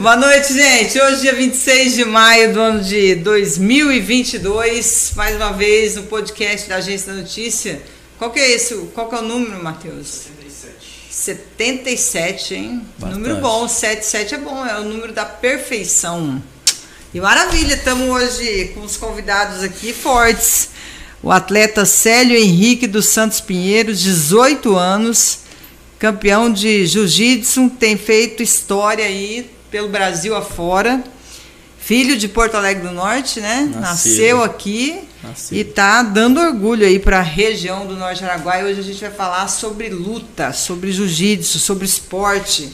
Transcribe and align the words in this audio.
Boa 0.00 0.16
noite, 0.16 0.54
gente. 0.54 0.98
Hoje, 0.98 1.20
dia 1.20 1.34
26 1.34 1.94
de 1.94 2.06
maio 2.06 2.54
do 2.54 2.58
ano 2.58 2.82
de 2.82 3.16
2022, 3.16 5.12
mais 5.14 5.36
uma 5.36 5.52
vez 5.52 5.94
no 5.94 6.04
podcast 6.04 6.66
da 6.70 6.76
Agência 6.76 7.12
da 7.12 7.20
Notícia. 7.20 7.82
Qual 8.18 8.30
que 8.30 8.40
é 8.40 8.50
esse? 8.52 8.74
Qual 8.94 9.10
que 9.10 9.14
é 9.14 9.18
o 9.18 9.22
número, 9.22 9.62
Matheus? 9.62 10.28
77, 11.10 12.54
hein? 12.54 12.82
Bastante. 12.98 13.20
Número 13.20 13.42
bom, 13.42 13.68
77 13.68 14.36
é 14.36 14.38
bom, 14.38 14.64
é 14.64 14.80
o 14.80 14.84
número 14.84 15.12
da 15.12 15.26
perfeição. 15.26 16.42
E 17.12 17.20
maravilha, 17.20 17.74
estamos 17.74 18.08
hoje 18.08 18.68
com 18.72 18.80
os 18.80 18.96
convidados 18.96 19.62
aqui 19.62 19.92
fortes. 19.92 20.70
O 21.22 21.30
atleta 21.30 21.84
Célio 21.84 22.38
Henrique 22.38 22.86
dos 22.86 23.08
Santos 23.08 23.38
Pinheiros, 23.38 24.00
18 24.00 24.74
anos, 24.74 25.40
campeão 25.98 26.50
de 26.50 26.86
jiu-jitsu, 26.86 27.68
tem 27.78 27.98
feito 27.98 28.42
história 28.42 29.04
aí 29.04 29.59
pelo 29.70 29.88
Brasil 29.88 30.34
afora. 30.34 31.02
Filho 31.78 32.16
de 32.16 32.28
Porto 32.28 32.56
Alegre 32.56 32.86
do 32.86 32.94
Norte, 32.94 33.40
né? 33.40 33.62
Nascido. 33.62 33.80
Nasceu 33.80 34.44
aqui 34.44 35.00
Nascido. 35.22 35.56
e 35.56 35.64
tá 35.64 36.02
dando 36.02 36.38
orgulho 36.38 36.86
aí 36.86 36.98
para 36.98 37.18
a 37.20 37.22
região 37.22 37.86
do 37.86 37.96
Norte 37.96 38.24
Araguaia. 38.24 38.64
Hoje 38.64 38.80
a 38.80 38.82
gente 38.82 39.00
vai 39.00 39.10
falar 39.10 39.48
sobre 39.48 39.88
luta, 39.88 40.52
sobre 40.52 40.92
jiu-jitsu, 40.92 41.58
sobre 41.58 41.86
esporte. 41.86 42.70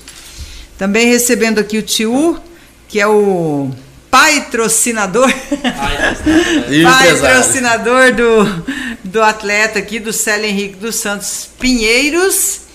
Também 0.76 1.06
recebendo 1.06 1.60
aqui 1.60 1.78
o 1.78 1.82
Tio, 1.82 2.38
que 2.88 3.00
é 3.00 3.06
o 3.06 3.70
patrocinador, 4.10 5.32
patrocinador 6.82 8.12
do, 8.16 8.64
do 9.04 9.22
atleta 9.22 9.78
aqui, 9.78 9.98
do 9.98 10.12
Célio 10.12 10.46
Henrique 10.46 10.76
dos 10.76 10.96
Santos 10.96 11.48
Pinheiros. 11.58 12.65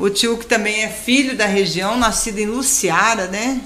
O 0.00 0.08
tio 0.08 0.38
que 0.38 0.46
também 0.46 0.82
é 0.82 0.88
filho 0.88 1.36
da 1.36 1.44
região, 1.44 1.98
nascido 1.98 2.38
em 2.38 2.46
Luciara, 2.46 3.26
né? 3.26 3.60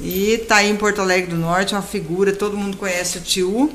E 0.00 0.38
tá 0.48 0.56
aí 0.56 0.70
em 0.70 0.76
Porto 0.76 1.02
Alegre 1.02 1.30
do 1.30 1.36
Norte, 1.36 1.74
uma 1.74 1.82
figura, 1.82 2.32
todo 2.32 2.56
mundo 2.56 2.78
conhece 2.78 3.18
o 3.18 3.20
tio. 3.20 3.70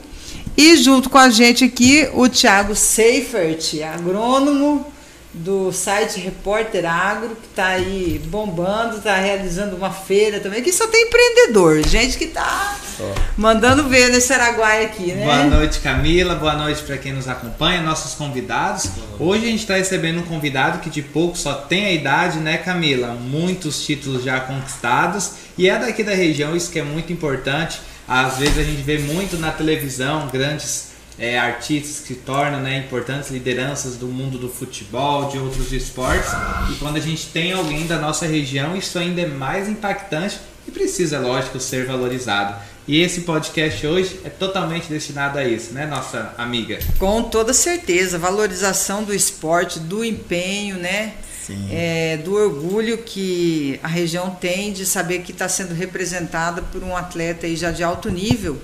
E 0.57 0.75
junto 0.77 1.07
com 1.07 1.19
a 1.19 1.29
gente 1.29 1.63
aqui, 1.63 2.09
o 2.13 2.27
Thiago 2.27 2.75
Seifert, 2.75 3.75
agrônomo 3.83 4.91
do 5.37 5.71
site 5.71 6.19
Repórter 6.19 6.85
Agro, 6.85 7.29
que 7.29 7.47
tá 7.49 7.67
aí 7.67 8.21
bombando, 8.25 8.99
tá 9.01 9.15
realizando 9.15 9.75
uma 9.75 9.91
feira 9.91 10.39
também, 10.39 10.61
que 10.61 10.71
só 10.71 10.87
tem 10.87 11.07
empreendedor, 11.07 11.87
gente 11.87 12.17
que 12.17 12.27
tá 12.27 12.75
Só. 12.97 13.13
mandando 13.37 13.87
ver 13.87 14.09
nesse 14.11 14.33
Araguaia 14.33 14.85
aqui, 14.87 15.13
né? 15.13 15.23
Boa 15.23 15.43
noite, 15.45 15.79
Camila. 15.79 16.35
Boa 16.35 16.53
noite 16.55 16.81
para 16.81 16.97
quem 16.97 17.13
nos 17.13 17.27
acompanha, 17.27 17.81
nossos 17.81 18.15
convidados. 18.15 18.89
Hoje 19.19 19.45
a 19.45 19.49
gente 19.49 19.61
está 19.61 19.75
recebendo 19.75 20.19
um 20.19 20.23
convidado 20.23 20.79
que 20.79 20.89
de 20.89 21.01
pouco 21.01 21.37
só 21.37 21.53
tem 21.53 21.85
a 21.85 21.91
idade, 21.91 22.39
né, 22.39 22.57
Camila? 22.57 23.09
Muitos 23.09 23.85
títulos 23.85 24.23
já 24.23 24.39
conquistados 24.39 25.31
e 25.57 25.69
é 25.69 25.77
daqui 25.77 26.03
da 26.03 26.13
região, 26.13 26.55
isso 26.55 26.71
que 26.71 26.79
é 26.79 26.83
muito 26.83 27.13
importante. 27.13 27.79
Às 28.07 28.37
vezes 28.37 28.57
a 28.57 28.63
gente 28.63 28.81
vê 28.81 28.99
muito 28.99 29.37
na 29.37 29.51
televisão 29.51 30.27
grandes 30.27 30.96
é, 31.19 31.37
artistas 31.37 31.99
que 32.05 32.13
se 32.13 32.19
tornam 32.19 32.59
né, 32.59 32.77
importantes 32.77 33.31
lideranças 33.31 33.95
do 33.95 34.07
mundo 34.07 34.37
do 34.37 34.49
futebol, 34.49 35.29
de 35.29 35.37
outros 35.37 35.71
esportes. 35.73 36.31
E 36.71 36.75
quando 36.75 36.97
a 36.97 37.01
gente 37.01 37.27
tem 37.27 37.53
alguém 37.53 37.87
da 37.87 37.97
nossa 37.97 38.25
região, 38.25 38.75
isso 38.75 38.99
ainda 38.99 39.21
é 39.21 39.27
mais 39.27 39.67
impactante 39.67 40.39
e 40.67 40.71
precisa, 40.71 41.19
lógico, 41.19 41.59
ser 41.59 41.85
valorizado. 41.85 42.55
E 42.87 43.01
esse 43.01 43.21
podcast 43.21 43.85
hoje 43.85 44.21
é 44.23 44.29
totalmente 44.29 44.87
destinado 44.87 45.37
a 45.37 45.43
isso, 45.43 45.73
né, 45.73 45.85
nossa 45.85 46.33
amiga? 46.37 46.79
Com 46.97 47.23
toda 47.23 47.53
certeza, 47.53 48.17
valorização 48.17 49.03
do 49.03 49.13
esporte, 49.13 49.79
do 49.79 50.05
empenho, 50.05 50.77
né? 50.77 51.13
Sim. 51.45 51.67
É, 51.71 52.17
do 52.17 52.35
orgulho 52.35 52.97
que 52.97 53.79
a 53.81 53.87
região 53.87 54.29
tem 54.29 54.71
de 54.71 54.85
saber 54.85 55.19
que 55.19 55.31
está 55.31 55.47
sendo 55.47 55.73
representada 55.73 56.61
por 56.61 56.83
um 56.83 56.95
atleta 56.95 57.45
aí 57.45 57.55
já 57.55 57.71
de 57.71 57.83
alto 57.83 58.09
nível, 58.09 58.57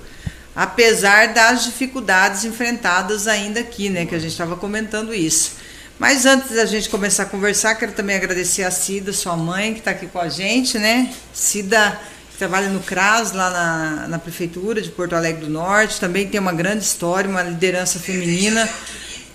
apesar 0.55 1.33
das 1.33 1.65
dificuldades 1.65 2.45
enfrentadas 2.45 3.27
ainda 3.27 3.59
aqui, 3.59 3.89
né? 3.89 4.05
Que 4.05 4.15
a 4.15 4.19
gente 4.19 4.31
estava 4.31 4.55
comentando 4.55 5.14
isso. 5.14 5.53
Mas 5.99 6.25
antes 6.25 6.55
da 6.55 6.65
gente 6.65 6.89
começar 6.89 7.23
a 7.23 7.25
conversar, 7.25 7.75
quero 7.75 7.91
também 7.91 8.15
agradecer 8.15 8.63
a 8.63 8.71
Cida, 8.71 9.13
sua 9.13 9.37
mãe, 9.37 9.73
que 9.73 9.80
está 9.80 9.92
aqui 9.92 10.08
com 10.08 10.19
a 10.19 10.27
gente, 10.27 10.77
né? 10.77 11.13
Cida 11.33 11.99
que 12.31 12.37
trabalha 12.37 12.67
no 12.69 12.80
CRAS, 12.80 13.31
lá 13.31 13.49
na, 13.49 14.08
na 14.08 14.19
Prefeitura 14.19 14.81
de 14.81 14.89
Porto 14.89 15.13
Alegre 15.13 15.45
do 15.45 15.52
Norte, 15.52 15.99
também 15.99 16.27
tem 16.27 16.39
uma 16.39 16.52
grande 16.52 16.83
história, 16.83 17.30
uma 17.30 17.43
liderança 17.43 17.99
feminina 17.99 18.67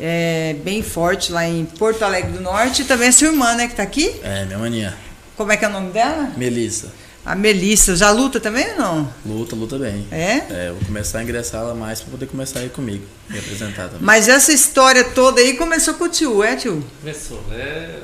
é, 0.01 0.57
bem 0.65 0.83
forte 0.83 1.33
lá 1.33 1.47
em 1.47 1.65
Porto 1.65 2.03
Alegre 2.03 2.33
do 2.33 2.41
Norte. 2.41 2.83
E 2.83 2.85
também 2.85 3.09
a 3.09 3.13
sua 3.13 3.29
irmã, 3.29 3.55
né, 3.55 3.67
que 3.67 3.73
está 3.73 3.83
aqui. 3.83 4.15
É, 4.23 4.45
minha 4.45 4.59
maninha. 4.59 4.97
Como 5.37 5.53
é 5.53 5.57
que 5.57 5.65
é 5.65 5.69
o 5.69 5.73
nome 5.73 5.93
dela? 5.93 6.33
Melissa. 6.37 6.93
A 7.29 7.35
Melissa. 7.35 7.95
Já 7.95 8.11
luta 8.11 8.41
também 8.41 8.71
ou 8.71 8.77
não? 8.79 9.15
Luta, 9.27 9.55
luta 9.55 9.79
bem. 9.79 10.09
É? 10.11 10.47
É, 10.49 10.69
eu 10.71 10.77
vou 10.77 10.87
começar 10.87 11.19
a 11.19 11.23
ingressar 11.23 11.61
ela 11.61 11.75
mais 11.75 12.01
pra 12.01 12.13
poder 12.13 12.25
começar 12.25 12.61
a 12.61 12.65
ir 12.65 12.71
comigo. 12.71 13.05
Me 13.29 13.39
apresentar 13.39 13.89
também. 13.89 14.01
Mas 14.01 14.31
essa 14.31 14.51
história 14.51 15.05
toda 15.05 15.39
aí 15.43 15.55
começou 15.59 15.93
com 15.93 16.05
o 16.05 16.09
tio, 16.09 16.43
é, 16.43 16.57
tio? 16.57 16.83
Começou. 17.01 17.45
É, 17.53 18.01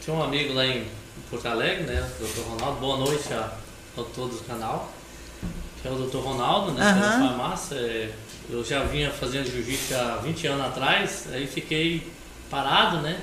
tinha 0.00 0.14
um 0.14 0.22
amigo 0.22 0.54
lá 0.54 0.64
em 0.64 0.86
Porto 1.28 1.44
Alegre, 1.46 1.82
né? 1.82 2.08
O 2.20 2.24
Dr. 2.24 2.50
Ronaldo. 2.50 2.78
Boa 2.78 2.96
noite 2.98 3.32
a, 3.32 3.52
a 3.98 4.02
todos 4.14 4.38
do 4.38 4.44
canal. 4.44 4.92
Que 5.82 5.88
é 5.88 5.90
o 5.90 5.96
Dr. 5.96 6.18
Ronaldo, 6.18 6.70
né? 6.70 6.84
Aham. 6.84 7.00
Pela 7.00 7.28
farmácia. 7.30 7.74
É, 7.74 8.10
eu 8.48 8.64
já 8.64 8.84
vinha 8.84 9.10
fazendo 9.10 9.50
jiu-jitsu 9.50 9.92
há 9.96 10.20
20 10.22 10.46
anos 10.46 10.66
atrás, 10.66 11.24
aí 11.32 11.48
fiquei 11.48 12.06
parado, 12.48 12.98
né? 12.98 13.22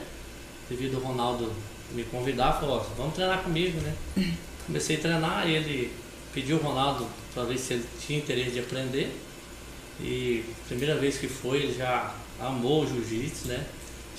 Devido 0.69 0.97
ao 0.97 1.01
Ronaldo 1.01 1.49
me 1.91 2.03
convidar, 2.03 2.59
falou, 2.59 2.79
ó, 2.79 2.85
vamos 2.97 3.15
treinar 3.15 3.41
comigo, 3.41 3.79
né? 3.79 3.93
Comecei 4.69 4.97
a 4.97 4.99
treinar 4.99 5.49
e 5.49 5.55
ele 5.55 5.91
pediu 6.31 6.57
o 6.57 6.61
Ronaldo 6.61 7.07
para 7.33 7.43
ver 7.43 7.57
se 7.57 7.73
ele 7.73 7.85
tinha 8.05 8.19
interesse 8.19 8.51
de 8.51 8.59
aprender. 8.59 9.11
E 9.99 10.43
primeira 10.67 10.95
vez 10.95 11.17
que 11.17 11.27
foi, 11.27 11.57
ele 11.63 11.75
já 11.75 12.13
amou 12.39 12.83
o 12.83 12.87
jiu-jitsu, 12.87 13.47
né? 13.47 13.65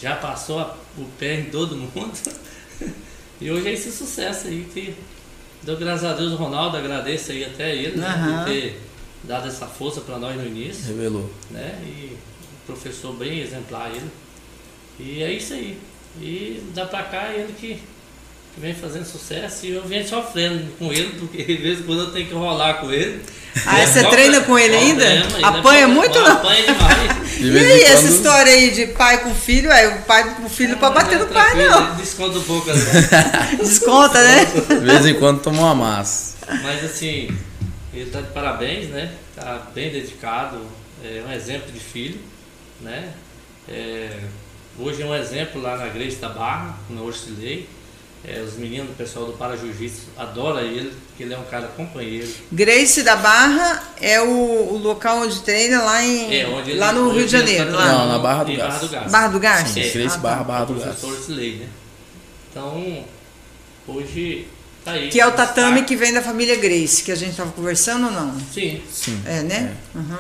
Já 0.01 0.17
passou 0.17 0.61
o 0.99 1.05
pé 1.21 1.39
em 1.41 1.45
todo 1.45 1.77
mundo. 1.77 2.13
e 3.41 3.49
hoje 3.49 3.69
é 3.69 3.73
esse 3.73 3.93
sucesso 3.93 4.49
aí 4.49 4.69
que 4.75 4.95
deu 5.63 5.77
graças 5.77 6.05
a 6.05 6.15
Deus 6.15 6.33
o 6.33 6.37
Ronaldo, 6.37 6.77
agradeço 6.77 7.31
aí 7.31 7.45
até 7.45 7.73
ele, 7.75 7.97
né? 7.97 8.07
Aham. 8.09 8.39
Por 8.39 8.53
ter 8.53 8.81
dado 9.23 9.47
essa 9.47 9.67
força 9.69 10.01
para 10.01 10.19
nós 10.19 10.37
no 10.37 10.45
início, 10.47 10.87
Revelou. 10.89 11.31
né? 11.51 11.81
E 11.87 12.17
um 12.17 12.67
professor 12.67 13.15
bem 13.15 13.39
exemplar 13.41 13.89
ele. 13.95 14.11
E 14.99 15.23
é 15.23 15.33
isso 15.33 15.55
aí. 15.55 15.79
E 16.21 16.61
dá 16.75 16.87
pra 16.87 17.05
cá 17.05 17.33
ele 17.33 17.53
que, 17.53 17.81
que 18.55 18.61
vem 18.61 18.75
fazendo 18.75 19.05
sucesso 19.05 19.67
e 19.67 19.73
eu 19.73 19.83
venho 19.87 20.07
sofrendo 20.09 20.65
com 20.79 20.93
ele, 20.93 21.15
porque 21.19 21.43
de 21.45 21.57
vez 21.57 21.81
em 21.81 21.83
quando 21.85 22.01
eu 22.01 22.11
tenho 22.13 22.27
que 22.27 22.35
rolar 22.35 22.75
com 22.75 22.91
ele. 22.93 23.23
Ah, 23.67 23.81
É 23.81 23.87
você 23.87 24.03
só 24.03 24.11
treina 24.11 24.41
com 24.43 24.59
ele 24.59 24.77
ainda? 24.77 25.05
Ele 25.05 25.25
é 25.43 25.45
Apanha 25.47 25.89
muito 25.89 26.19
não? 26.21 26.33
Apanha 26.33 26.63
demais. 26.63 27.31
De 27.41 27.49
E 27.49 27.59
aí, 27.59 27.81
em 27.81 27.85
essa 27.85 28.03
quando- 28.03 28.15
história 28.17 28.53
aí 28.53 28.71
de 28.73 28.87
pai 28.89 29.23
com 29.23 29.35
filho, 29.35 29.71
é 29.71 29.89
o 29.89 30.03
pai 30.03 30.35
com 30.35 30.45
o 30.45 30.49
filho 30.49 30.77
pra 30.77 30.91
bater 30.91 31.19
no 31.19 31.27
pai, 31.27 31.55
não. 31.69 31.95
Desconta 31.97 32.39
um 32.39 32.43
pouco 32.43 32.71
ali. 32.71 32.81
Desconta, 33.59 34.23
né? 34.23 34.45
De 34.69 34.75
vez 34.87 35.07
em 35.07 35.15
quando 35.15 35.41
toma 35.41 35.63
uma 35.63 35.75
massa. 35.75 36.35
Mas 36.63 36.85
assim, 36.85 37.35
ele 37.95 38.11
tá 38.11 38.21
de 38.21 38.29
parabéns, 38.33 38.89
né? 38.91 39.11
Tá 39.35 39.63
bem 39.75 39.91
dedicado, 39.91 40.61
é 41.03 41.23
um 41.27 41.33
exemplo 41.33 41.73
de 41.73 41.81
filho, 41.81 42.19
né? 42.81 43.09
É, 43.69 44.11
hoje 44.79 45.01
é 45.03 45.07
um 45.07 45.15
exemplo 45.15 45.63
lá 45.63 45.77
na 45.77 45.87
Grace 45.89 46.17
da 46.17 46.29
Barra, 46.29 46.77
no 46.91 47.05
Orcilei. 47.07 47.69
É, 48.23 48.41
os 48.43 48.55
meninos, 48.55 48.91
o 48.91 48.95
pessoal 48.95 49.25
do 49.25 49.33
Para 49.33 49.57
Jiu-Jitsu 49.57 50.03
adora 50.17 50.61
ele, 50.61 50.93
porque 51.09 51.23
ele 51.23 51.33
é 51.33 51.39
um 51.39 51.45
cara 51.45 51.69
companheiro. 51.69 52.29
Grace 52.53 53.03
da 53.03 53.17
Barra 53.17 53.83
é 54.01 54.21
o, 54.21 54.29
o 54.75 54.77
local 54.79 55.21
onde 55.23 55.41
treina 55.41 55.83
lá 55.83 56.05
em 56.05 56.35
É, 56.41 56.47
onde 56.47 56.73
ele- 56.73 56.79
lá 56.79 56.93
no 56.93 57.09
onde 57.09 57.17
Rio 57.19 57.27
de 57.27 57.33
Janeiro, 57.33 57.71
tá 57.71 57.77
lá. 57.79 57.87
Não, 57.93 58.09
na 58.09 58.19
Barra 58.19 58.45
do 58.45 58.53
em 58.53 58.57
Gás. 58.57 58.83
Barra 59.11 59.29
do 59.29 59.41
Garça? 59.41 59.73
Sim, 59.73 59.81
É. 59.81 59.89
Grace 59.89 60.07
Ah, 60.09 60.11
tá. 60.11 60.19
Barra, 60.19 60.45
Barra 60.45 60.65
do 60.67 60.73
o 60.75 60.77
Gás. 60.77 61.03
né? 61.29 61.69
Então, 62.51 63.05
hoje 63.89 64.47
tá 64.85 64.93
aí. 64.93 65.09
Que 65.09 65.21
é 65.21 65.27
o 65.27 65.33
tatame 65.33 65.81
destaque. 65.81 65.89
que 65.89 65.97
vem 65.97 66.13
da 66.13 66.21
família 66.23 66.57
Grace, 66.57 67.03
que 67.03 67.13
a 67.13 67.17
gente 67.17 67.37
tava 67.37 67.51
conversando 67.53 68.07
ou 68.07 68.13
não? 68.13 68.35
Sim, 68.53 68.83
Sim. 68.91 69.21
É, 69.25 69.41
né? 69.43 69.75
Uhum. 69.95 70.19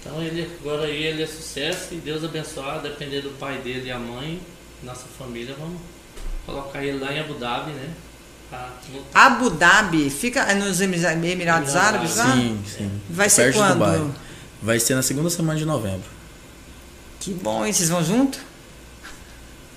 Então 0.00 0.22
ele 0.22 0.50
agora 0.60 0.84
aí 0.86 1.04
ele 1.04 1.22
é 1.22 1.26
sucesso 1.26 1.88
e 1.92 1.96
Deus 1.96 2.24
abençoar, 2.24 2.80
depender 2.80 3.20
do 3.20 3.30
pai 3.38 3.58
dele 3.58 3.88
e 3.88 3.90
a 3.90 3.98
mãe, 3.98 4.40
nossa 4.82 5.04
família, 5.18 5.54
vamos 5.58 5.78
colocar 6.46 6.82
ele 6.84 6.98
lá 6.98 7.12
em 7.12 7.20
Abu 7.20 7.34
Dhabi, 7.34 7.70
né? 7.72 7.90
Abu 9.14 9.48
Dhabi, 9.50 10.10
fica 10.10 10.40
é 10.40 10.54
nos 10.54 10.80
Emira- 10.80 11.14
Emirados 11.14 11.74
Árabes 11.74 12.16
lá? 12.16 12.32
Sim, 12.34 12.60
sim. 12.66 12.90
Vai 13.08 13.30
ser 13.30 13.44
Perto 13.44 13.56
quando? 13.56 13.72
Dubai. 13.74 14.10
Vai 14.60 14.78
ser 14.78 14.94
na 14.94 15.02
segunda 15.02 15.30
semana 15.30 15.58
de 15.58 15.64
novembro. 15.64 16.08
Que 17.18 17.32
bom, 17.32 17.64
e 17.66 17.72
vocês 17.72 17.88
vão 17.88 18.04
junto? 18.04 18.38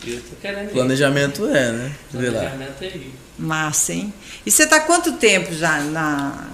Eu 0.05 0.21
tô 0.21 0.35
querendo 0.41 0.69
ir. 0.69 0.73
Planejamento 0.73 1.47
é, 1.47 1.71
né? 1.71 1.95
Vê 2.11 2.29
lá. 2.29 2.39
Planejamento 2.41 2.83
é 2.83 2.87
ir. 2.87 3.13
Massa, 3.39 3.93
hein? 3.93 4.13
E 4.45 4.51
você 4.51 4.67
tá 4.67 4.79
quanto 4.81 5.13
tempo 5.13 5.53
já 5.53 5.79
na. 5.79 6.47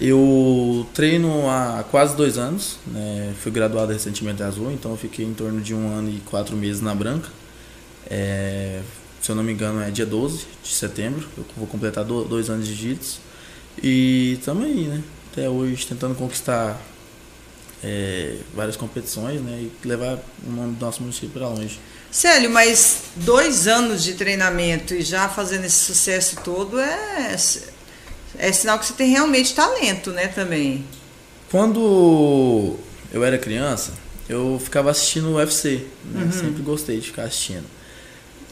Eu 0.00 0.86
treino 0.94 1.48
há 1.50 1.84
quase 1.90 2.16
dois 2.16 2.38
anos, 2.38 2.78
né? 2.86 3.34
Fui 3.42 3.52
graduado 3.52 3.92
recentemente 3.92 4.42
em 4.42 4.46
Azul, 4.46 4.72
então 4.72 4.92
eu 4.92 4.96
fiquei 4.96 5.26
em 5.26 5.34
torno 5.34 5.60
de 5.60 5.74
um 5.74 5.92
ano 5.94 6.08
e 6.08 6.20
quatro 6.20 6.56
meses 6.56 6.80
na 6.80 6.94
Branca. 6.94 7.28
É, 8.08 8.80
se 9.20 9.30
eu 9.30 9.34
não 9.34 9.42
me 9.42 9.52
engano, 9.52 9.80
é 9.82 9.90
dia 9.90 10.06
12 10.06 10.46
de 10.62 10.70
setembro, 10.70 11.28
eu 11.36 11.44
vou 11.56 11.66
completar 11.66 12.04
do- 12.04 12.24
dois 12.24 12.48
anos 12.50 12.66
de 12.66 12.74
jiu-jitsu. 12.74 13.20
E 13.82 14.36
estamos 14.38 14.64
aí, 14.64 14.84
né? 14.86 15.02
Até 15.32 15.48
hoje 15.48 15.86
tentando 15.86 16.14
conquistar 16.14 16.80
é, 17.82 18.36
várias 18.54 18.76
competições, 18.76 19.40
né? 19.40 19.52
E 19.62 19.86
levar 19.86 20.18
o 20.46 20.50
nome 20.50 20.74
do 20.74 20.84
nosso 20.84 21.00
município 21.02 21.30
para 21.30 21.48
longe. 21.48 21.78
Célio, 22.10 22.50
mas 22.50 23.02
dois 23.16 23.68
anos 23.68 24.02
de 24.02 24.14
treinamento 24.14 24.94
e 24.94 25.02
já 25.02 25.28
fazendo 25.28 25.64
esse 25.64 25.78
sucesso 25.78 26.36
todo 26.44 26.78
é, 26.80 27.36
é 28.38 28.52
sinal 28.52 28.78
que 28.78 28.86
você 28.86 28.92
tem 28.94 29.10
realmente 29.10 29.54
talento, 29.54 30.10
né, 30.10 30.26
também. 30.26 30.84
Quando 31.50 32.76
eu 33.12 33.22
era 33.24 33.38
criança, 33.38 33.92
eu 34.28 34.60
ficava 34.62 34.90
assistindo 34.90 35.28
o 35.30 35.34
UFC, 35.36 35.86
né? 36.12 36.24
Uhum. 36.24 36.32
Sempre 36.32 36.62
gostei 36.62 36.98
de 37.00 37.06
ficar 37.06 37.24
assistindo. 37.24 37.64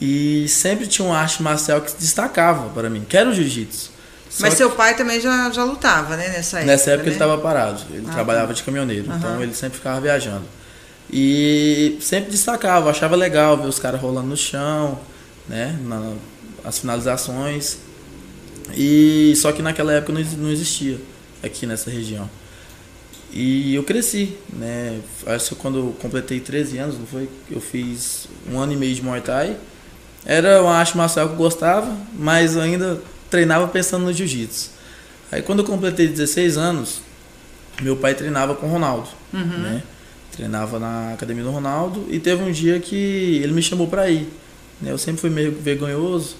E 0.01 0.47
sempre 0.47 0.87
tinha 0.87 1.05
um 1.07 1.13
arte 1.13 1.43
marcial 1.43 1.81
que 1.81 1.91
se 1.91 1.97
destacava 1.97 2.69
para 2.69 2.89
mim, 2.89 3.05
que 3.07 3.17
era 3.17 3.29
o 3.29 3.33
jiu-jitsu. 3.33 3.91
Mas 4.39 4.53
seu 4.53 4.69
pai 4.71 4.95
também 4.95 5.19
já, 5.19 5.49
já 5.49 5.63
lutava, 5.63 6.15
né, 6.15 6.29
nessa 6.29 6.57
época. 6.59 6.71
nessa 6.71 6.91
época 6.91 7.03
né? 7.03 7.09
ele 7.09 7.15
estava 7.15 7.37
parado, 7.39 7.81
ele 7.91 8.05
Ah, 8.07 8.13
trabalhava 8.13 8.47
tá. 8.47 8.53
de 8.53 8.63
caminhoneiro, 8.63 9.11
então 9.11 9.41
ele 9.41 9.53
sempre 9.53 9.77
ficava 9.77 9.99
viajando. 9.99 10.45
E 11.11 11.97
sempre 12.01 12.29
destacava, 12.29 12.91
achava 12.91 13.15
legal 13.15 13.57
ver 13.57 13.67
os 13.67 13.79
caras 13.79 13.99
rolando 13.99 14.27
no 14.27 14.37
chão, 14.37 14.99
né, 15.47 15.77
na, 15.81 16.13
as 16.63 16.77
finalizações. 16.79 17.79
E 18.77 19.33
só 19.35 19.51
que 19.51 19.61
naquela 19.63 19.91
época 19.93 20.13
não, 20.13 20.21
não 20.37 20.51
existia 20.51 20.99
aqui 21.43 21.65
nessa 21.65 21.89
região. 21.89 22.29
E 23.31 23.75
eu 23.75 23.83
cresci, 23.83 24.35
né? 24.53 24.99
Acho 25.27 25.49
que 25.49 25.55
quando 25.55 25.77
eu 25.77 25.95
completei 26.01 26.39
13 26.39 26.77
anos, 26.79 26.97
não 26.97 27.05
foi? 27.05 27.29
Eu 27.49 27.61
fiz 27.61 28.27
um 28.51 28.59
ano 28.59 28.73
e 28.73 28.75
meio 28.75 28.93
de 28.93 29.03
Muay 29.03 29.21
Thai. 29.21 29.55
Era 30.31 30.61
uma 30.61 30.75
arte 30.75 30.95
marcial 30.95 31.25
que 31.27 31.33
eu 31.33 31.37
gostava, 31.37 31.91
mas 32.13 32.55
eu 32.55 32.61
ainda 32.61 33.01
treinava 33.31 33.67
pensando 33.67 34.05
no 34.05 34.13
jiu-jitsu. 34.13 34.69
Aí 35.31 35.41
quando 35.41 35.59
eu 35.59 35.65
completei 35.65 36.07
16 36.07 36.55
anos, 36.55 37.01
meu 37.81 37.97
pai 37.97 38.13
treinava 38.13 38.53
com 38.53 38.67
o 38.67 38.69
Ronaldo, 38.69 39.09
né? 39.57 39.81
Treinava 40.31 40.77
na 40.77 41.13
academia 41.13 41.43
do 41.43 41.49
Ronaldo 41.49 42.05
e 42.11 42.19
teve 42.19 42.43
um 42.43 42.51
dia 42.51 42.79
que 42.79 43.41
ele 43.43 43.53
me 43.53 43.63
chamou 43.63 43.87
pra 43.87 44.07
ir. 44.07 44.29
Né? 44.79 44.91
Eu 44.91 44.99
sempre 44.99 45.19
fui 45.19 45.31
meio 45.31 45.51
vergonhoso. 45.51 46.35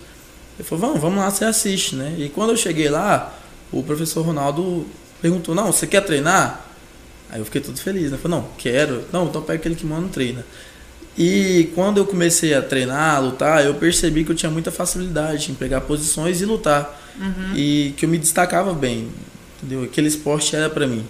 Ele 0.59 0.67
falou, 0.67 0.85
vamos, 0.85 1.01
vamos 1.01 1.17
lá, 1.17 1.31
você 1.31 1.45
assiste, 1.45 1.95
né? 1.95 2.13
E 2.19 2.29
quando 2.29 2.51
eu 2.51 2.57
cheguei 2.57 2.89
lá, 2.89 3.35
o 3.71 3.81
professor 3.81 4.21
Ronaldo 4.21 4.85
perguntou, 5.19 5.55
não, 5.55 5.71
você 5.71 5.87
quer 5.87 6.01
treinar? 6.01 6.63
Aí 7.31 7.39
eu 7.39 7.45
fiquei 7.45 7.59
todo 7.59 7.79
feliz, 7.79 8.11
né? 8.11 8.19
Falei, 8.21 8.37
não, 8.37 8.47
quero. 8.55 9.03
Não, 9.11 9.25
então 9.25 9.41
pega 9.41 9.57
aquele 9.57 9.73
kimono 9.73 10.05
e 10.05 10.09
treina. 10.11 10.45
E 11.17 11.69
quando 11.75 11.97
eu 11.97 12.05
comecei 12.05 12.53
a 12.53 12.61
treinar, 12.61 13.15
a 13.15 13.19
lutar, 13.19 13.65
eu 13.65 13.73
percebi 13.75 14.23
que 14.23 14.31
eu 14.31 14.35
tinha 14.35 14.49
muita 14.49 14.71
facilidade 14.71 15.51
em 15.51 15.55
pegar 15.55 15.81
posições 15.81 16.41
e 16.41 16.45
lutar. 16.45 16.97
E 17.55 17.93
que 17.97 18.05
eu 18.05 18.09
me 18.09 18.17
destacava 18.17 18.73
bem, 18.73 19.09
entendeu? 19.57 19.83
Aquele 19.83 20.07
esporte 20.07 20.55
era 20.55 20.69
pra 20.69 20.87
mim. 20.87 21.05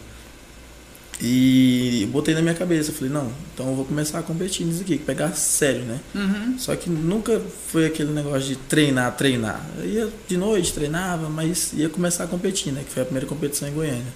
E 1.21 2.03
eu 2.03 2.07
botei 2.07 2.33
na 2.33 2.41
minha 2.41 2.53
cabeça, 2.53 2.91
eu 2.91 2.95
falei, 2.95 3.11
não, 3.11 3.29
então 3.53 3.67
eu 3.67 3.75
vou 3.75 3.83
começar 3.83 4.19
a 4.19 4.23
competir 4.23 4.65
nisso 4.65 4.81
aqui, 4.81 4.97
pegar 4.97 5.33
sério, 5.33 5.81
né? 5.81 5.99
Uhum. 6.15 6.57
Só 6.57 6.73
que 6.77 6.89
nunca 6.89 7.41
foi 7.67 7.85
aquele 7.85 8.13
negócio 8.13 8.47
de 8.47 8.55
treinar, 8.55 9.15
treinar. 9.17 9.61
Eu 9.77 9.85
ia 9.85 10.09
de 10.29 10.37
noite, 10.37 10.71
treinava, 10.71 11.27
mas 11.29 11.73
ia 11.73 11.89
começar 11.89 12.23
a 12.23 12.27
competir, 12.27 12.71
né? 12.71 12.83
Que 12.87 12.93
foi 12.93 13.01
a 13.03 13.05
primeira 13.05 13.27
competição 13.27 13.67
em 13.67 13.73
Goiânia. 13.73 14.13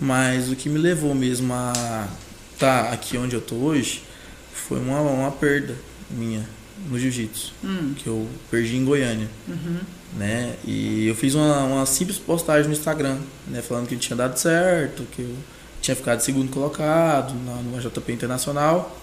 Mas 0.00 0.48
o 0.48 0.54
que 0.54 0.68
me 0.68 0.78
levou 0.78 1.12
mesmo 1.12 1.52
a 1.52 2.06
estar 2.54 2.92
aqui 2.92 3.18
onde 3.18 3.34
eu 3.34 3.40
tô 3.40 3.56
hoje 3.56 4.02
foi 4.54 4.78
uma, 4.78 5.00
uma 5.00 5.30
perda 5.30 5.74
minha 6.10 6.46
no 6.88 6.98
jiu-jitsu. 6.98 7.52
Hum. 7.64 7.94
Que 7.96 8.06
eu 8.06 8.26
perdi 8.50 8.76
em 8.76 8.84
Goiânia. 8.84 9.28
Uhum. 9.48 9.78
Né? 10.16 10.56
E 10.64 11.06
eu 11.06 11.14
fiz 11.14 11.34
uma, 11.34 11.64
uma 11.64 11.86
simples 11.86 12.18
postagem 12.18 12.66
no 12.66 12.72
Instagram, 12.72 13.18
né? 13.48 13.62
Falando 13.62 13.86
que 13.86 13.96
tinha 13.96 14.16
dado 14.16 14.36
certo, 14.36 15.04
que 15.12 15.22
eu 15.22 15.34
tinha 15.80 15.96
ficado 15.96 16.20
segundo 16.20 16.50
colocado 16.50 17.34
na, 17.44 17.54
no 17.54 17.80
JP 17.80 18.12
Internacional. 18.12 18.98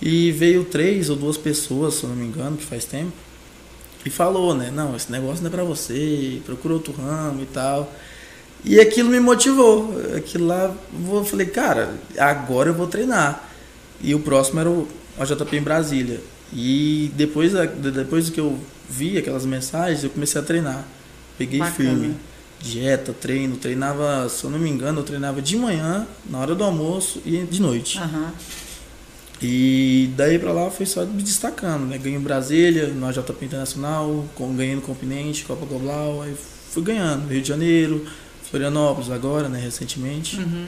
E 0.00 0.30
veio 0.32 0.64
três 0.64 1.08
ou 1.08 1.16
duas 1.16 1.36
pessoas, 1.36 1.94
se 1.94 2.04
eu 2.04 2.10
não 2.10 2.16
me 2.16 2.26
engano, 2.26 2.56
que 2.56 2.64
faz 2.64 2.84
tempo, 2.84 3.12
e 4.04 4.10
falou, 4.10 4.54
né? 4.54 4.70
Não, 4.70 4.94
esse 4.94 5.10
negócio 5.10 5.42
não 5.42 5.48
é 5.48 5.50
pra 5.50 5.64
você, 5.64 6.40
procura 6.44 6.74
outro 6.74 6.92
ramo 6.92 7.42
e 7.42 7.46
tal. 7.46 7.92
E 8.64 8.80
aquilo 8.80 9.10
me 9.10 9.20
motivou. 9.20 9.94
Aquilo 10.16 10.46
lá, 10.46 10.74
eu 11.08 11.24
falei, 11.24 11.46
cara, 11.46 11.94
agora 12.18 12.70
eu 12.70 12.74
vou 12.74 12.86
treinar. 12.86 13.48
E 14.00 14.14
o 14.14 14.20
próximo 14.20 14.60
era 14.60 14.70
o 14.70 14.86
JP 15.18 15.56
em 15.56 15.62
Brasília. 15.62 16.20
E 16.52 17.10
depois, 17.14 17.52
depois 17.92 18.30
que 18.30 18.40
eu 18.40 18.58
vi 18.88 19.18
aquelas 19.18 19.44
mensagens, 19.44 20.04
eu 20.04 20.10
comecei 20.10 20.40
a 20.40 20.44
treinar. 20.44 20.86
Peguei 21.36 21.58
Bacana. 21.58 21.74
firme. 21.76 22.16
Dieta, 22.60 23.12
treino, 23.12 23.56
treinava, 23.56 24.28
se 24.28 24.42
eu 24.44 24.50
não 24.50 24.58
me 24.58 24.70
engano, 24.70 25.00
eu 25.00 25.04
treinava 25.04 25.42
de 25.42 25.56
manhã, 25.56 26.06
na 26.28 26.38
hora 26.38 26.54
do 26.54 26.64
almoço 26.64 27.20
e 27.24 27.42
de 27.44 27.60
noite. 27.60 27.98
Aham. 27.98 28.32
E 29.42 30.10
daí 30.16 30.38
pra 30.38 30.52
lá 30.52 30.70
foi 30.70 30.86
só 30.86 31.04
me 31.04 31.22
destacando, 31.22 31.84
né? 31.84 31.98
Ganhei 31.98 32.18
em 32.18 32.22
Brasília, 32.22 32.88
no 32.88 33.12
JP 33.12 33.44
Internacional, 33.44 34.24
com, 34.34 34.54
ganhei 34.56 34.74
no 34.74 34.80
Continente, 34.80 35.44
Copa 35.44 35.66
Global, 35.66 36.22
aí 36.22 36.34
fui 36.70 36.82
ganhando. 36.82 37.28
Rio 37.28 37.42
de 37.42 37.48
Janeiro, 37.48 38.06
Florianópolis 38.50 39.10
agora, 39.10 39.48
né, 39.48 39.60
recentemente. 39.60 40.38
Uhum. 40.38 40.66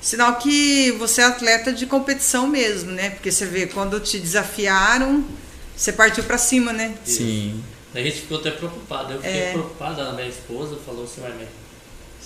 Sinal 0.00 0.36
que 0.36 0.92
você 0.92 1.20
é 1.20 1.24
atleta 1.24 1.72
de 1.72 1.86
competição 1.86 2.46
mesmo, 2.46 2.92
né? 2.92 3.10
Porque 3.10 3.30
você 3.32 3.44
vê, 3.46 3.66
quando 3.66 3.98
te 4.00 4.18
desafiaram, 4.18 5.24
você 5.76 5.92
partiu 5.92 6.22
pra 6.24 6.38
cima, 6.38 6.72
né? 6.72 6.94
Sim. 7.04 7.62
A 7.94 7.98
gente 8.00 8.20
ficou 8.20 8.38
até 8.38 8.50
preocupado. 8.50 9.14
Eu 9.14 9.20
fiquei 9.20 9.36
É. 9.40 9.52
preocupado, 9.52 10.00
a 10.00 10.12
minha 10.12 10.28
esposa 10.28 10.76
falou 10.84 11.04
assim, 11.04 11.20
mas 11.22 11.48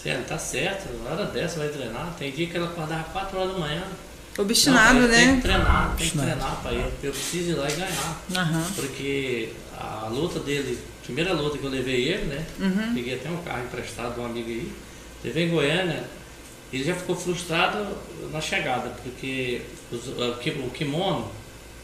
Célio, 0.02 0.24
tá 0.24 0.36
certo, 0.36 0.88
na 1.04 1.10
hora 1.10 1.26
dessa 1.26 1.58
vai 1.60 1.68
treinar. 1.68 2.12
Tem 2.18 2.32
dia 2.32 2.46
que 2.48 2.56
ela 2.56 2.66
acordava 2.66 3.04
4 3.04 3.38
horas 3.38 3.52
da 3.52 3.58
manhã. 3.58 3.84
Obstinado, 4.36 4.98
Não, 5.00 5.08
Tem 5.08 5.26
né? 5.26 5.36
que 5.36 5.42
treinar, 5.42 5.94
tem 5.96 6.10
que 6.10 6.18
treinar 6.18 6.60
pra 6.62 6.72
ir. 6.72 6.86
Eu 7.02 7.12
preciso 7.12 7.50
ir 7.50 7.54
lá 7.54 7.68
e 7.70 7.72
ganhar. 7.74 8.22
Aham. 8.34 8.66
Porque 8.74 9.50
a 9.78 10.08
luta 10.10 10.40
dele, 10.40 10.78
a 11.00 11.04
primeira 11.04 11.32
luta 11.34 11.56
que 11.58 11.64
eu 11.64 11.70
levei 11.70 12.08
ele, 12.08 12.24
né? 12.24 12.44
Uhum. 12.58 12.94
Peguei 12.94 13.14
até 13.14 13.28
um 13.30 13.36
carro 13.42 13.62
emprestado 13.64 14.14
de 14.14 14.20
um 14.20 14.26
amigo 14.26 14.48
aí. 14.48 14.72
Levei 15.22 15.44
em 15.44 15.50
Goiânia, 15.50 16.02
ele 16.72 16.84
já 16.84 16.94
ficou 16.94 17.14
frustrado 17.16 17.86
na 18.32 18.40
chegada, 18.40 18.90
porque 19.02 19.62
os- 19.90 20.08
o 20.08 20.34
ki- 20.38 20.50
o 20.66 20.70
kimono 20.70 21.28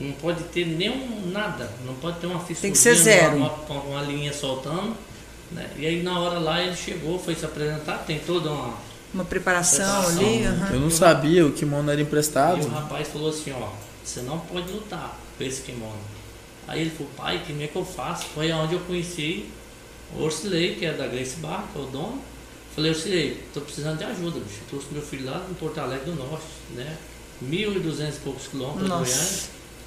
não 0.01 0.13
pode 0.13 0.43
ter 0.45 0.67
nenhum 0.67 1.31
nada, 1.31 1.71
não 1.85 1.95
pode 1.95 2.19
ter 2.21 2.27
uma 2.27 2.39
fissura. 2.41 2.63
Tem 2.63 2.73
que 2.73 2.79
ser 2.79 2.95
zero. 2.95 3.37
Uma, 3.37 3.53
uma, 3.69 3.81
uma 3.83 4.03
linha 4.03 4.33
soltando. 4.33 4.95
Né? 5.51 5.69
E 5.79 5.87
aí 5.87 6.03
na 6.03 6.19
hora 6.21 6.39
lá 6.39 6.63
ele 6.63 6.77
chegou, 6.77 7.19
foi 7.19 7.35
se 7.35 7.45
apresentar, 7.45 7.99
tem 8.07 8.19
toda 8.19 8.51
uma. 8.51 8.75
Uma 9.15 9.25
preparação 9.25 9.79
Preparação, 9.87 10.19
ali. 10.27 10.39
né? 10.41 10.49
aham. 10.49 10.75
Eu 10.75 10.81
não 10.81 10.91
sabia, 10.91 11.47
o 11.47 11.53
kimono 11.53 11.91
era 11.91 11.99
E 12.01 12.05
emprestado. 12.05 12.63
o 12.65 12.69
rapaz 12.69 13.09
falou 13.09 13.31
assim, 13.31 13.53
ó, 13.53 13.69
você 14.05 14.21
não 14.21 14.39
pode 14.39 14.71
lutar 14.71 15.19
com 15.39 15.45
esse 15.45 15.63
kimono. 15.63 15.97
Aí 16.67 16.83
ele 16.83 16.91
falou, 16.91 17.11
pai, 17.17 17.43
que 17.47 17.63
é 17.63 17.67
que 17.67 17.77
eu 17.77 17.85
faço? 17.87 18.27
Foi 18.35 18.53
onde 18.53 18.75
eu 18.75 18.81
conheci 18.81 19.49
o 20.15 20.23
Orsilei, 20.23 20.75
que 20.75 20.85
é 20.85 20.93
da 20.93 21.07
Grace 21.07 21.37
Bar, 21.37 21.65
que 21.73 21.79
é 21.79 21.83
o 21.83 21.87
dono. 21.87 22.21
Falei, 22.79 22.93
Orsilei, 22.93 23.43
tô 23.53 23.61
precisando 23.61 23.99
de 23.99 24.05
ajuda, 24.05 24.39
bicho. 24.39 24.61
Trouxe 24.71 24.87
meu 24.93 25.03
filho 25.03 25.29
lá 25.29 25.45
no 25.49 25.53
Porto 25.57 25.79
Alegre 25.79 26.13
do 26.13 26.15
Norte, 26.15 26.47
né? 26.77 26.97
1.200 27.45 28.09
e 28.09 28.21
poucos 28.21 28.47
quilômetros 28.47 28.85
de 28.85 28.89
Nossa. 28.89 29.17
Goiânia. 29.17 29.43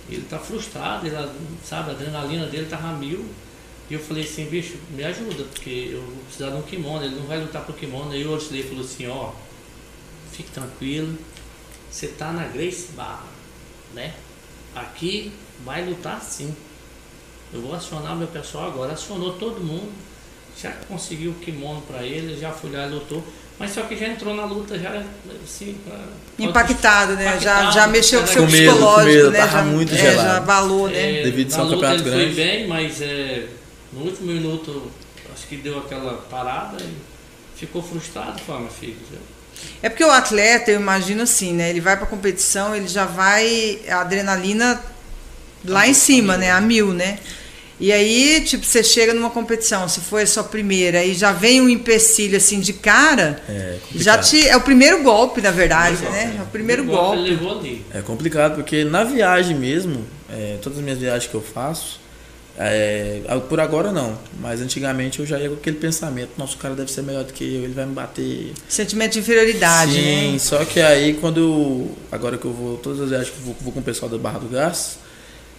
Ele 0.10 0.26
tá 0.30 0.38
frustrado, 0.38 1.08
ele, 1.08 1.16
sabe, 1.64 1.92
a 1.92 1.94
adrenalina 1.94 2.48
dele 2.48 2.66
tava 2.66 2.92
mil. 2.98 3.26
E 3.90 3.94
eu 3.94 4.00
falei 4.02 4.26
assim, 4.26 4.44
bicho, 4.44 4.78
me 4.90 5.06
ajuda, 5.06 5.46
porque 5.46 5.92
eu 5.94 6.02
vou 6.02 6.18
precisar 6.26 6.50
de 6.50 6.58
um 6.58 6.62
kimono, 6.64 7.06
ele 7.06 7.16
não 7.16 7.26
vai 7.26 7.40
lutar 7.40 7.66
por 7.66 7.78
kimono. 7.78 8.12
Aí 8.12 8.26
o 8.26 8.32
Orsilei 8.32 8.64
falou 8.64 8.84
assim, 8.84 9.08
ó, 9.08 9.32
fique 10.34 10.52
tranquilo, 10.52 11.18
você 11.90 12.10
tá 12.10 12.34
na 12.34 12.44
Grace 12.48 12.92
Barra, 12.92 13.24
né? 13.94 14.14
Aqui 14.76 15.32
vai 15.64 15.88
lutar 15.88 16.22
sim. 16.22 16.54
Eu 17.54 17.62
vou 17.62 17.74
acionar 17.74 18.18
meu 18.18 18.28
pessoal 18.28 18.68
agora. 18.68 18.92
Acionou 18.92 19.38
todo 19.38 19.62
mundo, 19.62 19.94
já 20.62 20.72
conseguiu 20.88 21.32
o 21.32 21.36
kimono 21.36 21.82
pra 21.82 22.04
ele, 22.04 22.40
já 22.40 22.52
foi 22.52 22.72
lá 22.72 22.88
e 22.88 22.90
lutou. 22.90 23.24
Mas 23.60 23.72
só 23.74 23.82
que 23.84 23.96
já 23.96 24.08
entrou 24.08 24.34
na 24.34 24.44
luta, 24.46 24.78
já 24.80 25.04
assim. 25.44 25.78
pra- 25.86 26.00
Impactado, 26.40 27.14
né? 27.14 27.26
Já, 27.26 27.36
Impactado, 27.36 27.72
já 27.74 27.88
mexeu 27.88 28.20
com 28.22 28.26
o 28.26 28.28
seu 28.30 28.44
Com 28.46 28.52
medo, 28.52 28.66
com 28.66 28.72
psicológico, 28.78 29.14
medo, 29.16 29.32
né? 29.32 29.38
tava 29.40 29.52
Já, 29.58 29.64
muito 29.64 29.94
é, 29.94 29.98
gelado. 29.98 30.28
já 30.30 30.38
abalou, 30.38 30.88
né? 30.90 31.20
É, 31.20 31.24
Devido 31.24 31.48
a 31.48 31.52
ser 31.52 31.58
na 31.58 31.64
um 31.66 31.70
campeonato 31.70 32.02
ele 32.02 32.10
foi 32.10 32.20
grande. 32.20 32.36
bem, 32.36 32.68
mas 32.68 33.02
é, 33.02 33.48
no 33.94 34.02
último 34.06 34.32
minuto 34.34 34.92
acho 35.34 35.48
que 35.48 35.58
deu 35.58 35.78
aquela 35.78 36.14
parada 36.30 36.78
e 36.84 37.60
ficou 37.60 37.84
frustrado, 37.84 38.40
falou, 38.42 38.64
meu 38.64 38.72
filho. 38.72 38.98
É 39.84 39.90
porque 39.90 40.04
o 40.04 40.10
atleta, 40.12 40.72
eu 40.72 40.80
imagino 40.80 41.22
assim, 41.22 41.54
né? 41.54 41.70
Ele 41.70 41.80
vai 41.82 41.96
pra 41.96 42.08
competição, 42.08 42.76
ele 42.76 42.88
já 42.88 43.06
vai. 43.06 43.80
A 43.88 44.02
adrenalina 44.02 44.82
lá 45.66 45.88
em 45.88 45.94
cima, 45.94 46.36
né? 46.36 46.50
A 46.52 46.60
mil, 46.60 46.94
né? 46.94 47.20
E 47.82 47.92
aí, 47.92 48.42
tipo, 48.46 48.64
você 48.64 48.84
chega 48.84 49.12
numa 49.12 49.32
competição, 49.32 49.90
se 49.90 50.02
foi 50.02 50.22
a 50.22 50.28
sua 50.28 50.44
primeira, 50.44 51.04
e 51.04 51.16
já 51.16 51.32
vem 51.32 51.60
um 51.60 51.68
empecilho 51.68 52.38
assim 52.38 52.60
de 52.60 52.74
cara, 52.74 53.42
É 53.50 53.78
já 53.96 54.18
complicado. 54.18 54.30
te. 54.30 54.48
É 54.48 54.56
o 54.56 54.62
primeiro 54.62 55.02
golpe, 55.02 55.42
na 55.42 55.50
verdade, 55.50 55.98
Primeiro 55.98 56.14
né? 56.16 56.24
golpe, 56.28 56.38
É 56.38 56.44
o 56.44 56.46
primeiro 56.46 56.82
Ele 56.84 56.92
golpe. 56.92 57.18
levou 57.22 57.60
ali. 57.60 57.86
É 57.92 58.02
complicado 58.02 58.54
porque 58.54 58.84
na 58.84 59.04
viagem 59.04 59.58
mesmo, 59.58 60.06
é, 60.32 60.58
todas 60.62 60.78
as 60.78 60.84
minhas 60.84 61.00
viagens 61.00 61.26
que 61.30 61.36
eu 61.36 61.42
faço, 61.42 62.00
É, 62.58 63.22
por 63.50 63.60
agora 63.62 63.92
não, 63.94 64.20
mas 64.40 64.62
antigamente 64.62 65.20
eu 65.20 65.26
já 65.26 65.40
ia 65.40 65.48
com 65.50 65.56
aquele 65.56 65.78
pensamento, 65.78 66.32
nosso 66.38 66.58
cara 66.58 66.76
deve 66.76 66.92
ser 66.92 67.02
melhor 67.02 67.24
do 67.24 67.32
que 67.34 67.44
eu, 67.46 67.64
ele 67.64 67.74
vai 67.74 67.86
me 67.86 67.94
bater. 67.94 68.52
Sentimento 68.68 69.14
de 69.14 69.20
inferioridade, 69.20 69.94
Sim, 69.94 70.34
né? 70.34 70.38
só 70.40 70.64
que 70.66 70.80
aí 70.82 71.14
quando. 71.14 71.88
Agora 72.12 72.38
que 72.38 72.46
eu 72.46 72.52
vou, 72.54 72.78
todas 72.78 73.00
as 73.02 73.10
vezes 73.10 73.30
que 73.30 73.38
eu 73.40 73.46
vou, 73.46 73.56
vou 73.62 73.72
com 73.74 73.80
o 73.80 73.84
pessoal 73.84 74.12
da 74.12 74.18
Barra 74.18 74.38
do 74.40 74.50
Gás, 74.50 74.98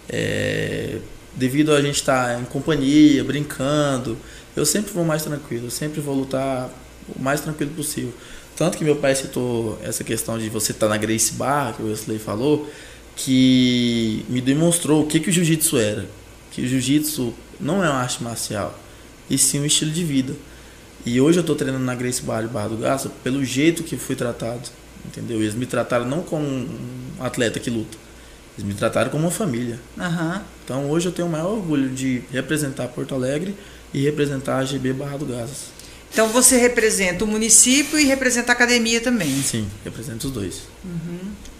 é, 0.07 0.97
devido 1.35 1.73
a 1.73 1.81
gente 1.81 1.95
estar 1.95 2.39
em 2.39 2.45
companhia, 2.45 3.23
brincando, 3.23 4.17
eu 4.55 4.65
sempre 4.65 4.91
vou 4.93 5.03
mais 5.03 5.23
tranquilo, 5.23 5.67
eu 5.67 5.71
sempre 5.71 5.99
vou 5.99 6.15
lutar 6.15 6.69
o 7.15 7.21
mais 7.21 7.41
tranquilo 7.41 7.71
possível. 7.71 8.13
Tanto 8.55 8.77
que 8.77 8.83
meu 8.83 8.95
pai 8.97 9.15
citou 9.15 9.79
essa 9.83 10.03
questão 10.03 10.37
de 10.37 10.47
você 10.49 10.71
estar 10.71 10.87
na 10.87 10.97
Grace 10.97 11.33
Bar, 11.33 11.73
que 11.75 11.81
o 11.81 11.87
Wesley 11.87 12.19
falou, 12.19 12.69
que 13.15 14.23
me 14.29 14.41
demonstrou 14.41 15.03
o 15.03 15.07
que, 15.07 15.19
que 15.19 15.29
o 15.29 15.33
jiu-jitsu 15.33 15.77
era. 15.77 16.05
Que 16.51 16.61
o 16.61 16.67
jiu-jitsu 16.67 17.33
não 17.59 17.83
é 17.83 17.89
uma 17.89 17.99
arte 17.99 18.23
marcial, 18.23 18.77
e 19.29 19.37
sim 19.37 19.59
um 19.59 19.65
estilo 19.65 19.91
de 19.91 20.03
vida. 20.03 20.33
E 21.05 21.19
hoje 21.19 21.39
eu 21.39 21.41
estou 21.41 21.55
treinando 21.55 21.83
na 21.83 21.95
Grace 21.95 22.21
Bar 22.21 22.43
de 22.43 22.47
Barra 22.47 22.69
do 22.69 22.77
Garça 22.77 23.09
pelo 23.23 23.43
jeito 23.43 23.83
que 23.83 23.97
fui 23.97 24.15
tratado, 24.15 24.69
entendeu? 25.05 25.41
Eles 25.41 25.55
me 25.55 25.65
trataram 25.65 26.05
não 26.05 26.21
como 26.21 26.45
um 26.45 27.15
atleta 27.19 27.59
que 27.59 27.69
luta, 27.69 27.97
eles 28.55 28.67
me 28.67 28.73
trataram 28.75 29.09
como 29.09 29.23
uma 29.23 29.31
família. 29.31 29.79
Aham. 29.99 30.43
Então 30.63 30.89
hoje 30.89 31.07
eu 31.07 31.11
tenho 31.11 31.27
o 31.27 31.31
maior 31.31 31.51
orgulho 31.51 31.89
de 31.89 32.23
representar 32.31 32.87
Porto 32.87 33.13
Alegre 33.13 33.55
e 33.93 34.03
representar 34.03 34.57
a 34.57 34.65
GB 34.65 34.93
Barra 34.93 35.17
do 35.17 35.25
Garças. 35.25 35.73
Então 36.11 36.27
você 36.29 36.57
representa 36.57 37.25
o 37.25 37.27
município 37.27 37.97
e 37.99 38.05
representa 38.05 38.51
a 38.51 38.55
academia 38.55 39.01
também. 39.01 39.41
Sim, 39.41 39.67
represento 39.83 40.27
os 40.27 40.33
dois. 40.33 40.61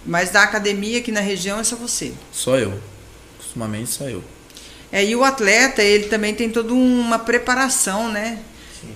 Mas 0.06 0.30
da 0.30 0.42
academia 0.42 0.98
aqui 0.98 1.10
na 1.10 1.20
região 1.20 1.58
é 1.58 1.64
só 1.64 1.74
você. 1.74 2.12
Só 2.32 2.56
eu. 2.56 2.72
Costumamente 3.38 3.90
só 3.90 4.04
eu. 4.04 4.22
É, 4.92 5.04
e 5.04 5.16
o 5.16 5.24
atleta, 5.24 5.82
ele 5.82 6.04
também 6.04 6.34
tem 6.34 6.48
toda 6.48 6.72
uma 6.72 7.18
preparação, 7.18 8.10
né? 8.12 8.38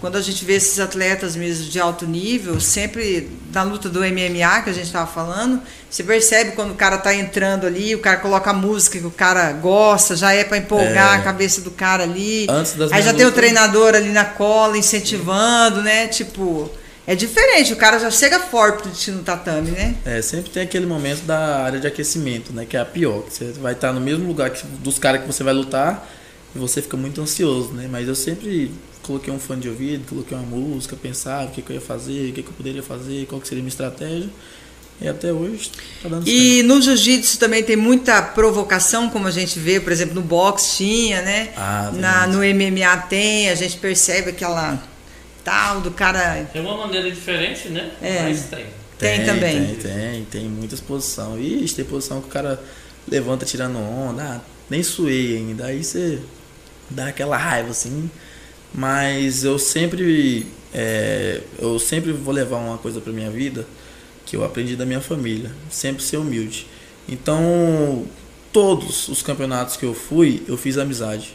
Quando 0.01 0.17
a 0.17 0.21
gente 0.23 0.45
vê 0.45 0.55
esses 0.55 0.79
atletas 0.79 1.35
mesmo 1.37 1.65
de 1.67 1.81
alto 1.81 2.07
nível, 2.07 2.61
sempre 2.61 3.29
na 3.53 3.63
luta 3.63 3.89
do 3.89 4.01
MMA 4.01 4.63
que 4.63 4.71
a 4.71 4.73
gente 4.73 4.87
estava 4.87 5.07
falando, 5.11 5.61
você 5.91 6.03
percebe 6.05 6.53
quando 6.53 6.73
o 6.73 6.75
cara 6.75 6.99
tá 6.99 7.15
entrando 7.15 7.67
ali, 7.67 7.95
o 7.95 7.99
cara 7.99 8.19
coloca 8.19 8.51
a 8.51 8.53
música 8.53 8.99
que 8.99 9.07
o 9.07 9.11
cara 9.11 9.53
gosta, 9.53 10.15
já 10.17 10.33
é 10.33 10.45
para 10.45 10.59
empolgar 10.59 11.15
É. 11.17 11.21
a 11.21 11.23
cabeça 11.23 11.61
do 11.61 11.71
cara 11.71 12.05
ali. 12.05 12.47
Antes 12.49 12.75
das 12.75 12.93
Aí 12.93 13.03
já 13.03 13.13
tem 13.13 13.25
o 13.25 13.29
lutas- 13.29 13.35
treinador 13.43 13.95
ali 13.95 14.11
na 14.11 14.25
cola, 14.25 14.77
incentivando, 14.79 15.83
né? 15.83 16.07
Tipo, 16.09 16.71
é 17.07 17.15
diferente, 17.15 17.73
o 17.73 17.77
cara 17.77 17.99
já 17.99 18.11
chega 18.11 18.39
forte 18.39 19.11
no 19.11 19.23
tatame, 19.23 19.71
né? 19.71 19.95
É, 20.05 20.21
sempre 20.21 20.51
tem 20.51 20.63
aquele 20.63 20.87
momento 20.87 21.23
da 21.23 21.63
área 21.65 21.81
de 21.81 21.87
aquecimento, 21.87 22.53
né? 22.53 22.67
Que 22.69 22.77
é 22.77 22.81
a 22.81 22.85
pior. 22.85 23.23
que 23.23 23.33
Você 23.33 23.53
vai 23.53 23.73
estar 23.73 23.93
no 23.93 24.01
mesmo 24.01 24.27
lugar 24.29 24.51
que, 24.51 24.67
dos 24.67 24.99
caras 24.99 25.23
que 25.23 25.27
você 25.27 25.43
vai 25.43 25.55
lutar 25.55 26.07
e 26.55 26.59
você 26.59 26.83
fica 26.83 26.97
muito 26.97 27.21
ansioso, 27.21 27.73
né? 27.73 27.89
Mas 27.91 28.07
eu 28.09 28.15
sempre 28.15 28.71
coloquei 29.09 29.33
um 29.33 29.39
fone 29.41 29.63
de 29.63 29.69
ouvido, 29.71 30.07
coloquei 30.07 30.37
uma 30.37 30.47
música, 30.47 30.95
pensava 30.95 31.47
o 31.47 31.51
que, 31.51 31.63
que 31.63 31.71
eu 31.71 31.75
ia 31.75 31.81
fazer, 31.81 32.31
o 32.31 32.33
que, 32.35 32.43
que 32.43 32.49
eu 32.49 32.55
poderia 32.55 32.83
fazer, 32.83 33.27
qual 33.27 33.41
que 33.41 33.49
seria 33.49 33.63
a 33.63 33.65
minha 33.65 33.71
estratégia. 33.71 34.29
E 35.01 35.09
até 35.09 35.33
hoje 35.33 35.71
tá 36.03 36.09
dando 36.09 36.25
certo. 36.25 36.29
E 36.29 36.63
no 36.65 36.83
jiu-jitsu 36.83 37.39
também 37.39 37.63
tem 37.63 37.77
muita 37.77 38.21
provocação, 38.21 39.09
como 39.09 39.27
a 39.27 39.31
gente 39.31 39.59
vê, 39.59 39.81
por 39.81 39.93
exemplo, 39.93 40.15
no 40.15 40.21
boxe 40.23 40.77
tinha, 40.77 41.23
né? 41.23 41.51
Ah, 41.57 41.89
tem 41.91 42.01
Na, 42.01 42.27
no 42.27 42.39
MMA 42.39 42.97
tem, 43.09 43.49
a 43.49 43.55
gente 43.55 43.79
percebe 43.79 44.31
aquela 44.31 44.83
tal 45.43 45.81
do 45.81 45.91
cara. 45.91 46.51
É 46.53 46.61
uma 46.61 46.77
maneira 46.77 47.11
diferente, 47.11 47.69
né? 47.69 47.91
É. 48.03 48.23
Mas 48.23 48.45
tem. 48.45 48.67
Tem, 48.99 49.25
também. 49.25 49.77
Tem, 49.77 49.77
tem, 49.77 50.25
tem 50.25 50.49
muitas 50.49 50.81
posições. 50.81 51.41
Ixi, 51.63 51.77
tem 51.77 51.85
posição 51.85 52.21
que 52.21 52.27
o 52.27 52.31
cara 52.31 52.61
levanta 53.07 53.47
tirando 53.47 53.79
onda, 53.79 54.23
ah, 54.23 54.41
nem 54.69 54.83
suei 54.83 55.37
ainda. 55.37 55.67
Aí 55.67 55.83
você 55.83 56.19
dá 56.91 57.07
aquela 57.07 57.37
raiva 57.37 57.71
assim. 57.71 58.11
Mas 58.75 59.45
eu 59.45 59.59
sempre. 59.59 60.47
é, 60.73 61.41
eu 61.59 61.79
sempre 61.79 62.13
vou 62.13 62.33
levar 62.33 62.59
uma 62.59 62.79
coisa 62.79 63.01
pra 63.01 63.13
minha 63.13 63.31
vida 63.31 63.67
que 64.27 64.37
eu 64.37 64.45
aprendi 64.45 64.77
da 64.77 64.85
minha 64.85 65.01
família. 65.01 65.51
Sempre 65.71 66.03
ser 66.03 66.19
humilde. 66.19 66.67
Então, 67.09 68.05
todos 68.53 69.09
os 69.09 69.23
campeonatos 69.23 69.77
que 69.77 69.87
eu 69.87 69.95
fui, 69.95 70.43
eu 70.47 70.57
fiz 70.57 70.77
amizade. 70.77 71.35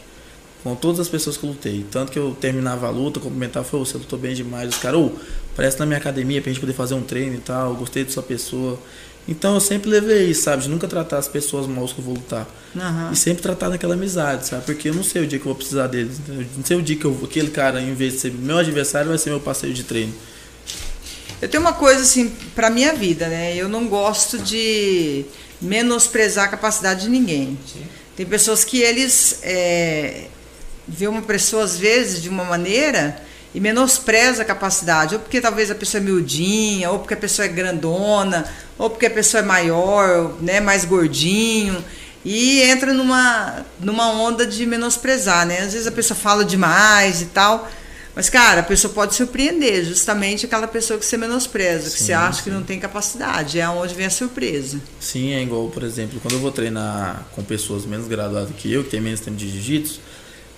Com 0.62 0.74
todas 0.74 1.00
as 1.00 1.08
pessoas 1.08 1.36
que 1.36 1.44
eu 1.44 1.50
lutei. 1.50 1.84
Tanto 1.90 2.12
que 2.12 2.18
eu 2.18 2.34
terminava 2.40 2.86
a 2.86 2.90
luta, 2.90 3.20
cumprimentava, 3.20 3.66
falou, 3.66 3.84
você 3.84 3.98
lutou 3.98 4.18
bem 4.18 4.34
demais. 4.34 4.70
Os 4.70 4.78
caras, 4.78 4.98
ô, 4.98 5.12
parece 5.54 5.78
na 5.78 5.84
minha 5.84 5.98
academia 5.98 6.40
pra 6.40 6.50
gente 6.50 6.60
poder 6.60 6.72
fazer 6.72 6.94
um 6.94 7.02
treino 7.02 7.34
e 7.34 7.40
tal, 7.40 7.74
gostei 7.74 8.04
de 8.04 8.12
sua 8.12 8.22
pessoa. 8.22 8.78
Então 9.26 9.54
eu 9.54 9.60
sempre 9.60 9.88
levei 9.88 10.30
isso, 10.30 10.42
sabe? 10.42 10.64
De 10.64 10.68
nunca 10.68 10.86
tratar 10.86 11.18
as 11.18 11.28
pessoas 11.28 11.66
mal 11.66 11.86
que 11.86 11.98
eu 11.98 12.04
vou 12.04 12.14
lutar. 12.14 12.46
Aham. 12.76 13.10
E 13.12 13.16
sempre 13.16 13.42
tratar 13.42 13.70
naquela 13.70 13.94
amizade, 13.94 14.46
sabe? 14.46 14.64
Porque 14.64 14.90
eu 14.90 14.94
não 14.94 15.02
sei 15.02 15.22
o 15.22 15.26
dia 15.26 15.38
que 15.38 15.44
eu 15.44 15.50
vou 15.50 15.54
precisar 15.54 15.86
deles. 15.86 16.18
entendeu? 16.18 16.46
Não 16.56 16.64
sei 16.64 16.76
o 16.76 16.82
dia 16.82 16.96
que 16.96 17.04
eu, 17.04 17.18
aquele 17.24 17.50
cara, 17.50 17.80
em 17.80 17.94
vez 17.94 18.14
de 18.14 18.18
ser 18.20 18.32
meu 18.32 18.58
adversário, 18.58 19.08
vai 19.08 19.18
ser 19.18 19.30
meu 19.30 19.40
parceiro 19.40 19.74
de 19.74 19.82
treino. 19.82 20.14
Eu 21.40 21.48
tenho 21.48 21.62
uma 21.62 21.72
coisa 21.72 22.02
assim 22.02 22.30
pra 22.54 22.70
minha 22.70 22.92
vida, 22.92 23.28
né? 23.28 23.56
Eu 23.56 23.68
não 23.68 23.86
gosto 23.86 24.38
de 24.38 25.24
menosprezar 25.60 26.44
a 26.44 26.48
capacidade 26.48 27.02
de 27.02 27.08
ninguém. 27.08 27.58
Tem 28.16 28.26
pessoas 28.26 28.64
que 28.64 28.80
eles 28.80 29.40
é, 29.42 30.26
vê 30.86 31.08
uma 31.08 31.22
pessoa 31.22 31.64
às 31.64 31.78
vezes 31.78 32.22
de 32.22 32.28
uma 32.28 32.44
maneira 32.44 33.20
e 33.54 33.60
menospreza 33.60 34.42
a 34.42 34.44
capacidade, 34.44 35.14
ou 35.14 35.20
porque 35.20 35.40
talvez 35.40 35.70
a 35.70 35.74
pessoa 35.74 36.00
é 36.00 36.04
miudinha, 36.04 36.90
ou 36.90 36.98
porque 36.98 37.14
a 37.14 37.16
pessoa 37.16 37.46
é 37.46 37.48
grandona, 37.48 38.44
ou 38.76 38.90
porque 38.90 39.06
a 39.06 39.10
pessoa 39.10 39.42
é 39.42 39.46
maior, 39.46 40.34
né, 40.40 40.58
mais 40.60 40.84
gordinho, 40.84 41.82
e 42.24 42.62
entra 42.62 42.92
numa 42.92 43.64
numa 43.78 44.10
onda 44.10 44.44
de 44.46 44.66
menosprezar, 44.66 45.46
né? 45.46 45.58
Às 45.58 45.72
vezes 45.74 45.86
a 45.86 45.92
pessoa 45.92 46.18
fala 46.18 46.44
demais 46.44 47.22
e 47.22 47.26
tal, 47.26 47.70
mas 48.16 48.28
cara, 48.28 48.60
a 48.60 48.64
pessoa 48.64 48.92
pode 48.92 49.14
surpreender, 49.14 49.84
justamente 49.84 50.46
aquela 50.46 50.66
pessoa 50.66 50.98
que 50.98 51.04
você 51.04 51.16
menospreza, 51.16 51.90
que 51.90 51.98
Sim, 51.98 52.06
você 52.06 52.12
acha 52.12 52.42
que 52.42 52.50
sim. 52.50 52.56
não 52.56 52.62
tem 52.62 52.80
capacidade, 52.80 53.60
é 53.60 53.68
onde 53.68 53.94
vem 53.94 54.06
a 54.06 54.10
surpresa. 54.10 54.80
Sim, 54.98 55.32
é 55.32 55.42
igual, 55.42 55.68
por 55.68 55.82
exemplo, 55.84 56.18
quando 56.20 56.34
eu 56.34 56.40
vou 56.40 56.50
treinar 56.50 57.26
com 57.32 57.44
pessoas 57.44 57.84
menos 57.84 58.08
graduadas 58.08 58.50
que 58.56 58.72
eu, 58.72 58.82
que 58.82 58.90
tem 58.90 59.00
menos 59.00 59.20
tempo 59.20 59.36
de 59.36 59.48
jiu-jitsu, 59.48 60.00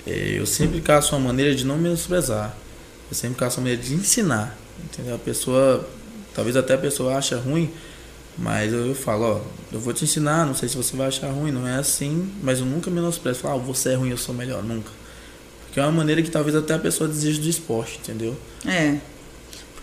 eh, 0.06 0.36
eu 0.38 0.46
sempre 0.46 0.80
caço 0.80 1.14
uma 1.16 1.26
maneira 1.28 1.54
de 1.54 1.66
não 1.66 1.76
menosprezar. 1.76 2.56
Eu 3.10 3.16
sempre 3.16 3.38
caço 3.38 3.58
uma 3.58 3.64
maneira 3.64 3.82
de 3.82 3.94
ensinar. 3.94 4.56
Entendeu? 4.84 5.14
A 5.14 5.18
pessoa, 5.18 5.88
talvez 6.34 6.56
até 6.56 6.74
a 6.74 6.78
pessoa 6.78 7.16
acha 7.16 7.36
ruim, 7.36 7.70
mas 8.36 8.72
eu, 8.72 8.88
eu 8.88 8.94
falo, 8.94 9.24
ó, 9.24 9.40
eu 9.72 9.80
vou 9.80 9.92
te 9.92 10.04
ensinar, 10.04 10.44
não 10.44 10.54
sei 10.54 10.68
se 10.68 10.76
você 10.76 10.96
vai 10.96 11.08
achar 11.08 11.30
ruim, 11.30 11.50
não 11.50 11.66
é 11.66 11.76
assim, 11.76 12.30
mas 12.42 12.58
eu 12.60 12.66
nunca 12.66 12.90
menosprezo. 12.90 13.40
Falo, 13.40 13.60
ah, 13.60 13.62
você 13.62 13.90
é 13.90 13.94
ruim, 13.94 14.10
eu 14.10 14.18
sou 14.18 14.34
melhor, 14.34 14.62
nunca. 14.62 14.90
Porque 15.66 15.80
é 15.80 15.82
uma 15.82 15.92
maneira 15.92 16.22
que 16.22 16.30
talvez 16.30 16.54
até 16.54 16.74
a 16.74 16.78
pessoa 16.78 17.08
desista 17.08 17.42
do 17.42 17.48
esporte, 17.48 17.98
entendeu? 18.02 18.36
É. 18.66 18.98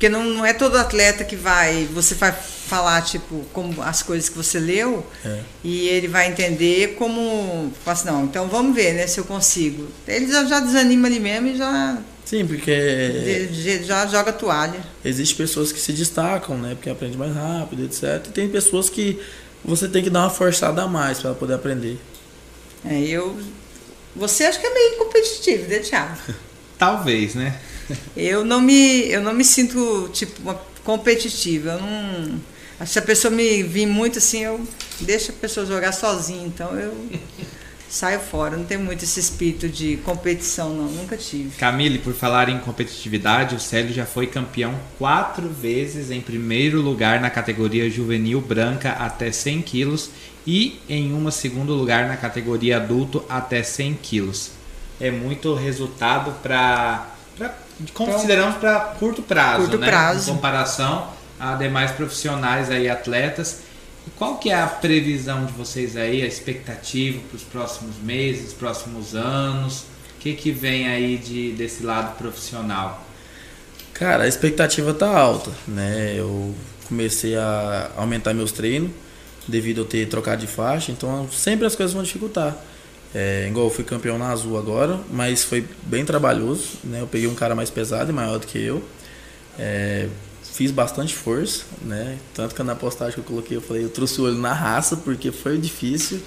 Porque 0.04 0.10
não, 0.10 0.26
não 0.26 0.46
é 0.46 0.52
todo 0.52 0.76
atleta 0.78 1.24
que 1.24 1.38
vai. 1.38 1.88
Você 1.94 2.14
vai 2.16 2.34
falar, 2.34 3.02
tipo, 3.04 3.46
como 3.54 3.82
as 3.82 4.04
coisas 4.04 4.28
que 4.28 4.36
você 4.36 4.60
leu, 4.60 5.06
É. 5.24 5.40
e 5.64 5.88
ele 5.88 6.10
vai 6.10 6.28
entender 6.28 6.96
como. 6.96 7.72
Assim, 7.86 8.08
não, 8.08 8.26
então 8.26 8.50
vamos 8.50 8.76
ver, 8.76 8.92
né, 8.96 9.08
se 9.08 9.18
eu 9.18 9.24
consigo. 9.24 9.88
Ele 10.06 10.28
já, 10.30 10.44
já 10.44 10.60
desanima 10.60 11.08
ali 11.08 11.22
mesmo 11.22 11.48
e 11.48 11.56
já, 11.58 11.98
Sim, 12.26 12.46
porque 12.46 13.48
de- 13.50 13.84
já 13.86 14.06
joga 14.08 14.34
toalha. 14.34 14.82
Existem 15.06 15.38
pessoas 15.38 15.72
que 15.72 15.80
se 15.80 15.94
destacam, 15.94 16.58
né? 16.58 16.76
Porque 16.76 16.90
aprende 16.90 17.18
mais 17.18 17.34
rápido, 17.34 17.86
etc. 17.86 18.26
E 18.28 18.32
tem 18.32 18.50
pessoas 18.50 18.90
que 18.90 19.22
você 19.64 19.88
tem 19.88 20.04
que 20.04 20.10
dar 20.10 20.24
uma 20.24 20.30
forçada 20.30 20.82
a 20.84 20.88
mais 20.88 21.20
para 21.20 21.34
poder 21.34 21.54
aprender. 21.54 21.98
É, 22.84 23.00
eu. 23.00 23.40
Você 24.18 24.44
acha 24.44 24.60
que 24.60 24.68
é 24.68 24.74
meio 24.74 24.98
competitivo, 24.98 25.70
né, 25.70 25.80
Thiago? 25.80 26.18
Talvez, 26.78 27.36
né? 27.36 27.58
Eu 28.16 28.46
não 28.46 28.62
me, 28.62 29.10
eu 29.10 29.22
não 29.22 29.34
me 29.34 29.44
sinto, 29.44 30.10
tipo, 30.14 30.42
competitiva. 30.84 31.72
Eu 31.72 31.82
não. 31.82 32.42
Se 32.86 33.00
a 33.00 33.02
pessoa 33.02 33.32
me 33.32 33.64
vir 33.64 33.86
muito 33.86 34.18
assim, 34.18 34.44
eu 34.44 34.66
deixo 35.00 35.32
a 35.32 35.34
pessoa 35.34 35.66
jogar 35.66 35.92
sozinha. 35.92 36.46
Então 36.46 36.78
eu 36.78 36.94
saio 37.90 38.20
fora. 38.20 38.58
Não 38.58 38.66
tenho 38.66 38.82
muito 38.82 39.04
esse 39.04 39.20
espírito 39.20 39.70
de 39.70 39.98
competição, 39.98 40.76
não. 40.76 40.86
Nunca 40.86 41.16
tive. 41.16 41.52
Camille, 41.58 42.00
por 42.00 42.14
falar 42.14 42.50
em 42.50 42.60
competitividade, 42.60 43.56
o 43.56 43.60
Célio 43.60 43.94
já 43.94 44.06
foi 44.06 44.28
campeão 44.28 44.78
quatro 44.98 45.48
vezes 45.48 46.12
em 46.12 46.20
primeiro 46.20 46.82
lugar 46.82 47.22
na 47.22 47.30
categoria 47.30 47.90
juvenil 47.90 48.42
branca 48.42 48.92
até 48.92 49.32
100 49.32 49.62
quilos 49.62 50.10
e 50.46 50.80
em 50.90 51.14
uma 51.14 51.32
segundo 51.32 51.74
lugar 51.74 52.08
na 52.08 52.18
categoria 52.18 52.78
adulto 52.78 53.24
até 53.30 53.64
100 53.64 53.94
quilos. 54.02 54.52
É 55.00 55.10
muito 55.10 55.54
resultado 55.54 56.34
para 56.42 57.13
consideramos 57.94 58.58
para 58.58 58.80
curto 59.00 59.22
prazo, 59.22 59.62
Curto 59.62 59.78
né? 59.78 59.88
prazo. 59.88 60.30
Em 60.32 60.36
comparação 60.36 61.08
a 61.40 61.56
demais 61.56 61.92
profissionais 61.92 62.70
aí 62.70 62.90
atletas. 62.90 63.62
E 64.08 64.10
qual 64.12 64.38
que 64.38 64.50
é 64.50 64.56
a 64.56 64.68
previsão 64.68 65.46
de 65.46 65.54
vocês 65.54 65.96
aí, 65.96 66.22
a 66.22 66.28
expectativa 66.28 67.20
para 67.30 67.36
os 67.36 67.44
próximos 67.44 67.98
meses, 67.98 68.54
próximos 68.54 69.16
anos? 69.16 69.86
O 70.18 70.20
que, 70.20 70.34
que 70.34 70.52
vem 70.52 70.88
aí 70.88 71.18
de, 71.18 71.52
desse 71.52 71.84
lado 71.84 72.18
profissional? 72.18 73.06
Cara, 73.94 74.24
a 74.24 74.28
expectativa 74.28 74.94
tá 74.94 75.08
alta, 75.08 75.52
né? 75.68 76.16
Eu 76.16 76.54
comecei 76.88 77.36
a 77.36 77.92
aumentar 77.96 78.34
meus 78.34 78.52
treinos 78.52 78.92
devido 79.48 79.80
a 79.80 79.82
eu 79.82 79.86
ter 79.86 80.08
trocado 80.08 80.42
de 80.42 80.48
faixa, 80.48 80.92
então 80.92 81.28
sempre 81.32 81.66
as 81.66 81.76
coisas 81.76 81.94
vão 81.94 82.04
dificultar. 82.04 82.56
É, 83.14 83.48
igual 83.48 83.68
eu 83.68 83.70
fui 83.70 83.84
campeão 83.84 84.18
na 84.18 84.30
azul 84.30 84.58
agora, 84.58 85.00
mas 85.12 85.44
foi 85.44 85.66
bem 85.84 86.04
trabalhoso, 86.04 86.70
né? 86.84 87.02
Eu 87.02 87.08
peguei 87.08 87.28
um 87.28 87.36
cara 87.36 87.54
mais 87.54 87.70
pesado 87.70 88.10
e 88.10 88.14
maior 88.14 88.40
do 88.40 88.48
que 88.48 88.58
eu. 88.58 88.84
É, 89.58 90.08
fiz 90.54 90.72
bastante 90.72 91.14
força, 91.16 91.64
né? 91.82 92.18
Tanto 92.34 92.56
que 92.56 92.64
na 92.64 92.76
postagem 92.76 93.14
que 93.14 93.20
eu 93.20 93.24
coloquei, 93.24 93.58
eu 93.58 93.62
falei, 93.62 93.84
eu 93.84 93.90
trouxe 93.90 94.20
o 94.22 94.26
olho 94.26 94.38
na 94.38 94.54
raça, 94.54 94.98
porque 94.98 95.32
foi 95.32 95.58
difícil, 95.58 96.22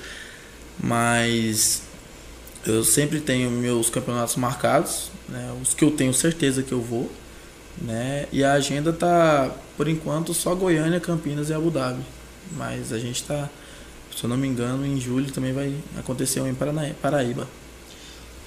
mas 0.79 1.83
eu 2.67 2.83
sempre 2.83 3.21
tenho 3.21 3.51
meus 3.51 3.89
campeonatos 3.89 4.37
marcados, 4.37 5.11
né? 5.29 5.55
Os 5.63 5.75
que 5.75 5.85
eu 5.85 5.91
tenho 5.91 6.13
certeza 6.13 6.63
que 6.63 6.73
eu 6.73 6.81
vou, 6.81 7.11
né? 7.81 8.27
E 8.33 8.43
a 8.43 8.55
agenda 8.55 8.93
tá, 8.93 9.51
por 9.77 9.89
enquanto, 9.89 10.35
só 10.35 10.55
Goiânia, 10.55 10.99
Campinas 10.99 11.49
e 11.49 11.55
Abu 11.55 11.71
Dhabi. 11.71 12.03
Mas 12.57 12.93
a 12.93 12.99
gente 12.99 13.23
tá, 13.23 13.49
se 14.17 14.25
eu 14.25 14.31
não 14.31 14.37
me 14.37 14.49
engano, 14.49 14.87
em 14.87 14.99
julho 14.99 15.31
também 15.31 15.53
vai 15.53 15.75
acontecer 15.99 16.41
um 16.41 16.49
em 16.49 16.55
Paraíba. 16.55 17.47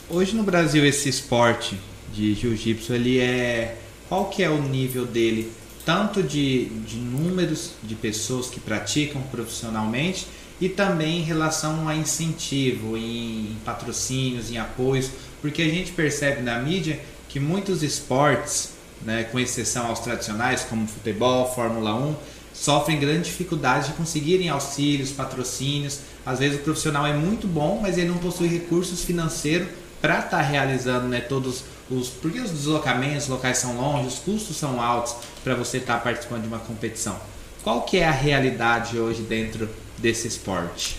Hoje 0.09 0.35
no 0.35 0.41
Brasil 0.41 0.83
esse 0.83 1.07
esporte 1.07 1.79
de 2.11 2.33
jiu-jitsu, 2.33 2.93
ele 2.93 3.19
é 3.19 3.77
qual 4.07 4.25
que 4.25 4.41
é 4.41 4.49
o 4.49 4.59
nível 4.59 5.05
dele, 5.05 5.51
tanto 5.85 6.23
de, 6.23 6.65
de 6.65 6.97
números 6.97 7.73
de 7.83 7.93
pessoas 7.93 8.47
que 8.47 8.59
praticam 8.59 9.21
profissionalmente 9.21 10.25
e 10.59 10.67
também 10.67 11.19
em 11.19 11.23
relação 11.23 11.87
a 11.87 11.95
incentivo, 11.95 12.97
em, 12.97 13.51
em 13.51 13.57
patrocínios, 13.63 14.51
em 14.51 14.57
apoios, 14.57 15.11
porque 15.39 15.61
a 15.61 15.69
gente 15.69 15.91
percebe 15.91 16.41
na 16.41 16.59
mídia 16.59 16.99
que 17.29 17.39
muitos 17.39 17.83
esportes, 17.83 18.71
né, 19.03 19.25
com 19.25 19.39
exceção 19.39 19.85
aos 19.85 19.99
tradicionais 19.99 20.63
como 20.63 20.87
futebol, 20.87 21.53
Fórmula 21.53 21.93
1, 21.93 22.15
sofrem 22.59 22.99
grande 22.99 23.29
dificuldade 23.29 23.87
de 23.87 23.93
conseguirem 23.93 24.49
auxílios, 24.49 25.11
patrocínios. 25.11 25.99
Às 26.25 26.39
vezes 26.39 26.59
o 26.59 26.63
profissional 26.63 27.07
é 27.07 27.13
muito 27.13 27.47
bom, 27.47 27.79
mas 27.81 27.97
ele 27.97 28.09
não 28.09 28.17
possui 28.17 28.47
recursos 28.47 29.01
financeiros 29.03 29.69
para 30.01 30.15
estar 30.15 30.29
tá 30.29 30.41
realizando 30.41 31.07
né, 31.07 31.21
todos 31.21 31.63
os. 31.89 32.09
Porque 32.09 32.39
os 32.39 32.51
deslocamentos, 32.51 33.23
os 33.23 33.29
locais 33.29 33.57
são 33.59 33.77
longe, 33.77 34.07
os 34.07 34.19
custos 34.19 34.57
são 34.57 34.81
altos 34.81 35.15
para 35.41 35.55
você 35.55 35.77
estar 35.77 35.95
tá 35.95 35.99
participando 36.01 36.41
de 36.41 36.47
uma 36.49 36.59
competição. 36.59 37.17
Qual 37.63 37.83
que 37.83 37.97
é 37.97 38.05
a 38.05 38.11
realidade 38.11 38.99
hoje 38.99 39.21
dentro 39.21 39.69
desse 39.97 40.27
esporte? 40.27 40.97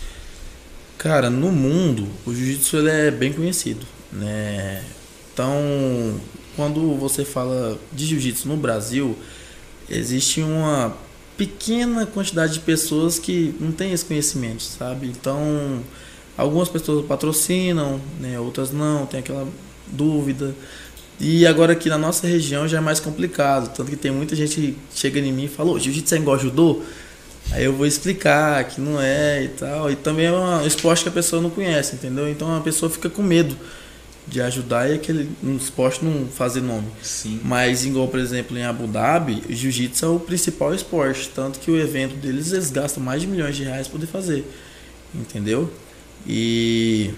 Cara, 0.97 1.29
no 1.29 1.53
mundo 1.53 2.09
o 2.25 2.35
jiu-jitsu 2.35 2.89
é 2.89 3.11
bem 3.11 3.35
conhecido, 3.35 3.87
né? 4.11 4.83
Então, 5.33 6.19
quando 6.57 6.97
você 6.97 7.23
fala 7.25 7.79
de 7.93 8.07
jiu-jitsu 8.07 8.49
no 8.49 8.57
Brasil, 8.57 9.17
existe 9.89 10.43
uma 10.43 10.95
pequena 11.41 12.05
quantidade 12.05 12.53
de 12.53 12.61
pessoas 12.61 13.19
que 13.19 13.55
não 13.59 13.73
tem 13.73 13.93
esse 13.93 14.05
conhecimento, 14.05 14.63
sabe? 14.63 15.07
Então, 15.07 15.83
algumas 16.37 16.69
pessoas 16.69 17.07
patrocinam, 17.07 17.99
né? 18.21 18.39
Outras 18.39 18.71
não, 18.71 19.07
tem 19.07 19.21
aquela 19.21 19.49
dúvida. 19.87 20.55
E 21.19 21.47
agora 21.47 21.73
aqui 21.73 21.89
na 21.89 21.97
nossa 21.97 22.27
região 22.27 22.69
já 22.69 22.77
é 22.77 22.81
mais 22.83 23.01
complicado, 23.01 23.75
tanto 23.75 23.89
que 23.89 23.97
tem 23.97 24.11
muita 24.11 24.37
gente 24.37 24.55
que 24.55 24.77
chega 24.95 25.19
em 25.19 25.33
mim 25.33 25.45
e 25.45 25.49
fala: 25.49 25.81
"Jiu-jitsu 25.81 26.15
é 26.15 26.19
igual 26.19 26.39
judô?" 26.39 26.83
Aí 27.53 27.65
eu 27.65 27.73
vou 27.73 27.87
explicar 27.87 28.63
que 28.65 28.79
não 28.79 29.01
é 29.01 29.45
e 29.45 29.49
tal. 29.49 29.91
E 29.91 29.97
também 29.97 30.27
é 30.27 30.33
um 30.33 30.67
esporte 30.67 31.05
que 31.05 31.09
a 31.09 31.13
pessoa 31.13 31.41
não 31.41 31.49
conhece, 31.49 31.95
entendeu? 31.95 32.29
Então 32.29 32.55
a 32.55 32.61
pessoa 32.61 32.91
fica 32.91 33.09
com 33.09 33.23
medo 33.23 33.57
de 34.27 34.41
ajudar 34.41 34.89
e 34.89 34.95
aquele 34.95 35.29
um 35.43 35.57
esporte 35.57 36.05
não 36.05 36.27
fazer 36.29 36.61
nome. 36.61 36.87
Sim. 37.03 37.41
Mas 37.45 37.85
igual, 37.85 38.09
por 38.09 38.21
exemplo, 38.21 38.57
em 38.57 38.63
Abu 38.63 38.87
Dhabi, 38.87 39.43
o 39.49 39.53
jiu-jitsu 39.53 40.05
é 40.05 40.09
o 40.09 40.21
principal 40.21 40.75
esporte, 40.75 41.31
tanto 41.35 41.59
que 41.59 41.71
o 41.71 41.79
evento 41.79 42.15
deles 42.17 42.53
eles 42.53 42.71
gastam 42.71 43.03
mais 43.03 43.23
de 43.23 43.27
milhões 43.27 43.57
de 43.57 43.65
reais 43.65 43.89
para 43.89 43.99
poder 43.99 44.07
fazer. 44.07 44.45
Entendeu? 45.15 45.73
E 46.27 47.11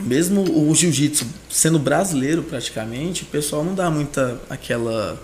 mesmo 0.00 0.42
o 0.42 0.74
jiu-jitsu 0.74 1.26
sendo 1.50 1.78
brasileiro 1.78 2.42
praticamente, 2.42 3.22
o 3.22 3.26
pessoal 3.26 3.64
não 3.64 3.74
dá 3.74 3.90
muita 3.90 4.40
aquela 4.50 5.20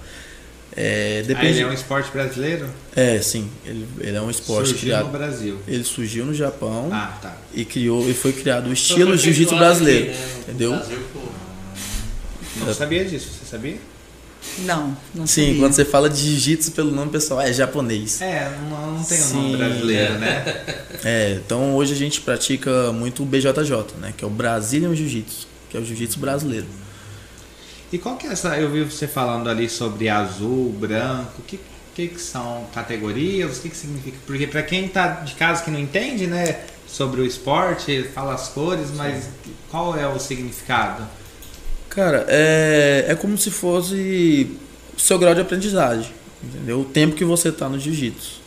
é, 0.77 1.23
depende... 1.23 1.47
Ah, 1.47 1.51
ele 1.51 1.61
é 1.63 1.67
um 1.69 1.73
esporte 1.73 2.11
brasileiro? 2.11 2.69
É, 2.97 3.21
sim. 3.21 3.49
Ele, 3.65 3.87
ele 4.01 4.17
é 4.17 4.21
um 4.21 4.31
esporte 4.31 4.71
surgiu 4.71 4.87
criado. 4.87 5.05
no 5.07 5.13
Brasil. 5.13 5.59
Ele 5.69 5.85
surgiu 5.85 6.27
no 6.27 6.35
Japão. 6.35 6.89
Ah, 6.93 7.17
tá. 7.23 7.37
E 7.53 7.65
criou 7.65 8.09
e 8.09 8.15
foi 8.15 8.33
criado 8.33 8.69
o 8.69 8.73
estilo 8.73 9.17
jiu-jitsu 9.17 9.57
brasileiro. 9.57 10.11
Aqui, 10.11 10.19
né? 10.19 10.27
Entendeu? 10.41 10.71
Brasil, 10.73 10.99
pô. 11.13 11.21
Não 12.65 12.75
sabia 12.75 13.05
disso, 13.05 13.29
você 13.29 13.51
sabia? 13.51 13.77
Não, 14.59 14.97
não 15.15 15.27
Sim, 15.27 15.47
sabia. 15.47 15.61
quando 15.61 15.73
você 15.73 15.85
fala 15.85 16.11
de 16.11 16.17
jiu-jitsu 16.17 16.73
pelo 16.73 16.91
nome 16.91 17.11
pessoal, 17.11 17.41
é 17.41 17.53
japonês. 17.53 18.21
É, 18.21 18.51
não, 18.69 18.93
não 18.93 19.05
tem 19.05 19.19
um 19.19 19.23
Sim, 19.23 19.35
nome 19.35 19.57
brasileiro, 19.57 20.15
é. 20.15 20.19
né? 20.19 20.65
É, 21.05 21.41
então 21.45 21.75
hoje 21.75 21.93
a 21.93 21.97
gente 21.97 22.21
pratica 22.21 22.93
muito 22.93 23.23
o 23.23 23.27
BJJ, 23.27 23.97
né? 24.01 24.13
Que 24.17 24.25
é 24.25 24.27
o 24.27 24.31
Brazilian 24.31 24.95
Jiu-Jitsu, 24.95 25.47
que 25.71 25.77
é 25.77 25.81
o 25.81 25.85
jiu-jitsu 25.85 26.19
brasileiro. 26.19 26.67
E 27.95 27.99
qual 27.99 28.17
que 28.17 28.27
é 28.27 28.33
essa. 28.33 28.57
Eu 28.59 28.69
vi 28.73 28.83
você 28.83 29.07
falando 29.07 29.49
ali 29.49 29.71
sobre 29.71 30.09
azul, 30.09 30.73
branco, 30.73 31.31
o 31.39 31.43
que, 31.43 31.61
que, 31.95 32.09
que 32.09 32.21
são 32.21 32.67
categorias? 32.75 33.59
O 33.59 33.63
que, 33.63 33.69
que 33.69 33.77
significa? 33.77 34.17
Porque 34.27 34.49
para 34.49 34.65
quem 34.65 34.89
tá 34.89 35.07
de 35.21 35.35
casa 35.35 35.63
que 35.63 35.71
não 35.71 35.79
entende, 35.79 36.27
né, 36.27 36.59
sobre 36.89 37.21
o 37.21 37.25
esporte, 37.25 38.03
fala 38.13 38.35
as 38.35 38.49
cores, 38.49 38.89
mas 38.97 39.29
qual 39.71 39.97
é 39.97 40.09
o 40.09 40.19
significado? 40.19 41.07
Cara, 41.89 42.27
é, 42.27 43.05
é 43.11 43.15
como 43.15 43.39
se 43.39 43.53
fosse 43.53 44.59
o 44.97 45.01
seu 45.01 45.17
grau 45.17 45.33
de 45.33 45.43
aprendizagem, 45.43 46.13
entendeu? 46.43 46.81
O 46.81 46.85
tempo 46.85 47.15
que 47.15 47.25
você 47.25 47.53
tá 47.53 47.69
no 47.69 47.79
jiu-jitsu. 47.79 48.43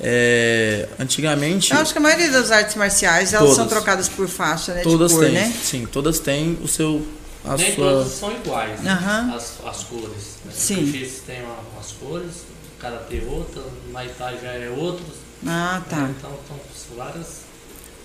É, 0.00 0.88
antigamente. 1.00 1.72
Eu 1.72 1.80
acho 1.80 1.92
que 1.92 1.98
a 1.98 2.02
maioria 2.02 2.30
das 2.30 2.52
artes 2.52 2.76
marciais 2.76 3.32
elas 3.32 3.42
Todas. 3.42 3.56
são 3.56 3.66
trocadas 3.66 4.08
por 4.08 4.28
faixa, 4.28 4.72
né? 4.72 4.82
Todas 4.82 5.10
de 5.10 5.16
cor, 5.16 5.24
têm, 5.24 5.34
né? 5.34 5.52
sim, 5.62 5.84
todas 5.84 6.20
têm 6.20 6.58
o 6.62 6.68
seu. 6.68 7.04
A 7.44 7.56
Nem 7.56 7.74
sua... 7.74 7.90
todas 7.90 8.12
são 8.12 8.32
iguais, 8.32 8.80
né? 8.80 8.90
Aham. 8.90 9.34
as, 9.34 9.58
as 9.66 9.84
cores. 9.84 10.38
Né? 10.44 10.52
Sim. 10.52 10.82
O 10.82 10.86
jiu-jitsu 10.86 11.22
tem 11.26 11.42
umas 11.42 11.92
cores, 11.92 12.30
o 12.76 12.80
karatê 12.80 13.22
outra, 13.28 13.62
Muay 13.90 14.08
Thai 14.16 14.38
já 14.42 14.52
é 14.52 14.70
outro. 14.70 15.04
Ah, 15.46 15.82
tá. 15.88 15.96
né? 15.96 16.14
Então 16.18 16.30
são 16.48 16.96
várias. 16.96 17.44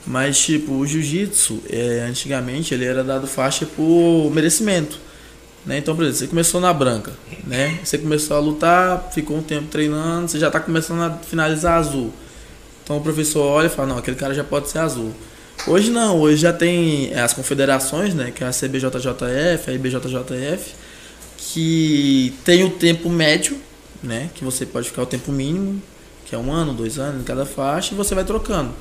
Mas, 0.05 0.39
tipo, 0.39 0.73
o 0.73 0.85
jiu-jitsu, 0.85 1.61
é, 1.69 2.05
antigamente, 2.09 2.73
ele 2.73 2.85
era 2.85 3.03
dado 3.03 3.27
faixa 3.27 3.65
por 3.65 4.31
merecimento. 4.33 4.99
Né? 5.65 5.77
Então, 5.77 5.95
por 5.95 6.03
exemplo, 6.03 6.19
você 6.19 6.27
começou 6.27 6.61
na 6.61 6.73
branca, 6.73 7.13
né? 7.45 7.79
Você 7.83 7.97
começou 7.97 8.37
a 8.37 8.39
lutar, 8.39 9.11
ficou 9.13 9.37
um 9.37 9.43
tempo 9.43 9.67
treinando, 9.67 10.27
você 10.27 10.39
já 10.39 10.47
está 10.47 10.59
começando 10.59 11.01
a 11.01 11.11
finalizar 11.17 11.77
azul. 11.77 12.11
Então 12.83 12.97
o 12.97 13.01
professor 13.01 13.43
olha 13.43 13.67
e 13.67 13.69
fala, 13.69 13.89
não, 13.89 13.97
aquele 13.97 14.17
cara 14.17 14.33
já 14.33 14.43
pode 14.43 14.69
ser 14.69 14.79
azul. 14.79 15.13
Hoje 15.67 15.91
não, 15.91 16.19
hoje 16.19 16.37
já 16.37 16.53
tem 16.53 17.13
as 17.13 17.33
confederações, 17.33 18.13
né? 18.13 18.31
Que 18.31 18.43
é 18.43 18.47
a 18.47 18.51
CBJJF, 18.51 19.69
a 19.69 19.73
IBJJF, 19.73 20.73
que 21.37 22.33
tem 22.43 22.63
o 22.63 22.69
tempo 22.71 23.09
médio, 23.09 23.59
né? 24.01 24.29
Que 24.33 24.43
você 24.43 24.65
pode 24.65 24.89
ficar 24.89 25.03
o 25.03 25.05
tempo 25.05 25.31
mínimo, 25.31 25.81
que 26.25 26.33
é 26.33 26.37
um 26.37 26.51
ano, 26.51 26.73
dois 26.73 26.97
anos 26.97 27.21
em 27.21 27.23
cada 27.23 27.45
faixa, 27.45 27.93
e 27.93 27.97
você 27.97 28.15
vai 28.15 28.23
trocando. 28.23 28.73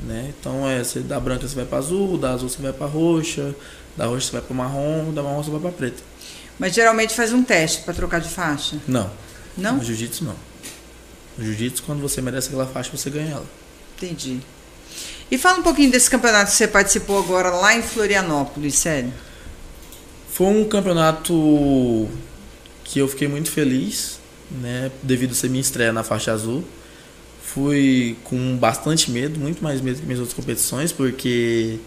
Né? 0.00 0.32
Então 0.38 0.68
é, 0.68 0.82
você 0.82 1.00
da 1.00 1.18
branca 1.18 1.46
você 1.46 1.54
vai 1.54 1.64
para 1.64 1.78
azul, 1.78 2.18
da 2.18 2.32
azul 2.32 2.48
você 2.48 2.60
vai 2.60 2.72
para 2.72 2.86
roxa, 2.86 3.54
da 3.96 4.06
roxa 4.06 4.26
você 4.26 4.32
vai 4.32 4.42
para 4.42 4.54
marrom, 4.54 5.12
da 5.12 5.22
marrom 5.22 5.42
você 5.42 5.50
vai 5.50 5.60
para 5.60 5.70
preta. 5.70 6.02
Mas 6.58 6.74
geralmente 6.74 7.14
faz 7.14 7.32
um 7.32 7.42
teste 7.42 7.82
para 7.82 7.94
trocar 7.94 8.20
de 8.20 8.28
faixa. 8.28 8.76
Não. 8.86 9.10
Não? 9.56 9.76
No 9.76 9.84
jiu-jitsu 9.84 10.24
não. 10.24 10.36
No 11.38 11.44
jiu-jitsu, 11.44 11.82
quando 11.84 12.00
você 12.00 12.20
merece 12.20 12.48
aquela 12.48 12.66
faixa, 12.66 12.90
você 12.94 13.08
ganha 13.08 13.32
ela. 13.32 13.46
Entendi. 13.96 14.40
E 15.34 15.38
fala 15.38 15.58
um 15.58 15.62
pouquinho 15.64 15.90
desse 15.90 16.08
campeonato 16.08 16.52
que 16.52 16.56
você 16.56 16.68
participou 16.68 17.18
agora 17.18 17.50
lá 17.50 17.76
em 17.76 17.82
Florianópolis, 17.82 18.76
sério. 18.76 19.12
Foi 20.30 20.46
um 20.46 20.64
campeonato 20.68 22.08
que 22.84 23.00
eu 23.00 23.08
fiquei 23.08 23.26
muito 23.26 23.50
feliz, 23.50 24.20
né? 24.48 24.92
Devido 25.02 25.32
a 25.32 25.34
ser 25.34 25.50
minha 25.50 25.60
estreia 25.60 25.92
na 25.92 26.04
faixa 26.04 26.30
azul. 26.30 26.64
Fui 27.42 28.16
com 28.22 28.56
bastante 28.56 29.10
medo, 29.10 29.40
muito 29.40 29.60
mais 29.60 29.80
medo 29.80 29.98
que 29.98 30.06
minhas 30.06 30.20
outras 30.20 30.36
competições, 30.36 30.92
porque 30.92 31.80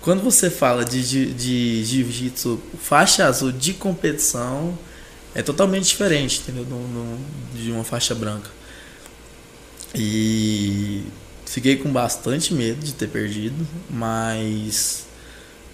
quando 0.00 0.22
você 0.22 0.48
fala 0.48 0.82
de, 0.82 1.02
ji- 1.02 1.34
de 1.34 1.84
jiu-jitsu 1.84 2.58
faixa 2.80 3.26
azul 3.26 3.52
de 3.52 3.74
competição, 3.74 4.78
é 5.34 5.42
totalmente 5.42 5.84
diferente, 5.84 6.40
entendeu? 6.40 6.66
De 7.54 7.70
uma 7.70 7.84
faixa 7.84 8.14
branca. 8.14 8.50
E 9.94 11.02
fiquei 11.46 11.76
com 11.76 11.92
bastante 11.92 12.52
medo 12.54 12.84
de 12.84 12.92
ter 12.94 13.08
perdido, 13.08 13.66
mas 13.90 15.04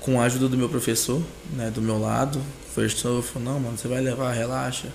com 0.00 0.20
a 0.20 0.24
ajuda 0.24 0.48
do 0.48 0.56
meu 0.56 0.68
professor, 0.68 1.22
né, 1.54 1.70
do 1.70 1.82
meu 1.82 1.98
lado, 1.98 2.38
o 2.38 2.74
professor 2.74 3.22
falou, 3.22 3.52
não, 3.52 3.60
mano, 3.60 3.76
você 3.78 3.88
vai 3.88 4.00
levar, 4.00 4.32
relaxa. 4.32 4.86
Eu 4.86 4.92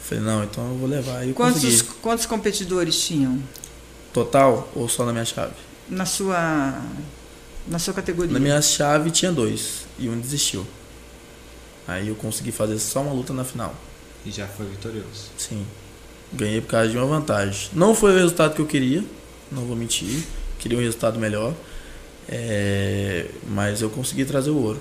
falei, 0.00 0.24
não, 0.24 0.44
então 0.44 0.68
eu 0.70 0.76
vou 0.76 0.88
levar. 0.88 1.24
E 1.24 1.30
eu 1.30 1.34
Quantos, 1.34 1.62
consegui. 1.62 1.90
quantos 2.02 2.26
competidores 2.26 3.00
tinham 3.00 3.42
Total 4.12 4.68
ou 4.74 4.88
só 4.88 5.04
na 5.04 5.12
minha 5.12 5.24
chave? 5.24 5.54
na 5.88 6.06
sua, 6.06 6.80
na 7.66 7.78
sua 7.78 7.92
categoria? 7.92 8.32
Na 8.32 8.38
minha 8.38 8.60
chave 8.62 9.10
tinha 9.10 9.32
dois 9.32 9.86
e 9.98 10.08
um 10.08 10.18
desistiu. 10.18 10.66
Aí 11.86 12.08
eu 12.08 12.14
consegui 12.14 12.50
fazer 12.52 12.78
só 12.78 13.02
uma 13.02 13.12
luta 13.12 13.32
na 13.32 13.44
final. 13.44 13.74
E 14.24 14.30
já 14.30 14.46
foi 14.46 14.66
vitorioso. 14.66 15.30
Sim. 15.36 15.66
Ganhei 16.32 16.60
por 16.60 16.68
causa 16.68 16.88
de 16.88 16.96
uma 16.96 17.06
vantagem. 17.06 17.68
Não 17.74 17.94
foi 17.94 18.12
o 18.12 18.16
resultado 18.16 18.54
que 18.54 18.60
eu 18.60 18.66
queria, 18.66 19.04
não 19.50 19.64
vou 19.64 19.76
mentir. 19.76 20.24
Queria 20.58 20.78
um 20.78 20.80
resultado 20.80 21.18
melhor. 21.18 21.54
É, 22.28 23.26
mas 23.48 23.82
eu 23.82 23.90
consegui 23.90 24.24
trazer 24.24 24.50
o 24.50 24.56
ouro 24.56 24.80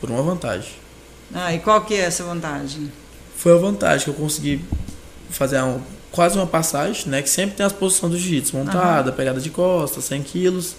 por 0.00 0.10
uma 0.10 0.22
vantagem. 0.22 0.72
Ah, 1.34 1.54
e 1.54 1.58
qual 1.58 1.82
que 1.82 1.94
é 1.94 2.00
essa 2.00 2.24
vantagem? 2.24 2.90
Foi 3.36 3.52
a 3.52 3.56
vantagem 3.56 4.04
que 4.04 4.10
eu 4.10 4.14
consegui 4.14 4.60
fazer 5.30 5.62
um, 5.62 5.80
quase 6.10 6.36
uma 6.36 6.46
passagem, 6.46 7.08
né? 7.08 7.22
Que 7.22 7.30
sempre 7.30 7.56
tem 7.56 7.64
as 7.64 7.72
posições 7.72 8.12
do 8.12 8.18
jiu-jitsu, 8.18 8.56
montada, 8.56 9.10
uhum. 9.10 9.16
pegada 9.16 9.40
de 9.40 9.50
costas, 9.50 10.04
100 10.04 10.22
quilos. 10.22 10.76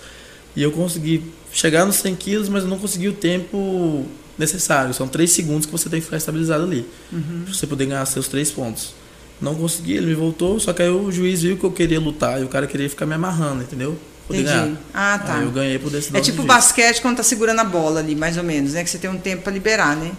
E 0.55 0.61
eu 0.61 0.71
consegui 0.71 1.23
chegar 1.51 1.85
nos 1.85 1.97
100 1.97 2.15
quilos, 2.15 2.49
mas 2.49 2.63
eu 2.63 2.69
não 2.69 2.77
consegui 2.77 3.07
o 3.07 3.13
tempo 3.13 4.05
necessário. 4.37 4.93
São 4.93 5.07
3 5.07 5.31
segundos 5.31 5.65
que 5.65 5.71
você 5.71 5.89
tem 5.89 5.99
que 5.99 6.05
ficar 6.05 6.17
estabilizado 6.17 6.63
ali. 6.63 6.85
Uhum. 7.11 7.43
Pra 7.45 7.53
você 7.53 7.65
poder 7.65 7.85
ganhar 7.85 8.05
seus 8.05 8.27
3 8.27 8.51
pontos. 8.51 8.93
Não 9.41 9.55
consegui, 9.55 9.93
ele 9.93 10.07
me 10.07 10.13
voltou, 10.13 10.59
só 10.59 10.71
que 10.71 10.83
aí 10.83 10.89
o 10.89 11.11
juiz 11.11 11.41
viu 11.41 11.57
que 11.57 11.63
eu 11.63 11.71
queria 11.71 11.99
lutar 11.99 12.39
e 12.39 12.43
o 12.43 12.47
cara 12.47 12.67
queria 12.67 12.89
ficar 12.89 13.07
me 13.07 13.15
amarrando, 13.15 13.63
entendeu? 13.63 13.97
Poder 14.27 14.41
Entendi. 14.41 14.57
ganhar. 14.57 14.77
Ah, 14.93 15.19
tá. 15.19 15.37
Aí 15.37 15.43
eu 15.43 15.51
ganhei 15.51 15.79
por 15.79 15.89
decisão. 15.89 16.19
É 16.19 16.21
tipo 16.21 16.43
basquete 16.43 17.01
quando 17.01 17.17
tá 17.17 17.23
segurando 17.23 17.59
a 17.59 17.63
bola 17.63 17.99
ali, 17.99 18.15
mais 18.15 18.37
ou 18.37 18.43
menos, 18.43 18.73
né? 18.73 18.83
Que 18.83 18.89
você 18.89 18.99
tem 18.99 19.09
um 19.09 19.17
tempo 19.17 19.43
para 19.43 19.51
liberar, 19.51 19.95
né? 19.95 20.11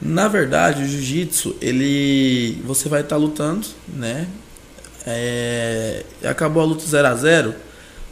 Na 0.00 0.28
verdade, 0.28 0.82
o 0.82 0.86
jiu-jitsu, 0.86 1.56
ele. 1.60 2.60
Você 2.64 2.88
vai 2.88 3.00
estar 3.00 3.16
tá 3.16 3.20
lutando, 3.20 3.66
né? 3.88 4.26
É, 5.06 6.04
acabou 6.24 6.62
a 6.62 6.66
luta 6.66 6.84
0 6.86 7.08
a 7.08 7.14
0 7.14 7.54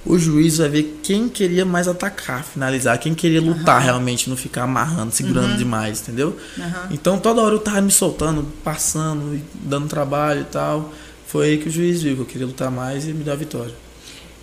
o 0.04 0.18
juiz 0.18 0.58
vai 0.58 0.68
ver 0.68 1.00
quem 1.02 1.28
queria 1.28 1.64
mais 1.64 1.86
atacar, 1.86 2.44
finalizar, 2.44 2.98
quem 2.98 3.14
queria 3.14 3.40
lutar 3.40 3.78
uhum. 3.78 3.84
realmente, 3.84 4.28
não 4.28 4.36
ficar 4.36 4.64
amarrando, 4.64 5.12
segurando 5.12 5.52
uhum. 5.52 5.56
demais, 5.56 6.00
entendeu? 6.00 6.36
Uhum. 6.58 6.64
Então 6.90 7.18
toda 7.18 7.40
hora 7.40 7.54
eu 7.54 7.60
tava 7.60 7.80
me 7.80 7.92
soltando, 7.92 8.46
passando, 8.64 9.40
dando 9.54 9.86
trabalho 9.86 10.40
e 10.40 10.44
tal. 10.44 10.92
Foi 11.26 11.46
aí 11.46 11.58
que 11.58 11.68
o 11.68 11.72
juiz 11.72 12.02
viu 12.02 12.16
que 12.16 12.20
eu 12.22 12.26
queria 12.26 12.46
lutar 12.46 12.70
mais 12.70 13.06
e 13.06 13.12
me 13.12 13.22
deu 13.22 13.32
a 13.32 13.36
vitória. 13.36 13.74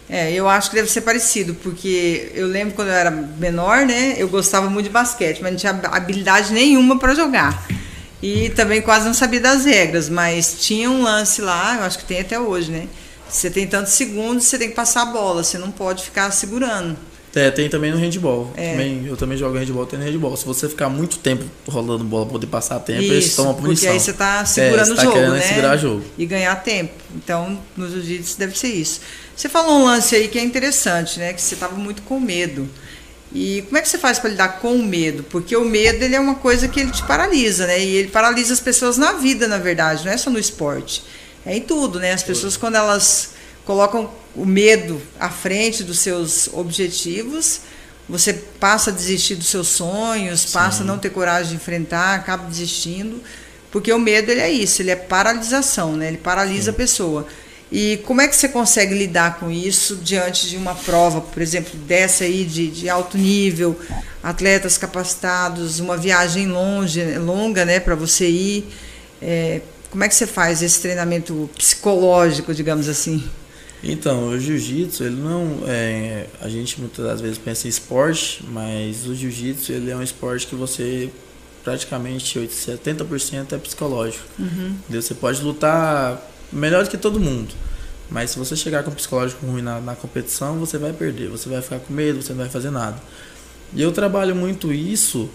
É, 0.10 0.34
eu 0.34 0.50
acho 0.50 0.72
que 0.72 0.76
deve 0.76 0.90
ser 0.90 1.02
parecido, 1.02 1.54
porque 1.56 2.32
eu 2.34 2.48
lembro 2.48 2.74
quando 2.74 2.88
eu 2.88 2.96
era 2.96 3.12
menor, 3.12 3.86
né? 3.86 4.16
Eu 4.18 4.28
gostava 4.28 4.68
muito 4.68 4.88
de 4.88 4.92
basquete, 4.92 5.40
mas 5.40 5.52
não 5.52 5.60
tinha 5.60 5.80
habilidade 5.92 6.52
nenhuma 6.52 6.98
para 6.98 7.14
jogar. 7.14 7.64
E 8.22 8.50
também 8.50 8.82
quase 8.82 9.06
não 9.06 9.14
sabia 9.14 9.40
das 9.40 9.66
regras, 9.66 10.10
mas 10.10 10.56
tinha 10.62 10.90
um 10.90 11.04
lance 11.04 11.42
lá, 11.42 11.78
eu 11.78 11.84
acho 11.84 12.00
que 12.00 12.06
tem 12.06 12.22
até 12.22 12.40
hoje, 12.40 12.72
né? 12.72 12.88
Você 13.30 13.50
tem 13.50 13.68
tantos 13.68 13.94
segundos, 13.94 14.46
você 14.46 14.58
tem 14.58 14.70
que 14.70 14.76
passar 14.76 15.04
a 15.04 15.06
bola, 15.06 15.44
você 15.44 15.58
não 15.58 15.72
pode 15.72 16.04
ficar 16.04 16.32
segurando. 16.32 16.98
É, 17.36 17.52
tem 17.52 17.70
também 17.70 17.92
no 17.92 17.98
handball. 17.98 18.52
É. 18.58 18.72
Também, 18.72 19.06
eu 19.06 19.16
também 19.16 19.38
jogo 19.38 19.58
handball, 19.58 19.86
tem 19.86 20.00
no 20.00 20.06
handball. 20.06 20.36
Se 20.36 20.46
você 20.46 20.68
ficar 20.68 20.90
muito 20.90 21.20
tempo 21.20 21.46
rolando 21.68 22.04
bola 22.04 22.26
pra 22.26 22.34
poder 22.34 22.48
passar 22.48 22.80
tempo, 22.80 23.04
Isso, 23.04 23.36
toma 23.36 23.54
punição. 23.54 23.76
Porque 23.76 23.88
aí 23.88 24.00
você 24.00 24.14
tá 24.14 24.44
segurando 24.46 24.82
é, 24.82 24.86
você 24.86 24.96
tá 24.96 25.02
o 25.02 25.14
jogo, 25.14 25.32
né? 25.32 25.42
segurar 25.42 25.78
jogo. 25.78 26.04
E 26.18 26.26
ganhar 26.26 26.56
tempo. 26.56 26.94
Então, 27.16 27.60
no 27.78 27.88
jiu-jitsu 27.88 28.38
deve 28.40 28.58
ser 28.58 28.70
isso. 28.70 29.02
Você 29.36 29.48
falou 29.48 29.80
um 29.80 29.86
lance 29.86 30.16
aí 30.16 30.28
que 30.28 30.40
é 30.40 30.44
interessante, 30.44 31.20
né? 31.20 31.32
Que 31.34 31.42
você 31.42 31.56
tava 31.56 31.76
muito 31.76 32.02
com 32.02 32.20
medo. 32.20 32.68
E 33.32 33.62
como 33.68 33.78
é 33.78 33.82
que 33.82 33.88
você 33.88 34.00
faz 34.00 34.18
para 34.18 34.32
lidar 34.32 34.60
com 34.60 34.74
o 34.74 34.84
medo? 34.84 35.24
Porque 35.24 35.56
o 35.56 35.64
medo 35.64 36.04
ele 36.04 36.16
é 36.16 36.20
uma 36.20 36.36
coisa 36.36 36.68
que 36.68 36.80
ele 36.80 36.90
te 36.90 37.04
paralisa, 37.04 37.68
né? 37.68 37.80
E 37.80 37.96
ele 37.96 38.08
paralisa 38.08 38.54
as 38.54 38.60
pessoas 38.60 38.98
na 38.98 39.14
vida, 39.14 39.48
na 39.48 39.60
verdade, 39.60 40.04
não 40.04 40.12
é 40.12 40.18
só 40.18 40.32
no 40.32 40.40
esporte. 40.40 41.04
É 41.46 41.56
em 41.56 41.62
tudo, 41.62 42.00
né? 42.00 42.14
As 42.14 42.24
pessoas 42.24 42.58
quando 42.58 42.76
elas 42.76 43.32
colocam 43.66 44.10
o 44.36 44.46
medo 44.46 45.02
à 45.20 45.30
frente 45.30 45.84
dos 45.84 46.00
seus 46.00 46.50
objetivos, 46.54 47.62
você 48.08 48.34
passa 48.34 48.90
a 48.90 48.94
desistir 48.94 49.36
dos 49.36 49.48
seus 49.48 49.68
sonhos, 49.68 50.42
Sim. 50.42 50.54
passa 50.54 50.82
a 50.82 50.86
não 50.86 50.98
ter 50.98 51.12
coragem 51.12 51.52
de 51.52 51.56
enfrentar, 51.58 52.16
acaba 52.16 52.48
desistindo, 52.48 53.22
porque 53.72 53.94
o 53.94 54.00
medo 54.00 54.32
ele 54.32 54.42
é 54.42 54.52
isso, 54.52 54.82
ele 54.82 54.90
é 54.90 54.96
paralisação, 54.96 55.96
né? 55.96 56.08
Ele 56.08 56.18
paralisa 56.18 56.64
Sim. 56.64 56.70
a 56.70 56.74
pessoa. 56.74 57.28
E 57.72 57.98
como 57.98 58.20
é 58.20 58.28
que 58.28 58.36
você 58.36 58.50
consegue 58.50 58.96
lidar 58.96 59.38
com 59.40 59.52
isso 59.52 59.96
diante 59.98 60.50
de 60.50 60.58
uma 60.58 60.74
prova, 60.74 61.22
por 61.22 61.40
exemplo, 61.40 61.78
dessa 61.82 62.24
aí 62.24 62.44
de, 62.44 62.68
de 62.68 62.90
alto 62.90 63.16
nível, 63.16 63.80
atletas 64.24 64.76
capacitados, 64.76 65.80
uma 65.80 65.96
viagem 65.96 66.48
longe, 66.48 67.04
longa, 67.20 67.64
né, 67.66 67.80
para 67.80 67.94
você 67.94 68.28
ir? 68.28 68.68
É, 69.22 69.62
como 69.90 70.04
é 70.04 70.08
que 70.08 70.16
você 70.16 70.28
faz 70.28 70.62
esse 70.62 70.82
treinamento 70.82 71.50
psicológico, 71.58 72.54
digamos 72.54 72.88
assim? 72.88 73.24
Então, 73.84 74.30
o 74.30 74.40
jiu-jitsu, 74.40 75.04
ele 75.04 75.16
não 75.16 75.64
é, 75.66 76.28
a 76.42 76.50
gente 76.50 76.80
muitas 76.80 77.06
das 77.06 77.22
vezes 77.22 77.38
pensa 77.38 77.66
em 77.66 77.70
esporte, 77.70 78.44
mas 78.50 79.06
o 79.06 79.16
jiu-jitsu 79.16 79.72
ele 79.72 79.90
é 79.90 79.96
um 79.96 80.04
esporte 80.04 80.48
que 80.48 80.56
você 80.56 81.10
praticamente 81.64 82.40
70% 82.40 83.54
é 83.54 83.58
psicológico. 83.58 84.24
Uhum. 84.38 84.76
Você 84.90 85.14
pode 85.14 85.42
lutar 85.42 86.22
melhor 86.52 86.84
do 86.84 86.90
que 86.90 86.98
todo 86.98 87.20
mundo, 87.20 87.54
mas 88.10 88.32
se 88.32 88.40
você 88.40 88.56
chegar 88.56 88.84
com 88.84 88.92
um 88.92 88.96
psicológico 88.96 89.46
ruim 89.46 89.62
na, 89.62 89.80
na 89.80 89.96
competição, 89.96 90.58
você 90.60 90.78
vai 90.78 90.92
perder, 90.92 91.30
você 91.30 91.48
vai 91.48 91.62
ficar 91.62 91.80
com 91.80 91.94
medo, 91.94 92.22
você 92.22 92.34
não 92.34 92.40
vai 92.40 92.50
fazer 92.50 92.72
nada. 92.72 93.00
E 93.74 93.82
eu 93.82 93.92
trabalho 93.92 94.36
muito 94.36 94.74
isso, 94.74 95.30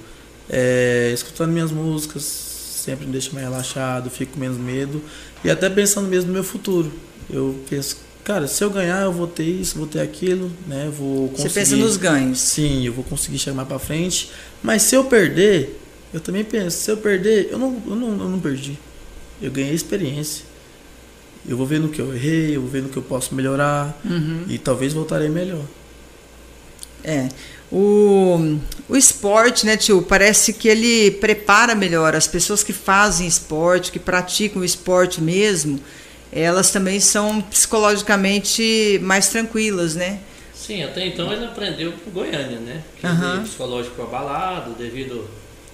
é, 0.50 1.10
escutando 1.14 1.50
minhas 1.50 1.70
músicas, 1.70 2.53
sempre 2.84 3.06
me 3.06 3.12
deixa 3.12 3.30
mais 3.32 3.46
relaxado, 3.46 4.10
fico 4.10 4.34
com 4.34 4.40
menos 4.40 4.58
medo 4.58 5.02
e 5.42 5.50
até 5.50 5.68
pensando 5.70 6.08
mesmo 6.08 6.28
no 6.28 6.34
meu 6.34 6.44
futuro. 6.44 6.92
Eu 7.30 7.58
penso, 7.68 7.96
cara, 8.22 8.46
se 8.46 8.62
eu 8.62 8.70
ganhar, 8.70 9.02
eu 9.02 9.12
vou 9.12 9.26
ter 9.26 9.44
isso, 9.44 9.78
vou 9.78 9.86
ter 9.86 10.00
aquilo, 10.00 10.50
né? 10.66 10.92
Vou 10.96 11.28
conseguir. 11.30 11.48
Você 11.48 11.60
pensa 11.60 11.76
nos 11.76 11.96
ganhos. 11.96 12.38
Sim, 12.38 12.86
eu 12.86 12.92
vou 12.92 13.04
conseguir 13.04 13.38
chegar 13.38 13.56
mais 13.56 13.68
para 13.68 13.78
frente. 13.78 14.30
Mas 14.62 14.82
se 14.82 14.94
eu 14.94 15.04
perder, 15.04 15.80
eu 16.12 16.20
também 16.20 16.44
penso, 16.44 16.76
se 16.76 16.90
eu 16.90 16.96
perder, 16.96 17.48
eu 17.50 17.58
não, 17.58 17.82
eu 17.86 17.96
não, 17.96 18.08
eu 18.08 18.28
não 18.28 18.40
perdi. 18.40 18.78
Eu 19.40 19.50
ganhei 19.50 19.74
experiência. 19.74 20.44
Eu 21.46 21.56
vou 21.56 21.66
ver 21.66 21.80
no 21.80 21.88
que 21.88 22.00
eu 22.00 22.14
errei, 22.14 22.56
eu 22.56 22.60
vou 22.62 22.70
ver 22.70 22.82
no 22.82 22.88
que 22.88 22.96
eu 22.96 23.02
posso 23.02 23.34
melhorar 23.34 23.98
uhum. 24.04 24.44
e 24.48 24.58
talvez 24.58 24.92
voltarei 24.92 25.28
melhor. 25.28 25.64
É. 27.02 27.28
O, 27.72 28.58
o 28.88 28.96
esporte, 28.96 29.66
né, 29.66 29.76
tio, 29.76 30.02
parece 30.02 30.52
que 30.52 30.68
ele 30.68 31.10
prepara 31.12 31.74
melhor 31.74 32.14
as 32.14 32.26
pessoas 32.26 32.62
que 32.62 32.72
fazem 32.72 33.26
esporte, 33.26 33.90
que 33.90 33.98
praticam 33.98 34.62
o 34.62 34.64
esporte 34.64 35.20
mesmo 35.20 35.80
elas 36.34 36.72
também 36.72 36.98
são 36.98 37.40
psicologicamente 37.40 38.98
mais 39.02 39.28
tranquilas, 39.28 39.94
né? 39.94 40.18
Sim, 40.52 40.82
até 40.82 41.06
então 41.06 41.32
ele 41.32 41.44
aprendeu 41.44 41.92
com 41.92 42.10
Goiânia, 42.10 42.58
né? 42.58 42.82
Que 42.98 43.06
uhum. 43.06 43.44
psicológico 43.44 44.02
abalado 44.02 44.72
devido 44.72 45.30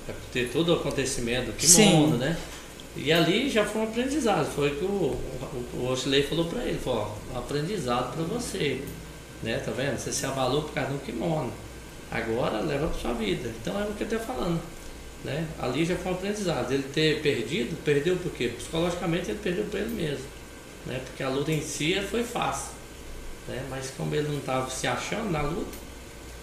a 0.07 0.13
ter 0.31 0.51
todo 0.51 0.69
o 0.69 0.75
acontecimento 0.75 1.47
do 1.47 1.53
kimono, 1.55 2.13
Sim. 2.13 2.19
né? 2.19 2.37
E 2.95 3.11
ali 3.11 3.49
já 3.49 3.65
foi 3.65 3.81
um 3.81 3.85
aprendizado. 3.85 4.53
Foi 4.55 4.71
que 4.71 4.85
o, 4.85 4.89
o, 4.89 5.79
o 5.79 5.89
Osley 5.91 6.25
falou 6.25 6.45
para 6.45 6.63
ele, 6.65 6.79
falou, 6.79 7.17
ó, 7.33 7.35
um 7.35 7.39
aprendizado 7.39 8.13
para 8.13 8.25
você. 8.25 8.83
Né? 9.43 9.57
Tá 9.65 9.71
vendo? 9.71 9.97
Você 9.97 10.13
se 10.13 10.27
abalou 10.27 10.63
por 10.63 10.75
causa 10.75 10.91
do 10.91 10.99
kimono. 10.99 11.51
Agora 12.11 12.61
leva 12.61 12.89
para 12.89 13.01
sua 13.01 13.13
vida. 13.13 13.51
Então 13.61 13.79
é 13.81 13.85
o 13.85 13.93
que 13.95 14.03
eu 14.03 14.07
estou 14.07 14.21
falando. 14.21 14.61
Né? 15.25 15.47
Ali 15.59 15.85
já 15.85 15.97
foi 15.97 16.13
um 16.13 16.15
aprendizado. 16.15 16.73
Ele 16.73 16.83
ter 16.83 17.21
perdido, 17.23 17.77
perdeu 17.85 18.17
por 18.17 18.33
quê? 18.33 18.49
Psicologicamente 18.49 19.31
ele 19.31 19.39
perdeu 19.43 19.65
para 19.65 19.81
ele 19.81 19.91
mesmo 19.91 20.41
né? 20.87 21.01
Porque 21.05 21.23
a 21.23 21.29
luta 21.29 21.53
em 21.53 21.63
si 21.63 22.01
foi 22.11 22.23
fácil, 22.23 22.73
né? 23.49 23.63
Mas 23.69 23.93
como 23.97 24.15
ele 24.15 24.29
não 24.29 24.39
estava 24.39 24.71
se 24.71 24.87
achando 24.87 25.31
na 25.31 25.43
luta, 25.43 25.77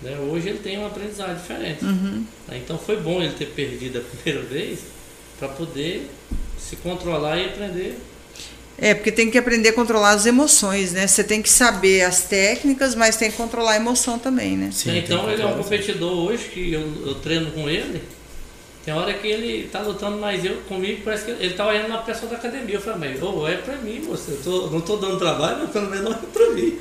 né? 0.01 0.17
Hoje 0.19 0.49
ele 0.49 0.59
tem 0.59 0.77
um 0.77 0.85
aprendizado 0.85 1.37
diferente. 1.37 1.83
Uhum. 1.83 2.25
Né? 2.47 2.57
Então 2.57 2.77
foi 2.77 2.97
bom 2.97 3.21
ele 3.21 3.33
ter 3.33 3.47
perdido 3.47 3.99
a 3.99 4.01
primeira 4.01 4.41
vez 4.47 4.81
para 5.39 5.49
poder 5.49 6.09
se 6.57 6.75
controlar 6.77 7.37
e 7.37 7.45
aprender. 7.45 7.97
É, 8.79 8.93
porque 8.93 9.11
tem 9.11 9.31
que 9.31 9.37
aprender 9.37 9.69
a 9.69 9.73
controlar 9.73 10.11
as 10.11 10.25
emoções, 10.25 10.91
né? 10.93 11.07
Você 11.07 11.23
tem 11.23 11.41
que 11.41 11.49
saber 11.49 12.03
as 12.03 12.23
técnicas, 12.23 12.93
mas 12.93 13.15
tem 13.15 13.31
que 13.31 13.37
controlar 13.37 13.71
a 13.71 13.75
emoção 13.77 14.19
também, 14.19 14.55
né? 14.55 14.69
Sim, 14.71 14.97
então 14.97 15.29
ele 15.31 15.41
é 15.41 15.45
um 15.45 15.57
competidor 15.57 16.13
hoje 16.13 16.45
que 16.53 16.73
eu, 16.73 16.81
eu 17.05 17.15
treino 17.15 17.51
com 17.51 17.69
ele 17.69 18.01
tem 18.87 18.93
hora 18.93 19.13
que 19.15 19.27
ele 19.27 19.67
tá 19.69 19.81
lutando, 19.81 20.15
mas 20.15 20.45
eu 20.45 20.61
comigo 20.61 21.01
parece 21.03 21.25
que 21.25 21.31
ele 21.31 21.53
tá 21.55 21.67
olhando 21.67 21.89
na 21.89 21.97
pessoa 21.97 22.31
da 22.31 22.37
academia. 22.37 22.75
Eu 22.75 22.79
falei, 22.79 23.11
mas 23.11 23.21
oh, 23.21 23.45
é 23.45 23.55
pra 23.55 23.75
mim, 23.75 23.99
moça. 23.99 24.31
Eu 24.31 24.37
tô, 24.37 24.67
não 24.67 24.79
tô 24.79 24.95
dando 24.95 25.19
trabalho, 25.19 25.57
mas 25.59 25.71
pelo 25.71 25.89
menos 25.89 26.15
é 26.15 26.19
pra 26.31 26.49
mim. 26.51 26.77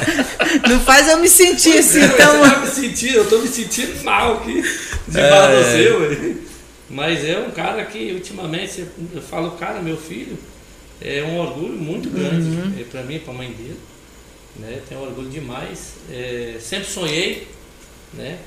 Não 0.66 0.80
faz 0.80 1.06
eu 1.08 1.18
me 1.18 1.28
sentir 1.28 1.76
assim, 1.76 2.02
então. 2.02 2.42
Eu, 2.42 2.60
me 2.60 2.66
sentir, 2.68 3.12
eu 3.12 3.28
tô 3.28 3.40
me 3.40 3.48
sentindo 3.48 4.02
mal 4.02 4.38
aqui 4.38 4.62
de 5.08 5.20
é, 5.20 5.62
você, 5.62 5.90
ué. 5.90 6.34
Mas 6.88 7.22
é 7.22 7.38
um 7.38 7.50
cara 7.50 7.84
que 7.84 8.12
ultimamente, 8.12 8.86
eu 9.14 9.20
falo, 9.20 9.50
cara, 9.50 9.82
meu 9.82 9.98
filho, 9.98 10.38
é 11.00 11.22
um 11.22 11.38
orgulho 11.38 11.74
muito 11.74 12.10
grande 12.10 12.48
uhum. 12.48 12.80
é, 12.80 12.84
pra 12.84 13.02
mim, 13.02 13.18
pra 13.18 13.32
mãe 13.32 13.50
dele. 13.50 13.78
Né? 14.56 14.80
Tenho 14.88 15.02
orgulho 15.02 15.28
demais. 15.28 15.94
É, 16.10 16.56
sempre 16.60 16.88
sonhei, 16.88 17.48
né? 18.14 18.38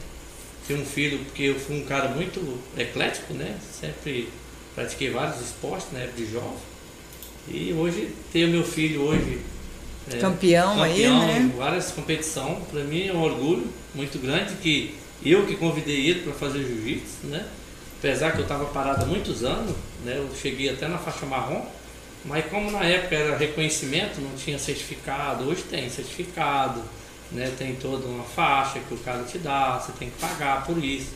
ter 0.70 0.76
um 0.76 0.86
filho, 0.86 1.18
porque 1.26 1.44
eu 1.44 1.60
fui 1.60 1.82
um 1.82 1.84
cara 1.84 2.10
muito 2.10 2.60
eclético, 2.78 3.34
né? 3.34 3.58
Sempre 3.72 4.30
pratiquei 4.76 5.10
vários 5.10 5.42
esportes 5.42 5.88
na 5.92 6.00
época 6.00 6.18
de 6.18 6.32
jovem. 6.32 6.54
E 7.48 7.74
hoje, 7.74 8.14
ter 8.32 8.48
meu 8.48 8.64
filho 8.64 9.02
hoje. 9.02 9.40
É, 10.12 10.18
campeão, 10.18 10.78
campeão 10.78 10.84
aí, 10.84 11.08
né? 11.10 11.40
em 11.40 11.58
várias 11.58 11.92
competições, 11.92 12.60
para 12.72 12.84
mim 12.84 13.08
é 13.08 13.14
um 13.14 13.22
orgulho 13.22 13.68
muito 13.96 14.20
grande 14.20 14.54
que 14.56 14.94
eu 15.26 15.46
que 15.48 15.56
convidei 15.56 16.08
ele 16.08 16.22
para 16.22 16.34
fazer 16.34 16.60
jiu-jitsu, 16.60 17.28
né? 17.28 17.46
Apesar 17.98 18.32
que 18.32 18.38
eu 18.38 18.44
estava 18.44 18.66
parado 18.66 19.04
há 19.04 19.08
muitos 19.08 19.44
anos, 19.44 19.76
né? 20.06 20.18
Eu 20.18 20.30
cheguei 20.40 20.70
até 20.70 20.88
na 20.88 21.00
faixa 21.00 21.26
marrom, 21.26 21.66
mas 22.26 22.46
como 22.46 22.70
na 22.72 22.84
época 22.84 23.16
era 23.16 23.38
reconhecimento, 23.38 24.20
não 24.20 24.36
tinha 24.36 24.60
certificado, 24.60 25.48
hoje 25.48 25.64
tem 25.64 25.90
certificado, 25.90 26.82
né? 27.32 27.52
Tem 27.58 27.76
toda 27.76 28.06
uma 28.08 28.24
faixa 28.24 28.80
que 28.80 28.94
o 28.94 28.98
cara 28.98 29.24
te 29.24 29.38
dá, 29.38 29.80
você 29.80 29.92
tem 29.94 30.10
que 30.10 30.20
pagar 30.20 30.66
por 30.66 30.84
isso. 30.84 31.12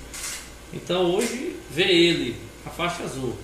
Então 0.74 1.04
hoje 1.13 1.56
vê 1.70 1.84
ele, 1.84 2.36
a 2.66 2.70
faixa 2.70 3.04
azul, 3.04 3.36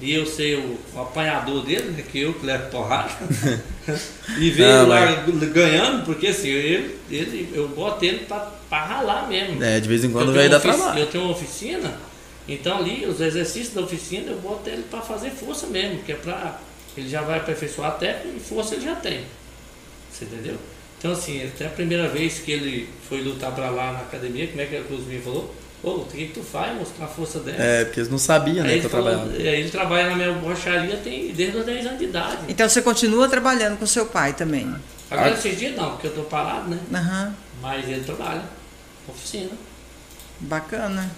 e 0.00 0.12
eu 0.12 0.26
ser 0.26 0.58
o, 0.58 0.78
o 0.94 1.00
apanhador 1.00 1.64
dele, 1.64 1.90
né, 1.90 2.04
que 2.10 2.20
eu 2.20 2.34
que 2.34 2.44
levo 2.44 2.70
porrada, 2.70 3.10
e 4.38 4.50
ver 4.50 4.64
ele 4.64 4.86
lá 4.86 5.06
ganhando, 5.52 6.04
porque 6.04 6.26
assim, 6.26 6.48
eu, 6.48 6.90
ele, 7.10 7.50
eu 7.54 7.68
boto 7.68 8.04
ele 8.04 8.26
pra, 8.26 8.40
pra 8.68 8.84
ralar 8.84 9.28
mesmo. 9.28 9.62
É, 9.62 9.80
de 9.80 9.88
vez 9.88 10.04
em 10.04 10.10
quando 10.10 10.34
vai 10.34 10.48
dar 10.48 10.60
trabalho. 10.60 10.98
Eu 10.98 11.06
tenho 11.06 11.24
uma 11.24 11.32
oficina, 11.32 11.98
então 12.46 12.78
ali, 12.78 13.06
os 13.06 13.20
exercícios 13.20 13.74
da 13.74 13.80
oficina, 13.80 14.32
eu 14.32 14.38
boto 14.38 14.68
ele 14.68 14.82
pra 14.90 15.00
fazer 15.00 15.30
força 15.30 15.66
mesmo, 15.66 16.02
que 16.02 16.12
é 16.12 16.16
pra. 16.16 16.60
Ele 16.96 17.08
já 17.08 17.22
vai 17.22 17.38
aperfeiçoar 17.38 17.88
a 17.90 17.94
técnica 17.94 18.36
e 18.36 18.40
força 18.40 18.74
ele 18.74 18.84
já 18.84 18.94
tem. 18.96 19.24
Você 20.12 20.24
entendeu? 20.24 20.56
Então 20.98 21.12
assim, 21.12 21.44
até 21.46 21.66
a 21.66 21.70
primeira 21.70 22.08
vez 22.08 22.38
que 22.38 22.50
ele 22.52 22.88
foi 23.08 23.20
lutar 23.22 23.52
pra 23.52 23.68
lá 23.70 23.92
na 23.92 23.98
academia, 24.00 24.46
como 24.48 24.60
é 24.60 24.66
que 24.66 24.76
a 24.76 24.82
Cruz 24.82 25.04
me 25.06 25.18
falou? 25.20 25.54
Ô, 25.82 25.90
o 25.90 26.06
que, 26.06 26.26
que 26.28 26.32
tu 26.32 26.42
faz? 26.42 26.74
Mostrar 26.74 27.04
a 27.04 27.08
força 27.08 27.38
dela. 27.40 27.62
É, 27.62 27.84
porque 27.84 28.00
eles 28.00 28.10
não 28.10 28.16
sabiam, 28.18 28.64
né, 28.64 28.72
Aí 28.72 28.80
que 28.80 28.86
ele, 28.86 28.86
eu 28.86 28.90
falou, 28.90 29.10
trabalhava. 29.10 29.36
aí 29.36 29.60
ele 29.60 29.70
trabalha 29.70 30.08
na 30.10 30.16
minha 30.16 30.32
borracharia 30.32 30.96
tem, 30.96 31.32
desde 31.32 31.58
os 31.58 31.66
10 31.66 31.86
anos 31.86 31.98
de 31.98 32.04
idade. 32.06 32.38
Então 32.48 32.66
você 32.68 32.80
continua 32.80 33.28
trabalhando 33.28 33.78
com 33.78 33.86
seu 33.86 34.06
pai 34.06 34.32
também. 34.32 34.74
Agora 35.10 35.30
esses 35.32 35.56
dias 35.58 35.76
não, 35.76 35.90
porque 35.92 36.06
eu 36.08 36.14
tô 36.14 36.22
parado, 36.22 36.68
né? 36.70 36.80
Aham, 36.92 37.34
Mas 37.60 37.86
ele 37.88 38.02
trabalha. 38.02 38.42
Oficina. 39.06 39.50
bacana. 40.40 41.10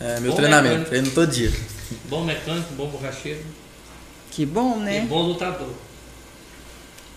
É, 0.00 0.20
meu 0.20 0.32
Bom 0.32 0.36
treinamento, 0.36 0.68
mecânico. 0.80 0.90
treino 0.90 1.10
todo 1.12 1.30
dia. 1.30 1.52
Bom 2.08 2.24
mecânico, 2.24 2.74
bom 2.74 2.88
borracheiro 2.88 3.40
Que 4.34 4.44
bom, 4.44 4.78
e 4.78 4.84
né? 4.84 5.06
bom 5.08 5.22
lutador. 5.22 5.68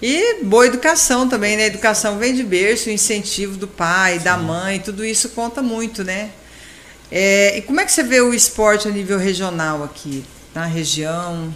E 0.01 0.43
boa 0.43 0.67
educação 0.67 1.27
também, 1.27 1.57
né? 1.57 1.63
A 1.63 1.67
educação 1.67 2.19
vem 2.19 2.33
de 2.35 2.43
berço, 2.43 2.89
o 2.89 2.91
incentivo 2.91 3.57
do 3.57 3.67
pai, 3.67 4.19
da 4.19 4.37
mãe, 4.37 4.79
tudo 4.79 5.03
isso 5.03 5.29
conta 5.29 5.61
muito, 5.63 6.03
né? 6.03 6.29
É, 7.11 7.57
e 7.57 7.61
como 7.63 7.79
é 7.79 7.85
que 7.85 7.91
você 7.91 8.03
vê 8.03 8.21
o 8.21 8.33
esporte 8.33 8.87
a 8.87 8.91
nível 8.91 9.17
regional 9.17 9.83
aqui, 9.83 10.23
na 10.53 10.65
região? 10.65 11.51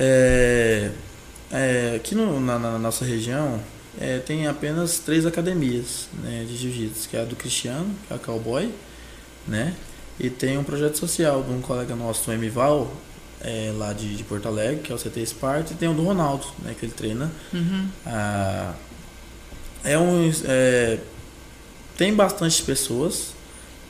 É, 0.00 0.90
é, 1.52 1.92
aqui 1.96 2.14
no- 2.14 2.40
na, 2.40 2.58
na 2.58 2.78
nossa 2.78 3.04
região 3.04 3.60
é, 4.00 4.18
tem 4.18 4.46
apenas 4.48 4.98
três 4.98 5.26
academias 5.26 6.08
né, 6.24 6.44
de 6.48 6.56
jiu-jitsu, 6.56 7.08
que 7.08 7.16
é 7.16 7.20
a 7.20 7.24
do 7.24 7.36
Cristiano, 7.36 7.94
que 8.08 8.12
é 8.12 8.16
a 8.16 8.18
Cowboy, 8.18 8.72
né? 9.46 9.74
E 10.18 10.30
tem 10.30 10.56
um 10.58 10.64
projeto 10.64 10.96
social 10.98 11.42
de 11.42 11.52
um 11.52 11.60
colega 11.60 11.94
nosso, 11.94 12.30
o 12.30 12.34
Emival, 12.34 12.90
é, 13.42 13.72
lá 13.76 13.92
de, 13.92 14.16
de 14.16 14.24
Porto 14.24 14.46
Alegre, 14.46 14.80
que 14.80 14.92
é 14.92 14.94
o 14.94 14.98
CT 14.98 15.26
Sparta, 15.26 15.72
e 15.72 15.76
tem 15.76 15.88
o 15.88 15.94
do 15.94 16.02
Ronaldo, 16.02 16.46
né, 16.62 16.74
que 16.78 16.86
ele 16.86 16.92
treina. 16.92 17.30
Ah, 18.06 18.74
é 19.84 19.98
um, 19.98 20.32
é, 20.44 20.98
tem 21.96 22.14
bastante 22.14 22.62
pessoas, 22.62 23.34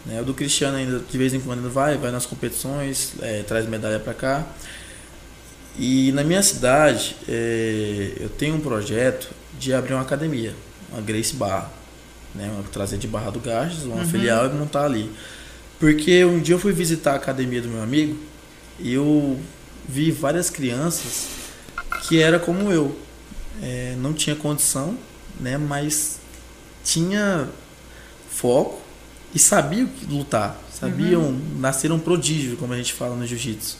né? 0.06 0.20
O 0.20 0.24
do 0.24 0.34
Cristiano 0.34 0.76
ainda 0.76 0.98
de 0.98 1.18
vez 1.18 1.34
em 1.34 1.40
quando 1.40 1.70
vai, 1.70 1.96
vai 1.96 2.10
nas 2.10 2.26
competições, 2.26 3.12
é, 3.20 3.42
traz 3.42 3.66
medalha 3.68 4.00
para 4.00 4.14
cá. 4.14 4.46
E 5.78 6.12
na 6.12 6.24
minha 6.24 6.42
cidade, 6.42 7.16
é, 7.28 8.12
eu 8.20 8.28
tenho 8.28 8.56
um 8.56 8.60
projeto 8.60 9.30
de 9.58 9.72
abrir 9.72 9.94
uma 9.94 10.02
academia, 10.02 10.54
uma 10.90 11.00
Grace 11.00 11.34
Barra, 11.34 11.70
né? 12.34 12.50
Uma, 12.52 12.62
trazer 12.64 12.96
de 12.96 13.06
Barra 13.06 13.30
do 13.30 13.38
Garças, 13.38 13.84
uma 13.84 14.04
filial 14.04 14.46
e 14.46 14.54
montar 14.54 14.84
ali. 14.84 15.10
Porque 15.78 16.24
um 16.24 16.40
dia 16.40 16.54
eu 16.54 16.58
fui 16.58 16.72
visitar 16.72 17.12
a 17.12 17.16
academia 17.16 17.60
do 17.60 17.68
meu 17.68 17.82
amigo 17.82 18.31
eu 18.84 19.38
vi 19.88 20.10
várias 20.10 20.50
crianças 20.50 21.28
que 22.06 22.20
era 22.20 22.38
como 22.38 22.70
eu, 22.70 22.96
é, 23.62 23.94
não 23.98 24.12
tinha 24.12 24.34
condição, 24.34 24.96
né? 25.40 25.56
Mas 25.56 26.18
tinha 26.84 27.48
foco 28.30 28.80
e 29.34 29.38
sabiam 29.38 29.88
lutar, 30.08 30.60
sabiam, 30.72 31.32
nasceram 31.58 31.98
prodígio, 31.98 32.56
como 32.56 32.72
a 32.72 32.76
gente 32.76 32.92
fala 32.92 33.14
no 33.14 33.26
jiu-jitsu. 33.26 33.78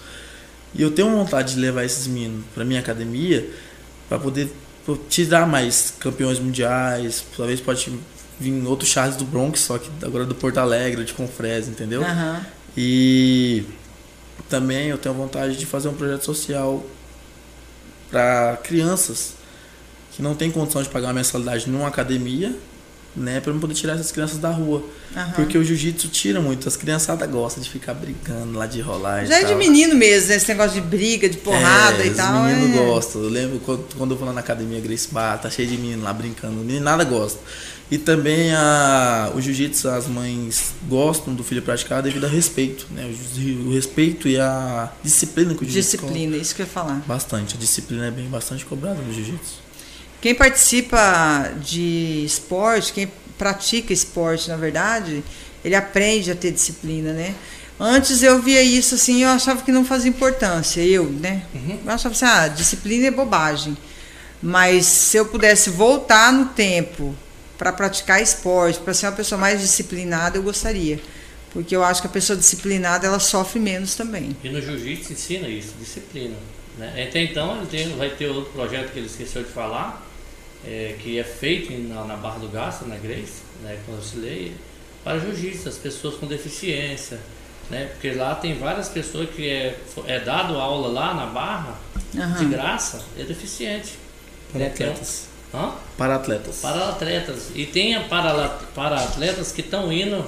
E 0.75 0.81
eu 0.81 0.91
tenho 0.91 1.11
vontade 1.11 1.55
de 1.55 1.61
levar 1.61 1.85
esses 1.85 2.07
meninos 2.07 2.45
para 2.55 2.65
minha 2.65 2.81
academia 2.81 3.49
para 4.09 4.19
poder 4.19 4.51
tirar 5.09 5.47
mais 5.47 5.95
campeões 5.99 6.39
mundiais, 6.39 7.25
talvez 7.37 7.61
pode 7.61 7.93
vir 8.41 8.67
outro 8.67 8.87
Charles 8.87 9.17
do 9.17 9.25
Bronx, 9.25 9.61
só 9.61 9.79
que 9.79 9.89
agora 10.03 10.25
do 10.25 10.35
Porto 10.35 10.59
Alegre, 10.59 11.05
de 11.05 11.13
Confresa, 11.13 11.71
entendeu? 11.71 12.03
Aham. 12.03 12.45
E 12.77 13.65
também 14.53 14.89
eu 14.89 14.99
tenho 14.99 15.15
vontade 15.15 15.57
de 15.57 15.65
fazer 15.65 15.89
um 15.89 15.95
projeto 15.95 16.27
social 16.27 16.85
para 18.11 18.59
crianças 18.63 19.33
que 20.15 20.21
não 20.21 20.35
têm 20.35 20.51
condição 20.51 20.83
de 20.83 20.91
pagar 20.91 21.07
uma 21.07 21.15
mensalidade 21.15 21.71
numa 21.71 21.89
academia, 21.89 22.55
né, 23.17 23.41
para 23.41 23.51
poder 23.55 23.73
tirar 23.73 23.95
essas 23.95 24.13
crianças 24.13 24.37
da 24.37 24.51
rua. 24.51 24.85
Aham. 25.17 25.33
Porque 25.33 25.57
o 25.57 25.65
jiu-jitsu 25.65 26.09
tira 26.09 26.39
muito, 26.39 26.69
as 26.69 26.77
criançadas 26.77 27.31
gostam 27.31 27.63
de 27.63 27.71
ficar 27.71 27.95
brincando 27.95 28.59
lá 28.59 28.67
de 28.67 28.83
rolar 28.83 29.25
Já 29.25 29.41
é 29.41 29.45
de 29.45 29.55
menino 29.55 29.95
mesmo, 29.95 30.29
né? 30.29 30.37
Esse 30.37 30.49
negócio 30.49 30.75
de 30.75 30.87
briga, 30.87 31.31
de 31.31 31.39
porrada 31.39 32.03
É, 32.03 32.09
e 32.09 32.11
os 32.11 32.17
tal. 32.19 32.45
meninos 32.45 32.77
é... 32.77 32.85
gostam. 32.85 33.23
Eu 33.23 33.31
lembro 33.31 33.59
quando, 33.61 33.87
quando 33.97 34.11
eu 34.11 34.17
vou 34.19 34.27
lá 34.27 34.35
na 34.35 34.41
academia 34.41 34.81
Grace 34.81 35.09
Bar, 35.11 35.39
tá 35.41 35.49
cheio 35.49 35.67
de 35.69 35.79
menino 35.79 36.03
lá 36.03 36.13
brincando. 36.13 36.63
Nada 36.79 37.05
gosta. 37.05 37.41
E 37.93 37.99
também 37.99 38.55
a, 38.55 39.31
o 39.35 39.41
jiu-jitsu, 39.43 39.87
as 39.91 40.07
mães 40.07 40.73
gostam 40.89 41.35
do 41.35 41.45
filho 41.45 41.61
praticar 41.61 42.03
devido 42.03 42.25
ao 42.25 42.31
respeito. 42.31 42.87
Né? 42.91 43.05
O, 43.05 43.69
o 43.69 43.75
respeito 43.75 44.27
e 44.27 44.41
a 44.41 44.91
disciplina 45.05 45.55
que 45.55 45.63
o 45.63 45.67
jiu-jitsu 45.67 45.99
Disciplina, 45.99 46.35
isso 46.39 46.55
que 46.55 46.63
eu 46.63 46.65
ia 46.65 46.73
falar. 46.73 47.03
Bastante. 47.07 47.55
A 47.55 47.59
disciplina 47.59 48.07
é 48.07 48.11
bem 48.11 48.25
bastante 48.31 48.65
cobrada 48.65 48.99
no 49.03 49.13
jiu-jitsu. 49.13 49.57
Quem 50.23 50.35
participa 50.35 51.53
de 51.63 52.25
esporte, 52.25 52.95
quem 52.95 53.13
pratica 53.37 53.93
esporte, 53.93 54.49
na 54.49 54.57
verdade, 54.57 55.23
ele 55.63 55.75
aprende 55.75 56.31
a 56.31 56.35
ter 56.35 56.51
disciplina, 56.51 57.13
né? 57.13 57.35
Antes 57.79 58.23
eu 58.23 58.41
via 58.41 58.63
isso 58.63 58.95
assim, 58.95 59.23
eu 59.23 59.29
achava 59.29 59.61
que 59.61 59.71
não 59.71 59.85
fazia 59.85 60.09
importância, 60.09 60.81
eu, 60.81 61.11
né? 61.11 61.43
Eu 61.85 61.93
achava 61.93 62.15
assim, 62.15 62.25
ah, 62.25 62.49
disciplina 62.49 63.09
é 63.09 63.11
bobagem. 63.11 63.77
Mas 64.43 64.87
se 64.87 65.19
eu 65.19 65.27
pudesse 65.27 65.69
voltar 65.69 66.33
no 66.33 66.47
tempo 66.47 67.15
para 67.63 67.73
praticar 67.73 68.21
esporte, 68.21 68.81
para 68.81 68.93
ser 68.93 69.07
uma 69.07 69.13
pessoa 69.13 69.41
mais 69.41 69.61
disciplinada, 69.61 70.37
eu 70.37 70.43
gostaria. 70.43 70.99
Porque 71.53 71.77
eu 71.77 71.85
acho 71.85 72.01
que 72.01 72.09
a 72.09 72.11
pessoa 72.11 72.37
disciplinada, 72.37 73.07
ela 73.07 73.21
sofre 73.21 73.61
menos 73.61 73.95
também. 73.95 74.37
E 74.43 74.49
no 74.49 74.61
jiu-jitsu 74.61 75.13
ensina 75.13 75.47
isso, 75.47 75.75
disciplina. 75.79 76.35
Né? 76.77 77.07
Até 77.09 77.23
então 77.23 77.59
ele 77.59 77.67
tem, 77.67 77.97
vai 77.97 78.11
ter 78.11 78.27
outro 78.27 78.51
projeto 78.53 78.91
que 78.93 78.99
ele 78.99 79.07
esqueceu 79.07 79.45
de 79.45 79.51
falar, 79.51 80.05
é, 80.67 80.97
que 80.99 81.21
é 81.21 81.23
feito 81.23 81.73
na, 81.89 82.05
na 82.05 82.17
Barra 82.17 82.41
do 82.41 82.49
Gasta, 82.49 82.85
na 82.85 82.97
Grace, 82.97 83.43
né, 83.63 83.79
quando 83.87 83.99
eu 83.99 84.03
auxiliei, 84.03 84.57
para 85.05 85.21
jiu-jitsu, 85.21 85.69
as 85.69 85.77
pessoas 85.77 86.17
com 86.17 86.27
deficiência. 86.27 87.21
Né? 87.71 87.91
Porque 87.93 88.11
lá 88.11 88.35
tem 88.35 88.59
várias 88.59 88.89
pessoas 88.89 89.31
que 89.31 89.49
é, 89.49 89.79
é 90.09 90.19
dado 90.19 90.55
aula 90.59 90.89
lá 90.89 91.15
na 91.15 91.27
Barra, 91.27 91.79
de 92.13 92.21
Aham. 92.21 92.51
graça, 92.51 93.05
é 93.17 93.23
deficiente. 93.23 93.93
Para 94.51 94.63
Né? 94.63 94.69
Tem 94.71 94.87
um- 94.89 94.91
atletas. 94.91 95.31
Hã? 95.55 95.73
Para 95.99 96.17
atletas. 96.17 96.57
Para 96.63 96.89
atletas. 96.89 97.51
E 97.55 97.67
tem 97.67 97.95
a 97.95 98.01
para, 98.01 98.49
para 98.75 98.97
atletas 98.97 99.53
que 99.53 99.61
estão 99.61 99.93
indo, 99.93 100.25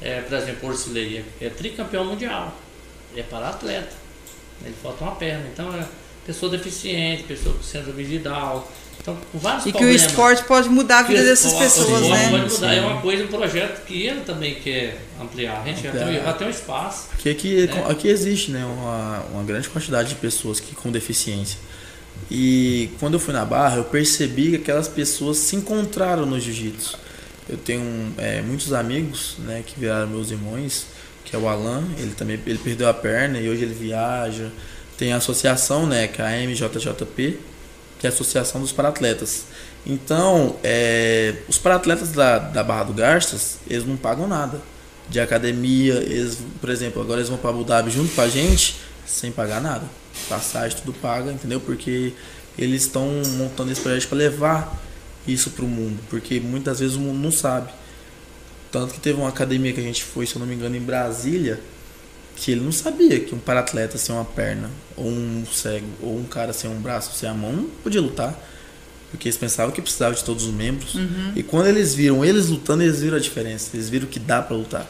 é, 0.00 0.20
por 0.22 0.36
exemplo, 0.38 0.68
Orsileia, 0.70 1.24
é 1.40 1.48
tricampeão 1.50 2.04
mundial. 2.04 2.56
É 3.16 3.22
para 3.22 3.48
atleta. 3.50 3.92
Ele 4.64 4.74
falta 4.82 5.04
uma 5.04 5.14
perna. 5.16 5.44
Então 5.52 5.68
é 5.74 5.84
pessoa 6.26 6.50
deficiente, 6.50 7.24
pessoa 7.24 7.54
com 7.54 7.62
síndrome 7.62 8.04
de 8.04 8.18
Down. 8.20 8.64
Então, 9.00 9.16
com 9.32 9.38
vários 9.38 9.66
E 9.66 9.72
que 9.72 9.84
o 9.84 9.90
esporte 9.90 10.44
pode 10.44 10.68
mudar 10.68 11.00
a 11.00 11.02
vida 11.02 11.18
Que 11.20 11.24
dessas 11.26 11.46
esporte- 11.52 11.64
pessoas, 11.64 11.88
o 11.88 12.04
esporte 12.04 12.22
né? 12.22 12.30
Pode 12.38 12.52
mudar. 12.54 12.72
É 12.74 12.80
Sim. 12.80 12.86
uma 12.86 13.00
coisa, 13.00 13.24
um 13.24 13.26
projeto 13.26 13.84
que 13.84 14.02
ele 14.06 14.20
também 14.20 14.54
quer 14.54 14.98
ampliar. 15.20 15.60
A 15.60 15.64
gente 15.64 15.82
já 15.82 15.90
tem, 15.90 16.02
Ampliar. 16.02 16.24
já 16.24 16.32
tem 16.34 16.46
um 16.46 16.50
espaço. 16.50 17.08
Porque 17.10 17.28
aqui, 17.30 17.66
né? 17.66 17.84
aqui 17.90 18.06
existe 18.08 18.52
né, 18.52 18.64
uma, 18.64 19.20
uma 19.32 19.42
grande 19.42 19.68
quantidade 19.68 20.10
de 20.10 20.14
pessoas 20.14 20.60
que, 20.60 20.74
com 20.76 20.90
deficiência. 20.92 21.58
E 22.30 22.90
quando 22.98 23.14
eu 23.14 23.20
fui 23.20 23.32
na 23.32 23.44
barra, 23.44 23.76
eu 23.76 23.84
percebi 23.84 24.50
que 24.50 24.56
aquelas 24.56 24.88
pessoas 24.88 25.38
se 25.38 25.56
encontraram 25.56 26.24
no 26.26 26.38
jiu-jitsu. 26.38 26.98
Eu 27.48 27.56
tenho 27.56 28.14
é, 28.18 28.40
muitos 28.40 28.72
amigos 28.72 29.36
né, 29.40 29.62
que 29.66 29.78
viraram 29.78 30.08
meus 30.08 30.30
irmãos, 30.30 30.86
que 31.24 31.34
é 31.34 31.38
o 31.38 31.48
Alan, 31.48 31.84
ele 31.98 32.12
também 32.14 32.38
ele 32.46 32.58
perdeu 32.58 32.88
a 32.88 32.94
perna 32.94 33.38
e 33.38 33.48
hoje 33.48 33.62
ele 33.62 33.74
viaja. 33.74 34.50
Tem 34.96 35.12
a 35.12 35.16
associação, 35.16 35.86
né, 35.86 36.06
que 36.06 36.22
é 36.22 36.24
a 36.24 36.46
MJJP, 36.46 37.38
que 37.98 38.06
é 38.06 38.10
a 38.10 38.12
Associação 38.12 38.60
dos 38.60 38.72
Paratletas. 38.72 39.44
Então, 39.84 40.56
é, 40.62 41.34
os 41.48 41.58
paratletas 41.58 42.12
da, 42.12 42.38
da 42.38 42.62
Barra 42.62 42.84
do 42.84 42.92
Garças, 42.92 43.58
eles 43.68 43.84
não 43.84 43.96
pagam 43.96 44.28
nada 44.28 44.60
de 45.08 45.20
academia. 45.20 45.94
Eles, 45.94 46.38
por 46.60 46.70
exemplo, 46.70 47.02
agora 47.02 47.20
eles 47.20 47.28
vão 47.28 47.38
para 47.38 47.50
Abu 47.50 47.64
Dhabi 47.64 47.90
junto 47.90 48.14
com 48.14 48.20
a 48.20 48.28
gente, 48.28 48.76
sem 49.04 49.32
pagar 49.32 49.60
nada. 49.60 49.84
Passagem, 50.28 50.78
tudo 50.78 50.92
paga, 50.94 51.32
entendeu? 51.32 51.60
Porque 51.60 52.12
eles 52.58 52.82
estão 52.82 53.08
montando 53.36 53.72
esse 53.72 53.80
projeto 53.80 54.08
para 54.08 54.18
levar 54.18 54.82
isso 55.26 55.50
para 55.50 55.64
o 55.64 55.68
mundo. 55.68 55.98
Porque 56.08 56.40
muitas 56.40 56.80
vezes 56.80 56.96
o 56.96 57.00
mundo 57.00 57.18
não 57.18 57.32
sabe. 57.32 57.70
Tanto 58.70 58.94
que 58.94 59.00
teve 59.00 59.18
uma 59.18 59.28
academia 59.28 59.72
que 59.72 59.80
a 59.80 59.82
gente 59.82 60.02
foi, 60.02 60.26
se 60.26 60.34
eu 60.34 60.40
não 60.40 60.46
me 60.46 60.54
engano, 60.54 60.74
em 60.76 60.80
Brasília, 60.80 61.60
que 62.34 62.50
ele 62.50 62.62
não 62.62 62.72
sabia 62.72 63.20
que 63.20 63.34
um 63.34 63.38
paratleta 63.38 63.98
sem 63.98 64.14
uma 64.14 64.24
perna, 64.24 64.70
ou 64.96 65.06
um 65.06 65.44
cego, 65.52 65.86
ou 66.00 66.18
um 66.18 66.24
cara 66.24 66.52
sem 66.52 66.70
um 66.70 66.80
braço, 66.80 67.14
sem 67.14 67.28
a 67.28 67.34
mão, 67.34 67.52
não 67.52 67.64
podia 67.82 68.00
lutar. 68.00 68.34
Porque 69.10 69.28
eles 69.28 69.36
pensavam 69.36 69.70
que 69.72 69.82
precisava 69.82 70.14
de 70.14 70.24
todos 70.24 70.46
os 70.46 70.54
membros. 70.54 70.94
Uhum. 70.94 71.32
E 71.36 71.42
quando 71.42 71.66
eles 71.66 71.94
viram 71.94 72.24
eles 72.24 72.48
lutando, 72.48 72.82
eles 72.82 73.00
viram 73.00 73.18
a 73.18 73.20
diferença. 73.20 73.68
Eles 73.74 73.90
viram 73.90 74.06
que 74.06 74.18
dá 74.18 74.40
para 74.40 74.56
lutar. 74.56 74.86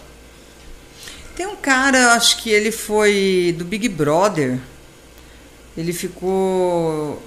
Tem 1.35 1.45
um 1.45 1.57
cara, 1.57 2.13
acho 2.13 2.41
que 2.41 2.49
ele 2.49 2.71
foi 2.71 3.53
do 3.59 3.65
Big 3.65 3.89
Brother. 3.89 4.61
Ele 5.77 5.93
ficou. 5.93 7.23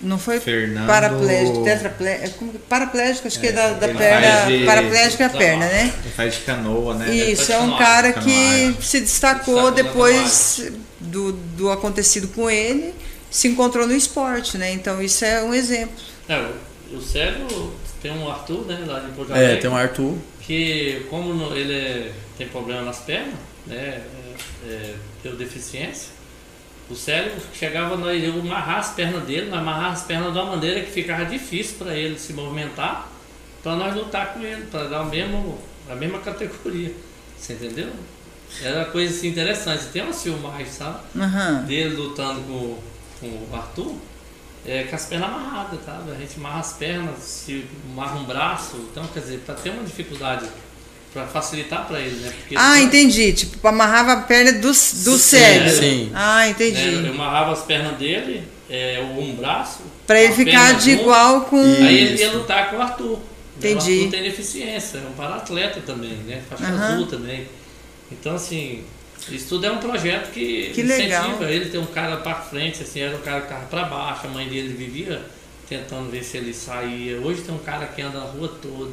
Não 0.00 0.16
foi 0.16 0.38
Fernando- 0.38 0.86
paraplégico, 0.86 1.64
tetraplégico. 1.64 2.44
Paraplégico, 2.68 3.26
acho 3.26 3.40
que 3.40 3.48
é 3.48 3.52
da, 3.52 3.72
da 3.72 3.88
perna. 3.88 4.46
de- 4.46 4.64
Paraplégico 4.64 5.22
é 5.24 5.26
a 5.26 5.28
da 5.28 5.38
perna, 5.38 5.66
né? 5.66 5.92
Ele 6.04 6.12
faz 6.14 6.34
de 6.34 6.40
canoa, 6.42 6.94
né? 6.94 7.12
Isso, 7.14 7.50
é 7.50 7.56
um 7.56 7.60
canoagem, 7.62 7.78
cara 7.84 8.12
canoagem. 8.12 8.72
que 8.74 8.84
se 8.86 9.00
destacou 9.00 9.54
Destacou 9.54 9.62
na 9.64 9.70
depois 9.72 10.70
do, 11.00 11.32
do 11.32 11.70
acontecido 11.72 12.28
com 12.28 12.48
ele, 12.48 12.94
se 13.28 13.48
encontrou 13.48 13.88
no 13.88 13.92
esporte, 13.94 14.56
né? 14.56 14.72
Então 14.72 15.02
isso 15.02 15.24
é 15.24 15.42
um 15.42 15.52
exemplo. 15.52 15.96
É, 16.28 16.46
o, 16.92 16.96
o 16.98 17.02
Célio 17.02 17.72
tem 18.00 18.12
um 18.12 18.30
Arthur, 18.30 18.66
né, 18.66 18.78
lá 18.86 19.00
de 19.00 19.10
Porto 19.10 19.32
É, 19.32 19.36
Alegre, 19.36 19.60
tem 19.62 19.68
o 19.70 19.74
Arthur. 19.74 20.14
que 20.42 21.04
como 21.10 21.52
ele 21.56 21.74
é- 21.74 22.12
tem 22.38 22.46
problema 22.46 22.82
nas 22.82 22.98
pernas, 22.98 23.34
né, 23.66 24.00
é, 24.64 24.70
é, 24.70 24.94
deu 25.24 25.34
deficiência, 25.34 26.10
o 26.90 26.94
Célio 26.94 27.32
chegava, 27.52 27.96
nós 27.96 28.22
eu 28.22 28.40
amarrar 28.40 28.78
as 28.78 28.90
pernas 28.92 29.24
dele, 29.24 29.50
nós 29.50 29.60
amarrar 29.60 29.92
as 29.92 30.02
pernas 30.02 30.32
de 30.32 30.38
uma 30.38 30.56
maneira 30.56 30.80
que 30.80 30.90
ficava 30.90 31.24
difícil 31.26 31.76
para 31.78 31.94
ele 31.94 32.18
se 32.18 32.32
movimentar, 32.32 33.10
para 33.62 33.76
nós 33.76 33.94
lutar 33.94 34.32
com 34.32 34.40
ele, 34.40 34.66
para 34.70 34.84
dar 34.84 35.02
o 35.02 35.06
mesmo, 35.06 35.58
a 35.90 35.94
mesma 35.94 36.18
categoria, 36.20 36.92
você 37.36 37.52
entendeu? 37.54 37.92
Era 38.62 38.78
uma 38.78 38.84
coisa 38.86 39.14
assim 39.14 39.28
interessante, 39.28 39.84
tem 39.92 40.02
umas 40.02 40.22
filmagens, 40.22 40.70
sabe? 40.70 41.00
Aham. 41.16 41.64
dele 41.64 41.94
lutando 41.94 42.40
com, 42.40 42.78
com 43.20 43.26
o 43.26 43.48
Arthur, 43.54 43.94
é 44.66 44.84
com 44.84 44.96
as 44.96 45.04
pernas 45.04 45.28
amarradas, 45.28 45.80
tá? 45.84 46.02
A 46.10 46.14
gente 46.14 46.38
amarra 46.38 46.60
as 46.60 46.72
pernas, 46.72 47.18
se 47.18 47.66
amarra 47.92 48.18
um 48.18 48.24
braço, 48.24 48.76
então 48.90 49.06
quer 49.08 49.20
dizer, 49.20 49.40
para 49.40 49.54
ter 49.54 49.70
uma 49.70 49.84
dificuldade, 49.84 50.48
para 51.12 51.26
facilitar 51.26 51.86
para 51.86 52.00
ele, 52.00 52.16
né? 52.16 52.32
Porque 52.38 52.54
Ah, 52.56 52.80
entendi. 52.80 53.32
Tipo, 53.32 53.66
amarrava 53.66 54.12
a 54.12 54.16
perna 54.22 54.52
do, 54.52 54.68
do 54.68 54.74
Sim, 54.74 55.18
cérebro. 55.18 55.78
sim. 55.78 56.10
Ah, 56.14 56.40
né, 56.44 56.50
entendi. 56.50 57.06
eu 57.06 57.12
amarrava 57.12 57.52
as 57.52 57.62
pernas 57.62 57.96
dele, 57.96 58.42
é, 58.68 58.98
ou 59.14 59.22
um 59.22 59.34
braço. 59.34 59.80
Pra 60.06 60.20
ele 60.20 60.34
ficar 60.34 60.74
de 60.74 60.90
junto, 60.92 61.02
igual 61.02 61.40
com. 61.42 61.60
Aí 61.62 61.98
ele 61.98 62.20
ia 62.20 62.32
lutar 62.32 62.70
com 62.70 62.76
o 62.76 62.82
Arthur. 62.82 63.18
Entendi. 63.56 63.92
O 63.92 63.98
Arthur 64.04 64.10
tem 64.10 64.22
deficiência, 64.22 64.98
é 64.98 65.08
um 65.08 65.12
para-atleta 65.12 65.80
também, 65.80 66.12
né? 66.26 66.42
Faixa 66.48 66.64
Aham. 66.64 66.94
azul 66.94 67.06
também. 67.06 67.46
Então, 68.10 68.36
assim, 68.36 68.84
isso 69.30 69.48
tudo 69.48 69.66
é 69.66 69.72
um 69.72 69.78
projeto 69.78 70.30
que, 70.30 70.70
Que 70.74 70.80
incentiva 70.82 71.26
legal. 71.38 71.42
ele 71.44 71.66
ter 71.66 71.78
um 71.78 71.86
cara 71.86 72.18
para 72.18 72.36
frente, 72.36 72.82
assim, 72.82 73.00
era 73.00 73.16
um 73.16 73.20
cara 73.20 73.40
que 73.42 73.48
tava 73.48 73.66
para 73.66 73.84
baixo, 73.84 74.26
a 74.26 74.30
mãe 74.30 74.48
dele 74.48 74.72
vivia 74.74 75.20
tentando 75.68 76.10
ver 76.10 76.24
se 76.24 76.38
ele 76.38 76.54
saía. 76.54 77.20
Hoje 77.20 77.42
tem 77.42 77.54
um 77.54 77.58
cara 77.58 77.84
que 77.86 78.00
anda 78.00 78.18
a 78.18 78.22
rua 78.22 78.48
toda, 78.62 78.92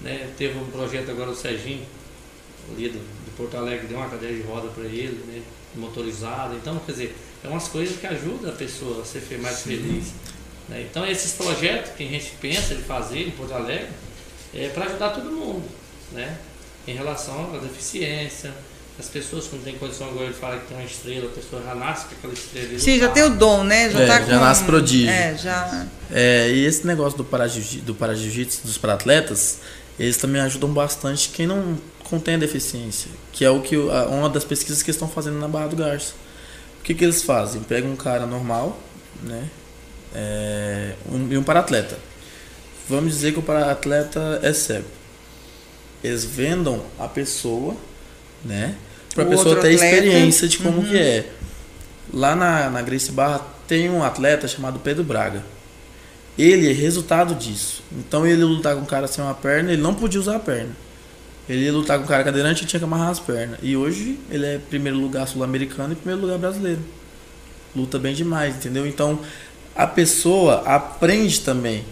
né? 0.00 0.28
Teve 0.36 0.58
um 0.58 0.66
projeto 0.70 1.10
agora, 1.10 1.30
o 1.30 1.36
Serginho, 1.36 1.84
ali 2.72 2.88
do, 2.88 2.98
de 2.98 3.30
Porto 3.36 3.56
Alegre, 3.56 3.86
deu 3.86 3.98
uma 3.98 4.08
cadeira 4.08 4.34
de 4.34 4.42
roda 4.42 4.68
para 4.68 4.84
ele, 4.84 5.22
né? 5.26 5.42
Motorizada. 5.76 6.54
Então, 6.54 6.78
quer 6.84 6.92
dizer, 6.92 7.16
é 7.44 7.48
umas 7.48 7.68
coisas 7.68 7.96
que 7.98 8.06
ajudam 8.06 8.50
a 8.50 8.54
pessoa 8.54 9.02
a 9.02 9.04
ser 9.04 9.38
mais 9.40 9.60
feliz. 9.62 10.06
né? 10.68 10.86
Então, 10.90 11.06
esses 11.06 11.32
projetos 11.32 11.92
que 11.96 12.04
a 12.04 12.08
gente 12.10 12.32
pensa 12.40 12.74
de 12.74 12.82
fazer 12.82 13.20
em 13.28 13.30
Porto 13.30 13.52
Alegre 13.54 13.88
é 14.54 14.68
para 14.68 14.86
ajudar 14.86 15.10
todo 15.10 15.30
mundo, 15.30 15.64
né? 16.12 16.36
Em 16.86 16.94
relação 16.94 17.54
à 17.54 17.58
deficiência, 17.58 18.52
as 18.98 19.06
pessoas 19.06 19.46
que 19.46 19.54
não 19.56 19.62
têm 19.62 19.76
condição, 19.78 20.08
agora 20.08 20.24
ele 20.24 20.34
fala 20.34 20.58
que 20.58 20.66
tem 20.68 20.76
uma 20.78 20.84
estrela, 20.86 21.26
a 21.26 21.32
pessoa 21.34 21.62
já 21.62 21.74
nasce 21.74 22.06
com 22.06 22.14
aquela 22.16 22.32
estrela. 22.32 22.78
Sim, 22.78 22.98
já 22.98 23.08
tem 23.10 23.22
o 23.24 23.30
dom, 23.30 23.62
né? 23.62 23.90
Já 23.90 24.00
É, 24.00 24.06
tá 24.06 24.20
já 24.20 24.24
com. 24.38 24.44
nasce 24.44 24.64
prodígio. 24.64 25.10
É, 25.10 25.36
já. 25.36 25.86
É, 26.10 26.50
e 26.50 26.64
esse 26.64 26.86
negócio 26.86 27.16
do 27.18 27.24
para-jiu- 27.24 27.82
do 27.82 27.94
para-jiu-jitsu 27.94 28.62
dos 28.66 28.78
para-atletas, 28.78 29.58
eles 29.98 30.16
também 30.16 30.40
ajudam 30.42 30.72
bastante 30.72 31.30
quem 31.30 31.46
não 31.46 31.76
contém 32.04 32.36
a 32.36 32.38
deficiência, 32.38 33.10
que 33.32 33.44
é 33.44 33.50
o 33.50 33.60
que 33.60 33.76
uma 33.76 34.28
das 34.30 34.44
pesquisas 34.44 34.82
que 34.82 34.90
eles 34.90 34.96
estão 34.96 35.08
fazendo 35.08 35.38
na 35.38 35.48
Barra 35.48 35.68
do 35.68 35.76
Garça. 35.76 36.14
O 36.80 36.82
que, 36.82 36.94
que 36.94 37.04
eles 37.04 37.22
fazem? 37.22 37.60
Pegam 37.62 37.90
um 37.90 37.96
cara 37.96 38.24
normal, 38.24 38.78
né? 39.22 39.48
É, 40.14 40.94
um, 41.10 41.30
e 41.30 41.36
um 41.36 41.42
para-atleta. 41.42 41.98
Vamos 42.88 43.12
dizer 43.12 43.32
que 43.32 43.38
o 43.38 43.42
para-atleta 43.42 44.40
é 44.42 44.52
cego. 44.52 44.86
Eles 46.02 46.24
vendam 46.24 46.82
a 46.98 47.06
pessoa, 47.06 47.76
né? 48.44 48.74
Para 49.14 49.24
a 49.24 49.26
pessoa 49.26 49.56
ter 49.56 49.74
atleta, 49.74 49.84
experiência 49.84 50.48
de 50.48 50.58
como 50.58 50.78
uhum. 50.78 50.86
que 50.86 50.96
é. 50.96 51.30
Lá 52.12 52.34
na, 52.34 52.70
na 52.70 52.80
Grace 52.80 53.12
Barra 53.12 53.46
tem 53.66 53.90
um 53.90 54.02
atleta 54.02 54.48
chamado 54.48 54.78
Pedro 54.78 55.04
Braga. 55.04 55.42
Ele 56.38 56.70
é 56.70 56.72
resultado 56.72 57.34
disso. 57.34 57.82
Então 57.92 58.24
ele 58.26 58.40
ia 58.40 58.46
lutar 58.46 58.74
com 58.76 58.82
um 58.82 58.86
cara 58.86 59.06
sem 59.08 59.22
uma 59.24 59.34
perna, 59.34 59.72
ele 59.72 59.82
não 59.82 59.92
podia 59.94 60.20
usar 60.20 60.36
a 60.36 60.38
perna. 60.40 60.70
Ele 61.48 61.64
ia 61.64 61.72
lutar 61.72 61.98
com 61.98 62.04
um 62.04 62.06
cara 62.06 62.22
cadeirante 62.22 62.62
e 62.62 62.66
tinha 62.66 62.78
que 62.78 62.84
amarrar 62.84 63.08
as 63.08 63.18
pernas. 63.18 63.58
E 63.62 63.76
hoje 63.76 64.18
ele 64.30 64.46
é 64.46 64.58
primeiro 64.58 64.98
lugar 64.98 65.26
sul-americano 65.26 65.94
e 65.94 65.96
primeiro 65.96 66.20
lugar 66.22 66.38
brasileiro. 66.38 66.80
Luta 67.74 67.98
bem 67.98 68.14
demais, 68.14 68.54
entendeu? 68.56 68.86
Então 68.86 69.18
a 69.74 69.86
pessoa 69.86 70.62
aprende 70.66 71.40
também. 71.40 71.84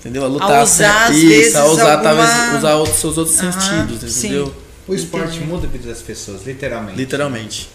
Entendeu? 0.00 0.24
A 0.24 0.28
lutar 0.28 0.62
usar, 0.62 0.66
sem- 0.66 0.86
às 0.86 1.16
isso, 1.16 1.28
vezes, 1.28 1.56
a 1.56 1.64
usar 1.66 1.96
talvez 1.98 2.30
alguma- 2.30 2.58
usar 2.58 2.74
outros, 2.76 2.98
seus 2.98 3.18
outros 3.18 3.40
Aham, 3.40 3.52
sentidos, 3.52 4.12
sim. 4.12 4.26
entendeu? 4.28 4.54
O 4.86 4.94
esporte 4.94 5.36
Entendi. 5.36 5.44
muda 5.50 5.66
a 5.66 5.70
vida 5.70 5.88
das 5.88 6.00
pessoas, 6.00 6.46
literalmente. 6.46 6.96
Literalmente. 6.96 7.68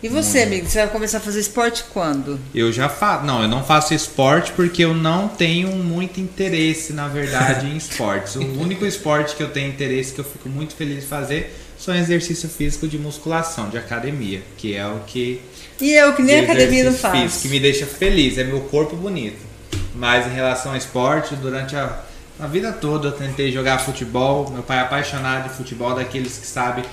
E 0.00 0.08
você, 0.08 0.42
amigo, 0.42 0.68
você 0.68 0.78
vai 0.78 0.88
começar 0.88 1.18
a 1.18 1.20
fazer 1.20 1.40
esporte 1.40 1.84
quando? 1.92 2.38
Eu 2.54 2.72
já 2.72 2.88
faço. 2.88 3.26
Não, 3.26 3.42
eu 3.42 3.48
não 3.48 3.64
faço 3.64 3.92
esporte 3.92 4.52
porque 4.52 4.84
eu 4.84 4.94
não 4.94 5.26
tenho 5.26 5.70
muito 5.72 6.20
interesse, 6.20 6.92
na 6.92 7.08
verdade, 7.08 7.66
em 7.66 7.74
esportes. 7.76 8.36
O 8.36 8.60
único 8.60 8.86
esporte 8.86 9.34
que 9.34 9.42
eu 9.42 9.50
tenho 9.50 9.68
interesse, 9.68 10.12
que 10.12 10.20
eu 10.20 10.24
fico 10.24 10.48
muito 10.48 10.76
feliz 10.76 11.00
de 11.02 11.06
fazer, 11.06 11.52
são 11.76 11.94
exercício 11.96 12.48
físico 12.48 12.86
de 12.86 12.96
musculação, 12.96 13.68
de 13.68 13.76
academia, 13.76 14.40
que 14.56 14.76
é 14.76 14.86
o 14.86 15.00
que. 15.00 15.40
E 15.80 15.92
eu, 15.92 16.12
que 16.14 16.22
nem 16.22 16.44
de 16.44 16.44
academia 16.44 16.84
não 16.84 16.92
faço. 16.92 17.20
físico, 17.20 17.42
que 17.42 17.48
me 17.48 17.58
deixa 17.58 17.84
feliz, 17.84 18.38
é 18.38 18.44
meu 18.44 18.60
corpo 18.60 18.94
bonito. 18.94 19.48
Mas 19.96 20.28
em 20.28 20.34
relação 20.34 20.72
ao 20.72 20.78
esporte, 20.78 21.34
durante 21.34 21.74
a, 21.74 22.04
a 22.38 22.46
vida 22.46 22.70
toda 22.70 23.08
eu 23.08 23.12
tentei 23.12 23.50
jogar 23.50 23.78
futebol. 23.78 24.48
Meu 24.48 24.62
pai 24.62 24.78
é 24.78 24.82
apaixonado 24.82 25.48
de 25.48 25.56
futebol, 25.56 25.92
daqueles 25.92 26.38
que 26.38 26.46
sabem 26.46 26.84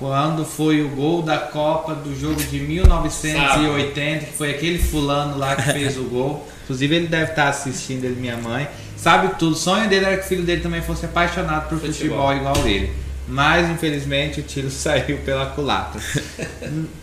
quando 0.00 0.44
foi 0.44 0.82
o 0.82 0.88
gol 0.88 1.20
da 1.22 1.36
Copa 1.38 1.94
do 1.94 2.18
jogo 2.18 2.42
de 2.42 2.58
1980, 2.58 4.24
que 4.26 4.32
foi 4.32 4.50
aquele 4.50 4.78
fulano 4.78 5.38
lá 5.38 5.54
que 5.54 5.62
fez 5.72 5.96
o 5.96 6.04
gol. 6.04 6.48
Inclusive 6.64 6.94
ele 6.96 7.06
deve 7.06 7.30
estar 7.32 7.48
assistindo, 7.48 8.04
ele 8.04 8.18
minha 8.20 8.36
mãe. 8.36 8.66
Sabe 8.96 9.34
tudo. 9.38 9.52
O 9.52 9.56
sonho 9.56 9.88
dele 9.88 10.06
era 10.06 10.16
que 10.16 10.24
o 10.24 10.28
filho 10.28 10.42
dele 10.42 10.62
também 10.62 10.80
fosse 10.82 11.04
apaixonado 11.04 11.68
por 11.68 11.78
futebol, 11.78 12.28
Futebol. 12.28 12.34
igual 12.34 12.66
ele. 12.66 12.92
Mas 13.28 13.68
infelizmente 13.70 14.40
o 14.40 14.42
tiro 14.42 14.70
saiu 14.72 15.18
pela 15.18 15.46
culatra. 15.46 16.00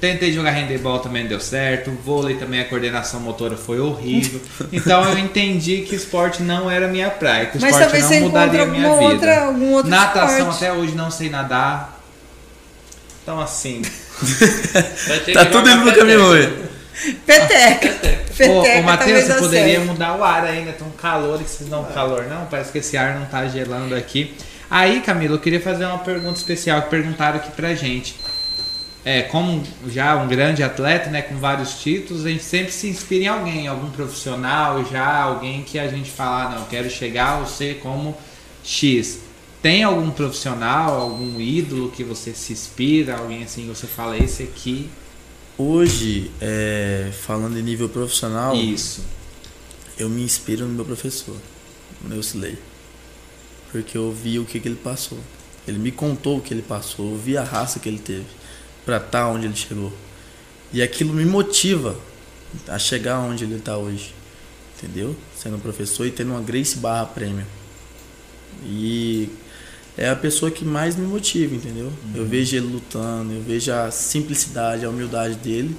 Tentei 0.02 0.34
jogar 0.34 0.52
handebol 0.52 1.00
também 1.00 1.24
não 1.24 1.30
deu 1.30 1.40
certo. 1.40 1.92
Vôlei 2.04 2.36
também 2.36 2.60
a 2.62 2.66
coordenação 2.66 3.20
motora 3.20 3.56
foi 3.56 3.80
horrível. 3.80 4.42
Então 4.74 5.04
eu 5.06 5.18
entendi 5.20 5.84
que 5.84 5.96
esporte 5.96 6.42
não 6.44 6.70
era 6.70 6.88
minha 6.88 7.10
praia, 7.10 7.46
que 7.46 7.58
o 7.58 7.62
Mas 7.62 7.76
esporte 7.80 8.02
não 8.02 8.22
mudaria 8.22 8.66
minha 8.66 8.90
vida. 8.94 9.04
outra, 9.04 9.46
algum 9.46 9.72
outro 9.74 9.90
Natação 9.90 10.40
esporte. 10.50 10.66
até 10.66 10.74
hoje 10.74 10.96
não 10.96 11.12
sei 11.12 11.30
nadar. 11.30 11.97
Então 13.28 13.42
assim, 13.42 13.82
Vai 15.06 15.20
ter 15.20 15.34
Tá 15.34 15.46
que 15.46 15.52
tudo 15.52 15.70
indo 15.70 15.84
no 15.84 15.94
caminho 15.94 16.30
peteca. 16.30 16.30
hoje. 16.30 17.14
Peteca. 17.26 17.90
Ô, 18.50 18.62
Peteca 18.62 18.80
ô 18.80 18.84
Matheus, 18.84 18.98
talvez 18.98 19.26
você 19.26 19.34
poderia 19.34 19.80
mudar 19.82 20.16
o 20.16 20.24
ar 20.24 20.46
ainda, 20.46 20.72
tá 20.72 20.86
um 20.86 20.92
calor, 20.92 21.42
e 21.42 21.44
vocês 21.44 21.70
não 21.70 21.84
calor 21.84 22.24
não, 22.30 22.46
parece 22.46 22.72
que 22.72 22.78
esse 22.78 22.96
ar 22.96 23.20
não 23.20 23.26
tá 23.26 23.46
gelando 23.50 23.94
aqui. 23.94 24.34
Aí, 24.70 25.02
Camila, 25.02 25.36
eu 25.36 25.40
queria 25.40 25.60
fazer 25.60 25.84
uma 25.84 25.98
pergunta 25.98 26.38
especial 26.38 26.84
que 26.84 26.90
perguntaram 26.90 27.36
aqui 27.36 27.52
pra 27.52 27.76
gente. 27.76 28.16
É, 29.04 29.24
como 29.24 29.62
já 29.88 30.16
um 30.16 30.28
grande 30.30 30.64
atleta, 30.64 31.10
né, 31.10 31.22
com 31.22 31.36
vários 31.36 31.82
títulos, 31.82 32.26
a 32.26 32.30
gente 32.30 32.46
sempre 32.46 32.72
se 32.72 32.88
inspira 32.88 33.26
em 33.26 33.28
alguém, 33.28 33.68
algum 33.68 33.90
profissional 33.90 34.86
já, 34.90 35.24
alguém 35.24 35.64
que 35.64 35.78
a 35.78 35.90
gente 35.90 36.10
fala, 36.10 36.44
ah, 36.44 36.50
não, 36.52 36.60
eu 36.60 36.66
quero 36.68 36.90
chegar 36.90 37.40
ou 37.40 37.46
ser 37.46 37.80
como 37.80 38.18
X. 38.64 39.27
Tem 39.68 39.84
algum 39.84 40.10
profissional, 40.12 40.98
algum 40.98 41.42
ídolo 41.42 41.92
que 41.92 42.02
você 42.02 42.34
se 42.34 42.54
inspira, 42.54 43.18
alguém 43.18 43.44
assim 43.44 43.64
que 43.64 43.68
você 43.68 43.86
fala, 43.86 44.18
esse 44.18 44.44
aqui, 44.44 44.90
Hoje, 45.58 46.32
é, 46.40 47.12
falando 47.26 47.60
em 47.60 47.62
nível 47.62 47.90
profissional, 47.90 48.56
isso. 48.56 49.04
eu 50.00 50.08
me 50.08 50.22
inspiro 50.22 50.66
no 50.66 50.74
meu 50.74 50.86
professor, 50.86 51.36
no 52.02 52.08
meu 52.08 52.22
Slay. 52.22 52.58
Porque 53.70 53.98
eu 53.98 54.10
vi 54.10 54.40
o 54.40 54.46
que, 54.46 54.58
que 54.58 54.70
ele 54.70 54.78
passou. 54.82 55.20
Ele 55.68 55.80
me 55.80 55.92
contou 55.92 56.38
o 56.38 56.42
que 56.42 56.54
ele 56.54 56.62
passou, 56.62 57.12
eu 57.12 57.18
vi 57.18 57.36
a 57.36 57.44
raça 57.44 57.78
que 57.78 57.90
ele 57.90 58.00
teve 58.00 58.26
para 58.86 58.96
estar 58.96 59.28
onde 59.28 59.48
ele 59.48 59.56
chegou. 59.58 59.92
E 60.72 60.82
aquilo 60.82 61.14
me 61.14 61.26
motiva 61.26 61.94
a 62.70 62.80
chegar 62.80 63.20
onde 63.20 63.44
ele 63.44 63.56
está 63.56 63.78
hoje. 63.78 64.16
Entendeu? 64.78 65.14
Sendo 65.36 65.60
professor 65.60 66.08
e 66.08 66.12
tendo 66.12 66.32
uma 66.32 66.42
Grace 66.42 66.78
Barra 66.78 67.06
Premium. 67.08 67.44
E 68.64 69.30
é 69.98 70.10
a 70.10 70.16
pessoa 70.16 70.52
que 70.52 70.64
mais 70.64 70.96
me 70.96 71.08
motiva, 71.08 71.56
entendeu? 71.56 71.92
Eu 72.14 72.26
vejo 72.26 72.56
ele 72.56 72.68
lutando, 72.68 73.34
eu 73.34 73.42
vejo 73.42 73.72
a 73.74 73.90
simplicidade, 73.90 74.86
a 74.86 74.90
humildade 74.90 75.36
dele. 75.36 75.76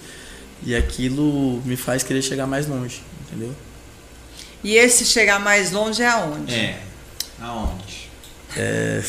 E 0.64 0.74
aquilo 0.74 1.62
me 1.64 1.76
faz 1.76 2.02
querer 2.02 2.20
chegar 2.20 2.46
mais 2.46 2.66
longe, 2.66 3.00
entendeu? 3.22 3.54
E 4.64 4.74
esse 4.74 5.04
chegar 5.04 5.38
mais 5.38 5.70
longe 5.70 6.02
é 6.02 6.08
aonde? 6.08 6.52
É. 6.52 6.80
Aonde? 7.40 8.10
É, 8.56 9.02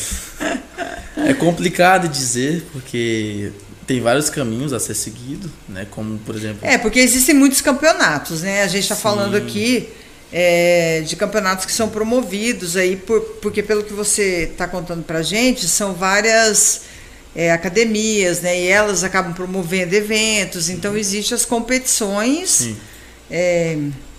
é 1.16 1.34
complicado 1.34 2.08
dizer, 2.08 2.64
porque 2.72 3.50
tem 3.84 4.00
vários 4.00 4.30
caminhos 4.30 4.72
a 4.72 4.78
ser 4.78 4.94
seguido, 4.94 5.50
né? 5.68 5.88
Como, 5.90 6.18
por 6.20 6.36
exemplo... 6.36 6.60
É, 6.62 6.78
porque 6.78 7.00
existem 7.00 7.34
muitos 7.34 7.60
campeonatos, 7.60 8.42
né? 8.42 8.62
A 8.62 8.68
gente 8.68 8.84
está 8.84 8.94
falando 8.94 9.34
aqui 9.34 9.88
é, 10.32 11.02
de 11.04 11.16
campeonatos 11.16 11.64
que 11.66 11.72
são 11.72 11.88
promovidos 11.88 12.76
aí, 12.76 12.96
por, 12.96 13.20
porque 13.42 13.62
pelo 13.62 13.82
que 13.82 13.92
você 13.92 14.48
está 14.52 14.68
contando 14.68 15.02
para 15.02 15.22
gente, 15.22 15.66
são 15.66 15.92
várias 15.92 16.82
é, 17.34 17.52
academias, 17.52 18.40
né? 18.40 18.60
E 18.60 18.68
elas 18.68 19.02
acabam 19.02 19.32
promovendo 19.32 19.94
eventos, 19.94 20.68
então 20.68 20.96
existem 20.96 21.34
as 21.34 21.44
competições. 21.44 22.74
É, 23.30 23.76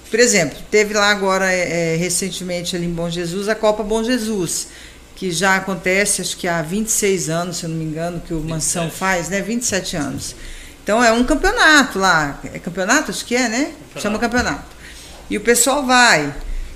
por 0.10 0.20
exemplo, 0.20 0.58
teve 0.70 0.94
lá 0.94 1.10
agora 1.10 1.50
é, 1.50 1.96
recentemente 1.96 2.76
ali 2.76 2.86
em 2.86 2.94
Bom 2.94 3.10
Jesus 3.10 3.48
a 3.48 3.56
Copa 3.56 3.82
Bom 3.82 4.04
Jesus, 4.04 4.68
que 5.16 5.32
já 5.32 5.56
acontece 5.56 6.22
acho 6.22 6.36
que 6.36 6.48
há 6.48 6.62
26 6.62 7.30
anos, 7.30 7.58
se 7.58 7.66
eu 7.66 7.70
não 7.70 7.78
me 7.78 7.86
engano, 7.86 8.20
que 8.20 8.34
o 8.34 8.42
Mansão 8.42 8.90
faz, 8.90 9.30
né? 9.30 9.42
27 9.42 9.96
anos. 9.96 10.36
Então 10.84 11.02
é 11.02 11.12
um 11.12 11.24
campeonato 11.24 12.00
lá. 12.00 12.42
É 12.54 12.60
campeonato? 12.60 13.12
Acho 13.12 13.24
que 13.26 13.36
é, 13.36 13.48
né? 13.48 13.58
Campeonato. 13.60 14.02
Chama 14.02 14.20
campeonato. 14.20 14.81
E 15.32 15.38
o 15.38 15.42
pessoal 15.42 15.86
vai. 15.86 16.34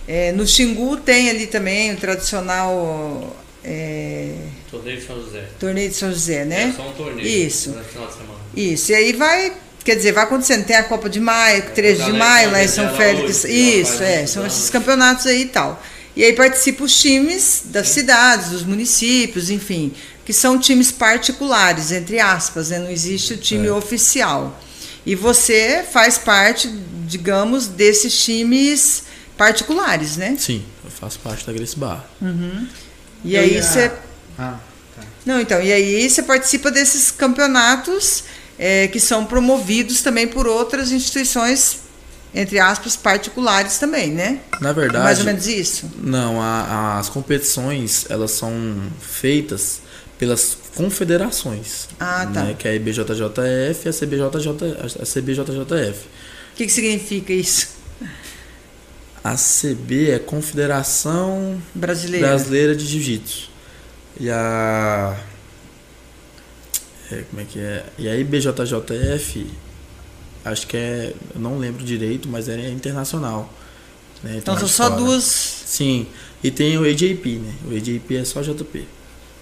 É, 0.08 0.32
no 0.32 0.48
Xingu 0.48 0.98
tem 0.98 1.30
ali 1.30 1.48
também 1.48 1.94
o 1.94 1.98
tradicional 1.98 3.36
é, 3.64 4.32
Torneio 4.70 4.98
de 5.00 5.06
São 5.06 5.16
José. 5.22 5.44
torneio 5.60 5.90
de 5.90 5.96
São 5.96 6.10
José, 6.12 6.46
né? 6.46 6.70
É 6.70 6.74
só 6.82 6.88
um 6.88 6.94
torneio. 6.94 7.28
Isso. 7.28 7.72
No 7.72 7.84
final 7.84 8.08
de 8.08 8.14
semana. 8.14 8.40
Isso, 8.56 8.92
e 8.92 8.96
aí 8.96 9.14
vai, 9.14 9.52
quer 9.84 9.96
dizer, 9.96 10.14
vai 10.14 10.24
acontecendo. 10.24 10.66
Tem 10.66 10.76
a 10.76 10.84
Copa 10.84 11.10
de 11.10 11.20
Maio, 11.20 11.64
13 11.74 11.96
de 11.96 12.12
Galera, 12.12 12.18
maio, 12.18 12.52
lá 12.52 12.64
em 12.64 12.68
São 12.68 12.96
Félix. 12.96 13.44
hoje, 13.44 13.54
Isso, 13.82 14.04
é, 14.04 14.26
são 14.26 14.46
esses 14.46 14.70
campeonatos 14.70 15.26
aí 15.26 15.42
e 15.42 15.46
tal. 15.48 15.82
E 16.16 16.24
aí 16.24 16.32
participam 16.34 16.86
os 16.86 16.98
times 16.98 17.64
das 17.66 17.90
cidades, 17.90 18.52
dos 18.52 18.64
municípios, 18.64 19.50
enfim, 19.50 19.92
que 20.24 20.32
são 20.32 20.58
times 20.58 20.90
particulares, 20.92 21.92
entre 21.92 22.20
aspas, 22.20 22.70
né? 22.70 22.80
não 22.80 22.90
existe 22.90 23.34
o 23.34 23.38
time 23.38 23.68
É. 23.68 23.72
oficial. 23.72 24.58
E 25.06 25.14
você 25.16 25.86
faz 25.92 26.18
parte, 26.18 26.68
digamos, 27.08 27.68
desses 27.68 28.18
times 28.24 29.04
particulares, 29.38 30.18
né? 30.18 30.36
Sim, 30.40 30.64
eu 30.84 30.90
faço 30.90 31.20
parte 31.20 31.46
da 31.46 31.54
Grace 31.54 31.78
Bar. 31.78 32.04
E 33.24 33.36
Eu 33.36 33.42
aí 33.42 33.54
ia- 33.56 33.64
você 33.64 33.92
Ah, 34.38 34.58
tá. 34.96 35.04
Não, 35.26 35.40
então, 35.40 35.62
e 35.62 35.72
aí 35.72 36.10
você 36.10 36.22
participa 36.24 36.70
desses 36.72 37.12
campeonatos 37.12 38.24
é, 38.58 38.88
que 38.88 39.00
são 39.00 39.26
promovidos 39.26 40.02
também 40.02 40.28
por 40.28 40.48
outras 40.48 40.92
instituições, 40.92 41.80
entre 42.34 42.58
aspas, 42.60 42.96
particulares 42.96 43.78
também, 43.78 44.12
né? 44.12 44.40
Na 44.62 44.72
verdade... 44.74 45.04
Mais 45.04 45.20
ou 45.20 45.26
menos 45.26 45.46
isso. 45.48 45.90
Não, 45.98 46.42
a- 46.42 46.98
as 47.00 47.10
competições 47.10 48.06
elas 48.10 48.32
são 48.32 48.52
feitas 49.02 49.82
pelas 50.18 50.58
confederações. 50.76 51.88
Ah, 52.00 52.30
tá. 52.32 52.44
Né, 52.44 52.56
que 52.58 52.68
é 52.68 52.72
a 52.72 52.76
IBJJF 52.76 53.86
e 53.86 53.90
a 53.90 53.94
CBJJ, 53.94 54.48
a 55.02 55.06
CBJJF. 55.06 56.06
O 56.54 56.56
que, 56.58 56.66
que 56.66 56.72
significa 56.72 57.34
isso? 57.34 57.70
A 59.24 59.36
CB 59.36 60.12
é 60.12 60.20
Confederação 60.20 61.60
Brasileira. 61.74 62.28
Brasileira 62.28 62.76
de 62.76 62.86
Jiu-Jitsu. 62.86 63.50
E 64.20 64.30
a. 64.30 65.18
é, 67.12 67.24
como 67.30 67.42
é 67.42 67.46
que 67.46 67.60
é? 67.60 67.86
E 67.98 68.08
a 68.08 68.16
IBJJF, 68.16 69.48
acho 70.46 70.68
que 70.68 70.78
é. 70.78 71.14
Eu 71.34 71.42
não 71.42 71.58
lembro 71.58 71.84
direito, 71.84 72.30
mas 72.30 72.48
é 72.48 72.70
internacional. 72.70 73.52
né, 74.24 74.36
Então 74.38 74.56
é 74.56 74.60
são 74.60 74.68
só 74.68 74.90
duas. 74.92 75.24
Sim. 75.24 76.06
E 76.44 76.52
tem 76.52 76.78
o 76.78 76.84
AJP, 76.84 77.40
né? 77.40 77.54
O 77.66 77.76
AJP 77.76 78.18
é 78.18 78.24
só 78.26 78.42
JP. 78.44 78.88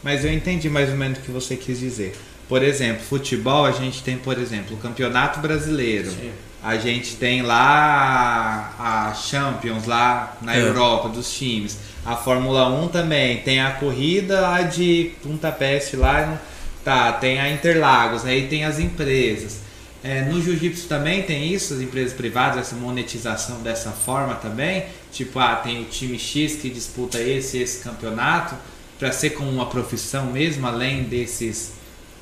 Mas 0.04 0.26
eu 0.26 0.34
entendi 0.34 0.70
mais 0.70 0.89
ou 0.89 0.97
menos 0.97 1.20
o 1.20 1.22
que 1.22 1.32
você 1.32 1.56
quis 1.56 1.80
dizer. 1.80 2.16
Por 2.49 2.62
exemplo, 2.62 3.04
futebol, 3.04 3.66
a 3.66 3.72
gente 3.72 4.04
tem, 4.04 4.18
por 4.18 4.38
exemplo, 4.38 4.76
o 4.76 4.80
Campeonato 4.80 5.39
Brasileiro. 5.39 6.12
Sim. 6.12 6.32
A 6.62 6.78
gente 6.78 7.16
tem 7.16 7.41
lá 7.41 8.74
a 8.80 9.14
Champions, 9.14 9.86
lá 9.86 10.38
na 10.41 10.56
É. 10.56 10.62
Europa, 10.62 11.10
dos 11.10 11.34
times. 11.34 11.78
A 12.06 12.16
Fórmula 12.16 12.68
1 12.70 12.88
também. 12.89 13.38
Tem 13.38 13.62
a 13.62 13.72
corrida 13.72 14.39
lá 14.41 14.62
de 14.62 15.12
Punta 15.24 15.51
Peste 15.51 15.95
lá. 15.95 16.39
Tá, 16.84 17.14
tem 17.14 17.39
a 17.39 17.49
Interlagos, 17.49 18.24
né? 18.24 18.38
E 18.38 18.47
tem 18.47 18.66
as 18.66 18.78
empresas. 18.80 19.62
É, 20.04 20.22
no 20.24 20.41
Jiu-Jitsu 20.41 20.88
também 20.89 21.24
tem 21.24 21.54
isso, 21.54 21.74
as 21.74 21.80
empresas 21.80 22.12
privadas, 22.14 22.58
essa 22.60 22.76
monetização 22.76 23.62
dessa 23.62 23.91
forma 23.91 24.36
também. 24.36 24.84
Tipo, 25.14 25.39
ah, 25.39 25.56
tem 25.56 25.82
o 25.82 25.86
time 25.86 26.20
X 26.20 26.56
que 26.58 26.70
disputa 26.70 27.22
esse 27.22 27.58
esse 27.58 27.82
campeonato 27.82 28.56
para 29.04 29.12
ser 29.12 29.32
como 29.32 29.51
uma 29.51 29.66
profissão 29.66 30.28
mesmo, 30.28 30.66
além 30.66 31.04
desses, 31.04 31.74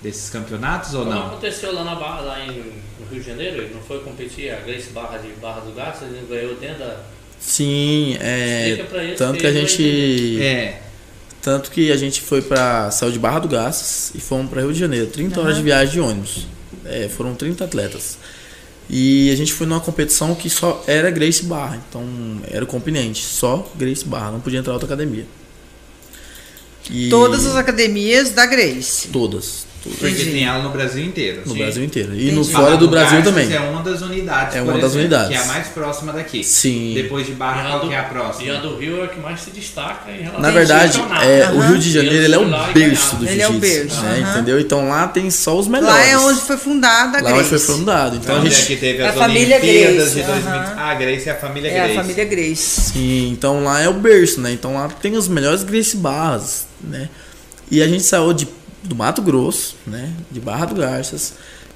desses 0.01 0.31
campeonatos 0.31 0.95
ou 0.95 1.03
Como 1.05 1.15
não? 1.15 1.27
aconteceu 1.27 1.71
lá, 1.71 1.83
na 1.83 1.93
Barra, 1.93 2.21
lá 2.21 2.43
em, 2.43 2.47
no 2.99 3.05
Rio 3.11 3.21
de 3.21 3.27
Janeiro, 3.27 3.57
ele 3.57 3.75
não 3.75 3.81
foi 3.83 3.99
competir 3.99 4.51
a 4.51 4.61
Grace 4.61 4.89
Barra 4.89 5.19
de 5.19 5.27
Barra 5.39 5.59
do 5.59 5.71
Gato, 5.73 6.03
ele 6.05 6.25
ganhou 6.27 6.55
dentro 6.55 6.79
da. 6.79 6.97
Sim, 7.39 8.17
é. 8.19 8.83
Tanto 9.15 9.33
que 9.33 9.41
que 9.41 9.45
a 9.45 9.51
gente. 9.53 10.41
É, 10.41 10.81
Tanto 11.39 11.69
que 11.69 11.91
a 11.91 11.97
gente 11.97 12.19
foi 12.19 12.41
pra. 12.41 12.89
Saiu 12.89 13.11
de 13.11 13.19
Barra 13.19 13.37
do 13.37 13.47
Garças 13.47 14.11
e 14.15 14.19
fomos 14.19 14.49
pra 14.49 14.61
Rio 14.61 14.73
de 14.73 14.79
Janeiro. 14.79 15.05
30 15.05 15.39
horas 15.39 15.57
de 15.57 15.61
viagem 15.61 15.93
de 15.93 15.99
ônibus. 15.99 16.47
É, 16.83 17.07
foram 17.09 17.35
30 17.35 17.63
atletas. 17.63 18.17
E 18.89 19.29
a 19.31 19.35
gente 19.35 19.53
foi 19.53 19.67
numa 19.67 19.79
competição 19.79 20.33
que 20.33 20.49
só 20.49 20.83
era 20.87 21.11
Grace 21.11 21.43
Barra. 21.45 21.79
Então 21.87 22.03
era 22.49 22.63
o 22.63 22.67
continente, 22.67 23.23
só 23.23 23.71
Grace 23.75 24.03
Barra, 24.03 24.31
não 24.31 24.39
podia 24.39 24.57
entrar 24.57 24.73
outra 24.73 24.87
academia. 24.87 25.25
E- 26.89 27.09
Todas 27.09 27.45
as 27.45 27.55
academias 27.55 28.31
da 28.31 28.45
Grace. 28.45 29.07
Todas. 29.09 29.65
Porque 29.83 30.07
Entendi. 30.09 30.31
tem 30.31 30.45
ela 30.45 30.61
no 30.61 30.69
Brasil 30.69 31.03
inteiro. 31.03 31.41
No 31.45 31.53
Sim. 31.53 31.57
Brasil 31.57 31.83
inteiro. 31.83 32.13
E 32.13 32.17
Entendi. 32.17 32.31
no 32.35 32.43
fora 32.45 32.77
do 32.77 32.87
Brasil 32.87 33.17
Garças 33.21 33.33
também. 33.33 33.51
É 33.55 33.59
uma 33.59 33.81
das 33.81 34.01
unidades. 34.01 34.55
É 34.55 34.61
uma 34.61 34.73
das 34.73 34.83
exemplo, 34.83 34.99
unidades. 34.99 35.27
Que 35.29 35.33
é 35.33 35.37
a 35.39 35.45
mais 35.45 35.67
próxima 35.69 36.13
daqui. 36.13 36.43
Sim. 36.43 36.91
Depois 36.93 37.25
de 37.25 37.33
Barra, 37.33 37.67
qual 37.69 37.79
do, 37.79 37.87
que 37.87 37.93
é 37.95 37.99
a 37.99 38.03
próxima? 38.03 38.47
E 38.47 38.55
a 38.55 38.59
do 38.59 38.77
Rio 38.77 39.01
é 39.01 39.05
a 39.05 39.07
que 39.07 39.19
mais 39.19 39.41
se 39.41 39.49
destaca 39.49 40.11
em 40.11 40.21
relação 40.21 40.39
Na 40.41 40.51
verdade, 40.51 40.99
é, 41.23 41.49
o 41.51 41.59
Rio 41.61 41.77
de 41.79 41.91
Janeiro 41.91 42.15
ele 42.25 42.35
é 42.35 42.37
lá 42.37 42.69
o 42.69 42.73
berço 42.73 43.15
do 43.15 43.25
ganharam. 43.25 43.31
Ele 43.33 43.41
é 43.41 43.47
o 43.47 43.51
jiu-jitsu, 43.53 43.59
berço, 43.87 44.01
né? 44.01 44.29
Entendeu? 44.31 44.59
Então 44.59 44.87
lá 44.89 45.07
tem 45.07 45.31
só 45.31 45.57
os 45.57 45.67
melhores. 45.67 45.95
Lá 45.95 46.05
é 46.05 46.17
onde 46.17 46.41
foi 46.41 46.57
fundada 46.57 47.17
a 47.17 47.21
Lá 47.21 47.31
Grace. 47.31 47.39
onde 47.39 47.49
foi 47.49 47.59
fundado. 47.59 48.15
Então 48.17 48.35
a 48.35 48.39
Onde 48.39 48.47
é 48.47 48.51
gente 48.51 48.67
que 48.67 48.75
teve 48.77 49.01
A 49.03 49.09
as 49.09 49.15
família 49.15 49.57
Olimpíadas 49.57 49.95
Grace, 49.95 50.15
de 50.15 50.23
2000. 50.23 50.51
aham. 50.53 50.75
Ah, 50.77 50.89
a 50.91 50.93
Grace 50.95 51.27
é 51.27 51.31
a 51.31 51.35
família 51.35 51.69
É 51.69 51.73
Grace. 51.73 51.91
a 51.97 52.01
família 52.01 52.25
Grace. 52.25 52.81
Sim, 52.93 53.29
então 53.31 53.63
lá 53.63 53.81
é 53.81 53.89
o 53.89 53.93
berço, 53.93 54.39
né? 54.41 54.51
Então 54.51 54.75
lá 54.75 54.87
tem 54.89 55.17
os 55.17 55.27
melhores 55.27 55.63
Grace 55.63 55.97
Barras, 55.97 56.67
né? 56.79 57.09
E 57.69 57.81
a 57.81 57.87
gente 57.87 58.03
saiu 58.03 58.33
de, 58.33 58.47
do 58.83 58.95
Mato 58.95 59.21
Grosso, 59.21 59.75
né? 59.85 60.13
De 60.31 60.39
Barra 60.39 60.65
do 60.65 60.75
Garças. 60.75 61.33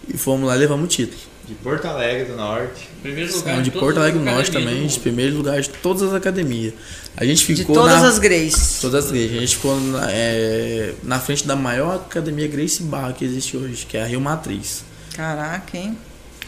E 0.08 0.18
fomos 0.18 0.47
lá 0.47 0.56
e 0.56 0.60
levamos 0.60 0.86
o 0.86 0.88
título. 0.88 1.20
De 1.47 1.53
Porto 1.56 1.86
Alegre 1.86 2.26
do 2.26 2.36
Norte. 2.36 2.89
Primeiro 3.03 3.32
lugar 3.32 3.43
Saímos 3.43 3.64
de 3.64 3.72
todas 3.72 3.86
Porto 3.86 3.97
Alegre 3.99 4.20
do 4.20 4.26
Norte 4.26 4.51
também, 4.51 4.82
do 4.82 4.88
de 4.88 4.99
primeiro 4.99 5.38
lugar 5.38 5.62
de 5.62 5.70
todas 5.70 6.01
as 6.01 6.14
academias. 6.14 6.74
A 7.16 7.24
gente 7.24 7.45
De 7.45 7.62
ficou 7.62 7.76
todas 7.76 8.01
na, 8.01 8.08
as 8.08 8.20
Grace. 8.20 8.82
Todas 8.82 9.06
as 9.06 9.12
igrejas. 9.12 9.38
A 9.38 9.39
gente 9.41 9.56
ficou 9.56 9.80
na, 9.80 10.12
é, 10.12 10.93
na 11.03 11.20
frente 11.20 11.45
da 11.45 11.56
maior 11.56 11.95
academia 11.95 12.47
Grace 12.47 12.82
Barra 12.82 13.14
que 13.14 13.24
existe 13.24 13.56
hoje, 13.56 13.86
que 13.86 13.95
é 13.95 14.03
a 14.03 14.06
Rio 14.06 14.20
Matriz. 14.20 14.84
Caraca, 15.16 15.78
hein? 15.78 15.97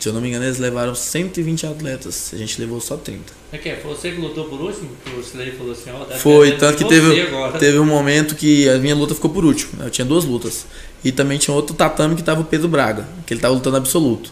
Se 0.08 0.10
eu 0.10 0.14
não 0.14 0.22
me 0.22 0.30
engano, 0.30 0.46
eles 0.46 0.58
levaram 0.58 0.96
120 0.96 1.68
atletas. 1.68 2.32
A 2.34 2.38
gente 2.38 2.62
levou 2.62 2.80
só 2.80 2.96
30. 2.96 3.24
É 3.52 3.58
que 3.58 3.68
é, 3.68 3.76
foi 3.76 3.94
você 3.94 4.12
que 4.12 4.22
lutou 4.22 4.46
por 4.46 4.62
último? 4.62 4.90
Que 5.04 5.12
o 5.12 5.20
Slay 5.20 5.52
falou 5.52 5.74
assim, 5.74 5.90
ó, 5.92 6.06
deve 6.06 6.22
Foi, 6.22 6.54
tanto 6.54 6.78
que 6.78 6.86
teve, 6.86 7.24
agora. 7.24 7.60
teve 7.60 7.78
um 7.78 7.86
momento 7.86 8.34
que 8.34 8.70
a 8.70 8.78
minha 8.78 8.96
luta 8.96 9.14
ficou 9.14 9.30
por 9.30 9.44
último. 9.44 9.74
né? 9.78 9.88
Eu 9.88 9.90
tinha 9.90 10.06
duas 10.06 10.24
lutas. 10.24 10.66
E 11.04 11.12
também 11.12 11.38
tinha 11.38 11.54
outro 11.54 11.76
tatame 11.76 12.16
que 12.16 12.24
tava 12.24 12.40
o 12.40 12.46
Pedro 12.46 12.70
Braga, 12.70 13.06
que 13.26 13.34
ele 13.34 13.42
tava 13.42 13.54
lutando 13.54 13.76
absoluto. 13.76 14.32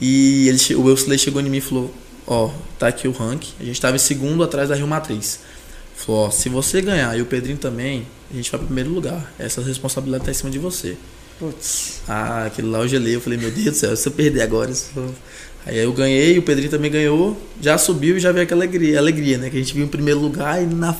E 0.00 0.48
ele, 0.48 0.76
o 0.76 0.84
Wilsley 0.84 1.18
chegou 1.18 1.42
em 1.42 1.50
mim 1.50 1.58
e 1.58 1.60
falou: 1.60 1.92
Ó, 2.26 2.50
tá 2.78 2.88
aqui 2.88 3.06
o 3.06 3.12
rank. 3.12 3.48
A 3.60 3.64
gente 3.64 3.78
tava 3.78 3.96
em 3.96 3.98
segundo 3.98 4.42
atrás 4.42 4.70
da 4.70 4.74
Rio 4.74 4.86
Matriz. 4.86 5.40
Falou: 5.94 6.22
Ó, 6.22 6.30
se 6.30 6.48
você 6.48 6.80
ganhar 6.80 7.14
e 7.18 7.20
o 7.20 7.26
Pedrinho 7.26 7.58
também, 7.58 8.06
a 8.32 8.34
gente 8.34 8.50
vai 8.50 8.58
pro 8.58 8.66
primeiro 8.66 8.88
lugar. 8.88 9.30
Essa 9.38 9.60
responsabilidade 9.60 10.24
tá 10.24 10.30
em 10.30 10.34
cima 10.34 10.50
de 10.50 10.58
você. 10.58 10.96
Putz. 11.42 12.00
Ah, 12.06 12.44
aquele 12.46 12.68
lá 12.68 12.78
eu 12.78 12.88
gelei. 12.88 13.16
Eu 13.16 13.20
falei: 13.20 13.36
Meu 13.38 13.50
Deus 13.50 13.66
do 13.70 13.74
céu, 13.74 13.96
se 13.96 14.06
eu 14.06 14.12
perder 14.12 14.42
agora. 14.42 14.70
isso 14.70 14.90
eu- 14.96 15.12
Aí 15.66 15.78
eu 15.78 15.92
ganhei, 15.92 16.36
o 16.38 16.42
Pedrinho 16.42 16.70
também 16.70 16.90
ganhou. 16.90 17.36
Já 17.60 17.76
subiu 17.78 18.16
e 18.16 18.20
já 18.20 18.30
veio 18.32 18.44
aquela 18.44 18.60
alegria, 18.64 18.98
alegria 18.98 19.38
né? 19.38 19.48
Que 19.50 19.56
a 19.56 19.60
gente 19.60 19.74
viu 19.74 19.84
em 19.84 19.88
primeiro 19.88 20.18
lugar 20.20 20.60
e 20.62 20.66
na, 20.66 20.94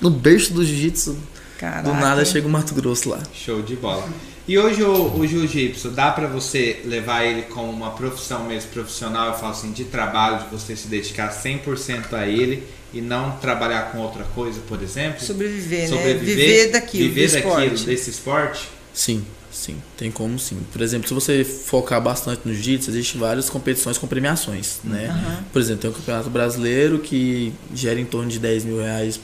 no 0.00 0.10
berço 0.10 0.52
do 0.52 0.64
jiu-jitsu. 0.64 1.16
Caraca. 1.58 1.82
Do 1.82 1.94
nada 1.94 2.24
chega 2.24 2.46
o 2.46 2.50
Mato 2.50 2.74
Grosso 2.74 3.08
lá. 3.08 3.20
Show 3.32 3.62
de 3.62 3.74
bola. 3.76 4.08
E 4.46 4.56
hoje 4.58 4.82
o, 4.82 5.18
o 5.18 5.26
jiu-jitsu, 5.26 5.90
dá 5.90 6.10
pra 6.10 6.26
você 6.26 6.80
levar 6.84 7.24
ele 7.24 7.42
como 7.42 7.70
uma 7.70 7.90
profissão 7.90 8.44
mesmo, 8.44 8.70
profissional, 8.70 9.28
eu 9.28 9.34
falo 9.34 9.52
assim, 9.52 9.70
de 9.72 9.84
trabalho, 9.84 10.44
de 10.44 10.50
você 10.50 10.74
se 10.74 10.88
dedicar 10.88 11.30
100% 11.30 12.12
a 12.14 12.26
ele 12.26 12.62
e 12.94 13.00
não 13.00 13.32
trabalhar 13.32 13.92
com 13.92 13.98
outra 13.98 14.24
coisa, 14.34 14.58
por 14.66 14.82
exemplo? 14.82 15.20
Sobreviver, 15.24 15.82
né? 15.82 15.86
Sobreviver, 15.88 16.36
Viver 16.36 16.70
daquilo, 16.70 17.04
viver 17.08 17.26
do 17.28 17.32
daquilo, 17.34 17.52
esporte. 17.60 17.84
desse 17.86 18.10
esporte? 18.10 18.68
Sim. 18.94 19.22
Sim, 19.58 19.82
tem 19.96 20.08
como 20.08 20.38
sim. 20.38 20.60
Por 20.72 20.80
exemplo, 20.80 21.08
se 21.08 21.12
você 21.12 21.42
focar 21.42 22.00
bastante 22.00 22.42
no 22.44 22.54
jiu-jitsu, 22.54 22.90
existem 22.90 23.20
várias 23.20 23.50
competições 23.50 23.98
com 23.98 24.06
premiações, 24.06 24.78
né? 24.84 25.08
Aham. 25.08 25.44
Por 25.52 25.60
exemplo, 25.60 25.82
tem 25.82 25.90
o 25.90 25.94
Campeonato 25.94 26.30
Brasileiro 26.30 27.00
que 27.00 27.52
gera 27.74 27.98
em 27.98 28.04
torno 28.04 28.30
de 28.30 28.38
10 28.38 28.64
mil 28.64 28.78
reais 28.78 29.18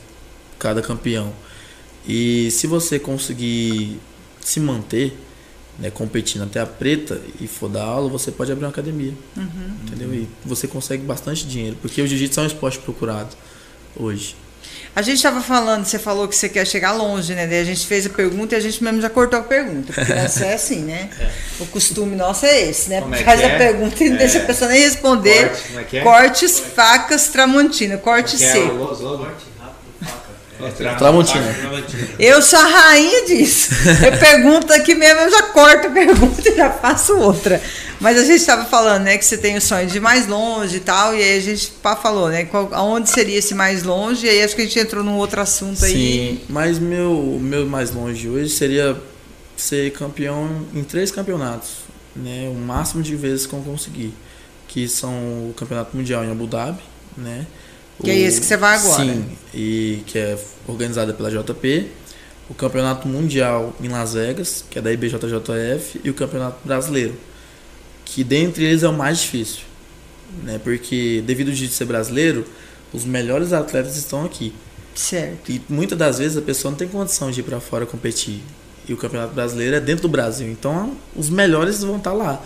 cada 0.59 0.83
campeão. 0.83 1.33
E 2.05 2.51
se 2.51 2.67
você 2.67 2.99
conseguir 2.99 4.01
se 4.41 4.59
manter, 4.59 5.17
né, 5.79 5.89
competindo 5.89 6.43
até 6.43 6.61
a 6.61 6.67
preta 6.67 7.21
e 7.41 7.47
for 7.47 7.69
dar 7.69 7.85
aula, 7.85 8.11
você 8.11 8.33
pode 8.33 8.51
abrir 8.51 8.65
uma 8.65 8.71
academia. 8.71 9.15
Entendeu? 9.85 10.13
E 10.13 10.29
você 10.45 10.67
consegue 10.67 11.05
bastante 11.05 11.47
dinheiro, 11.47 11.77
porque 11.81 12.03
o 12.03 12.07
jiu-jitsu 12.09 12.41
é 12.41 12.43
um 12.43 12.47
esporte 12.47 12.81
procurado 12.81 13.37
hoje. 13.95 14.35
A 14.97 15.03
gente 15.03 15.17
estava 15.17 15.41
falando, 15.41 15.85
você 15.85 15.99
falou 15.99 16.29
que 16.29 16.37
você 16.37 16.49
quer 16.49 16.65
chegar 16.65 16.93
longe, 16.93 17.35
né? 17.35 17.47
Daí 17.49 17.61
a 17.61 17.65
gente 17.65 17.85
fez 17.85 18.07
a 18.07 18.11
pergunta 18.11 18.55
e 18.55 18.59
a 18.59 18.61
gente 18.61 18.83
mesmo 18.85 19.01
já 19.03 19.11
cortou 19.11 19.41
a 19.41 19.43
pergunta. 19.43 19.93
Porque 19.93 20.15
nossa, 20.15 20.45
é 20.47 20.55
assim, 20.55 20.83
né? 20.83 21.11
O 21.59 21.67
costume 21.67 22.15
nosso 22.15 22.47
é 22.47 22.61
esse, 22.69 22.91
né? 22.91 23.03
É 23.13 23.17
Faz 23.25 23.41
é? 23.41 23.55
a 23.55 23.59
pergunta 23.59 24.05
e 24.05 24.09
não 24.09 24.17
É. 24.17 24.19
deixa 24.21 24.39
a 24.39 24.45
pessoa 24.45 24.71
nem 24.71 24.81
responder. 24.81 25.49
Corte, 25.51 25.97
é 25.97 25.99
é? 25.99 26.03
Cortes, 26.03 26.61
facas, 26.61 27.27
tramontina, 27.29 27.99
corte 27.99 28.37
é 28.37 28.39
seco. 28.39 28.75
o 28.75 28.93
slogan? 28.93 29.25
Corte 29.25 29.45
rápido, 29.59 29.93
faca. 30.01 30.15
É, 30.61 30.71
tra- 30.71 30.95
Tramontina. 30.95 31.53
Tramontina. 31.55 32.09
Eu 32.19 32.41
sou 32.43 32.59
a 32.59 32.65
rainha 32.67 33.27
disso. 33.27 33.71
Eu 34.05 34.19
pergunto 34.19 34.73
aqui 34.73 34.95
mesmo, 34.95 35.21
eu 35.21 35.31
já 35.31 35.43
corto 35.45 35.87
a 35.89 35.91
pergunta 35.91 36.49
e 36.49 36.55
já 36.57 36.71
faço 36.71 37.17
outra. 37.19 37.61
Mas 38.01 38.19
a 38.19 38.23
gente 38.25 38.41
estava 38.41 38.65
falando, 38.67 39.05
né, 39.05 39.17
que 39.19 39.25
você 39.25 39.37
tem 39.39 39.57
o 39.57 39.61
sonho 39.61 39.87
de 39.87 39.97
ir 39.97 40.01
mais 40.01 40.27
longe 40.27 40.77
e 40.77 40.81
tal, 40.81 41.15
e 41.15 41.23
aí 41.23 41.39
a 41.39 41.41
gente 41.41 41.71
pá, 41.83 41.97
falou, 41.97 42.29
né, 42.29 42.45
qual, 42.45 42.69
aonde 42.73 43.09
seria 43.09 43.39
esse 43.39 43.55
mais 43.55 43.83
longe, 43.83 44.27
e 44.27 44.29
aí 44.31 44.43
acho 44.43 44.55
que 44.55 44.63
a 44.63 44.65
gente 44.65 44.79
entrou 44.79 45.03
num 45.03 45.17
outro 45.17 45.41
assunto 45.41 45.85
aí. 45.85 45.93
Sim, 45.93 46.41
mas 46.49 46.79
meu 46.79 47.39
meu 47.41 47.65
mais 47.67 47.91
longe 47.93 48.29
hoje 48.29 48.51
seria 48.51 48.97
ser 49.57 49.93
campeão 49.93 50.67
em 50.75 50.83
três 50.83 51.11
campeonatos, 51.11 51.71
né? 52.15 52.49
O 52.51 52.55
máximo 52.55 53.03
de 53.03 53.15
vezes 53.17 53.47
que 53.47 53.53
eu 53.55 53.61
conseguir, 53.61 54.13
que 54.69 54.87
são 54.89 55.11
o 55.51 55.55
Campeonato 55.57 55.97
Mundial 55.97 56.25
em 56.25 56.31
Abu 56.31 56.47
Dhabi, 56.47 56.83
né? 57.17 57.47
Que 58.03 58.11
é 58.11 58.15
O- 58.15 58.17
esse 58.17 58.41
que 58.41 58.47
você 58.47 58.57
vai 58.57 58.77
agora. 58.77 59.05
Sim, 59.05 59.25
e 59.55 60.03
que 60.07 60.19
é 60.19 60.39
organizada 60.67 61.13
pela 61.15 61.31
JP, 61.31 61.89
o 62.49 62.55
Campeonato 62.55 63.07
Mundial 63.09 63.75
em 63.81 63.89
Las 63.89 64.15
Vegas, 64.15 64.65
que 64.69 64.79
é 64.79 64.83
da 64.83 64.93
IBJJF, 64.93 66.01
e 66.03 66.11
o 66.11 66.15
Campeonato 66.15 66.59
Brasileiro, 66.67 67.15
que 68.05 68.23
dentre 68.25 68.65
eles 68.65 68.83
é 68.83 68.89
o 68.89 68.93
mais 68.93 69.21
difícil, 69.21 69.63
né? 70.43 70.61
Porque 70.63 71.23
devido 71.27 71.49
ao 71.49 71.55
jiu-jitsu 71.55 71.77
ser 71.79 71.85
brasileiro, 71.87 72.45
os 72.93 73.05
melhores 73.05 73.53
atletas 73.53 73.97
estão 73.97 74.25
aqui. 74.25 74.53
Certo. 74.95 75.51
E 75.51 75.61
muitas 75.69 75.99
das 75.99 76.19
vezes 76.19 76.37
a 76.37 76.43
pessoa 76.43 76.71
não 76.71 76.79
tem 76.79 76.87
condição 76.87 77.31
de 77.31 77.41
ir 77.41 77.43
para 77.43 77.59
fora 77.61 77.85
competir. 77.87 78.41
E 78.89 78.93
o 78.93 78.97
Campeonato 78.97 79.35
Brasileiro 79.35 79.75
é 79.77 79.81
dentro 79.81 80.03
do 80.03 80.09
Brasil. 80.09 80.49
Então 80.49 80.95
os 81.17 81.31
melhores 81.31 81.83
vão 81.83 81.97
estar 81.97 82.13
lá. 82.13 82.45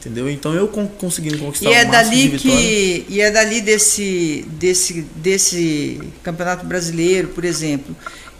Entendeu? 0.00 0.28
Então 0.28 0.52
eu 0.54 0.68
con- 0.68 0.86
conseguindo 0.86 1.38
conquistar 1.38 1.70
E 1.70 1.72
é 1.72 1.84
o 1.86 1.90
dali 1.90 2.30
que 2.38 3.06
e 3.08 3.20
é 3.20 3.30
dali 3.30 3.60
desse 3.60 4.44
desse 4.50 5.02
desse 5.16 6.00
Campeonato 6.22 6.66
Brasileiro, 6.66 7.28
por 7.28 7.44
exemplo, 7.44 7.94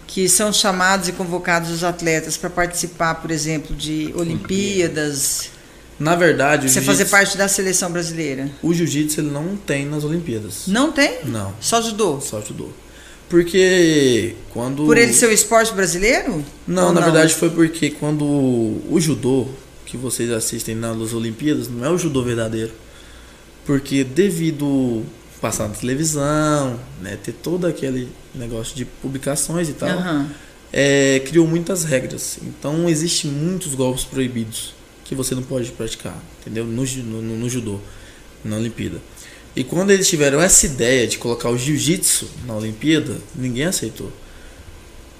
que 0.06 0.28
são 0.28 0.52
chamados 0.52 1.08
e 1.08 1.12
convocados 1.12 1.70
os 1.70 1.82
atletas 1.82 2.36
para 2.36 2.50
participar, 2.50 3.14
por 3.16 3.30
exemplo, 3.30 3.74
de 3.74 4.12
Olimpíadas, 4.16 5.50
Na 5.98 6.14
verdade, 6.16 6.66
o 6.66 6.70
você 6.70 6.80
fazer 6.82 7.06
parte 7.06 7.36
da 7.38 7.48
seleção 7.48 7.90
brasileira. 7.90 8.50
o 8.62 8.74
jiu-jitsu 8.74 9.20
ele 9.20 9.30
não 9.30 9.56
tem 9.56 9.86
nas 9.86 10.04
Olimpíadas. 10.04 10.66
Não 10.66 10.92
tem? 10.92 11.18
Não, 11.24 11.54
Só 11.60 11.80
judô. 11.80 12.20
só 12.20 12.40
judô. 12.42 12.68
Porque 13.28 14.34
quando 14.50 14.84
Por 14.84 14.96
ele 14.98 15.12
ser 15.12 15.26
o 15.26 15.32
esporte 15.32 15.72
brasileiro? 15.72 16.44
Não, 16.68 16.92
na 16.92 17.00
verdade 17.00 17.34
foi 17.34 17.50
porque 17.50 17.90
quando 17.90 18.22
o 18.24 18.96
judô 19.00 19.48
que 19.94 19.96
vocês 19.96 20.28
assistem 20.32 20.74
nas 20.74 21.12
Olimpíadas 21.12 21.68
não 21.68 21.84
é 21.84 21.88
o 21.88 21.96
judô 21.96 22.20
verdadeiro. 22.20 22.72
Porque 23.64 24.02
devido 24.02 25.04
passar 25.40 25.68
na 25.68 25.74
televisão, 25.74 26.80
né, 27.00 27.16
ter 27.22 27.32
todo 27.32 27.64
aquele 27.66 28.08
negócio 28.34 28.74
de 28.74 28.84
publicações 28.84 29.68
e 29.68 29.72
tal, 29.72 29.90
Aham. 29.90 30.30
é, 30.72 31.20
criou 31.20 31.46
muitas 31.46 31.84
regras. 31.84 32.38
Então 32.42 32.88
existe 32.88 33.28
muitos 33.28 33.74
golpes 33.74 34.04
proibidos 34.04 34.74
que 35.04 35.14
você 35.14 35.34
não 35.34 35.42
pode 35.42 35.70
praticar, 35.70 36.20
entendeu? 36.40 36.64
No, 36.64 36.84
no, 36.84 37.22
no 37.38 37.48
judô, 37.48 37.78
na 38.44 38.56
Olimpíada. 38.56 39.00
E 39.54 39.62
quando 39.62 39.92
eles 39.92 40.08
tiveram 40.08 40.40
essa 40.40 40.66
ideia 40.66 41.06
de 41.06 41.18
colocar 41.18 41.50
o 41.50 41.56
jiu-jitsu 41.56 42.28
na 42.46 42.56
Olimpíada, 42.56 43.16
ninguém 43.34 43.66
aceitou. 43.66 44.10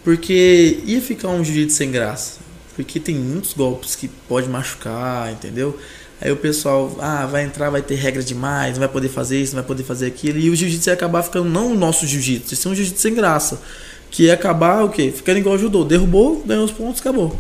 Porque 0.03 0.81
ia 0.85 1.01
ficar 1.01 1.29
um 1.29 1.45
jiu-jitsu 1.45 1.77
sem 1.77 1.93
graça. 1.93 2.44
Porque 2.75 2.99
tem 2.99 3.15
muitos 3.15 3.53
golpes 3.53 3.95
que 3.95 4.09
pode 4.09 4.49
machucar, 4.49 5.33
entendeu? 5.33 5.79
Aí 6.21 6.31
o 6.31 6.37
pessoal, 6.37 6.97
ah, 7.01 7.27
vai 7.27 7.45
entrar, 7.45 7.71
vai 7.71 7.83
ter 7.83 7.97
regra 7.97 8.23
demais, 8.23 8.73
não 8.73 8.81
vai 8.81 8.89
poder 8.89 9.09
fazer 9.09 9.41
isso, 9.41 9.55
não 9.55 9.63
vai 9.63 9.67
poder 9.69 9.85
fazer 9.85 10.07
aquilo. 10.07 10.39
E 10.39 10.51
o 10.51 10.57
jiu-jitsu 10.57 10.89
ia 10.89 10.95
acabar 10.95 11.23
ficando 11.23 11.49
não 11.49 11.73
o 11.73 11.75
nosso 11.75 12.07
jiu-jitsu, 12.07 12.55
ia 12.55 12.57
ser 12.57 12.69
um 12.69 12.75
jiu-jitsu 12.75 13.01
sem 13.01 13.15
graça. 13.15 13.61
Que 14.11 14.25
ia 14.25 14.35
acabar 14.35 14.85
o 14.85 14.91
quê? 14.91 15.13
Ficando 15.15 15.39
igual 15.39 15.57
o 15.57 15.59
judô. 15.59 15.85
Derrubou, 15.85 16.43
ganhou 16.47 16.65
os 16.65 16.71
pontos, 16.71 17.01
acabou. 17.01 17.39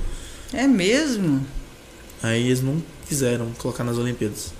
É 0.53 0.66
mesmo? 0.66 1.47
Aí 2.22 2.47
eles 2.47 2.61
não 2.61 2.82
quiseram 3.09 3.51
colocar 3.59 3.85
nas 3.85 3.97
Olimpíadas. 3.97 4.53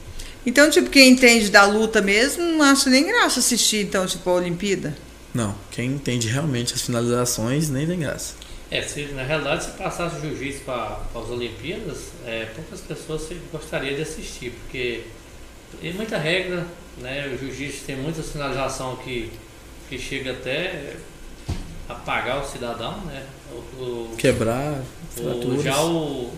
Então, 0.47 0.70
tipo, 0.70 0.91
quem 0.91 1.11
entende 1.11 1.51
da 1.51 1.64
luta 1.64 2.01
mesmo, 2.03 2.45
não 2.45 2.62
acha 2.62 2.91
nem 2.91 3.07
graça 3.07 3.41
assistir, 3.41 3.85
então, 3.85 4.07
tipo, 4.07 4.29
a 4.29 4.35
Olimpíada. 4.35 4.97
Não, 5.33 5.55
quem 5.70 5.91
entende 5.91 6.29
realmente 6.29 6.75
as 6.75 6.83
finalizações 6.83 7.68
nem 7.68 7.87
tem 7.87 7.99
graça. 7.99 8.35
É, 8.77 8.83
se 8.83 9.03
na 9.12 9.22
realidade 9.22 9.64
se 9.64 9.70
passasse 9.72 10.16
o 10.16 10.20
jiu-jitsu 10.20 10.62
para 10.64 10.99
as 11.14 11.31
Olimpíadas, 11.31 12.09
é, 12.27 12.47
poucas 12.57 12.81
pessoas 12.81 13.29
gostariam 13.53 13.95
de 13.95 14.03
assistir, 14.03 14.51
porque 14.51 15.05
tem 15.81 15.93
muita 15.93 16.18
regra, 16.18 16.66
né? 16.99 17.29
O 17.33 17.39
jiu-jitsu 17.39 17.85
tem 17.85 17.95
muita 17.97 18.20
sinalização 18.20 18.97
que, 18.97 19.31
que 19.89 19.97
chega 19.97 20.33
até 20.33 20.95
apagar 21.89 22.43
o 22.43 22.47
cidadão, 22.47 22.99
né? 23.03 23.22
O, 23.53 23.83
o- 23.83 24.14
Quebrar, 24.18 24.83
o- 25.18 25.62
já 25.62 25.81
o, 25.81 26.33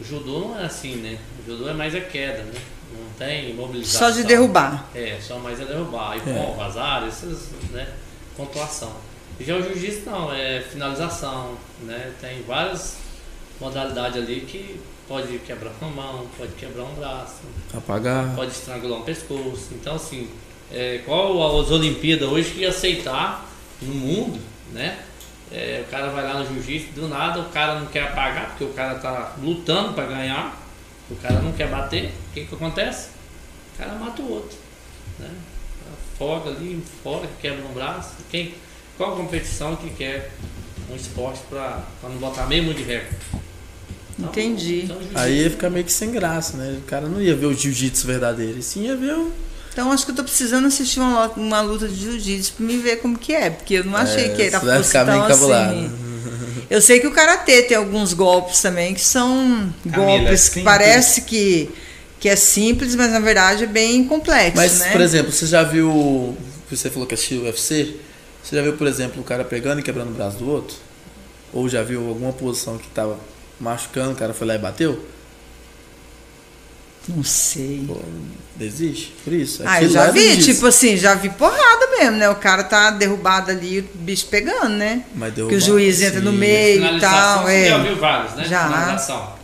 o 0.00 0.04
judô 0.04 0.40
não 0.40 0.60
é 0.60 0.66
assim, 0.66 0.96
né? 0.96 1.18
O 1.42 1.50
judô 1.50 1.66
é 1.68 1.72
mais 1.72 1.94
a 1.94 2.00
queda, 2.00 2.42
né? 2.42 2.60
Não 2.92 3.10
tem 3.16 3.50
imobilização. 3.52 4.08
Só 4.10 4.14
de 4.14 4.24
derrubar. 4.24 4.86
É, 4.94 5.18
só 5.22 5.38
mais 5.38 5.58
é 5.60 5.64
derrubar. 5.64 6.16
E 6.18 6.28
É. 6.28 6.34
pô, 6.44 6.52
vazar, 6.56 7.06
essas, 7.08 7.48
né? 7.70 7.88
Pontuação. 8.36 8.92
Já 9.40 9.56
o 9.56 9.62
jiu-jitsu 9.62 10.10
não, 10.10 10.32
é 10.32 10.60
finalização, 10.60 11.56
né? 11.82 12.12
Tem 12.20 12.42
várias 12.42 12.98
modalidades 13.58 14.22
ali 14.22 14.42
que 14.42 14.78
pode 15.08 15.38
quebrar 15.38 15.72
uma 15.80 15.90
mão, 15.90 16.26
pode 16.36 16.52
quebrar 16.52 16.84
um 16.84 16.94
braço, 16.94 17.40
Apagar. 17.74 18.34
pode 18.36 18.52
estrangular 18.52 19.00
um 19.00 19.02
pescoço. 19.02 19.68
Então, 19.72 19.96
assim, 19.96 20.28
é, 20.70 21.00
qual 21.04 21.60
as 21.60 21.70
Olimpíadas 21.70 22.28
hoje 22.28 22.50
que 22.50 22.66
aceitar 22.66 23.46
no 23.82 23.94
mundo, 23.94 24.40
né? 24.72 24.98
É, 25.50 25.84
o 25.86 25.90
cara 25.90 26.10
vai 26.10 26.22
lá 26.22 26.34
no 26.34 26.46
jiu-jitsu, 26.46 26.92
do 26.92 27.08
nada 27.08 27.40
o 27.40 27.48
cara 27.48 27.80
não 27.80 27.86
quer 27.86 28.04
apagar, 28.04 28.50
porque 28.50 28.64
o 28.64 28.72
cara 28.72 28.96
tá 29.00 29.34
lutando 29.42 29.94
para 29.94 30.06
ganhar, 30.06 30.56
o 31.10 31.16
cara 31.16 31.40
não 31.40 31.52
quer 31.52 31.68
bater, 31.68 32.06
o 32.28 32.34
que 32.34 32.44
que 32.44 32.54
acontece? 32.54 33.08
O 33.74 33.78
cara 33.78 33.94
mata 33.94 34.22
o 34.22 34.30
outro, 34.30 34.56
né? 35.18 35.30
Afoga 36.14 36.50
ali, 36.50 36.80
fora, 37.02 37.26
quebra 37.40 37.64
um 37.64 37.72
braço. 37.72 38.14
Quem, 38.30 38.54
qual 39.00 39.16
competição 39.16 39.76
que 39.76 39.88
quer 39.88 40.30
um 40.92 40.94
esporte 40.94 41.40
para 41.48 41.82
não 42.02 42.18
botar 42.18 42.44
mesmo 42.44 42.74
de 42.74 42.82
recorde? 42.82 43.16
Então, 44.18 44.28
Entendi. 44.28 44.82
então, 44.84 44.98
Aí 45.14 45.44
ia 45.44 45.50
ficar 45.50 45.70
meio 45.70 45.86
que 45.86 45.92
sem 45.92 46.10
graça, 46.10 46.58
né? 46.58 46.76
O 46.76 46.82
cara 46.82 47.08
não 47.08 47.18
ia 47.22 47.34
ver 47.34 47.46
o 47.46 47.54
jiu-jitsu 47.54 48.06
verdadeiro, 48.06 48.58
e 48.58 48.62
sim 48.62 48.84
ia 48.84 48.94
ver 48.94 49.14
o. 49.14 49.32
Então, 49.72 49.90
acho 49.90 50.04
que 50.04 50.10
eu 50.10 50.16
tô 50.16 50.22
precisando 50.22 50.66
assistir 50.66 51.00
uma, 51.00 51.28
uma 51.28 51.62
luta 51.62 51.88
de 51.88 51.94
jiu-jitsu 51.94 52.52
pra 52.58 52.66
me 52.66 52.76
ver 52.76 52.96
como 52.96 53.16
que 53.18 53.32
é, 53.32 53.48
porque 53.48 53.72
eu 53.76 53.84
não 53.84 53.96
achei 53.96 54.26
É, 54.26 54.28
que 54.34 54.42
era 54.42 54.60
você 54.60 54.66
vai 54.66 54.76
fosse 54.76 54.88
ficar 54.88 55.04
meio 55.06 55.16
tão 55.20 55.26
encabulado. 55.28 55.70
assim. 55.72 55.90
Eu 56.68 56.82
sei 56.82 57.00
que 57.00 57.06
o 57.06 57.10
karatê 57.12 57.62
tem 57.62 57.78
alguns 57.78 58.12
golpes 58.12 58.60
também 58.60 58.92
que 58.92 59.00
são 59.00 59.72
Camila, 59.90 60.18
golpes 60.18 60.50
que 60.50 60.60
parece 60.62 61.22
que, 61.22 61.70
que 62.20 62.28
é 62.28 62.36
simples, 62.36 62.94
mas 62.94 63.10
na 63.10 63.20
verdade 63.20 63.64
é 63.64 63.66
bem 63.66 64.04
complexo, 64.04 64.56
Mas, 64.58 64.78
né? 64.80 64.92
por 64.92 65.00
exemplo, 65.00 65.32
você 65.32 65.46
já 65.46 65.62
viu. 65.62 66.36
Você 66.70 66.90
falou 66.90 67.06
que 67.08 67.14
assistiu 67.14 67.40
o 67.40 67.44
UFC? 67.46 67.96
Você 68.50 68.56
já 68.56 68.62
viu, 68.62 68.72
por 68.72 68.88
exemplo, 68.88 69.20
o 69.20 69.24
cara 69.24 69.44
pegando 69.44 69.78
e 69.78 69.82
quebrando 69.84 70.08
o 70.10 70.14
braço 70.14 70.38
do 70.38 70.50
outro? 70.50 70.76
Ou 71.52 71.68
já 71.68 71.84
viu 71.84 72.08
alguma 72.08 72.32
posição 72.32 72.76
que 72.78 72.88
tava 72.88 73.16
machucando, 73.60 74.10
o 74.10 74.16
cara 74.16 74.34
foi 74.34 74.44
lá 74.44 74.56
e 74.56 74.58
bateu? 74.58 75.06
Não 77.06 77.22
sei. 77.22 77.84
Pô, 77.86 77.96
desiste. 78.56 79.14
Por 79.22 79.32
isso. 79.32 79.62
Ah, 79.64 79.80
eu 79.80 79.88
já 79.88 80.06
é 80.06 80.10
vi, 80.12 80.36
tipo 80.42 80.66
assim, 80.66 80.96
já 80.96 81.14
vi 81.14 81.28
porrada 81.28 81.90
mesmo, 81.96 82.16
né? 82.16 82.28
O 82.28 82.34
cara 82.34 82.64
tá 82.64 82.90
derrubado 82.90 83.52
ali, 83.52 83.78
o 83.78 83.98
bicho 83.98 84.26
pegando, 84.26 84.70
né? 84.70 85.04
Mas 85.14 85.32
Que 85.32 85.42
o 85.42 85.60
juiz 85.60 86.02
entra 86.02 86.20
no 86.20 86.32
sim. 86.32 86.38
meio 86.38 86.96
e 86.96 86.98
tal, 86.98 87.44
você 87.44 87.52
é. 87.52 87.68
já 87.68 87.78
viu 87.78 87.96
vários, 87.98 88.34
né? 88.34 88.44
Já. 88.48 88.98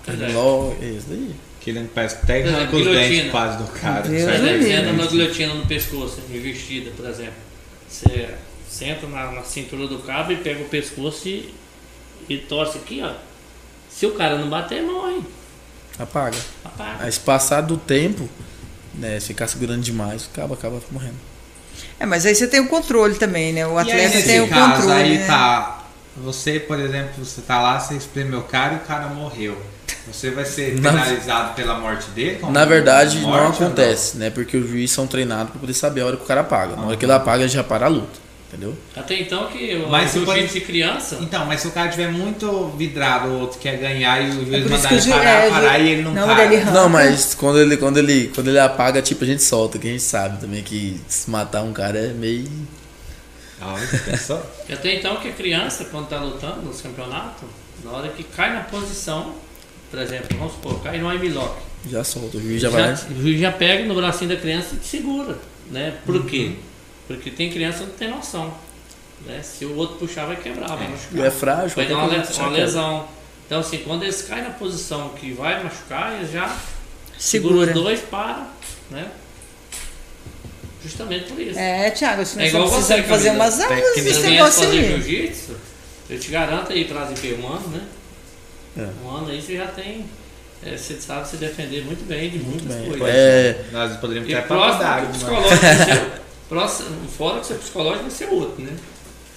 É. 0.09 0.85
É 0.85 0.89
isso 0.89 1.07
daí. 1.09 1.31
Que 1.61 1.71
ele 1.71 1.89
parece 1.95 2.17
que 2.17 2.23
até 2.25 2.43
arranca 2.43 2.75
os 2.75 2.83
guilhotina. 2.83 3.09
dentes 3.09 3.31
quase 3.31 3.59
do 3.59 3.69
cara. 3.69 4.09
Deus. 4.09 4.25
Você 4.25 4.73
entra 4.73 4.93
na 4.93 5.07
guilhotina 5.07 5.55
no 5.55 5.65
pescoço, 5.65 6.19
investida, 6.29 6.91
por 6.97 7.09
exemplo. 7.09 7.35
Você 7.89 8.35
senta 8.69 9.07
na, 9.07 9.31
na 9.33 9.43
cintura 9.43 9.87
do 9.87 9.99
cabo 10.01 10.33
e 10.33 10.37
pega 10.37 10.63
o 10.63 10.69
pescoço 10.69 11.29
e, 11.29 11.55
e 12.29 12.37
torce 12.39 12.79
aqui, 12.79 13.03
ó. 13.05 13.13
Se 13.91 14.07
o 14.07 14.13
cara 14.13 14.37
não 14.37 14.49
bater, 14.51 14.83
morre. 14.83 15.21
Apaga. 15.99 16.37
Apaga. 16.65 17.05
Aí 17.05 17.11
se 17.13 17.21
passar 17.21 17.63
do 17.63 17.77
tempo, 17.77 18.29
né, 18.95 19.19
se 19.21 19.29
ficar 19.29 19.49
segurando 19.49 19.81
demais, 19.83 20.29
acaba, 20.33 20.55
acaba 20.55 20.81
morrendo. 20.91 21.15
É, 21.99 22.05
mas 22.07 22.27
aí 22.27 22.35
você 22.35 22.47
tem 22.47 22.61
o 22.61 22.69
controle 22.69 23.15
também, 23.15 23.53
né? 23.53 23.67
O 23.67 23.75
E 23.75 23.79
aí, 23.79 23.91
atleta 23.91 24.15
nesse 24.17 24.27
tem 24.29 24.41
o 24.41 24.49
caso, 24.49 24.83
controle. 24.83 24.93
aí 25.03 25.19
né? 25.19 25.27
tá. 25.27 25.85
Você, 26.19 26.59
por 26.61 26.79
exemplo, 26.81 27.23
você 27.25 27.43
tá 27.43 27.61
lá, 27.61 27.79
você 27.79 27.95
espremeu 27.95 28.41
o 28.41 28.45
cara 28.45 28.75
e 28.75 28.77
o 28.77 28.81
cara 28.81 29.07
morreu. 29.09 29.61
Você 30.11 30.31
vai 30.31 30.45
ser 30.45 30.81
Na- 30.81 30.91
penalizado 30.93 31.55
pela 31.55 31.79
morte 31.79 32.09
dele? 32.11 32.39
Como 32.39 32.53
Na 32.53 32.65
verdade, 32.65 33.19
não 33.21 33.29
morte 33.29 33.63
ou 33.63 33.67
acontece, 33.69 34.17
né? 34.17 34.31
Porque 34.31 34.57
os 34.57 34.69
juízes 34.69 34.93
são 34.93 35.07
treinados 35.07 35.51
para 35.51 35.61
poder 35.61 35.75
saber 35.75 36.03
a 36.03 36.07
hora 36.07 36.17
que 36.17 36.23
o 36.23 36.27
cara 36.27 36.41
apaga. 36.43 36.77
Na 36.77 36.87
hora 36.87 36.97
que 36.97 37.05
ele 37.05 37.13
apaga, 37.13 37.43
ele 37.43 37.49
já 37.51 37.63
para 37.65 37.87
a 37.87 37.89
luta. 37.89 38.26
Entendeu? 38.57 38.75
Até 38.97 39.21
então 39.21 39.47
que 39.49 39.75
o 39.77 39.89
Mas 39.91 40.11
se 40.13 40.19
jiu-jitsu 40.25 40.55
de 40.55 40.61
criança. 40.63 41.19
Então, 41.21 41.45
mas 41.45 41.61
se 41.61 41.69
o 41.69 41.71
cara 41.73 41.91
tiver 41.91 42.09
muito 42.09 42.69
vidrado, 42.79 43.29
o 43.29 43.41
outro 43.41 43.59
quer 43.59 43.77
ganhar 43.77 44.19
e 44.23 44.31
o 44.31 44.43
É 44.43 44.45
juiz 44.47 44.49
por 44.49 44.57
isso 44.57 44.69
mandar 44.71 44.89
que 44.89 44.95
o 44.95 44.97
ele 44.97 45.03
ju- 45.03 45.11
parar, 45.11 45.31
é, 45.45 45.51
parar 45.51 45.79
e 45.79 45.89
ele 45.91 46.03
não, 46.03 46.15
não, 46.15 46.27
para. 46.27 46.45
ele. 46.55 46.65
Não, 46.65 46.89
mas 46.89 47.35
quando 47.35 47.59
ele, 47.61 47.77
quando 47.77 47.99
ele, 47.99 48.31
quando 48.35 48.49
ele 48.49 48.59
apaga, 48.59 49.03
tipo, 49.03 49.25
a 49.25 49.27
gente 49.27 49.43
solta, 49.43 49.79
que 49.79 49.87
a 49.87 49.91
gente 49.91 50.03
sabe 50.03 50.41
também 50.41 50.63
que 50.63 50.99
se 51.07 51.29
matar 51.31 51.63
um 51.63 51.73
cara 51.75 51.99
é 51.99 52.09
meio. 52.15 52.49
Ah? 53.61 53.77
E 54.69 54.73
Até 54.73 54.95
então 54.95 55.17
que 55.17 55.29
a 55.29 55.33
criança, 55.33 55.85
quando 55.87 56.09
tá 56.09 56.19
lutando 56.19 56.63
nos 56.63 56.81
campeonatos, 56.81 57.49
na 57.85 57.91
hora 57.91 58.09
que 58.09 58.23
cai 58.23 58.53
na 58.55 58.61
posição, 58.61 59.35
por 59.91 60.01
exemplo, 60.01 60.37
vamos 60.39 60.53
supor, 60.55 60.83
cai 60.83 60.99
no 60.99 61.09
armlock. 61.09 61.57
Já 61.91 62.03
solta, 62.03 62.37
o 62.37 62.41
juiz 62.41 62.61
já, 62.61 62.71
Já, 62.71 62.77
vai. 62.77 62.93
o 62.95 63.23
juiz 63.23 63.41
já 63.41 63.53
pega 63.53 63.85
no 63.85 63.95
bracinho 63.95 64.31
da 64.31 64.37
criança 64.37 64.75
e 64.75 64.79
te 64.79 64.87
segura. 64.87 65.39
Né? 65.71 65.95
Por 66.05 66.25
quê? 66.27 66.53
Porque 67.07 67.31
tem 67.31 67.51
criança 67.51 67.79
que 67.79 67.85
não 67.85 67.95
tem 67.97 68.09
noção. 68.11 68.55
Né? 69.25 69.41
Se 69.43 69.65
o 69.65 69.77
outro 69.77 69.97
puxar, 69.97 70.27
vai 70.27 70.37
quebrar, 70.37 70.69
vai 70.77 70.89
machucar. 70.89 71.27
É 71.27 71.31
frágil, 71.31 71.77
Vai 71.77 71.87
dar 71.87 71.97
uma, 71.99 72.09
uma 72.09 72.49
lesão. 72.51 73.09
Então, 73.47 73.61
assim, 73.61 73.79
quando 73.79 74.03
eles 74.03 74.23
caem 74.23 74.43
na 74.43 74.51
posição 74.51 75.11
que 75.11 75.33
vai 75.33 75.63
machucar, 75.63 76.15
eles 76.17 76.33
já 76.33 76.49
segura 77.17 77.67
Segura. 77.67 77.67
os 77.69 77.75
dois, 77.75 78.01
para, 78.01 78.47
né? 78.91 79.09
Justamente 80.83 81.25
por 81.33 81.41
isso. 81.41 81.59
É, 81.59 81.91
Thiago, 81.91 82.25
que 82.25 82.41
É 82.41 82.47
igual 82.49 82.69
você, 82.69 82.75
precisando 82.95 83.05
fazer 83.09 83.31
umas 83.31 83.61
aulas 83.61 83.79
desse 83.95 84.01
Você 84.13 84.21
vier 84.21 84.31
negócio 84.33 84.65
fazer 84.65 84.79
aí. 84.79 85.03
jiu-jitsu, 85.03 85.57
eu 86.11 86.21
te 86.21 86.31
garanto 86.31 86.73
aí, 86.73 86.85
traz 86.85 87.11
aqui 87.11 87.39
um 87.41 87.49
ano, 87.49 87.69
né? 87.69 87.83
É. 88.79 88.89
Um 89.05 89.11
ano 89.11 89.31
aí 89.31 89.41
você 89.41 89.57
já 89.57 89.67
tem. 89.69 90.05
é, 90.65 90.77
você 90.77 90.95
sabe 91.01 91.27
se 91.29 91.37
defender 91.39 91.85
muito 91.85 92.07
bem 92.07 92.31
de 92.31 92.39
muitas 92.39 92.77
bem. 92.77 92.87
coisas. 92.91 93.09
É, 93.09 93.65
Nós 93.73 93.97
poderíamos 93.97 94.33
falar 94.47 95.01
que 95.01 95.07
o 95.07 95.11
psicológico 95.11 95.57
próximo, 96.49 96.89
fora 97.17 97.41
que 97.41 97.47
seu 97.47 97.57
psicológico 97.57 98.03
vai 98.05 98.11
ser 98.11 98.29
outro, 98.31 98.63
né? 98.65 98.73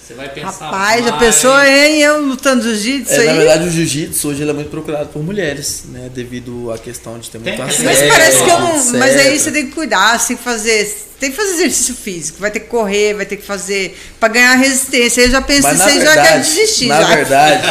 Você 0.00 0.14
vai 0.14 0.28
pensar. 0.28 0.64
Rapaz, 0.66 1.04
mais. 1.06 1.18
pensou, 1.20 1.56
hein? 1.62 2.00
Eu 2.02 2.20
lutando 2.22 2.62
jiu-jitsu 2.64 3.12
é, 3.14 3.18
aí? 3.18 3.26
na 3.28 3.32
verdade, 3.34 3.68
o 3.68 3.70
jiu-jitsu 3.70 4.28
hoje 4.28 4.42
ele 4.42 4.50
é 4.50 4.54
muito 4.54 4.68
procurado 4.70 5.08
por 5.10 5.22
mulheres, 5.22 5.84
né? 5.88 6.10
Devido 6.12 6.72
à 6.72 6.78
questão 6.78 7.16
de 7.16 7.30
ter 7.30 7.38
muito 7.38 7.54
Tem- 7.54 7.64
assédio. 7.64 7.84
Mas 7.84 7.98
parece 8.08 8.42
que 8.44 8.50
eu 8.50 8.58
não. 8.58 8.76
etc. 8.76 8.92
Mas 8.98 9.16
aí 9.16 9.38
você 9.38 9.52
tem 9.52 9.66
que 9.66 9.72
cuidar, 9.72 10.18
você 10.18 10.28
tem 10.28 10.36
que 10.36 10.42
fazer. 10.42 11.06
Tem 11.20 11.30
que 11.30 11.36
fazer 11.36 11.52
exercício 11.52 11.94
físico, 11.94 12.40
vai 12.40 12.50
ter 12.50 12.60
que 12.60 12.66
correr, 12.66 13.14
vai 13.14 13.26
ter 13.26 13.36
que 13.36 13.44
fazer. 13.44 13.96
pra 14.18 14.28
ganhar 14.30 14.54
resistência. 14.56 15.22
Aí 15.22 15.28
eu 15.28 15.32
já 15.32 15.40
Mas 15.40 15.48
nisso 15.64 15.76
na 15.78 15.84
aí 15.84 16.00
já 16.00 16.12
quero 16.12 16.14
verdade, 16.24 16.48
desistir. 16.54 16.86
na 16.86 17.02
já. 17.02 17.14
verdade, 17.14 17.66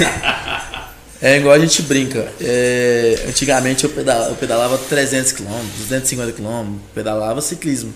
é 1.22 1.36
igual 1.36 1.54
a 1.54 1.58
gente 1.58 1.82
brinca. 1.82 2.32
É, 2.40 3.24
antigamente 3.28 3.84
eu 3.84 3.90
pedalava, 3.90 4.30
eu 4.30 4.36
pedalava 4.36 4.78
300 4.78 5.32
km, 5.32 5.44
250 5.78 6.32
km, 6.32 6.74
pedalava 6.94 7.40
ciclismo. 7.40 7.92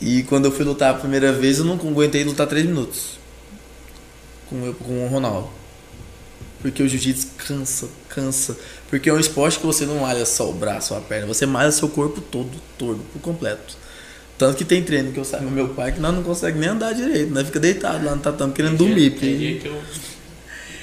E 0.00 0.22
quando 0.24 0.44
eu 0.46 0.52
fui 0.52 0.64
lutar 0.64 0.90
a 0.94 0.98
primeira 0.98 1.32
vez, 1.32 1.58
eu 1.58 1.64
não 1.64 1.74
aguentei 1.74 2.22
lutar 2.24 2.46
3 2.46 2.64
minutos 2.66 3.18
com, 4.48 4.56
o- 4.70 4.74
com 4.74 5.04
o 5.04 5.08
Ronaldo. 5.08 5.48
Porque 6.62 6.82
o 6.82 6.88
jiu-jitsu 6.88 7.28
cansa, 7.36 7.88
cansa. 8.08 8.56
Porque 8.90 9.08
é 9.08 9.12
um 9.12 9.18
esporte 9.20 9.58
que 9.58 9.66
você 9.66 9.86
não 9.86 10.00
malha 10.00 10.24
só 10.26 10.48
o 10.48 10.52
braço 10.52 10.92
ou 10.94 10.98
a 11.00 11.02
perna, 11.02 11.26
você 11.26 11.46
malha 11.46 11.70
seu 11.70 11.88
corpo 11.88 12.20
todo, 12.20 12.50
todo, 12.76 13.00
por 13.12 13.20
completo. 13.20 13.76
Tanto 14.36 14.56
que 14.56 14.64
tem 14.64 14.82
treino 14.82 15.12
que 15.12 15.18
eu 15.18 15.24
saio 15.24 15.44
com 15.44 15.50
meu 15.50 15.68
pai 15.70 15.90
que 15.92 16.00
nós 16.00 16.14
não 16.14 16.22
consegue 16.22 16.58
nem 16.58 16.68
andar 16.68 16.92
direito, 16.94 17.32
nós 17.32 17.44
fica 17.46 17.58
deitado 17.58 18.04
lá 18.04 18.14
no 18.14 18.20
tatame 18.20 18.52
querendo 18.52 18.76
Tem 18.78 18.86
dormir. 18.86 19.10
dia- 19.10 19.20
tem 19.20 19.36
dia 19.38 19.52
Porque... 19.54 19.68
que 19.68 19.74
eu- 19.74 19.82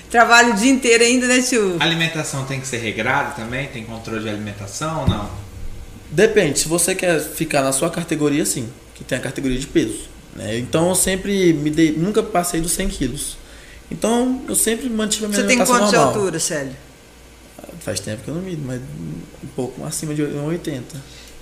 Trabalho 0.10 0.54
o 0.54 0.56
dia 0.56 0.72
inteiro 0.72 1.04
ainda, 1.04 1.26
né, 1.28 1.42
tio? 1.42 1.78
A 1.80 1.84
alimentação 1.84 2.46
tem 2.46 2.60
que 2.62 2.68
ser 2.68 2.78
regrada 2.78 3.32
também? 3.32 3.68
Tem 3.68 3.84
controle 3.84 4.22
de 4.24 4.30
alimentação 4.30 5.02
ou 5.02 5.08
não? 5.10 5.30
Depende, 6.12 6.60
se 6.60 6.68
você 6.68 6.94
quer 6.96 7.20
ficar 7.20 7.62
na 7.64 7.72
sua 7.74 7.90
categoria, 7.90 8.46
sim, 8.46 8.70
que 8.96 9.04
tem 9.04 9.18
a 9.18 9.22
categoria 9.22 9.60
de 9.60 9.68
peso. 9.68 10.00
Né? 10.36 10.58
Então 10.58 10.90
eu 10.90 10.96
sempre 10.96 11.54
me 11.54 11.70
dei, 11.70 11.92
nunca 11.92 12.24
passei 12.24 12.60
dos 12.60 12.72
100 12.72 12.90
quilos. 12.90 13.38
Então 13.92 14.42
eu 14.48 14.56
sempre 14.56 14.90
mantive 14.90 15.26
a 15.26 15.28
minha 15.28 15.42
Você 15.42 15.48
tem 15.48 15.58
quanto 15.58 15.86
de 15.88 15.96
normal. 15.96 16.08
altura, 16.16 16.40
Célio? 16.40 16.74
Faz 17.82 18.00
tempo 18.00 18.24
que 18.24 18.30
eu 18.30 18.34
não 18.36 18.42
mido, 18.42 18.64
mas 18.66 18.82
um 18.82 19.48
pouco 19.56 19.86
acima 19.86 20.14
de 20.16 20.24
1,80. 20.24 20.82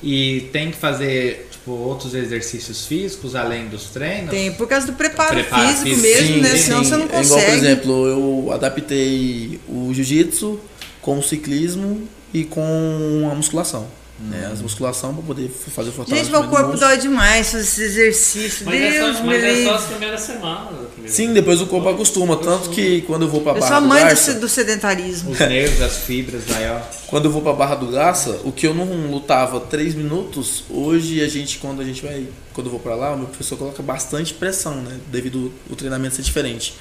E 0.06 0.50
tem 0.52 0.70
que 0.72 0.78
fazer 0.78 1.48
tipo, 1.50 1.72
outros 1.72 2.14
exercícios 2.14 2.86
físicos 2.86 3.36
além 3.36 3.68
dos 3.70 3.86
treinos? 3.86 4.30
Tem, 4.30 4.52
por 4.52 4.68
causa 4.68 4.86
do 4.88 4.94
preparo, 4.94 5.34
Preparo 5.36 5.66
físico, 5.70 5.86
físico, 5.86 6.02
mesmo, 6.02 6.28
sim, 6.36 6.42
né? 6.42 6.50
sim. 6.50 6.58
Senão 6.58 6.84
você 6.84 6.98
não 6.98 7.06
É 7.06 7.08
consegue. 7.08 7.26
igual, 7.28 7.46
por 7.46 7.54
exemplo, 7.54 8.08
eu 8.08 8.52
adaptei 8.52 9.60
o 9.70 9.94
jiu-jitsu 9.94 10.60
com 11.02 11.20
o 11.20 11.24
ciclismo 11.24 12.06
e 12.34 12.44
com 12.44 13.30
a 13.32 13.36
musculação. 13.36 13.88
Né? 14.20 14.50
As 14.54 14.62
musculação 14.62 15.14
para 15.14 15.24
poder 15.24 15.50
fazer 15.50 15.90
o 15.90 15.92
Gente, 15.92 15.96
fortalecimento 15.96 16.40
meu 16.40 16.50
corpo 16.50 16.78
dói 16.78 16.98
demais 16.98 17.52
fazer 17.52 17.64
esse 17.64 17.82
exercício. 17.82 18.66
Mas, 18.66 18.80
é 18.82 18.92
Deus 18.92 19.18
só, 19.18 19.24
me 19.24 19.28
mas 19.30 19.44
é 19.44 19.64
só 19.66 19.76
as 19.76 19.84
primeiras 19.86 20.22
semanas. 20.22 20.74
Sim, 21.08 21.34
depois 21.34 21.60
o 21.60 21.66
corpo 21.66 21.90
acostuma. 21.90 22.38
Tanto 22.38 22.70
que 22.70 23.02
quando 23.02 23.24
eu 23.24 23.28
vou 23.28 23.42
pra 23.42 23.54
Eu 23.54 23.56
sou 23.62 23.64
Barra 23.70 23.78
a 23.78 23.80
do 23.82 23.88
mãe 23.88 24.02
do, 24.02 24.08
Garça, 24.08 24.32
se- 24.34 24.40
do 24.40 24.48
sedentarismo. 24.48 25.32
Os 25.32 25.40
nervos, 25.40 25.82
as 25.82 25.98
fibras, 25.98 26.44
aí 26.56 26.70
ó. 26.70 26.80
quando 27.08 27.26
eu 27.26 27.32
vou 27.32 27.42
pra 27.42 27.52
Barra 27.54 27.76
do 27.76 27.88
Garça, 27.88 28.40
o 28.46 28.52
que 28.52 28.66
eu 28.68 28.74
não 28.74 28.86
lutava 29.12 29.60
3 29.60 29.96
minutos, 29.96 30.64
hoje 30.70 31.22
a 31.22 31.28
gente, 31.28 31.58
quando 31.58 31.82
a 31.82 31.84
gente 31.84 32.02
vai, 32.02 32.26
quando 32.54 32.68
eu 32.68 32.72
vou 32.72 32.80
pra 32.80 32.96
lá, 32.96 33.14
o 33.14 33.18
meu 33.18 33.28
professor 33.28 33.58
coloca 33.58 33.82
bastante 33.84 34.34
pressão, 34.34 34.76
né? 34.76 35.00
Devido 35.12 35.52
o 35.70 35.76
treinamento 35.76 36.16
ser 36.16 36.22
diferente. 36.22 36.76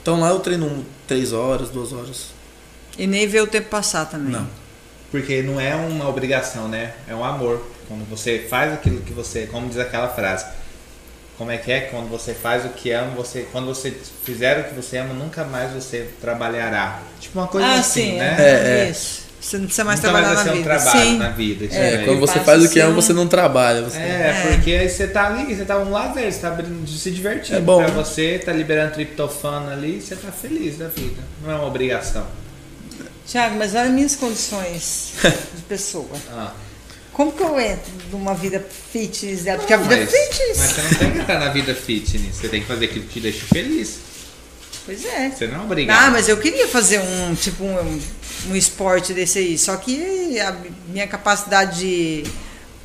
Então 0.00 0.20
lá 0.20 0.28
eu 0.28 0.38
treino 0.38 0.84
3 1.08 1.32
horas, 1.32 1.70
2 1.70 1.92
horas. 1.92 2.26
E 2.98 3.06
nem 3.06 3.26
ver 3.26 3.42
o 3.42 3.46
tempo 3.46 3.68
passar 3.70 4.04
também. 4.04 4.30
Não. 4.32 4.46
Porque 5.14 5.42
não 5.42 5.60
é 5.60 5.76
uma 5.76 6.08
obrigação, 6.08 6.66
né? 6.66 6.90
É 7.06 7.14
um 7.14 7.24
amor. 7.24 7.64
Quando 7.86 8.04
você 8.10 8.46
faz 8.50 8.72
aquilo 8.72 9.00
que 9.00 9.12
você. 9.12 9.46
Como 9.46 9.68
diz 9.68 9.78
aquela 9.78 10.08
frase. 10.08 10.44
Como 11.38 11.52
é 11.52 11.56
que 11.56 11.70
é? 11.70 11.82
Quando 11.82 12.10
você 12.10 12.34
faz 12.34 12.64
o 12.64 12.70
que 12.70 12.90
ama, 12.90 13.12
você. 13.14 13.46
Quando 13.52 13.66
você 13.66 13.92
fizer 14.24 14.58
o 14.58 14.64
que 14.64 14.74
você 14.74 14.98
ama, 14.98 15.14
nunca 15.14 15.44
mais 15.44 15.70
você 15.70 16.08
trabalhará. 16.20 17.00
Tipo 17.20 17.38
uma 17.38 17.46
coisa 17.46 17.64
ah, 17.64 17.74
assim, 17.78 18.10
sim, 18.10 18.16
né? 18.16 18.34
é, 18.40 18.42
É, 18.42 18.86
é. 18.86 18.90
isso. 18.90 19.22
Você 19.40 19.56
não 19.58 19.66
precisa 19.66 19.84
mais 19.84 20.00
nunca 20.00 20.10
trabalhar 20.10 20.34
mais 20.34 20.38
vai 20.38 20.46
na 20.46 20.52
ser 20.52 20.58
um 20.58 20.62
vida. 20.62 20.74
trabalho 20.74 21.06
sim. 21.06 21.18
na 21.18 21.28
vida. 21.28 21.76
É, 21.76 22.04
quando 22.04 22.18
você 22.18 22.40
faz 22.40 22.64
o 22.64 22.68
que 22.72 22.80
ama, 22.80 22.94
você 22.94 23.12
não 23.12 23.28
trabalha. 23.28 23.82
Você... 23.82 23.98
É, 23.98 24.00
É. 24.00 24.46
porque 24.48 24.72
aí 24.72 24.88
você 24.88 25.06
tá 25.06 25.26
ali, 25.28 25.54
você 25.54 25.64
tá 25.64 25.78
um 25.78 25.92
lazer, 25.92 26.32
você 26.32 26.40
tá 26.40 26.48
abrindo- 26.48 26.88
se 26.88 27.10
divertindo. 27.12 27.58
É 27.58 27.60
bom. 27.60 27.84
Pra 27.84 27.92
você, 27.92 28.40
tá 28.44 28.52
liberando 28.52 28.94
triptofano 28.94 29.70
ali, 29.70 30.00
você 30.00 30.16
tá 30.16 30.32
feliz 30.32 30.76
da 30.78 30.88
vida. 30.88 31.22
Não 31.40 31.52
é 31.52 31.54
uma 31.54 31.66
obrigação. 31.66 32.26
Tiago, 33.26 33.56
mas 33.56 33.74
olha 33.74 33.88
minhas 33.90 34.16
condições 34.16 35.12
de 35.56 35.62
pessoa. 35.62 36.08
Ah, 36.30 36.52
Como 37.12 37.32
que 37.32 37.42
eu 37.42 37.58
entro 37.58 37.92
numa 38.10 38.34
vida 38.34 38.64
fitness 38.92 39.42
dela? 39.44 39.58
Porque 39.58 39.72
a 39.72 39.76
vida 39.78 39.96
mas, 39.96 40.12
é 40.12 40.18
fitness. 40.26 40.58
mas 40.58 40.70
você 40.72 40.82
não 40.82 40.90
tem 40.98 41.10
que 41.12 41.18
estar 41.20 41.38
na 41.38 41.48
vida 41.50 41.74
fitness, 41.74 42.36
você 42.36 42.48
tem 42.48 42.60
que 42.60 42.66
fazer 42.66 42.84
aquilo 42.86 43.04
que 43.06 43.12
te 43.14 43.20
deixa 43.20 43.46
feliz. 43.46 43.98
Pois 44.84 45.02
é. 45.06 45.30
Você 45.30 45.46
não 45.46 45.60
é 45.62 45.64
obrigado. 45.64 45.98
Ah, 46.06 46.10
mas 46.10 46.28
eu 46.28 46.36
queria 46.36 46.68
fazer 46.68 47.00
um 47.00 47.34
tipo 47.34 47.64
um, 47.64 48.00
um 48.50 48.54
esporte 48.56 49.14
desse 49.14 49.38
aí. 49.38 49.56
Só 49.56 49.76
que 49.76 50.38
a 50.38 50.54
minha 50.88 51.06
capacidade 51.06 51.78
de. 51.80 52.24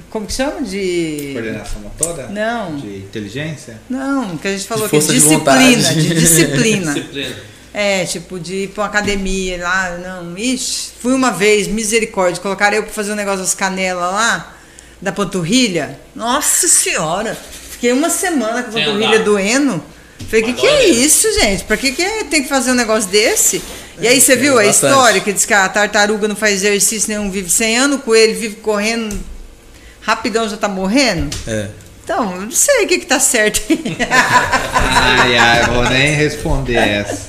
Como 0.10 0.26
que 0.26 0.32
chama? 0.32 0.62
De. 0.62 1.32
Coordenação 1.34 1.82
motora? 1.82 2.28
Não. 2.30 2.78
De 2.78 3.00
inteligência? 3.00 3.82
Não, 3.90 4.38
que 4.38 4.48
a 4.48 4.52
gente 4.52 4.66
falou 4.66 4.88
De 4.88 4.96
aqui, 4.96 5.06
força 5.06 5.14
de 5.14 5.20
disciplina, 5.20 5.82
vontade. 5.82 6.02
de 6.08 6.16
disciplina. 6.16 6.94
Disciplina. 6.96 7.36
É, 7.74 8.04
tipo, 8.06 8.40
de 8.40 8.64
ir 8.64 8.68
pra 8.70 8.84
uma 8.84 8.90
academia 8.90 9.62
lá, 9.62 9.98
não, 9.98 10.38
ixi, 10.38 10.90
fui 11.02 11.14
uma 11.14 11.32
vez, 11.32 11.68
misericórdia, 11.68 12.42
colocaram 12.42 12.78
eu 12.78 12.84
pra 12.84 12.92
fazer 12.92 13.12
um 13.12 13.16
negócio 13.16 13.42
das 13.42 13.54
canelas 13.54 14.12
lá, 14.12 14.56
da 15.02 15.12
panturrilha. 15.12 16.00
Nossa 16.16 16.68
senhora! 16.68 17.38
Fiquei 17.72 17.92
uma 17.94 18.10
semana 18.10 18.64
com 18.64 18.70
a 18.72 18.74
panturrilha 18.74 19.20
doendo. 19.20 19.84
Falei, 20.28 20.44
que 20.44 20.52
Mas 20.52 20.60
que 20.62 20.68
é 20.68 20.86
isso, 20.90 21.32
gente? 21.40 21.64
Pra 21.64 21.78
que, 21.78 21.92
que 21.92 22.02
é- 22.02 22.24
tem 22.26 22.42
que 22.44 22.50
fazer 22.50 22.72
um 22.72 22.76
negócio 22.76 23.10
desse? 23.10 23.62
E 24.02 24.08
aí 24.08 24.20
você 24.20 24.36
viu 24.36 24.58
a 24.60 24.64
bastante. 24.64 24.92
história 24.92 25.22
que 25.22 25.32
diz 25.34 25.46
que 25.46 25.54
a 25.54 25.68
tartaruga 25.70 26.28
não 26.28 26.36
faz 26.36 26.56
exercício 26.56 27.08
nenhum, 27.10 27.30
vive 27.30 27.50
100 27.50 27.78
anos, 27.78 27.98
o 27.98 28.02
coelho 28.02 28.38
vive 28.38 28.56
correndo, 28.56 29.18
rapidão 30.02 30.48
já 30.50 30.58
tá 30.58 30.68
morrendo? 30.68 31.30
É. 31.48 31.68
Então, 32.04 32.42
não 32.42 32.52
sei 32.52 32.86
o 32.86 32.88
que 32.88 33.00
que 33.00 33.06
tá 33.06 33.20
certo 33.20 33.62
aí. 33.70 33.98
Ai, 34.12 35.38
ai, 35.38 35.66
vou 35.68 35.84
nem 35.90 36.16
responder 36.16 36.76
essa. 36.76 37.28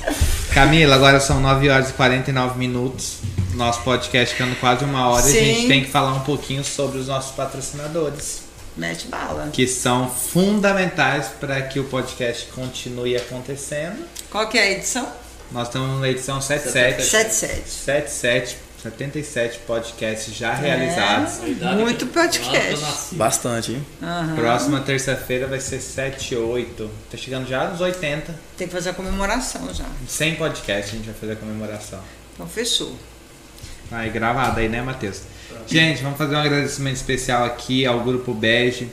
Camila, 0.55 0.97
agora 0.97 1.21
são 1.21 1.41
9 1.41 1.69
horas 1.69 1.91
e 1.91 1.93
49 1.93 2.59
minutos. 2.59 3.19
Nosso 3.55 3.83
podcast 3.83 4.35
ficando 4.35 4.57
quase 4.57 4.85
uma 4.85 5.09
hora. 5.09 5.29
E 5.31 5.39
a 5.39 5.45
gente 5.45 5.61
Sim. 5.63 5.69
tem 5.69 5.85
que 5.85 5.91
falar 5.91 6.13
um 6.15 6.21
pouquinho 6.21 6.65
sobre 6.65 6.99
os 6.99 7.07
nossos 7.07 7.33
patrocinadores. 7.35 8.43
Mete 8.77 9.07
bala. 9.07 9.49
Que 9.53 9.67
são 9.67 10.11
fundamentais 10.11 11.29
para 11.41 11.61
que 11.63 11.79
o 11.79 11.85
podcast 11.85 12.47
continue 12.53 13.17
acontecendo. 13.17 14.05
Qual 14.31 14.49
que 14.49 14.59
é 14.59 14.63
a 14.63 14.71
edição? 14.73 15.09
Nós 15.53 15.69
estamos 15.69 16.01
na 16.01 16.09
edição 16.09 16.41
77. 16.41 17.03
77. 17.03 17.71
77, 17.71 18.57
77 18.83 19.59
podcasts 19.67 20.35
já 20.35 20.55
realizados. 20.55 21.39
Idade 21.47 21.77
Muito 21.77 22.07
podcast. 22.07 23.15
Bastante, 23.15 23.73
hein? 23.73 23.87
Aham. 24.03 24.37
Próxima 24.37 24.81
terça-feira 24.81 25.47
vai 25.47 25.61
ser 25.61 25.81
78. 25.81 26.91
Tá 27.11 27.17
chegando 27.19 27.47
já 27.47 27.69
nos 27.69 27.81
80. 27.81 28.35
Tem 28.57 28.67
que 28.67 28.73
fazer 28.73 28.91
a 28.91 28.95
comemoração 28.95 29.73
já. 29.75 29.85
100 30.09 30.37
podcasts 30.37 30.95
a 30.95 30.97
gente 30.97 31.07
vai 31.07 31.15
fazer 31.15 31.33
a 31.33 31.37
comemoração. 31.37 32.01
Então 32.35 32.47
fechou. 32.47 32.97
Aí 33.91 34.09
gravado 34.09 34.61
aí, 34.61 34.69
né, 34.69 34.81
Matheus? 34.81 35.23
Gente, 35.67 36.03
vamos 36.03 36.17
fazer 36.17 36.35
um 36.35 36.39
agradecimento 36.39 36.97
especial 36.97 37.45
aqui 37.45 37.85
ao 37.85 38.01
Grupo 38.01 38.33
Bege, 38.33 38.89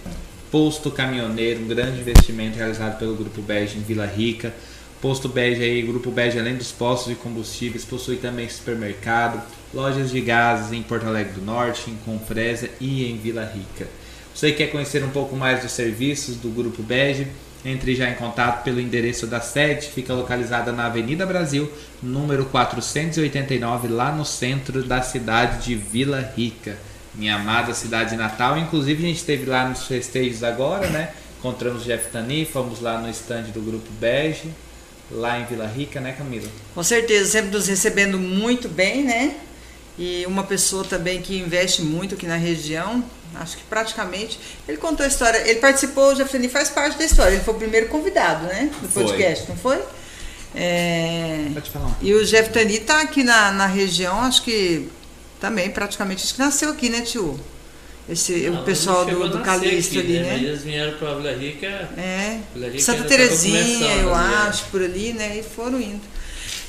Posto 0.52 0.92
Caminhoneiro, 0.92 1.62
um 1.62 1.68
grande 1.68 2.00
investimento 2.00 2.58
realizado 2.58 2.98
pelo 2.98 3.16
Grupo 3.16 3.42
Bege 3.42 3.78
em 3.78 3.82
Vila 3.82 4.06
Rica. 4.06 4.54
Posto 5.02 5.30
Bege 5.30 5.62
aí, 5.64 5.82
Grupo 5.84 6.10
Bege, 6.10 6.40
além 6.40 6.56
dos 6.56 6.72
postos 6.72 7.14
de 7.14 7.16
combustíveis, 7.16 7.86
possui 7.86 8.18
também 8.18 8.50
supermercado, 8.50 9.42
lojas 9.74 10.10
de 10.12 10.22
gases 10.22 10.72
em 10.72 10.82
Porto 10.82 11.06
Alegre 11.06 11.34
do 11.34 11.42
Norte, 11.42 11.90
em 11.90 11.98
Confresa 12.06 12.70
e 12.80 13.10
em 13.10 13.18
Vila 13.18 13.44
Rica. 13.44 13.88
Você 14.34 14.52
que 14.52 14.58
quer 14.58 14.68
conhecer 14.68 15.04
um 15.04 15.10
pouco 15.10 15.36
mais 15.36 15.64
dos 15.64 15.72
serviços 15.72 16.36
do 16.36 16.50
Grupo 16.50 16.84
Bege, 16.84 17.28
entre 17.66 17.96
já 17.96 18.10
em 18.10 18.16
contato 18.16 18.64
pelo 18.64 18.80
endereço 18.80 19.26
da 19.28 19.42
sede, 19.42 19.88
fica 19.88 20.14
localizada 20.14 20.72
na 20.72 20.86
Avenida 20.86 21.26
Brasil, 21.26 21.72
número 22.02 22.46
489, 22.46 23.88
lá 23.88 24.12
no 24.12 24.24
centro 24.24 24.84
da 24.84 25.02
cidade 25.02 25.66
de 25.66 25.76
Vila 25.76 26.34
Rica, 26.36 26.78
minha 27.16 27.36
amada 27.36 27.74
cidade 27.74 28.16
natal. 28.16 28.58
Inclusive, 28.58 29.04
a 29.04 29.08
gente 29.08 29.18
esteve 29.18 29.46
lá 29.46 29.68
nos 29.68 29.88
festejos 29.88 30.44
agora, 30.44 30.88
né? 30.90 31.10
Encontramos 31.40 31.84
Jeff 31.84 32.10
Tani, 32.12 32.46
fomos 32.46 32.80
lá 32.80 33.00
no 33.00 33.10
stand 33.10 33.46
do 33.54 33.62
Grupo 33.62 33.90
Bege, 34.00 34.50
lá 35.12 35.40
em 35.40 35.46
Vila 35.46 35.68
Rica, 35.68 36.00
né, 36.00 36.14
Camila? 36.18 36.48
Com 36.74 36.84
certeza, 36.84 37.26
sempre 37.26 37.52
nos 37.52 37.68
recebendo 37.68 38.18
muito 38.18 38.70
bem, 38.70 39.04
né? 39.04 39.36
E 39.98 40.26
uma 40.28 40.44
pessoa 40.44 40.84
também 40.84 41.22
que 41.22 41.38
investe 41.38 41.82
muito 41.82 42.16
aqui 42.16 42.28
na 42.28 42.36
região, 42.36 43.04
acho 43.36 43.58
que 43.58 43.64
praticamente. 43.64 44.40
Ele 44.68 44.78
contou 44.78 45.04
a 45.04 45.08
história, 45.08 45.40
ele 45.50 45.60
participou, 45.60 46.12
o 46.12 46.16
Jefferini 46.16 46.50
faz 46.50 46.70
parte 46.70 46.98
da 46.98 47.06
história, 47.06 47.34
ele 47.34 47.44
foi 47.44 47.54
o 47.54 47.58
primeiro 47.58 47.88
convidado, 47.88 48.46
né? 48.46 48.70
Do 48.82 48.88
Foi. 48.88 49.04
podcast, 49.04 49.50
não 49.50 49.58
foi? 49.58 49.80
É, 50.56 51.50
Pode 51.54 51.70
falar 51.70 51.98
E 52.02 52.14
o 52.14 52.26
Jeff 52.26 52.50
Tani 52.52 52.80
tá 52.80 53.02
aqui 53.02 53.24
na, 53.24 53.52
na 53.52 53.66
região, 53.66 54.22
acho 54.22 54.44
que 54.44 54.88
também 55.40 55.70
praticamente, 55.70 56.24
acho 56.24 56.34
que 56.34 56.40
nasceu 56.40 56.70
aqui, 56.70 56.90
né, 56.90 57.02
tio? 57.02 57.40
Esse, 58.10 58.50
Não, 58.50 58.62
o 58.62 58.64
pessoal 58.64 59.06
do, 59.06 59.28
do 59.30 59.40
Calixto 59.40 60.00
ali, 60.00 60.20
Mas 60.20 60.28
né? 60.28 60.36
eles 60.36 60.64
vieram 60.64 60.98
pra 60.98 61.14
Vila 61.16 61.34
Rica. 61.34 61.68
É, 61.98 62.40
Vila 62.54 62.68
Rica 62.68 62.82
Santa 62.82 63.04
Terezinha, 63.04 63.96
eu 63.98 64.16
né? 64.16 64.36
acho, 64.48 64.66
por 64.68 64.82
ali, 64.82 65.12
né? 65.12 65.38
E 65.38 65.44
foram 65.44 65.82
indo. 65.82 66.02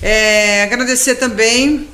É, 0.02 0.64
agradecer 0.64 1.14
também 1.14 1.88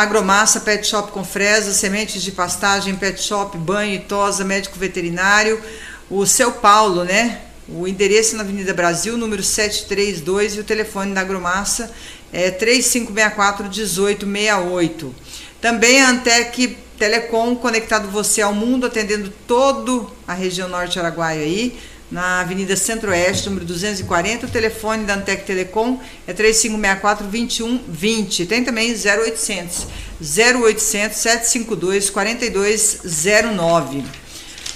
Agromassa 0.00 0.58
Pet 0.58 0.86
Shop 0.86 1.12
com 1.12 1.22
Fresa, 1.22 1.70
sementes 1.74 2.22
de 2.22 2.32
pastagem, 2.32 2.96
pet 2.96 3.20
shop, 3.20 3.58
banho 3.58 3.96
e 3.96 3.98
tosa, 3.98 4.42
médico 4.42 4.78
veterinário, 4.78 5.62
o 6.08 6.24
seu 6.24 6.50
Paulo, 6.50 7.04
né? 7.04 7.42
O 7.68 7.86
endereço 7.86 8.34
na 8.34 8.42
Avenida 8.42 8.72
Brasil, 8.72 9.18
número 9.18 9.42
732, 9.42 10.56
e 10.56 10.60
o 10.60 10.64
telefone 10.64 11.12
da 11.12 11.20
Agromassa 11.20 11.92
é 12.32 12.50
3564 12.50 13.64
1868. 13.64 15.14
Também 15.60 16.00
a 16.00 16.08
Antec 16.08 16.74
Telecom, 16.96 17.54
conectado 17.54 18.08
você 18.08 18.40
ao 18.40 18.54
mundo, 18.54 18.86
atendendo 18.86 19.30
toda 19.46 20.06
a 20.26 20.32
região 20.32 20.70
norte 20.70 20.98
araguaia 20.98 21.42
aí, 21.42 21.78
na 22.12 22.40
Avenida 22.40 22.76
Centro-Oeste, 22.76 23.48
número 23.48 23.64
240. 23.64 24.46
O 24.46 24.50
telefone 24.50 25.04
da 25.04 25.14
Antec 25.14 25.44
Telecom 25.44 25.98
é 26.26 26.34
3564 26.34 27.26
2120. 27.26 28.46
Tem 28.46 28.62
também 28.62 28.92
0800 28.92 29.86
0800 30.20 31.16
752 31.16 32.10
4209. 32.10 34.04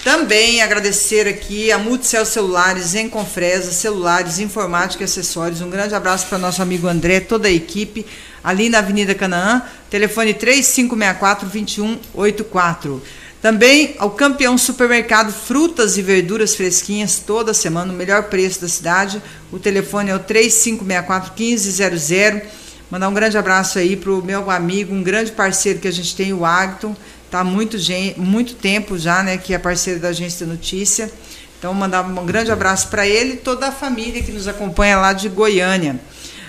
Também 0.03 0.63
agradecer 0.63 1.29
aqui 1.29 1.71
a 1.71 1.77
Multicel 1.79 2.25
Celulares 2.25 2.95
em 2.95 3.07
Confresa, 3.09 3.71
celulares, 3.73 4.39
informática 4.39 5.03
e 5.03 5.05
acessórios. 5.05 5.61
Um 5.61 5.69
grande 5.69 5.95
abraço 5.95 6.27
para 6.29 6.39
nosso 6.39 6.63
amigo 6.63 6.87
André, 6.87 7.21
toda 7.21 7.49
a 7.49 7.53
equipe, 7.53 8.07
ali 8.43 8.69
na 8.69 8.79
Avenida 8.79 9.15
Canaã, 9.15 9.63
telefone 9.91 10.33
3564-2184. 10.33 13.01
Também 13.51 13.95
ao 14.01 14.11
campeão 14.11 14.59
supermercado 14.59 15.33
Frutas 15.33 15.97
e 15.97 16.03
Verduras 16.03 16.57
Fresquinhas, 16.57 17.23
toda 17.25 17.55
semana, 17.55 17.93
o 17.93 17.97
melhor 17.97 18.25
preço 18.25 18.61
da 18.61 18.67
cidade. 18.69 19.23
O 19.53 19.59
telefone 19.61 20.11
é 20.11 20.17
o 20.17 20.19
3564-1500. 20.19 22.43
Mandar 22.91 23.09
um 23.09 23.15
grande 23.15 23.39
abraço 23.39 23.79
aí 23.79 23.95
para 23.95 24.11
o 24.11 24.21
meu 24.21 24.51
amigo, 24.51 24.93
um 24.93 25.01
grande 25.01 25.31
parceiro 25.31 25.79
que 25.79 25.87
a 25.87 25.93
gente 25.93 26.17
tem, 26.17 26.33
o 26.33 26.45
Agton. 26.45 26.97
Tá 27.31 27.45
muito, 27.45 27.79
gen- 27.79 28.15
muito 28.17 28.55
tempo 28.55 28.99
já, 28.99 29.23
né, 29.23 29.39
que 29.39 29.55
é 29.55 29.59
parceiro 29.59 30.01
da 30.01 30.09
agência 30.09 30.45
Notícia. 30.45 31.09
Então, 31.57 31.73
mandar 31.73 32.03
um 32.03 32.27
grande 32.27 32.51
abraço 32.51 32.89
para 32.89 33.07
ele 33.07 33.35
e 33.35 33.37
toda 33.37 33.69
a 33.69 33.73
família 33.73 34.25
que 34.25 34.33
nos 34.33 34.49
acompanha 34.49 34.97
lá 34.99 35.13
de 35.13 35.29
Goiânia. 35.29 36.01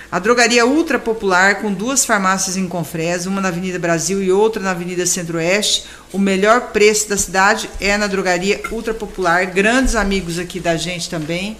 A 0.09 0.19
drogaria 0.19 0.65
ultra 0.65 0.97
popular, 0.97 1.55
com 1.55 1.73
duas 1.73 2.05
farmácias 2.05 2.55
em 2.55 2.65
Confresa, 2.65 3.29
uma 3.29 3.41
na 3.41 3.49
Avenida 3.49 3.77
Brasil 3.77 4.23
e 4.23 4.31
outra 4.31 4.63
na 4.63 4.71
Avenida 4.71 5.05
Centro-Oeste. 5.05 5.83
O 6.13 6.17
melhor 6.17 6.71
preço 6.71 7.09
da 7.09 7.17
cidade 7.17 7.69
é 7.77 7.97
na 7.97 8.07
drogaria 8.07 8.61
ultra 8.71 8.93
popular. 8.93 9.45
Grandes 9.47 9.95
amigos 9.95 10.39
aqui 10.39 10.61
da 10.61 10.77
gente 10.77 11.09
também. 11.09 11.57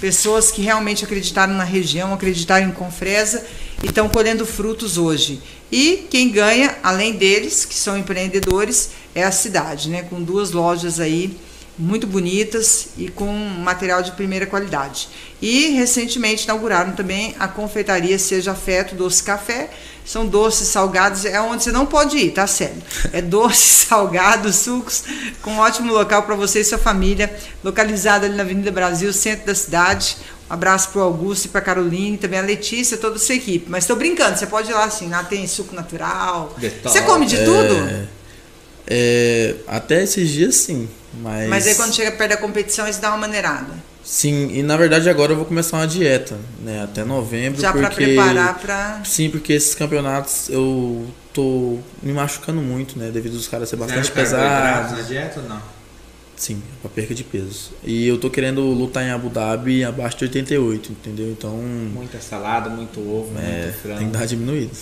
Pessoas 0.00 0.50
que 0.50 0.62
realmente 0.62 1.04
acreditaram 1.04 1.52
na 1.52 1.62
região, 1.62 2.14
acreditaram 2.14 2.68
em 2.68 2.72
Confresa 2.72 3.44
e 3.82 3.86
estão 3.88 4.08
colhendo 4.08 4.46
frutos 4.46 4.96
hoje. 4.96 5.42
E 5.70 6.06
quem 6.08 6.30
ganha, 6.30 6.78
além 6.82 7.12
deles, 7.12 7.66
que 7.66 7.74
são 7.74 7.98
empreendedores, 7.98 8.92
é 9.14 9.24
a 9.24 9.30
cidade, 9.30 9.90
né? 9.90 10.04
Com 10.08 10.22
duas 10.22 10.52
lojas 10.52 10.98
aí 10.98 11.36
muito 11.80 12.06
bonitas 12.06 12.88
e 12.98 13.08
com 13.08 13.32
material 13.32 14.02
de 14.02 14.12
primeira 14.12 14.46
qualidade. 14.46 15.08
E 15.40 15.68
recentemente 15.70 16.44
inauguraram 16.44 16.92
também 16.92 17.34
a 17.38 17.48
confeitaria 17.48 18.18
Seja 18.18 18.52
Afeto 18.52 18.94
Doce 18.94 19.22
Café. 19.22 19.70
São 20.04 20.26
doces 20.26 20.68
salgados, 20.68 21.24
é 21.24 21.40
onde 21.40 21.62
você 21.62 21.70
não 21.70 21.86
pode 21.86 22.16
ir, 22.16 22.32
tá 22.32 22.46
sério. 22.46 22.82
É 23.12 23.22
doces, 23.22 23.86
salgados, 23.88 24.56
sucos, 24.56 25.04
com 25.40 25.52
um 25.52 25.58
ótimo 25.58 25.92
local 25.92 26.24
para 26.24 26.34
você 26.34 26.60
e 26.60 26.64
sua 26.64 26.78
família, 26.78 27.32
localizado 27.62 28.26
ali 28.26 28.34
na 28.34 28.42
Avenida 28.42 28.70
Brasil, 28.72 29.12
centro 29.12 29.46
da 29.46 29.54
cidade. 29.54 30.16
Um 30.50 30.54
abraço 30.54 30.90
para 30.90 31.00
o 31.00 31.04
Augusto 31.04 31.44
e 31.44 31.48
para 31.48 31.60
a 31.60 31.64
Caroline, 31.64 32.18
também 32.18 32.40
a 32.40 32.42
Letícia, 32.42 32.96
toda 32.96 33.16
a 33.16 33.18
sua 33.18 33.36
equipe. 33.36 33.66
Mas 33.68 33.84
estou 33.84 33.96
brincando, 33.96 34.36
você 34.36 34.46
pode 34.46 34.70
ir 34.70 34.74
lá 34.74 34.84
assim, 34.84 35.08
lá 35.08 35.22
tem 35.22 35.46
suco 35.46 35.74
natural. 35.74 36.54
Detol. 36.58 36.90
Você 36.90 37.02
come 37.02 37.24
de 37.24 37.36
tudo? 37.44 38.08
É, 38.88 39.54
até 39.68 40.02
esses 40.02 40.28
dias 40.28 40.56
sim, 40.56 40.88
mas. 41.14 41.48
Mas 41.48 41.66
aí 41.66 41.74
quando 41.74 41.94
chega 41.94 42.12
perto 42.12 42.30
da 42.30 42.36
competição, 42.36 42.86
você 42.86 43.00
dá 43.00 43.08
uma 43.08 43.18
maneirada. 43.18 43.72
Sim, 44.02 44.50
e 44.52 44.62
na 44.62 44.76
verdade 44.76 45.08
agora 45.10 45.32
eu 45.32 45.36
vou 45.36 45.44
começar 45.44 45.76
uma 45.76 45.86
dieta, 45.86 46.38
né? 46.62 46.82
Até 46.82 47.04
novembro. 47.04 47.60
Já 47.60 47.72
para 47.72 47.88
porque... 47.88 48.04
preparar 48.04 48.58
para. 48.58 49.02
Sim, 49.04 49.30
porque 49.30 49.52
esses 49.52 49.74
campeonatos 49.74 50.48
eu 50.48 51.06
tô 51.32 51.78
me 52.02 52.12
machucando 52.12 52.60
muito, 52.60 52.98
né? 52.98 53.10
Devido 53.10 53.36
aos 53.36 53.46
caras 53.46 53.68
ser 53.68 53.76
bastante 53.76 54.10
pesados. 54.10 54.92
na 54.98 55.02
dieta 55.02 55.40
ou 55.40 55.48
não? 55.48 55.60
Sim, 56.40 56.62
pra 56.80 56.90
perca 56.90 57.14
de 57.14 57.22
pesos. 57.22 57.70
E 57.84 58.08
eu 58.08 58.16
tô 58.18 58.30
querendo 58.30 58.62
lutar 58.62 59.04
em 59.04 59.10
Abu 59.10 59.28
Dhabi 59.28 59.84
abaixo 59.84 60.16
de 60.16 60.24
88, 60.24 60.92
entendeu? 60.92 61.28
Então, 61.28 61.54
Muita 61.54 62.18
salada, 62.18 62.70
muito 62.70 62.98
ovo, 63.00 63.38
é, 63.38 63.64
muito 63.64 63.78
frango. 63.82 63.98
tem 63.98 64.06
que 64.10 64.16
dar 64.16 64.26
diminuída. 64.26 64.72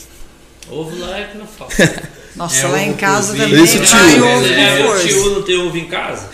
Ovo 0.71 0.99
lá 0.99 1.19
é 1.19 1.25
que 1.25 1.39
não 1.39 1.47
falta. 1.47 1.75
Nossa, 2.37 2.66
É, 2.66 2.69
lá 2.69 2.83
em 2.83 2.91
ovo 2.91 2.99
casa 2.99 3.37
também 3.37 3.64
Esse 3.64 3.79
vai 3.79 3.87
tio. 4.12 4.27
ovo 4.27 4.47
É, 4.47 4.77
com 4.79 4.83
o 4.85 4.87
força. 4.87 5.09
tio 5.09 5.31
não 5.35 5.43
tem 5.43 5.57
ovo 5.59 5.77
em 5.77 5.89
casa? 5.89 6.29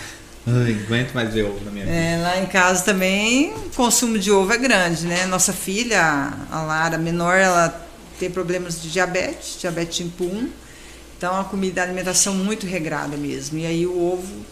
Ai, 0.47 0.77
aguento 0.85 1.13
mais 1.13 1.33
ver 1.33 1.43
ovo 1.45 1.59
na 1.65 1.71
minha 1.71 1.85
vida. 1.85 1.97
É, 1.97 2.17
lá 2.21 2.37
em 2.39 2.45
casa 2.45 2.83
também 2.83 3.51
o 3.53 3.69
consumo 3.75 4.19
de 4.19 4.31
ovo 4.31 4.53
é 4.53 4.57
grande, 4.57 5.07
né? 5.07 5.25
Nossa 5.25 5.51
filha, 5.53 6.31
a 6.51 6.61
Lara, 6.61 6.97
menor, 6.99 7.35
ela 7.35 7.83
tem 8.19 8.29
problemas 8.29 8.79
de 8.81 8.91
diabetes, 8.91 9.57
diabetes 9.59 9.97
tipo 9.97 10.23
1. 10.25 10.49
Então 11.17 11.39
a 11.39 11.43
comida, 11.45 11.81
a 11.81 11.83
alimentação 11.85 12.35
muito 12.35 12.67
regrada 12.67 13.17
mesmo. 13.17 13.57
E 13.57 13.65
aí 13.65 13.87
o 13.87 13.97
ovo. 14.13 14.45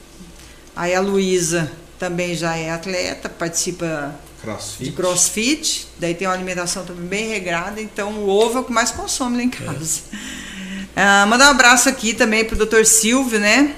Aí 0.75 0.95
a 0.95 0.99
Luísa 1.01 1.71
também 1.99 2.33
já 2.35 2.55
é 2.57 2.71
atleta, 2.71 3.29
participa 3.29 4.15
Crossfit. 4.43 4.83
de 4.83 4.91
crossfit, 4.91 5.87
daí 5.97 6.13
tem 6.13 6.27
uma 6.27 6.33
alimentação 6.33 6.83
também 6.83 7.05
bem 7.05 7.29
regrada, 7.29 7.79
então 7.81 8.11
o 8.11 8.27
ovo 8.27 8.57
é 8.57 8.61
o 8.61 8.63
que 8.65 8.73
mais 8.73 8.91
consome 8.91 9.37
lá 9.37 9.43
em 9.43 9.49
casa. 9.49 10.01
Ah, 10.95 11.25
mandar 11.25 11.47
um 11.47 11.51
abraço 11.51 11.89
aqui 11.89 12.13
também 12.13 12.45
pro 12.45 12.55
Dr. 12.55 12.83
Silvio, 12.83 13.39
né? 13.39 13.73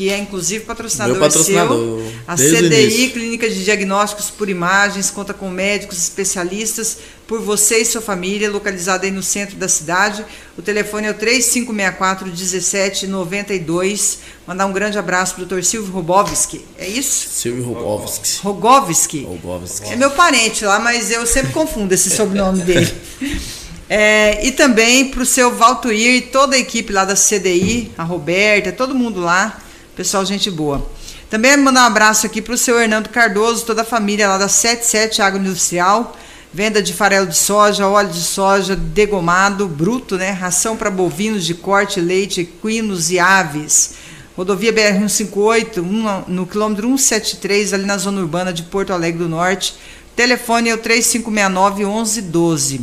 Que 0.00 0.08
é 0.08 0.16
inclusive 0.16 0.64
patrocinador, 0.64 1.12
Meu 1.12 1.22
patrocinador, 1.22 1.76
seu. 1.76 2.12
A 2.26 2.32
o 2.32 2.36
CDI. 2.38 3.10
Clínica 3.10 3.50
de 3.50 3.62
Diagnósticos 3.62 4.30
por 4.30 4.48
Imagens, 4.48 5.10
conta 5.10 5.34
com 5.34 5.50
médicos 5.50 5.98
especialistas 5.98 6.96
por 7.26 7.42
você 7.42 7.82
e 7.82 7.84
sua 7.84 8.00
família, 8.00 8.50
localizada 8.50 9.04
aí 9.04 9.10
no 9.10 9.22
centro 9.22 9.56
da 9.56 9.68
cidade. 9.68 10.24
O 10.56 10.62
telefone 10.62 11.06
é 11.06 11.10
o 11.10 11.14
3564 11.14 12.26
1792. 12.28 14.20
Mandar 14.46 14.64
um 14.64 14.72
grande 14.72 14.96
abraço 14.96 15.34
pro 15.34 15.44
Dr. 15.44 15.60
Silvio 15.62 15.92
Robovski. 15.92 16.64
É 16.78 16.88
isso? 16.88 17.28
Silvio 17.28 17.64
Rogovski. 17.64 18.38
Rogovski. 18.42 19.24
Rogovski. 19.24 19.92
É 19.92 19.96
meu 19.96 20.12
parente 20.12 20.64
lá, 20.64 20.78
mas 20.78 21.10
eu 21.10 21.26
sempre 21.26 21.52
confundo 21.52 21.92
esse 21.92 22.08
sobrenome 22.08 22.62
dele. 22.62 22.90
É, 23.92 24.46
e 24.46 24.52
também 24.52 25.10
para 25.10 25.20
o 25.20 25.26
seu 25.26 25.52
Valtuir 25.52 26.14
e 26.14 26.20
toda 26.20 26.54
a 26.54 26.58
equipe 26.60 26.92
lá 26.92 27.04
da 27.04 27.16
CDI, 27.16 27.90
a 27.98 28.04
Roberta, 28.04 28.70
todo 28.70 28.94
mundo 28.94 29.18
lá, 29.18 29.60
pessoal, 29.96 30.24
gente 30.24 30.50
boa. 30.50 30.84
Também 31.28 31.56
mandar 31.56 31.84
um 31.84 31.86
abraço 31.86 32.26
aqui 32.26 32.42
para 32.42 32.54
o 32.54 32.58
seu 32.58 32.80
Hernando 32.80 33.08
Cardoso, 33.08 33.64
toda 33.64 33.82
a 33.82 33.84
família 33.84 34.28
lá 34.28 34.38
da 34.38 34.48
77 34.48 35.22
Água 35.22 35.38
Industrial, 35.38 36.16
venda 36.52 36.82
de 36.82 36.92
farelo 36.92 37.26
de 37.26 37.36
soja, 37.36 37.86
óleo 37.86 38.10
de 38.10 38.22
soja 38.22 38.74
degomado, 38.74 39.68
bruto, 39.68 40.16
né? 40.16 40.30
Ração 40.30 40.76
para 40.76 40.90
bovinos 40.90 41.46
de 41.46 41.54
corte, 41.54 42.00
leite, 42.00 42.40
equinos 42.40 43.10
e 43.10 43.18
aves. 43.18 43.94
Rodovia 44.36 44.72
BR-158, 44.72 45.78
um, 45.78 46.24
no 46.26 46.46
quilômetro 46.46 46.88
173, 46.88 47.74
ali 47.74 47.84
na 47.84 47.98
zona 47.98 48.20
urbana 48.20 48.52
de 48.52 48.64
Porto 48.64 48.92
Alegre 48.92 49.22
do 49.22 49.28
Norte. 49.28 49.74
Telefone 50.16 50.70
é 50.70 50.74
o 50.74 50.78
3569-1112. 50.78 52.80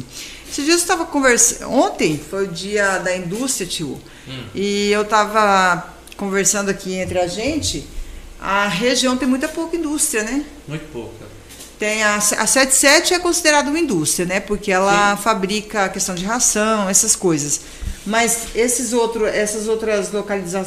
Esses 0.50 0.64
dias 0.64 0.78
eu 0.78 0.84
estava 0.84 1.06
conversando. 1.06 1.70
Ontem 1.72 2.20
foi 2.30 2.46
o 2.46 2.48
dia 2.48 3.00
da 3.00 3.14
indústria, 3.16 3.68
tio. 3.68 4.00
Hum. 4.28 4.44
E 4.56 4.92
eu 4.92 5.02
estava 5.02 5.97
conversando 6.18 6.70
aqui 6.70 6.96
entre 6.96 7.20
a 7.20 7.28
gente. 7.28 7.88
A 8.40 8.68
região 8.68 9.16
tem 9.16 9.28
muita 9.28 9.48
pouca 9.48 9.76
indústria, 9.76 10.24
né? 10.24 10.44
Muito 10.68 10.92
pouca. 10.92 11.26
Tem 11.80 12.04
a, 12.04 12.16
a 12.16 12.22
77 12.22 13.14
é 13.14 13.20
considerada 13.20 13.70
uma 13.70 13.80
indústria, 13.80 14.26
né? 14.26 14.40
Porque 14.40 14.72
ela 14.72 15.16
Sim. 15.16 15.22
fabrica 15.22 15.86
a 15.86 15.90
questão 15.90 16.16
de 16.16 16.26
ração, 16.26 16.90
essas 16.90 17.16
coisas. 17.16 17.62
Mas 18.06 18.48
esses 18.56 18.94
outro, 18.94 19.26
essas 19.26 19.68
outras 19.68 20.12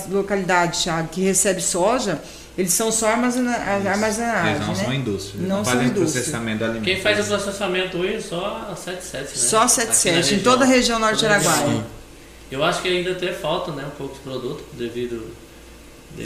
localidades, 0.09 0.83
Thiago, 0.83 1.09
que 1.09 1.23
recebe 1.23 1.61
soja, 1.61 2.21
eles 2.57 2.73
são 2.73 2.93
só 2.93 3.09
armazena 3.09 3.57
armazenagem. 3.57 4.55
Eles 4.55 4.67
não 4.67 4.75
né? 4.75 4.85
são 4.85 4.95
indústria. 4.95 5.41
Não, 5.41 5.57
não 5.57 5.65
são 5.65 5.83
indústria. 5.83 6.05
processamento 6.05 6.59
do 6.59 6.65
alimento. 6.65 6.85
Quem 6.85 7.01
faz 7.01 7.19
o 7.19 7.25
processamento 7.29 7.99
hoje 7.99 8.15
é 8.15 8.21
só 8.21 8.69
a 8.71 8.77
77, 8.77 9.23
né? 9.23 9.29
Só 9.35 9.63
a 9.63 9.69
77, 9.69 10.35
em 10.35 10.39
toda 10.41 10.65
a 10.65 10.69
região 10.69 10.99
norte 10.99 11.25
araguaia. 11.25 11.85
Eu 12.51 12.65
acho 12.65 12.83
que 12.83 12.89
ainda 12.89 13.15
tem 13.15 13.33
falta, 13.33 13.71
né? 13.73 13.85
Um 13.87 13.97
pouco 13.97 14.15
de 14.15 14.21
produto 14.21 14.65
devido 14.73 15.31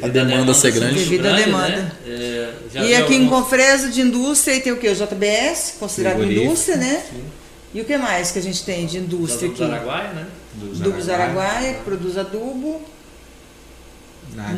a 0.02 0.08
demanda, 0.08 0.24
demanda 0.24 0.54
ser 0.54 0.72
grande. 0.72 0.94
Devido 0.94 1.26
à 1.26 1.32
demanda. 1.32 1.68
Né? 1.68 1.92
É, 2.06 2.54
e 2.74 2.78
aqui 2.78 2.94
alguns... 2.94 3.16
em 3.16 3.28
Confresa 3.28 3.88
de 3.90 4.00
indústria 4.00 4.60
tem 4.60 4.72
o 4.72 4.78
que? 4.78 4.88
O 4.88 4.94
JBS, 4.94 5.76
considerado 5.78 6.24
indústria, 6.24 6.76
né? 6.76 7.04
Sim. 7.10 7.24
E 7.74 7.80
o 7.80 7.84
que 7.84 7.96
mais 7.98 8.30
que 8.30 8.38
a 8.38 8.42
gente 8.42 8.64
tem 8.64 8.86
de 8.86 8.98
indústria 8.98 9.50
aqui? 9.50 9.62
Araguaia, 9.62 10.12
né? 10.12 10.26
Dubos 10.54 11.08
Araguaia, 11.08 11.74
que 11.74 11.82
produz 11.82 12.16
adubo. 12.16 12.80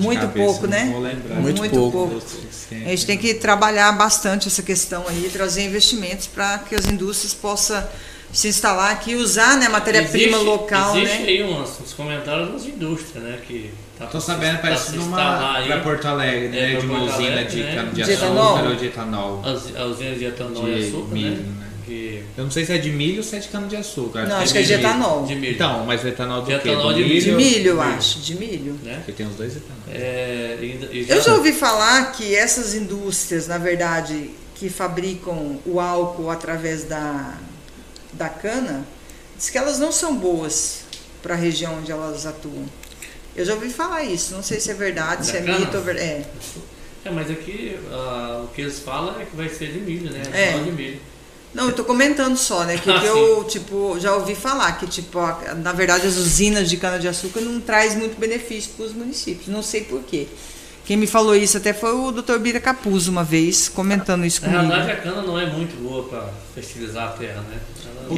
Muito 0.01 0.21
cabeça, 0.21 0.47
pouco, 0.47 0.67
né? 0.67 0.85
Muito, 0.85 1.59
Muito 1.59 1.75
pouco. 1.75 2.09
pouco. 2.09 2.23
A 2.71 2.89
gente 2.91 3.07
tem 3.07 3.19
que 3.19 3.35
trabalhar 3.35 3.93
bastante 3.93 4.49
essa 4.49 4.63
questão 4.63 5.05
aí, 5.09 5.29
trazer 5.33 5.65
investimentos 5.65 6.27
para 6.27 6.59
que 6.59 6.75
as 6.75 6.87
indústrias 6.87 7.35
possam 7.35 7.83
se 8.33 8.49
instalar 8.49 8.93
aqui 8.93 9.13
e 9.13 9.17
usar 9.17 9.57
né, 9.59 9.69
matéria-prima 9.69 10.39
local. 10.39 10.97
Existe 10.97 11.23
né? 11.23 11.29
aí 11.29 11.43
uns, 11.43 11.81
uns 11.81 11.93
comentários 11.93 12.53
das 12.53 12.65
indústrias, 12.67 13.23
né? 13.25 13.39
Que 13.47 13.73
Tá 13.99 14.07
Tô 14.07 14.21
sabendo, 14.21 14.61
parece 14.61 14.93
tá 14.93 14.97
numa 14.99 15.63
para 15.67 15.81
Porto 15.81 16.07
Alegre, 16.07 16.49
né? 16.49 16.75
É, 16.75 16.77
de 16.77 16.85
uma 16.85 17.03
usina 17.03 17.45
de 17.45 17.63
né? 17.63 17.75
cano 17.75 17.93
de, 17.93 18.05
de 18.05 18.13
açúcar 18.13 18.69
ou 18.69 18.75
de 18.75 18.87
etanol. 18.87 19.43
A 19.75 19.85
usina 19.85 20.15
de 20.15 20.25
etanol 20.27 20.65
de 20.65 20.71
e 20.71 20.89
açúcar, 20.89 21.15
milho, 21.15 21.31
né? 21.31 21.55
né? 21.61 21.67
Que... 21.87 22.23
Eu 22.37 22.45
não 22.45 22.51
sei 22.51 22.67
se 22.67 22.73
é 22.73 22.79
de 22.79 22.91
milho 22.91 23.19
ou 23.19 23.23
se 23.23 23.37
é 23.37 23.39
de 23.39 23.49
cano 23.49 23.69
de 23.69 23.77
açúcar. 23.77 24.27
Não, 24.27 24.37
acho 24.37 24.53
que 24.53 24.59
é 24.59 24.63
de 24.63 24.73
etanol. 24.75 25.25
De 25.25 25.35
milho. 25.35 25.55
Então, 25.55 25.87
mas 25.87 26.05
o 26.05 26.09
etanol 26.09 26.43
do 26.43 26.53
de 26.53 26.59
quê? 26.59 26.69
Etanol 26.69 26.93
de 26.93 27.05
milho? 27.05 27.21
De 27.23 27.33
milho, 27.33 27.69
eu 27.69 27.81
acho. 27.81 28.19
De 28.19 28.35
milho. 28.35 28.79
Né? 28.83 28.97
Porque 28.97 29.13
tem 29.13 29.27
os 29.27 29.37
dois 29.37 29.57
etanóis. 29.57 29.89
É, 29.89 30.59
e, 30.61 30.99
e 30.99 31.05
já... 31.05 31.15
Eu 31.15 31.23
já 31.23 31.35
ouvi 31.35 31.53
falar 31.53 32.13
que 32.13 32.35
essas 32.35 32.75
indústrias, 32.75 33.49
na 33.49 33.57
verdade, 33.57 34.31
que 34.57 34.69
fabricam 34.69 35.59
o 35.65 35.81
álcool 35.81 36.31
através 36.31 36.85
da, 36.85 37.35
da 38.17 38.29
cana, 38.29 38.87
diz 39.37 39.51
que 39.51 39.59
elas 39.59 39.79
não 39.79 39.93
são 39.93 40.17
boas 40.17 40.81
para 41.23 41.35
a 41.35 41.37
região 41.37 41.79
onde 41.79 41.93
elas 41.93 42.27
atuam. 42.27 42.65
Eu 43.35 43.45
já 43.45 43.55
ouvi 43.55 43.69
falar 43.69 44.03
isso, 44.05 44.35
não 44.35 44.43
sei 44.43 44.59
se 44.59 44.71
é 44.71 44.75
verdade, 44.75 45.19
da 45.19 45.25
se 45.25 45.37
é 45.37 45.43
cana? 45.43 45.59
mito 45.59 45.77
ou 45.77 45.83
verdade. 45.83 46.09
É. 46.09 46.27
é, 47.05 47.11
mas 47.11 47.31
aqui 47.31 47.79
uh, 47.91 48.45
o 48.45 48.49
que 48.49 48.63
eles 48.63 48.79
falam 48.79 49.21
é 49.21 49.25
que 49.25 49.37
vai 49.37 49.49
ser 49.49 49.73
de 49.73 49.81
milho, 49.81 50.11
né? 50.11 50.23
É. 50.33 50.59
De 50.59 50.73
milho. 50.73 51.01
Não, 51.53 51.69
eu 51.69 51.73
tô 51.73 51.85
comentando 51.85 52.37
só, 52.37 52.65
né? 52.65 52.77
Que, 52.77 52.91
ah, 52.91 53.01
que 53.01 53.07
eu, 53.07 53.45
tipo, 53.45 53.99
já 53.99 54.15
ouvi 54.15 54.35
falar 54.35 54.73
que, 54.73 54.87
tipo, 54.87 55.19
na 55.57 55.73
verdade 55.73 56.07
as 56.07 56.17
usinas 56.17 56.69
de 56.69 56.77
cana-de-açúcar 56.77 57.41
não 57.41 57.61
traz 57.61 57.95
muito 57.95 58.19
benefício 58.19 58.73
para 58.77 58.85
os 58.85 58.93
municípios. 58.93 59.49
Não 59.49 59.63
sei 59.63 59.83
por 59.83 60.03
quê. 60.03 60.29
Quem 60.87 60.97
me 60.97 61.09
falou 61.09 61.35
isso 61.35 61.57
até 61.57 61.73
foi 61.73 61.93
o 61.93 62.13
Dr. 62.13 62.39
Bira 62.39 62.61
Capuzzo 62.61 63.11
uma 63.11 63.25
vez, 63.25 63.69
comentando 63.69 64.25
isso 64.25 64.41
comigo. 64.41 64.63
Na 64.63 64.77
verdade, 64.77 64.93
a 64.93 64.97
cana 64.97 65.23
não 65.23 65.37
é 65.37 65.45
muito 65.45 65.77
boa 65.83 66.05
para 66.05 66.29
fertilizar 66.55 67.09
a 67.09 67.13
terra, 67.13 67.43
né? 67.51 67.59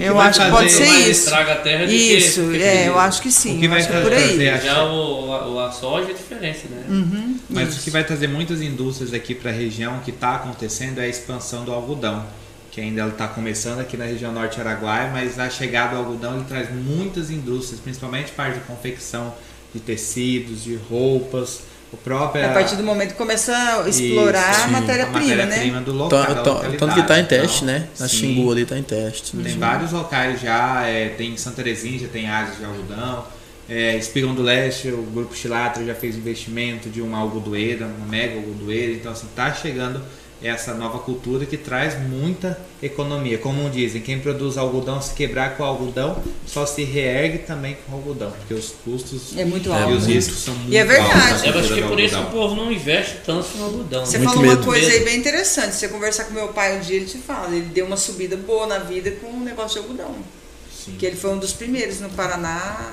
Eu 0.04 0.20
acho 0.20 0.38
que 0.38 0.50
pode 0.50 0.70
ser 0.70 0.84
isso. 0.84 1.10
Estraga 1.10 1.52
a 1.54 1.56
terra 1.56 1.84
isso, 1.84 2.42
que, 2.50 2.62
é, 2.62 2.88
eu 2.88 2.98
acho 2.98 3.22
que 3.22 3.32
sim. 3.32 3.56
O 3.56 3.60
que 3.60 3.68
vai 3.68 3.82
trazer, 3.82 4.02
por 4.02 4.12
aí. 4.12 4.60
Já 4.62 4.84
o, 4.84 5.54
o, 5.54 5.60
a 5.60 5.72
soja 5.72 6.10
é 6.10 6.12
diferente, 6.12 6.68
né? 6.68 6.84
Uhum, 6.90 7.38
Mas 7.48 7.70
isso. 7.70 7.80
o 7.80 7.82
que 7.84 7.90
vai 7.90 8.04
trazer 8.04 8.28
muitas 8.28 8.60
indústrias 8.60 9.14
aqui 9.14 9.34
para 9.34 9.50
a 9.50 9.54
região, 9.54 10.00
que 10.00 10.10
está 10.10 10.34
acontecendo, 10.34 10.98
é 10.98 11.04
a 11.04 11.08
expansão 11.08 11.64
do 11.64 11.72
algodão 11.72 12.26
que 12.70 12.82
ainda 12.82 13.08
está 13.08 13.26
começando 13.26 13.80
aqui 13.80 13.96
na 13.96 14.04
região 14.04 14.30
norte 14.30 14.60
araguaia, 14.60 15.10
mas 15.10 15.38
a 15.38 15.48
chegada 15.48 15.96
do 15.96 15.96
algodão 15.96 16.36
ele 16.36 16.44
traz 16.44 16.70
muitas 16.70 17.30
indústrias, 17.30 17.80
principalmente 17.80 18.30
parte 18.32 18.58
de 18.58 18.64
confecção 18.66 19.34
de 19.74 19.80
tecidos, 19.80 20.62
de 20.62 20.76
roupas, 20.88 21.62
o 21.93 21.97
próprio 21.97 22.45
a 22.45 22.51
partir 22.51 22.76
do 22.76 22.82
momento 22.82 23.12
que 23.12 23.16
começa 23.16 23.55
a 23.55 23.89
explorar 23.89 24.51
Isso, 24.51 24.64
a 24.64 24.68
matéria-prima, 24.68 25.36
matéria 25.45 25.72
né? 25.72 25.80
do 25.80 25.93
local, 25.93 26.24
tanto, 26.43 26.76
tanto 26.76 26.95
que 26.95 27.01
está 27.01 27.18
em 27.18 27.24
teste, 27.24 27.64
então, 27.64 27.74
né? 27.74 27.89
Na 27.99 28.09
Xingu 28.09 28.53
ali 28.53 28.62
está 28.62 28.78
em 28.78 28.82
teste. 28.82 29.36
Tem 29.36 29.53
sim. 29.53 29.59
vários 29.59 29.93
locais 29.93 30.41
já, 30.41 30.86
é, 30.86 31.09
tem 31.11 31.36
Santa 31.36 31.57
Terezinha, 31.57 31.99
já 31.99 32.09
tem 32.09 32.28
áreas 32.28 32.59
de 32.59 32.64
algodão. 32.64 33.24
É, 33.68 33.97
Espigão 33.97 34.34
do 34.34 34.43
Leste, 34.43 34.89
o 34.89 35.03
Grupo 35.03 35.34
Chilatra 35.36 35.84
já 35.84 35.95
fez 35.95 36.16
investimento 36.16 36.89
de 36.89 37.03
uma 37.03 37.18
algodoeira, 37.18 37.86
uma 37.86 38.07
mega 38.07 38.36
algodoeira. 38.36 38.93
Então, 38.93 39.12
assim, 39.12 39.26
está 39.26 39.53
chegando 39.53 40.03
essa 40.43 40.74
nova 40.74 40.99
cultura 41.01 41.45
que 41.45 41.57
traz 41.57 42.01
muita 42.01 42.59
economia. 42.82 43.39
Como 43.39 43.68
dizem, 43.68 44.01
quem 44.01 44.20
produz 44.20 44.57
algodão 44.57 45.03
se 45.03 45.12
quebrar 45.14 45.57
com 45.57 45.64
algodão 45.64 46.22
só 46.47 46.64
se 46.64 46.84
reergue 46.84 47.39
também 47.39 47.76
com 47.86 47.97
algodão, 47.97 48.30
porque 48.30 48.55
os 48.55 48.72
custos 48.84 49.36
é 49.36 49.45
muito 49.45 49.72
alto, 49.72 49.93
e 49.93 49.97
os 49.97 50.07
riscos 50.07 50.39
são 50.39 50.55
muito 50.55 50.72
E 50.72 50.76
é 50.76 50.84
verdade. 50.84 51.49
Eu 51.49 51.59
acho 51.59 51.74
que 51.74 51.82
por 51.82 51.99
isso 51.99 52.18
o 52.18 52.26
povo 52.26 52.55
não 52.55 52.70
investe 52.70 53.18
tanto 53.24 53.49
no 53.57 53.64
algodão. 53.64 54.07
Você 54.07 54.18
muito 54.18 54.30
falou 54.30 54.47
medo. 54.47 54.62
uma 54.62 54.64
coisa 54.64 54.91
aí 54.91 55.05
bem 55.05 55.18
interessante. 55.18 55.72
Se 55.72 55.80
você 55.80 55.89
conversar 55.89 56.24
com 56.24 56.34
meu 56.34 56.49
pai 56.49 56.76
um 56.76 56.80
dia, 56.80 56.97
ele 56.97 57.07
te 57.07 57.18
fala, 57.18 57.55
ele 57.55 57.66
deu 57.66 57.86
uma 57.86 57.97
subida 57.97 58.36
boa 58.36 58.66
na 58.66 58.78
vida 58.78 59.11
com 59.12 59.28
um 59.28 59.43
negócio 59.43 59.80
de 59.80 59.89
algodão. 59.89 60.14
Sim. 60.72 60.97
Que 60.99 61.07
ele 61.07 61.16
foi 61.16 61.30
um 61.30 61.39
dos 61.39 61.53
primeiros 61.53 62.01
no 62.01 62.09
Paraná 62.11 62.93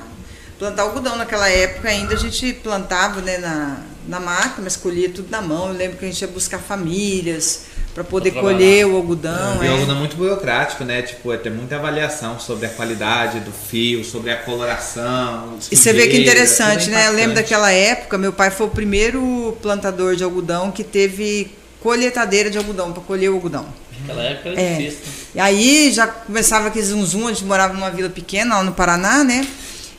plantar 0.57 0.83
algodão. 0.83 1.15
Naquela 1.15 1.49
época 1.49 1.89
ainda 1.89 2.13
a 2.13 2.17
gente 2.17 2.53
plantava 2.53 3.21
né, 3.21 3.37
na, 3.37 3.77
na 4.07 4.19
máquina, 4.19 4.61
mas 4.63 4.75
colhia 4.75 5.09
tudo 5.09 5.29
na 5.29 5.41
mão. 5.41 5.69
Eu 5.69 5.73
lembro 5.73 5.97
que 5.97 6.05
a 6.05 6.07
gente 6.07 6.21
ia 6.21 6.27
buscar 6.27 6.59
famílias 6.59 7.65
para 7.95 8.03
poder 8.03 8.31
colher 8.31 8.85
o 8.85 8.97
algodão. 8.97 9.63
É. 9.63 9.67
E 9.67 9.69
o 9.69 9.71
algodão 9.71 9.95
é 9.95 9.99
muito 9.99 10.17
burocrático, 10.17 10.83
né? 10.83 11.01
Tipo, 11.01 11.31
é, 11.31 11.37
tem 11.37 11.49
muita 11.49 11.77
avaliação 11.77 12.37
sobre 12.37 12.65
a 12.65 12.69
qualidade 12.69 13.39
do 13.39 13.51
fio, 13.51 14.03
sobre 14.03 14.31
a 14.31 14.35
coloração. 14.35 15.57
E 15.71 15.77
você 15.77 15.93
vê 15.93 16.07
que 16.07 16.17
interessante, 16.17 16.89
né? 16.89 17.07
Eu 17.07 17.13
lembro 17.13 17.35
daquela 17.35 17.71
época, 17.71 18.17
meu 18.17 18.33
pai 18.33 18.51
foi 18.51 18.67
o 18.67 18.69
primeiro 18.69 19.57
plantador 19.61 20.17
de 20.17 20.25
algodão 20.25 20.71
que 20.71 20.83
teve 20.83 21.51
colheitadeira 21.79 22.49
de 22.49 22.57
algodão 22.57 22.91
para 22.91 23.01
colher 23.01 23.29
o 23.29 23.35
algodão. 23.35 23.65
Naquela 24.01 24.23
época 24.23 24.49
era 24.49 24.61
é. 24.61 24.77
difícil. 24.77 24.99
Né? 25.05 25.11
E 25.35 25.39
aí 25.39 25.91
já 25.93 26.05
começava 26.05 26.67
aquele 26.67 26.85
zum 26.85 27.05
zum, 27.05 27.27
a 27.27 27.31
gente 27.31 27.45
morava 27.45 27.73
numa 27.73 27.89
vila 27.89 28.09
pequena 28.09 28.57
lá 28.57 28.63
no 28.63 28.73
Paraná, 28.73 29.23
né? 29.23 29.47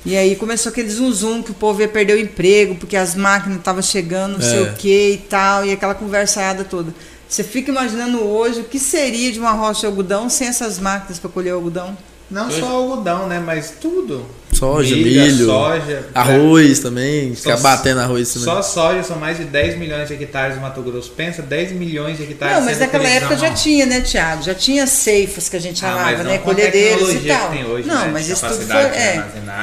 E 0.06 0.16
aí 0.16 0.36
começou 0.36 0.70
aquele 0.70 0.88
zum 0.88 1.10
zum 1.10 1.42
que 1.42 1.50
o 1.50 1.54
povo 1.54 1.80
ia 1.80 1.88
perder 1.88 2.14
o 2.14 2.20
emprego, 2.20 2.76
porque 2.76 2.96
as 2.96 3.16
máquinas 3.16 3.58
estavam 3.58 3.82
chegando, 3.82 4.38
não 4.38 4.46
é. 4.46 4.48
sei 4.48 4.62
o 4.62 4.72
que 4.74 5.10
e 5.14 5.18
tal, 5.18 5.66
e 5.66 5.72
aquela 5.72 5.96
conversada 5.96 6.62
toda. 6.62 6.94
Você 7.28 7.42
fica 7.42 7.72
imaginando 7.72 8.22
hoje 8.22 8.60
o 8.60 8.64
que 8.64 8.78
seria 8.78 9.32
de 9.32 9.40
uma 9.40 9.50
rocha 9.50 9.80
de 9.80 9.86
algodão 9.86 10.28
sem 10.28 10.46
essas 10.46 10.78
máquinas 10.78 11.18
para 11.18 11.28
colher 11.28 11.52
o 11.54 11.56
algodão? 11.56 11.98
Não 12.30 12.50
só 12.50 12.66
algodão, 12.66 13.28
né? 13.28 13.38
Mas 13.44 13.74
tudo. 13.80 14.26
Soja, 14.52 14.96
milho, 14.96 15.22
milho 15.22 15.46
soja, 15.46 16.06
arroz 16.14 16.78
também, 16.78 17.34
ficar 17.34 17.58
batendo 17.58 18.00
arroz 18.00 18.32
também. 18.32 18.44
Só 18.46 18.62
soja 18.62 19.02
são 19.02 19.18
mais 19.18 19.36
de 19.36 19.44
10 19.44 19.76
milhões 19.76 20.08
de 20.08 20.14
hectares 20.14 20.56
no 20.56 20.62
Mato 20.62 20.80
Grosso. 20.80 21.10
Pensa, 21.10 21.42
10 21.42 21.72
milhões 21.72 22.16
de 22.16 22.22
hectares. 22.22 22.56
Não, 22.56 22.64
mas 22.64 22.78
naquela 22.78 23.06
época 23.06 23.36
já 23.36 23.52
tinha, 23.52 23.84
né, 23.84 24.00
Tiago? 24.00 24.42
Já 24.42 24.54
tinha 24.54 24.86
ceifas 24.86 25.50
que 25.50 25.56
a 25.56 25.60
gente 25.60 25.80
chamava, 25.80 26.22
ah, 26.22 26.24
né? 26.24 26.38
Colhedeiros 26.38 27.12
e 27.12 27.20
tal. 27.28 27.52
Hoje, 27.70 27.86
não, 27.86 28.06
né? 28.06 28.10
mas 28.10 28.30
isso 28.30 28.46
tudo 28.46 28.66
foi. 28.66 28.76
É. 28.76 29.22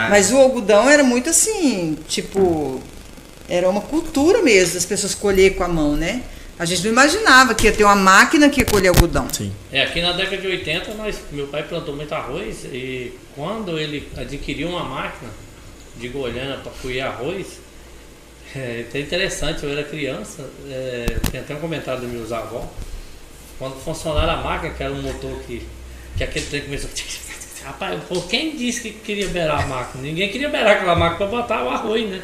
Mas 0.09 0.31
o 0.31 0.37
algodão 0.37 0.87
era 0.87 1.03
muito 1.03 1.29
assim, 1.29 1.97
tipo. 2.07 2.79
Era 3.49 3.67
uma 3.69 3.81
cultura 3.81 4.41
mesmo, 4.41 4.75
das 4.75 4.85
pessoas 4.85 5.13
colher 5.13 5.55
com 5.55 5.63
a 5.63 5.67
mão, 5.67 5.95
né? 5.95 6.21
A 6.57 6.65
gente 6.65 6.83
não 6.83 6.91
imaginava 6.91 7.55
que 7.55 7.65
ia 7.65 7.71
ter 7.71 7.83
uma 7.83 7.95
máquina 7.95 8.49
que 8.49 8.61
ia 8.61 8.65
colher 8.65 8.89
algodão. 8.89 9.27
Sim. 9.31 9.51
É, 9.71 9.83
aqui 9.83 10.01
na 10.01 10.11
década 10.11 10.37
de 10.37 10.47
80, 10.47 10.93
nós, 10.93 11.19
meu 11.31 11.47
pai 11.47 11.63
plantou 11.63 11.95
muito 11.95 12.13
arroz 12.13 12.65
e 12.65 13.17
quando 13.35 13.79
ele 13.79 14.07
adquiriu 14.15 14.69
uma 14.69 14.83
máquina 14.83 15.31
de 15.97 16.07
Goiânia 16.09 16.57
para 16.57 16.71
colher 16.73 17.01
arroz, 17.01 17.59
é, 18.55 18.85
é 18.93 18.99
interessante, 18.99 19.63
eu 19.63 19.71
era 19.71 19.83
criança, 19.83 20.47
é, 20.69 21.17
tem 21.31 21.41
até 21.41 21.55
um 21.55 21.59
comentário 21.59 22.01
dos 22.01 22.11
meus 22.11 22.31
avós, 22.31 22.65
quando 23.57 23.75
funcionaram 23.83 24.33
a 24.33 24.37
máquina, 24.37 24.73
que 24.73 24.83
era 24.83 24.93
um 24.93 25.01
motor 25.01 25.39
que, 25.47 25.65
que 26.15 26.23
aquele 26.23 26.45
trem 26.45 26.61
começou 26.61 26.89
Rapaz, 27.63 27.99
quem 28.29 28.57
disse 28.57 28.81
que 28.81 28.91
queria 28.99 29.27
beirar 29.29 29.63
a 29.63 29.65
máquina? 29.65 30.03
Ninguém 30.03 30.29
queria 30.29 30.49
beirar 30.49 30.75
aquela 30.75 30.95
máquina 30.95 31.17
para 31.17 31.41
botar 31.41 31.63
o 31.63 31.69
arroz, 31.69 32.09
né? 32.09 32.21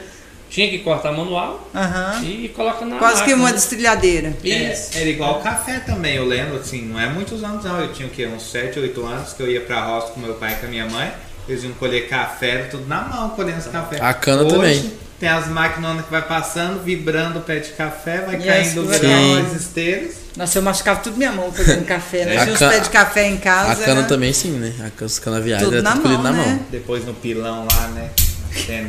Tinha 0.50 0.68
que 0.70 0.80
cortar 0.80 1.12
manual 1.12 1.70
Aham. 1.76 2.24
e 2.24 2.50
coloca 2.50 2.84
na 2.86 2.98
Quase 2.98 3.16
que 3.18 3.20
máquina, 3.22 3.38
uma 3.38 3.50
né? 3.50 3.54
destrilhadeira. 3.56 4.34
Isso. 4.44 4.98
É, 4.98 5.02
era 5.02 5.10
igual 5.10 5.40
café 5.42 5.80
também, 5.80 6.16
eu 6.16 6.26
lembro, 6.26 6.58
assim, 6.58 6.82
não 6.82 7.00
é 7.00 7.08
muitos 7.08 7.44
anos 7.44 7.64
não, 7.64 7.80
eu 7.80 7.94
tinha 7.94 8.08
o 8.08 8.12
quê? 8.12 8.26
Uns 8.28 8.50
7, 8.52 8.80
8 8.80 9.06
anos 9.06 9.34
que 9.34 9.44
eu 9.44 9.50
ia 9.52 9.62
pra 9.62 9.82
roça 9.86 10.08
com 10.08 10.20
meu 10.20 10.34
pai 10.34 10.54
e 10.54 10.56
com 10.56 10.66
a 10.66 10.70
minha 10.70 10.86
mãe, 10.88 11.12
eles 11.48 11.64
iam 11.64 11.74
colher 11.74 12.08
café, 12.10 12.50
era 12.50 12.64
tudo 12.66 12.88
na 12.88 13.02
mão 13.02 13.30
colhendo 13.30 13.60
esse 13.60 13.70
café. 13.70 14.00
A 14.02 14.14
cana 14.14 14.42
Hoje, 14.44 14.56
também. 14.56 14.94
Tem 15.20 15.28
as 15.28 15.48
máquinas 15.50 16.06
que 16.06 16.10
vai 16.12 16.22
passando, 16.22 16.82
vibrando 16.82 17.40
o 17.40 17.42
pé 17.42 17.60
de 17.60 17.72
café, 17.72 18.22
vai 18.22 18.36
E 18.36 18.44
caindo 18.44 18.90
as- 18.90 19.00
grãos, 19.00 19.54
esteiros. 19.54 20.16
Nossa, 20.38 20.58
eu 20.58 20.62
machucava 20.64 21.02
tudo 21.02 21.18
minha 21.18 21.32
mão 21.34 21.52
fazendo 21.52 21.86
café, 21.86 22.24
né? 22.26 22.38
A 22.38 22.42
Tinha 22.44 22.54
uns 22.54 22.60
ca- 22.60 22.70
pés 22.70 22.84
de 22.84 22.90
café 22.90 23.28
em 23.28 23.36
casa. 23.38 23.72
A 23.74 23.76
cana 23.86 24.00
era 24.00 24.08
também 24.08 24.32
sim, 24.32 24.52
né? 24.52 24.74
A 24.80 24.90
ca- 24.90 25.06
os 25.06 25.20
canaviais 25.20 25.62
Tudo 25.62 25.78
é 25.78 25.82
na 25.82 25.92
tudo 25.92 26.04
colhido 26.04 26.24
mão, 26.24 26.32
na 26.32 26.38
né? 26.38 26.46
mão. 26.48 26.60
Depois 26.72 27.04
no 27.06 27.14
pilão 27.14 27.68
lá, 27.70 27.88
né? 27.90 28.10
Café. 28.66 28.86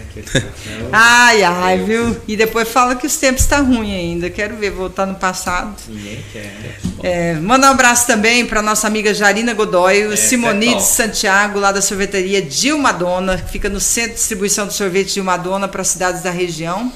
Ai, 0.93 1.43
ai, 1.43 1.79
viu? 1.79 2.17
E 2.27 2.37
depois 2.37 2.69
fala 2.69 2.97
que 2.97 3.07
os 3.07 3.17
tempos 3.17 3.43
estão 3.43 3.65
tá 3.65 3.65
ruins 3.65 3.95
ainda. 3.95 4.31
Quero 4.31 4.57
ver, 4.57 4.71
voltar 4.71 5.07
no 5.07 5.15
passado. 5.15 5.75
Ninguém 5.89 6.25
quer, 6.33 6.45
né? 6.45 6.75
É, 7.03 7.35
manda 7.35 7.67
um 7.67 7.71
abraço 7.71 8.07
também 8.07 8.45
para 8.47 8.63
nossa 8.63 8.87
amiga 8.87 9.13
Jarina 9.15 9.55
Godoy, 9.55 10.07
o 10.07 10.13
é 10.13 10.17
Simonides 10.17 10.87
top. 10.87 10.97
Santiago, 10.97 11.59
lá 11.59 11.73
da 11.73 11.83
sorveteria 11.83 12.43
Dilma 12.43 12.93
Dona, 12.93 13.39
que 13.39 13.51
fica 13.51 13.69
no 13.69 13.81
centro 13.81 14.11
de 14.11 14.17
distribuição 14.17 14.67
do 14.67 14.73
sorvete 14.73 15.15
Dilma 15.15 15.37
Dona 15.37 15.69
para 15.69 15.85
cidades 15.85 16.23
da 16.23 16.31
região. 16.31 16.93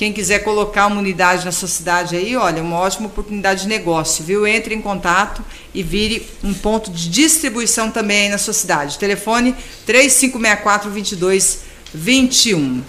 Quem 0.00 0.14
quiser 0.14 0.38
colocar 0.38 0.86
uma 0.86 0.98
unidade 0.98 1.44
na 1.44 1.52
sua 1.52 1.68
cidade 1.68 2.16
aí, 2.16 2.34
olha, 2.34 2.62
uma 2.62 2.78
ótima 2.78 3.06
oportunidade 3.06 3.64
de 3.64 3.68
negócio, 3.68 4.24
viu? 4.24 4.46
Entre 4.46 4.74
em 4.74 4.80
contato 4.80 5.44
e 5.74 5.82
vire 5.82 6.26
um 6.42 6.54
ponto 6.54 6.90
de 6.90 7.10
distribuição 7.10 7.90
também 7.90 8.22
aí 8.22 8.28
na 8.30 8.38
sua 8.38 8.54
cidade. 8.54 8.98
Telefone 8.98 9.54
3564 9.84 10.90
2221. 11.94 12.82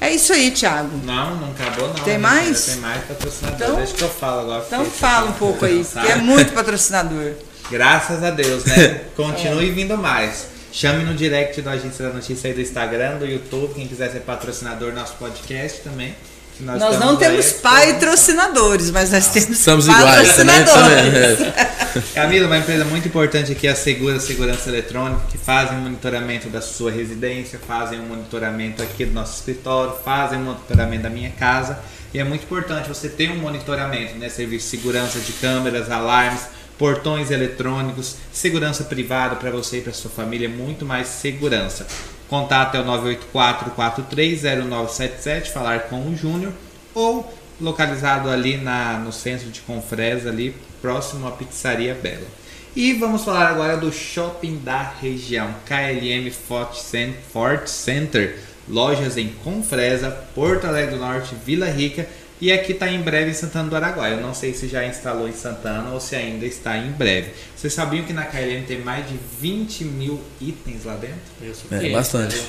É 0.00 0.10
isso 0.10 0.32
aí, 0.32 0.50
Thiago. 0.50 1.00
Não, 1.04 1.36
não 1.36 1.50
acabou 1.50 1.88
não. 1.88 1.94
Tem 1.94 2.14
né? 2.14 2.18
mais? 2.18 2.66
Tem 2.66 2.76
mais 2.76 3.04
patrocinador. 3.04 3.56
Então- 3.60 3.76
Deixa 3.76 3.94
que 3.94 4.02
eu 4.02 4.08
falo 4.10 4.40
agora. 4.40 4.64
Então 4.66 4.84
porque 4.84 4.98
fala 4.98 5.30
um 5.30 5.32
pouco 5.32 5.64
aí, 5.64 5.78
cansado. 5.78 6.06
que 6.06 6.12
é 6.12 6.16
muito 6.16 6.52
patrocinador. 6.52 7.32
Graças 7.70 8.22
a 8.22 8.30
Deus, 8.30 8.64
né? 8.64 9.04
Continue 9.16 9.70
vindo 9.70 9.96
mais. 9.96 10.46
Chame 10.70 11.04
no 11.04 11.14
direct 11.14 11.62
do 11.62 11.70
Agência 11.70 12.06
da 12.06 12.12
Notícia 12.12 12.48
aí 12.48 12.54
do 12.54 12.60
Instagram, 12.60 13.16
do 13.16 13.24
YouTube, 13.24 13.72
quem 13.74 13.88
quiser 13.88 14.10
ser 14.10 14.20
patrocinador 14.20 14.90
do 14.90 14.96
nosso 14.96 15.14
podcast 15.14 15.80
também. 15.80 16.14
Nós, 16.60 16.76
estamos 16.76 16.98
não 16.98 17.16
temos 17.16 17.52
patrocinadores, 17.52 18.90
mas 18.90 19.12
nós 19.12 19.28
temos 19.28 19.50
Estamos 19.50 19.86
iguais 19.86 20.36
também. 20.36 20.64
patrocinadores. 20.64 21.38
também. 21.38 21.52
é. 21.52 22.02
Camila, 22.14 22.46
uma 22.46 22.58
empresa 22.58 22.84
muito 22.84 23.08
importante 23.08 23.52
aqui 23.52 23.66
é 23.66 23.70
a 23.70 23.76
Segura 23.76 24.18
Segurança 24.18 24.68
Eletrônica, 24.68 25.20
que 25.30 25.36
fazem 25.38 25.76
o 25.76 25.80
monitoramento 25.80 26.48
da 26.48 26.62
sua 26.62 26.90
residência, 26.90 27.58
fazem 27.66 28.00
o 28.00 28.02
monitoramento 28.02 28.82
aqui 28.82 29.04
do 29.04 29.12
nosso 29.12 29.38
escritório, 29.38 29.94
fazem 30.04 30.38
o 30.38 30.42
monitoramento 30.42 31.02
da 31.02 31.10
minha 31.10 31.30
casa. 31.30 31.78
E 32.14 32.18
é 32.18 32.24
muito 32.24 32.44
importante 32.44 32.88
você 32.88 33.08
ter 33.08 33.30
um 33.30 33.36
monitoramento, 33.36 34.14
né? 34.16 34.28
Serviço 34.30 34.64
de 34.70 34.76
segurança 34.78 35.18
de 35.18 35.32
câmeras, 35.34 35.90
alarmes, 35.90 36.42
portões 36.78 37.30
eletrônicos, 37.30 38.16
segurança 38.32 38.84
privada 38.84 39.36
para 39.36 39.50
você 39.50 39.78
e 39.78 39.80
para 39.82 39.92
sua 39.92 40.10
família, 40.10 40.48
muito 40.48 40.86
mais 40.86 41.08
segurança. 41.08 41.86
Contato 42.28 42.76
é 42.76 42.80
o 42.80 42.84
984-430977, 42.84 45.50
falar 45.52 45.80
com 45.84 46.00
o 46.08 46.16
Júnior, 46.16 46.52
ou 46.94 47.32
localizado 47.60 48.28
ali 48.28 48.56
na, 48.56 48.98
no 48.98 49.12
centro 49.12 49.48
de 49.50 49.60
Confresa, 49.60 50.28
ali 50.30 50.54
próximo 50.82 51.26
à 51.26 51.30
Pizzaria 51.32 51.94
Bela. 51.94 52.26
E 52.74 52.92
vamos 52.92 53.24
falar 53.24 53.46
agora 53.48 53.76
do 53.76 53.90
shopping 53.92 54.58
da 54.58 54.82
região, 55.00 55.54
KLM 55.64 56.30
Fort 56.30 56.74
Cen- 56.74 57.14
Fort 57.32 57.66
Center, 57.68 58.38
lojas 58.68 59.16
em 59.16 59.28
Confresa, 59.42 60.10
Porto 60.34 60.66
Alegre 60.66 60.96
do 60.96 61.00
Norte, 61.00 61.34
Vila 61.44 61.66
Rica 61.70 62.06
e 62.40 62.52
aqui 62.52 62.72
está 62.72 62.88
em 62.88 63.00
breve 63.00 63.30
em 63.30 63.34
Santana 63.34 63.68
do 63.68 63.76
Araguaia. 63.76 64.14
Eu 64.14 64.20
não 64.20 64.34
sei 64.34 64.52
se 64.54 64.68
já 64.68 64.84
instalou 64.86 65.28
em 65.28 65.32
Santana 65.32 65.90
ou 65.90 66.00
se 66.00 66.14
ainda 66.16 66.44
está 66.46 66.76
em 66.76 66.90
breve. 66.92 67.30
Vocês 67.56 67.72
sabiam 67.72 68.04
que 68.04 68.12
na 68.12 68.24
KLM 68.24 68.64
tem 68.66 68.80
mais 68.80 69.06
de 69.08 69.18
20 69.40 69.84
mil 69.84 70.20
itens 70.40 70.84
lá 70.84 70.94
dentro? 70.94 71.16
Isso 71.42 71.64
É, 71.70 71.78
que 71.78 71.90
bastante. 71.90 72.40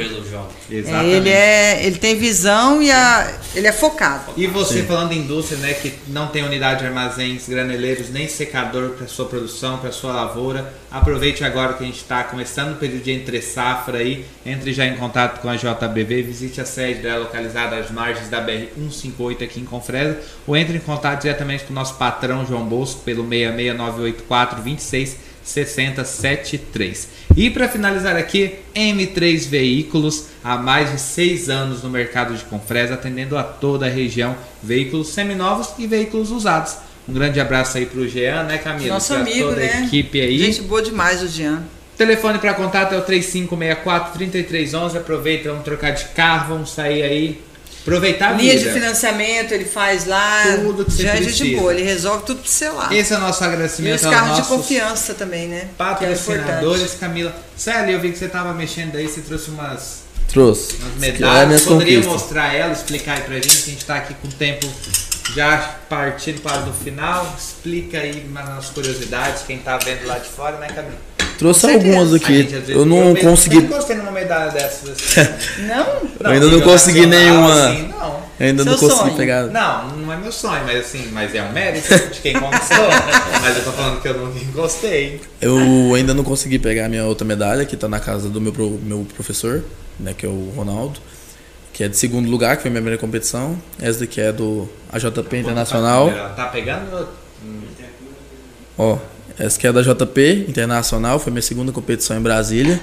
e 0.70 0.74
ele, 0.76 0.90
é, 0.90 1.04
ele 1.04 1.28
é, 1.30 1.86
ele 1.86 1.98
tem 1.98 2.16
visão 2.16 2.82
e 2.82 2.90
a- 2.90 3.30
ele 3.54 3.66
é 3.66 3.72
focado. 3.72 4.32
E 4.36 4.46
você 4.46 4.82
falando 4.84 5.12
em 5.12 5.18
indústria, 5.18 5.58
né, 5.58 5.74
que 5.74 5.92
não 6.08 6.28
tem 6.28 6.42
unidade 6.42 6.80
de 6.80 6.86
armazéns 6.86 7.46
graneleiros 7.46 8.08
nem 8.08 8.26
secador 8.26 8.90
para 8.90 9.06
sua 9.06 9.26
produção, 9.26 9.76
para 9.78 9.92
sua 9.92 10.12
lavoura, 10.14 10.72
aproveite 10.90 11.44
agora 11.44 11.74
que 11.74 11.82
a 11.84 11.86
gente 11.86 11.98
está 11.98 12.24
começando 12.24 12.72
o 12.72 12.76
período 12.76 13.02
de 13.02 13.10
entre 13.12 13.42
safra 13.42 13.98
aí, 13.98 14.24
entre 14.46 14.72
já 14.72 14.86
em 14.86 14.96
contato 14.96 15.40
com 15.40 15.48
a 15.50 15.56
JBV, 15.56 16.22
visite 16.22 16.60
a 16.60 16.64
sede 16.64 17.00
dela 17.02 17.18
localizada 17.24 17.76
às 17.76 17.90
margens 17.90 18.28
da 18.30 18.40
BR 18.40 18.68
158 18.76 19.44
aqui 19.44 19.60
em 19.60 19.64
Confresa, 19.64 20.18
ou 20.46 20.56
entre 20.56 20.78
em 20.78 20.80
contato 20.84 21.22
diretamente 21.22 21.64
com 21.64 21.72
o 21.72 21.74
nosso 21.74 21.94
patrão 21.94 22.46
João 22.46 22.64
Bosco 22.64 23.00
pelo 23.00 23.26
66984 23.28 24.62
26 24.62 25.16
6073. 25.44 27.08
E 27.36 27.50
para 27.50 27.68
finalizar 27.68 28.16
aqui, 28.16 28.54
M3 28.74 29.46
Veículos, 29.46 30.28
há 30.42 30.56
mais 30.56 30.90
de 30.90 30.98
seis 30.98 31.50
anos 31.50 31.82
no 31.82 31.90
mercado 31.90 32.34
de 32.34 32.42
Confresa, 32.44 32.94
atendendo 32.94 33.36
a 33.36 33.42
toda 33.42 33.86
a 33.86 33.90
região, 33.90 34.34
veículos 34.62 35.08
seminovos 35.08 35.74
e 35.78 35.86
veículos 35.86 36.30
usados. 36.30 36.76
Um 37.06 37.12
grande 37.12 37.38
abraço 37.38 37.76
aí 37.76 37.84
pro 37.84 38.08
Jean, 38.08 38.44
né, 38.44 38.56
Camila? 38.56 38.94
Nosso 38.94 39.12
é 39.12 39.16
amigo, 39.16 39.48
toda 39.48 39.60
né? 39.60 39.72
a 39.74 39.82
equipe 39.82 40.20
aí. 40.20 40.38
Gente 40.38 40.62
boa 40.62 40.80
demais 40.80 41.22
o 41.22 41.28
Jean. 41.28 41.62
Telefone 41.98 42.38
para 42.38 42.54
contato 42.54 42.94
é 42.94 42.98
o 42.98 43.02
3564-3311. 43.02 44.96
Aproveita, 44.96 45.50
vamos 45.50 45.64
trocar 45.64 45.90
de 45.90 46.06
carro, 46.06 46.54
vamos 46.54 46.70
sair 46.70 47.02
aí. 47.02 47.40
Aproveitar 47.84 48.30
a 48.30 48.32
Linha 48.32 48.54
de 48.56 48.60
vida. 48.64 48.72
financiamento 48.72 49.52
ele 49.52 49.66
faz 49.66 50.06
lá. 50.06 50.42
Tudo 50.56 50.86
que 50.86 50.92
você 50.92 51.02
Jean 51.02 51.12
é 51.12 51.16
precisa. 51.16 51.60
boa, 51.60 51.74
ele 51.74 51.82
resolve 51.82 52.24
tudo 52.24 52.40
pro 52.40 52.50
seu 52.50 52.74
lado. 52.74 52.94
Esse 52.94 53.12
é 53.12 53.16
o 53.18 53.20
nosso 53.20 53.44
E 53.44 53.46
agradecimento 53.46 53.96
os 53.96 54.04
aos 54.06 54.14
carros 54.14 54.36
de 54.36 54.42
confiança 54.48 55.12
também, 55.12 55.48
né? 55.48 55.56
É 55.58 55.68
patrocinadores, 55.76 56.80
importante. 56.80 56.96
Camila. 56.98 57.36
Célia, 57.54 57.92
eu 57.92 58.00
vi 58.00 58.10
que 58.10 58.18
você 58.18 58.28
tava 58.28 58.54
mexendo 58.54 58.96
aí, 58.96 59.06
você 59.06 59.20
trouxe 59.20 59.50
umas 59.50 60.04
Trouxe. 60.28 60.76
As 60.76 60.94
As 60.94 60.98
medalhas, 60.98 61.46
minhas 61.46 61.62
poderia 61.62 61.96
conquistas. 62.00 62.22
mostrar 62.22 62.54
ela, 62.54 62.72
explicar 62.72 63.18
aí 63.18 63.22
pra 63.22 63.34
gente, 63.34 63.62
que 63.62 63.70
a 63.70 63.72
gente 63.74 63.84
tá 63.84 63.96
aqui 63.96 64.14
com 64.14 64.28
o 64.28 64.32
tempo 64.32 64.66
já 65.34 65.76
partindo 65.88 66.40
quase 66.40 66.66
no 66.66 66.72
final, 66.72 67.34
explica 67.38 67.98
aí 67.98 68.26
nas 68.32 68.66
curiosidades, 68.70 69.42
quem 69.46 69.58
tá 69.58 69.76
vendo 69.78 70.06
lá 70.06 70.18
de 70.18 70.28
fora, 70.28 70.56
né, 70.58 70.68
Camila? 70.68 71.13
Trouxe 71.38 71.70
algumas 71.70 72.12
A 72.12 72.16
aqui. 72.16 72.48
gente, 72.48 72.70
Eu 72.70 72.84
não 72.86 73.12
mesmo 73.12 73.20
consegui. 73.30 73.58
nem 73.58 73.66
gostei 73.68 73.96
numa 73.96 74.10
medalha 74.12 74.50
dessas. 74.50 74.90
Assim. 74.90 75.30
Não? 75.66 75.86
Eu 76.20 76.30
ainda 76.30 76.46
não 76.48 76.60
consegui 76.60 77.06
nenhuma. 77.06 77.68
Assim, 77.68 77.88
não. 77.88 78.24
Eu 78.40 78.46
ainda 78.46 78.62
Seu 78.62 78.72
não 78.72 78.78
consegui 78.78 79.00
sonho. 79.00 79.16
pegar. 79.16 79.42
Não, 79.44 79.88
não 79.96 80.12
é 80.12 80.16
meu 80.16 80.32
sonho, 80.32 80.62
mas 80.64 80.80
assim, 80.80 81.08
mas 81.12 81.34
é 81.34 81.42
um 81.42 81.52
mérito 81.52 81.88
de 81.88 82.20
quem 82.20 82.32
conquistou. 82.34 82.86
mas 83.42 83.56
eu 83.56 83.64
tô 83.64 83.72
falando 83.72 84.00
que 84.00 84.08
eu 84.08 84.14
não 84.18 84.32
gostei. 84.52 85.20
Eu 85.40 85.94
ainda 85.94 86.14
não 86.14 86.24
consegui 86.24 86.58
pegar 86.58 86.86
a 86.86 86.88
minha 86.88 87.04
outra 87.04 87.26
medalha, 87.26 87.64
que 87.64 87.76
tá 87.76 87.88
na 87.88 88.00
casa 88.00 88.28
do 88.28 88.40
meu, 88.40 88.52
meu 88.82 89.06
professor, 89.14 89.62
né, 90.00 90.14
que 90.16 90.24
é 90.26 90.28
o 90.28 90.52
Ronaldo, 90.56 90.98
que 91.72 91.84
é 91.84 91.88
de 91.88 91.96
segundo 91.96 92.28
lugar, 92.30 92.56
que 92.56 92.62
foi 92.62 92.70
minha 92.70 92.80
primeira 92.80 93.00
competição. 93.00 93.56
Essa 93.80 94.00
daqui 94.00 94.20
é 94.20 94.32
do 94.32 94.68
AJP 94.92 95.36
Internacional. 95.36 96.10
Tá 96.36 96.46
pegando? 96.46 97.08
Ó, 98.76 98.98
essa 99.38 99.56
aqui 99.58 99.66
é 99.66 99.72
da 99.72 99.82
JP 99.82 100.46
Internacional, 100.48 101.18
foi 101.18 101.32
minha 101.32 101.42
segunda 101.42 101.72
competição 101.72 102.16
em 102.16 102.20
Brasília, 102.20 102.80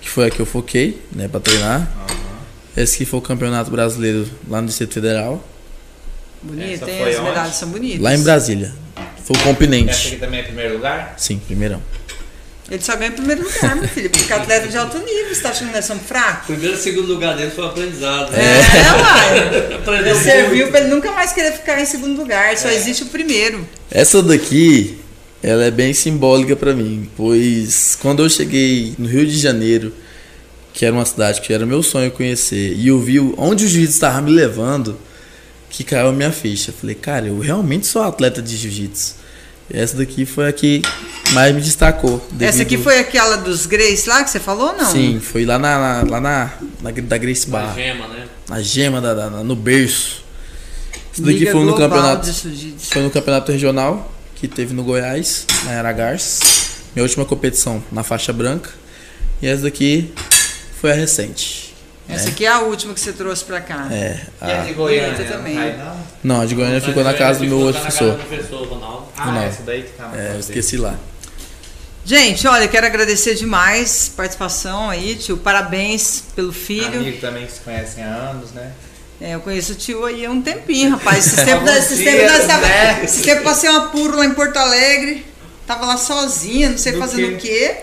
que 0.00 0.08
foi 0.08 0.26
a 0.26 0.30
que 0.30 0.40
eu 0.40 0.46
foquei, 0.46 1.00
né, 1.12 1.28
pra 1.28 1.40
treinar. 1.40 1.88
Esse 2.76 2.96
aqui 2.96 3.04
foi 3.04 3.18
o 3.18 3.22
Campeonato 3.22 3.70
Brasileiro 3.70 4.26
lá 4.48 4.60
no 4.60 4.66
Distrito 4.68 4.94
Federal, 4.94 5.46
Bonito, 6.44 6.72
Essa 6.74 6.86
tem 6.86 6.98
foi 6.98 7.10
as 7.12 7.18
onde? 7.20 7.28
medalhas 7.28 7.54
são 7.54 7.68
bonitas. 7.68 8.00
lá 8.00 8.14
em 8.16 8.20
Brasília. 8.22 8.72
Foi 9.24 9.36
o 9.36 9.38
Essa 9.38 9.44
Compinente. 9.48 10.08
aqui 10.08 10.16
também 10.16 10.40
é 10.40 10.42
primeiro 10.42 10.74
lugar? 10.74 11.14
Sim, 11.16 11.38
primeirão. 11.38 11.80
Ele 12.68 12.82
só 12.82 12.96
ganha 12.96 13.10
em 13.10 13.14
primeiro 13.14 13.44
lugar, 13.44 13.76
meu 13.76 13.88
filho, 13.88 14.10
porque 14.10 14.32
atleta 14.32 14.66
de 14.66 14.76
alto 14.76 14.98
nível, 14.98 15.32
você 15.32 15.40
tá 15.40 15.50
achando 15.50 15.68
que 15.68 15.74
nós 15.76 15.84
somos 15.84 16.02
fracos? 16.04 16.46
Primeiro 16.46 16.74
e 16.74 16.78
segundo 16.78 17.06
lugar 17.12 17.36
dele 17.36 17.50
foi 17.52 17.62
o 17.64 17.66
aprendizado. 17.68 18.32
É, 18.34 18.40
uai. 19.02 19.74
Aprendeu 19.78 20.16
Serviu 20.16 20.56
muito. 20.56 20.70
pra 20.70 20.80
ele 20.80 20.88
nunca 20.88 21.12
mais 21.12 21.32
querer 21.32 21.52
ficar 21.52 21.80
em 21.80 21.84
segundo 21.84 22.18
lugar, 22.20 22.56
só 22.58 22.68
existe 22.68 23.04
o 23.04 23.06
primeiro. 23.06 23.64
Essa 23.88 24.20
daqui, 24.22 24.98
ela 25.42 25.64
é 25.64 25.70
bem 25.70 25.92
simbólica 25.92 26.54
pra 26.54 26.72
mim, 26.74 27.08
pois 27.16 27.96
quando 28.00 28.22
eu 28.22 28.28
cheguei 28.30 28.94
no 28.98 29.08
Rio 29.08 29.26
de 29.26 29.36
Janeiro, 29.38 29.92
que 30.72 30.84
era 30.86 30.94
uma 30.94 31.04
cidade 31.04 31.40
que 31.40 31.52
era 31.52 31.66
meu 31.66 31.82
sonho 31.82 32.10
conhecer, 32.10 32.74
e 32.76 32.88
eu 32.88 33.00
vi 33.00 33.18
onde 33.36 33.64
o 33.64 33.68
jiu-jitsu 33.68 33.94
estava 33.94 34.20
me 34.22 34.30
levando, 34.30 34.96
que 35.68 35.82
caiu 35.84 36.08
a 36.08 36.12
minha 36.12 36.30
ficha. 36.32 36.70
Eu 36.70 36.74
Falei, 36.74 36.94
cara, 36.94 37.26
eu 37.26 37.38
realmente 37.38 37.86
sou 37.86 38.02
atleta 38.02 38.40
de 38.42 38.56
jiu-jitsu. 38.56 39.16
Essa 39.72 39.96
daqui 39.96 40.26
foi 40.26 40.48
a 40.48 40.52
que 40.52 40.82
mais 41.32 41.54
me 41.54 41.60
destacou. 41.60 42.24
Essa 42.38 42.62
aqui 42.62 42.76
foi 42.76 42.98
aquela 42.98 43.36
dos 43.36 43.64
Grace 43.64 44.06
lá 44.08 44.22
que 44.22 44.30
você 44.30 44.38
falou, 44.38 44.74
não? 44.76 44.90
Sim, 44.90 45.18
foi 45.20 45.44
lá 45.46 45.58
na, 45.58 46.02
na- 46.04 46.10
lá 46.10 46.20
na, 46.20 46.50
na 46.82 46.90
da 46.90 47.16
Grace 47.16 47.48
Bar, 47.48 47.74
gema, 47.74 48.06
né? 48.08 48.26
na 48.48 48.60
gema 48.60 49.00
da, 49.00 49.14
da- 49.14 49.30
no 49.42 49.56
berço. 49.56 50.22
Isso 51.12 51.22
daqui 51.22 51.38
Liga 51.40 51.52
foi 51.52 51.64
no 51.64 51.74
campeonato 51.76 52.30
foi 52.90 53.02
no 53.02 53.10
campeonato 53.10 53.50
regional 53.52 54.12
que 54.42 54.48
teve 54.48 54.74
no 54.74 54.82
Goiás, 54.82 55.46
na 55.64 55.78
Aragars. 55.78 56.40
Minha 56.96 57.04
última 57.04 57.24
competição 57.24 57.80
na 57.92 58.02
faixa 58.02 58.32
branca. 58.32 58.70
E 59.40 59.46
essa 59.46 59.62
daqui 59.62 60.12
foi 60.80 60.90
a 60.90 60.94
recente. 60.94 61.72
Essa 62.08 62.30
aqui 62.30 62.44
é 62.44 62.48
a 62.48 62.58
última 62.58 62.92
que 62.92 62.98
você 62.98 63.12
trouxe 63.12 63.44
pra 63.44 63.60
cá. 63.60 63.86
É, 63.92 64.20
E 64.42 64.50
a 64.50 64.62
a- 64.62 64.64
de 64.64 64.72
Goiânia? 64.72 65.16
não 65.16 65.36
também. 65.36 65.54
não? 65.76 65.96
não, 66.24 66.40
a 66.40 66.44
de 66.44 66.56
Goiânia 66.56 66.80
Mas 66.80 66.84
ficou 66.88 67.04
na 67.04 67.10
ele 67.10 67.18
casa 67.20 67.38
do 67.38 67.46
meu 67.46 67.58
outro 67.60 67.80
na 67.84 67.88
professor. 67.88 68.66
Ronaldo. 68.68 69.06
Ah, 69.16 69.26
Não. 69.30 69.42
essa 69.42 69.62
daí 69.62 69.82
que 69.84 69.92
tá 69.92 70.08
na 70.08 70.18
É, 70.20 70.34
eu 70.34 70.40
esqueci 70.40 70.76
lá. 70.76 70.98
Gente, 72.04 72.44
olha, 72.48 72.66
quero 72.66 72.84
agradecer 72.84 73.36
demais 73.36 74.10
a 74.12 74.16
participação 74.16 74.90
aí, 74.90 75.14
tio. 75.14 75.36
Parabéns 75.36 76.24
pelo 76.34 76.52
filho. 76.52 76.98
Amigo 76.98 77.20
também 77.20 77.46
que 77.46 77.52
se 77.52 77.60
conhecem 77.60 78.02
há 78.02 78.08
anos, 78.08 78.50
né? 78.50 78.72
É, 79.22 79.34
eu 79.34 79.40
conheço 79.40 79.72
o 79.72 79.74
tio 79.76 80.04
aí 80.04 80.26
há 80.26 80.30
um 80.30 80.42
tempinho, 80.42 80.90
rapaz. 80.90 81.26
Esses 81.26 81.36
tempos, 81.44 81.68
Alguns 81.68 81.84
esses 81.84 81.98
tempos, 81.98 82.20
dias, 82.20 82.32
nós 82.38 82.46
tava, 82.46 82.66
né? 82.66 83.00
esses 83.04 83.22
tempos 83.24 83.44
passei 83.44 83.70
um 83.70 83.76
apuro 83.76 84.16
lá 84.16 84.24
em 84.24 84.34
Porto 84.34 84.56
Alegre. 84.56 85.24
Tava 85.66 85.86
lá 85.86 85.96
sozinha, 85.96 86.70
não 86.70 86.78
sei 86.78 86.92
Do 86.92 86.98
fazendo 86.98 87.28
quê? 87.28 87.34
o 87.36 87.38
quê. 87.38 87.76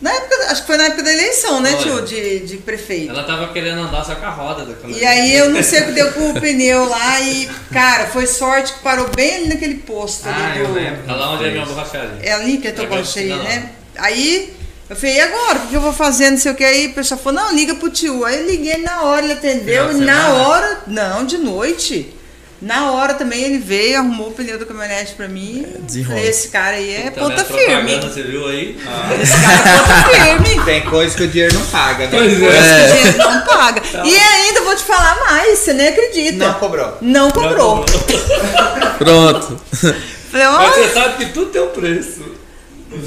Na 0.00 0.10
época, 0.10 0.36
acho 0.50 0.62
que 0.62 0.66
foi 0.66 0.76
na 0.76 0.84
época 0.84 1.02
da 1.02 1.12
eleição, 1.12 1.60
né, 1.60 1.70
Foi. 1.72 1.82
tio? 1.82 2.02
De, 2.02 2.40
de 2.40 2.56
prefeito. 2.58 3.10
Ela 3.10 3.24
tava 3.24 3.52
querendo 3.52 3.80
andar 3.80 4.04
só 4.04 4.14
com 4.14 4.26
a 4.26 4.30
roda. 4.30 4.64
Da 4.64 4.88
E 4.88 5.04
aí 5.04 5.34
eu 5.36 5.48
não 5.50 5.62
sei 5.62 5.80
o 5.82 5.84
que 5.86 5.92
deu 5.92 6.12
com 6.12 6.30
o 6.30 6.40
pneu 6.40 6.84
lá 6.88 7.20
e, 7.20 7.48
cara, 7.72 8.06
foi 8.06 8.26
sorte 8.26 8.72
que 8.72 8.78
parou 8.80 9.08
bem 9.14 9.36
ali 9.36 9.48
naquele 9.48 9.76
posto 9.76 10.28
Ah, 10.28 10.50
ali 10.50 10.60
eu 10.60 10.66
do. 10.66 10.72
lembro. 10.74 11.02
Tá 11.06 11.14
lá 11.14 11.30
onde 11.32 11.44
é 11.44 11.50
minha 11.52 11.64
borracharia. 11.64 12.18
É 12.22 12.32
ali 12.32 12.58
que 12.58 12.68
eu 12.68 12.74
tô 12.74 12.82
Agora, 12.82 13.04
cheia, 13.04 13.36
não. 13.36 13.44
né? 13.44 13.70
Aí 13.96 14.52
eu 14.94 15.00
falei, 15.00 15.16
e 15.16 15.20
agora? 15.20 15.58
O 15.58 15.66
que 15.68 15.74
eu 15.74 15.80
vou 15.80 15.92
fazer? 15.92 16.30
Não 16.30 16.38
sei 16.38 16.52
o 16.52 16.54
que. 16.54 16.64
Aí 16.64 16.86
o 16.86 16.94
pessoal 16.94 17.20
falou, 17.20 17.42
não, 17.42 17.54
liga 17.54 17.74
pro 17.74 17.90
tio. 17.90 18.24
Aí 18.24 18.40
eu 18.40 18.46
liguei 18.46 18.78
na 18.78 19.02
hora, 19.02 19.24
ele 19.24 19.32
atendeu. 19.34 19.90
E 19.92 19.94
na 19.96 20.28
hora, 20.34 20.80
não, 20.86 21.24
de 21.24 21.36
noite. 21.38 22.14
Na 22.62 22.92
hora 22.92 23.12
também 23.12 23.42
ele 23.42 23.58
veio, 23.58 23.98
arrumou 23.98 24.28
o 24.28 24.32
pneu 24.32 24.58
da 24.58 24.64
caminhonete 24.64 25.14
pra 25.14 25.28
mim. 25.28 25.66
desenrola. 25.80 26.16
Falei, 26.16 26.30
esse 26.30 26.48
cara 26.48 26.76
aí 26.76 26.94
é 26.94 27.06
Então, 27.08 27.28
ponta 27.28 27.42
né, 27.42 27.44
firme. 27.44 27.96
Você 28.00 28.22
viu 28.22 28.46
aí? 28.48 28.80
Esse 29.20 29.38
cara 29.38 29.54
é 29.58 29.78
ponta 29.80 30.48
firme. 30.48 30.64
Tem 30.64 30.80
coisa 30.82 31.14
que 31.14 31.22
o 31.24 31.28
dinheiro 31.28 31.52
não 31.58 31.66
paga, 31.66 32.06
né? 32.06 32.10
Pois 32.10 32.32
é. 32.32 32.38
Coisa 32.40 32.74
que 32.74 32.84
o 32.84 32.96
dinheiro 32.96 33.18
não 33.18 33.40
paga. 33.44 33.82
E 34.04 34.16
ainda 34.16 34.60
vou 34.62 34.74
te 34.76 34.82
falar 34.84 35.20
mais, 35.26 35.58
você 35.58 35.74
nem 35.74 35.88
acredita. 35.88 36.38
Não 36.46 36.54
cobrou. 36.54 36.98
Não 37.02 37.30
cobrou. 37.32 37.84
Pronto. 38.96 39.60
Falei, 40.30 40.46
Mas 40.46 40.74
você 40.74 40.88
sabe 40.94 41.24
que 41.26 41.32
tudo 41.32 41.50
tem 41.50 41.60
um 41.62 41.68
preço. 41.68 42.43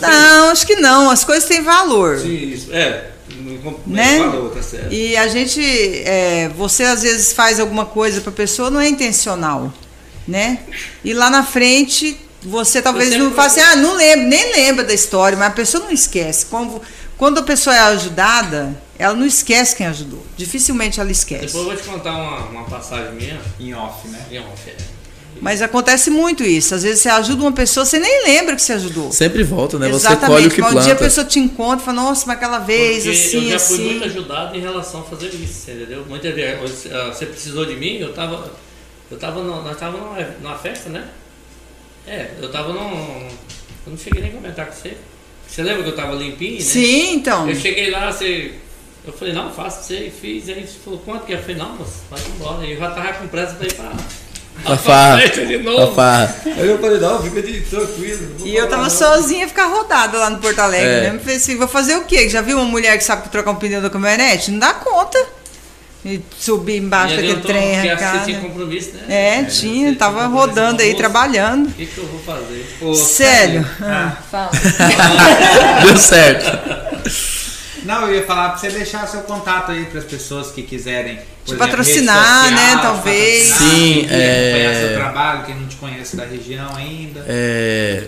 Não, 0.01 0.49
acho 0.49 0.65
que 0.67 0.75
não. 0.75 1.09
As 1.09 1.23
coisas 1.23 1.47
têm 1.47 1.61
valor. 1.61 2.19
Sim, 2.19 2.35
isso. 2.35 2.73
É. 2.73 3.11
Não 3.39 3.79
Né? 3.85 4.19
falou, 4.19 4.49
tá 4.49 4.61
certo. 4.61 4.93
E 4.93 5.15
a 5.15 5.27
gente, 5.27 5.61
é, 5.61 6.49
você 6.55 6.83
às 6.83 7.03
vezes 7.03 7.33
faz 7.33 7.59
alguma 7.59 7.85
coisa 7.85 8.21
pra 8.21 8.31
pessoa, 8.31 8.69
não 8.69 8.79
é 8.79 8.88
intencional, 8.88 9.71
né? 10.27 10.59
E 11.03 11.13
lá 11.13 11.29
na 11.29 11.43
frente, 11.43 12.17
você 12.41 12.81
talvez 12.81 13.15
não 13.15 13.31
faça 13.31 13.61
assim, 13.61 13.71
ah, 13.71 13.75
não 13.75 13.95
lembro, 13.95 14.27
nem 14.27 14.53
lembra 14.53 14.83
da 14.83 14.93
história, 14.93 15.38
mas 15.38 15.47
a 15.47 15.51
pessoa 15.51 15.83
não 15.83 15.91
esquece. 15.91 16.45
Quando, 16.47 16.81
quando 17.17 17.39
a 17.39 17.43
pessoa 17.43 17.75
é 17.75 17.79
ajudada, 17.79 18.75
ela 18.97 19.13
não 19.13 19.25
esquece 19.25 19.75
quem 19.75 19.85
ajudou. 19.88 20.25
Dificilmente 20.35 20.99
ela 20.99 21.11
esquece. 21.11 21.47
Depois 21.47 21.63
eu 21.63 21.65
vou 21.65 21.75
te 21.75 21.83
contar 21.83 22.13
uma, 22.15 22.39
uma 22.47 22.63
passagem 22.65 23.13
minha. 23.13 23.39
Em 23.59 23.73
off, 23.73 24.07
né? 24.07 24.19
Em 24.31 24.39
off, 24.39 24.69
é. 24.69 24.75
Mas 25.41 25.61
acontece 25.61 26.09
muito 26.09 26.43
isso. 26.43 26.73
Às 26.75 26.83
vezes 26.83 27.01
você 27.01 27.09
ajuda 27.09 27.41
uma 27.41 27.51
pessoa, 27.51 27.85
você 27.85 27.99
nem 27.99 28.25
lembra 28.25 28.55
que 28.55 28.61
você 28.61 28.73
ajudou. 28.73 29.11
Sempre 29.11 29.43
volta, 29.43 29.77
né? 29.79 29.88
Você 29.89 30.07
Exatamente. 30.07 30.27
colhe 30.27 30.47
o 30.47 30.51
que 30.51 30.61
mas 30.61 30.71
um 30.71 30.73
dia 30.75 30.81
a 30.81 30.95
planta. 30.95 31.03
pessoa 31.03 31.25
te 31.25 31.39
encontra 31.39 31.81
e 31.81 31.85
fala, 31.85 32.01
nossa, 32.01 32.25
mas 32.27 32.38
aquela 32.38 32.59
vez, 32.59 33.03
Porque 33.03 33.09
assim, 33.17 33.43
eu 33.45 33.51
já 33.51 33.59
fui 33.59 33.75
assim. 33.75 33.83
muito 33.85 34.03
ajudado 34.05 34.55
em 34.57 34.59
relação 34.61 35.01
a 35.01 35.03
fazer 35.03 35.27
isso, 35.33 35.69
entendeu? 35.71 36.05
Muitas 36.07 36.33
vezes 36.35 36.59
você- 36.61 36.89
ah, 36.93 37.07
você 37.13 37.25
precisou 37.25 37.65
de 37.65 37.75
mim, 37.75 37.97
eu 37.97 38.13
tava. 38.13 38.51
Eu 39.09 39.17
tava 39.17 39.41
no, 39.41 39.63
nós 39.63 39.77
tava 39.77 39.97
numa, 39.97 40.21
numa 40.41 40.57
festa, 40.57 40.89
né? 40.89 41.05
É, 42.05 42.31
eu 42.41 42.51
tava 42.51 42.73
num. 42.73 43.27
Eu 43.85 43.91
não 43.91 43.97
cheguei 43.97 44.21
nem 44.21 44.31
a 44.31 44.33
comentar 44.35 44.65
com 44.65 44.73
você. 44.73 44.97
Você 45.47 45.63
lembra 45.63 45.83
que 45.83 45.89
eu 45.89 45.95
tava 45.95 46.13
limpinho, 46.15 46.55
né? 46.55 46.61
Sim, 46.61 47.13
então. 47.15 47.49
Eu 47.49 47.55
cheguei 47.55 47.89
lá, 47.89 48.11
você. 48.11 48.53
Eu 49.05 49.13
falei, 49.13 49.33
não, 49.33 49.49
faço 49.51 49.83
você, 49.85 50.11
fiz. 50.21 50.49
Aí 50.49 50.67
você 50.67 50.75
falou, 50.83 50.99
quanto 50.99 51.25
que 51.25 51.31
é? 51.31 51.38
Eu 51.38 51.39
falei, 51.41 51.55
não, 51.55 51.77
moço, 51.77 52.01
vai 52.09 52.19
embora. 52.35 52.65
E 52.65 52.73
eu 52.73 52.77
já 52.79 52.91
tava 52.91 53.13
com 53.13 53.27
pressa 53.29 53.55
pra 53.55 53.65
ir 53.67 53.73
pra. 53.73 53.91
Pra 54.64 54.78
farra. 54.78 55.22
Pra 55.76 55.88
farra. 55.88 56.36
Aí 56.45 56.68
eu 56.68 56.80
falei, 56.80 56.99
não, 56.99 57.22
fica 57.23 57.41
de 57.41 57.61
tranquilo. 57.61 58.36
E 58.44 58.56
eu 58.56 58.68
tava 58.68 58.84
não. 58.84 58.90
sozinha 58.90 59.48
ficar 59.48 59.65
rodada 59.68 60.18
lá 60.18 60.30
no 60.30 60.40
Porto 60.40 60.60
Alegre, 60.60 60.88
É. 60.88 61.02
né? 61.10 61.15
Eu 61.15 61.19
falei 61.19 61.36
assim, 61.38 61.57
vou 61.57 61.68
fazer 61.68 61.95
o 61.95 62.03
quê? 62.06 62.27
Já 62.30 62.41
viu 62.41 62.57
uma 62.57 62.65
mulher 62.65 62.98
que 62.98 63.03
sabe 63.03 63.30
trocar 63.30 63.52
um 63.52 63.56
pneu 63.56 63.81
da 63.81 63.90
caminhonete? 63.90 64.52
Não 64.52 64.60
dá 64.60 64.73
conta. 64.73 65.18
E 66.06 66.22
subir 66.40 66.77
embaixo 66.77 67.15
E 67.15 67.18
daquele 67.18 67.41
trem 67.41 67.73
porque 67.76 67.88
arrancado. 67.90 68.19
você 68.19 68.26
tinha 68.26 68.40
compromisso, 68.40 68.91
né? 68.94 69.02
É, 69.10 69.44
você 69.44 69.60
tinha, 69.61 69.95
tava 69.95 70.26
rodando 70.27 70.81
aí, 70.81 70.94
trabalhando. 70.95 71.68
O 71.68 71.72
que, 71.73 71.86
que 71.86 71.98
eu 71.98 72.06
vou 72.06 72.19
fazer? 72.22 72.77
Ô, 72.81 72.94
Sério? 72.94 73.65
Camila, 73.77 74.15
Ah, 74.18 74.18
fala. 74.31 74.52
Deu 75.86 75.98
certo. 75.98 76.57
Não, 77.88 78.07
eu 78.07 78.15
ia 78.15 78.23
falar 78.26 78.49
pra 78.49 78.57
você 78.57 78.69
deixar 78.69 79.07
seu 79.07 79.22
contato 79.22 79.72
aí 79.72 79.85
pras 79.85 80.03
pessoas 80.03 80.51
que 80.51 80.61
quiserem. 80.61 81.15
Te 81.15 81.53
exemplo, 81.53 81.65
patrocinar, 81.65 82.43
social, 82.43 82.51
né, 82.51 82.80
talvez. 82.81 83.49
patrocinar, 83.49 83.76
Sim, 83.77 84.05
quem 84.07 84.19
é- 84.19 84.49
acompanhar 84.49 84.76
seu 84.89 84.97
trabalho, 84.97 85.45
quem 85.45 85.55
não 85.55 85.68
te 85.68 85.76
conhece 85.77 86.18
da 86.18 86.26
região 86.26 86.76
ainda. 86.76 87.23
É, 87.26 88.03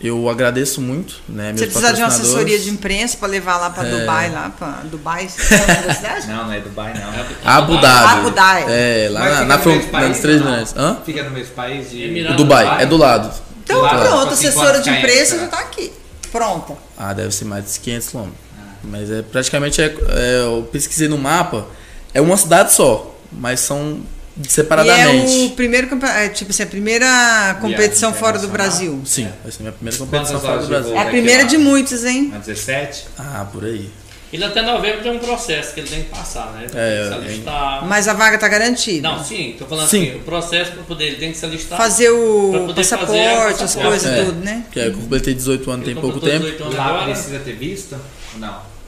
eu 0.00 0.28
agradeço 0.30 0.80
muito, 0.80 1.16
né? 1.28 1.48
Meus 1.48 1.58
Você 1.60 1.66
precisar 1.66 1.90
de 1.92 2.00
uma 2.02 2.06
assessoria 2.08 2.58
de 2.60 2.70
imprensa 2.70 3.16
pra 3.16 3.26
levar 3.26 3.56
lá 3.56 3.70
pra 3.70 3.84
É. 3.84 3.90
Dubai, 3.90 4.30
lá 4.30 4.52
pra 4.56 4.68
Dubai, 4.84 5.26
é? 5.26 6.26
Não, 6.28 6.44
não 6.46 6.52
é 6.52 6.60
Dubai, 6.60 6.94
não. 6.94 7.52
Abu 7.52 7.76
Dhabi. 7.78 8.18
Abu 8.20 8.30
Dhabi. 8.30 8.64
É, 8.68 9.08
lá 9.10 9.20
Mas 9.20 9.32
na, 9.32 9.44
na 9.44 10.08
nas 10.08 10.18
três 10.20 10.40
não? 10.40 10.50
milhões. 10.50 10.74
Hã? 10.76 10.98
Fica 11.04 11.24
no 11.24 11.30
mesmo 11.30 11.54
país 11.54 11.90
de. 11.90 12.24
O 12.30 12.34
Dubai, 12.36 12.82
é 12.82 12.86
do 12.86 12.96
lado. 12.96 13.32
Então 13.64 13.80
Claro, 13.80 13.98
pronto, 13.98 14.20
tipo 14.20 14.32
assim, 14.34 14.46
assessora 14.46 14.80
de 14.80 14.90
imprensa 14.90 15.34
né? 15.36 15.42
já 15.42 15.48
tá 15.48 15.58
aqui. 15.58 15.92
Pronta. 16.30 16.74
Ah, 16.96 17.12
deve 17.12 17.32
ser 17.34 17.46
mais 17.46 17.64
de 17.72 17.80
500 17.80 18.08
quilômetros. 18.08 18.43
Mas 18.90 19.10
é 19.10 19.22
praticamente, 19.22 19.80
é, 19.80 19.86
é, 19.86 20.40
eu 20.44 20.68
pesquisei 20.70 21.08
no 21.08 21.18
mapa, 21.18 21.66
é 22.12 22.20
uma 22.20 22.36
cidade 22.36 22.72
só, 22.72 23.14
mas 23.32 23.60
são 23.60 24.00
E 24.36 24.46
é 24.46 24.48
separadamente. 24.48 25.36
o 25.44 25.50
primeiro 25.50 25.88
é, 26.06 26.28
tipo 26.28 26.50
assim, 26.50 26.62
a 26.62 26.66
primeira 26.66 27.56
competição 27.60 28.12
fora 28.12 28.38
do. 28.38 28.48
Brasil. 28.48 29.00
Sim, 29.04 29.28
vai 29.42 29.52
ser 29.52 29.62
minha 29.62 29.72
primeira 29.72 29.98
competição 29.98 30.40
fora 30.40 30.60
do 30.60 30.66
Brasil. 30.66 30.94
É 30.94 30.98
a 30.98 31.04
primeira 31.06 31.42
lá. 31.42 31.48
de 31.48 31.58
muitos, 31.58 32.04
hein? 32.04 32.32
A 32.34 32.38
17? 32.38 33.06
Ah, 33.18 33.46
por 33.52 33.64
aí. 33.64 33.90
Ele 34.34 34.44
até 34.44 34.62
novembro 34.62 35.00
tem 35.00 35.12
um 35.12 35.20
processo 35.20 35.72
que 35.74 35.78
ele 35.78 35.88
tem 35.88 36.02
que 36.02 36.10
passar, 36.10 36.52
né? 36.54 36.64
Ele 36.64 36.72
É, 36.74 37.02
que 37.02 37.08
se 37.08 37.14
alistar. 37.14 37.86
Mas 37.86 38.08
a 38.08 38.14
vaga 38.14 38.36
tá 38.36 38.48
garantida. 38.48 39.08
Não, 39.08 39.22
sim, 39.22 39.54
tô 39.56 39.64
falando 39.64 39.88
Sim. 39.88 40.08
assim, 40.08 40.16
o 40.16 40.20
processo 40.22 40.72
para 40.72 40.82
poder, 40.82 41.04
ele 41.04 41.16
tem 41.18 41.30
que 41.30 41.38
se 41.38 41.44
alistar. 41.44 41.78
Fazer 41.78 42.10
o 42.10 42.50
poder 42.66 42.74
passaporte, 42.74 43.12
fazer 43.12 43.62
a 43.62 43.64
as 43.64 43.74
coisas 43.76 44.10
É, 44.10 44.24
tudo, 44.24 44.44
né? 44.44 44.64
Que 44.72 44.80
é, 44.80 44.88
eu 44.88 44.92
completei 44.94 45.34
18 45.34 45.70
anos 45.70 45.86
Ele 45.86 45.94
tem 45.94 46.02
pouco 46.02 46.18
tempo. 46.18 46.40
18 46.46 46.64
anos 46.64 46.74
Lá 46.74 46.86
agora. 46.86 47.04
precisa 47.04 47.38
ter 47.38 47.52
visto? 47.52 47.96
Ou 48.34 48.40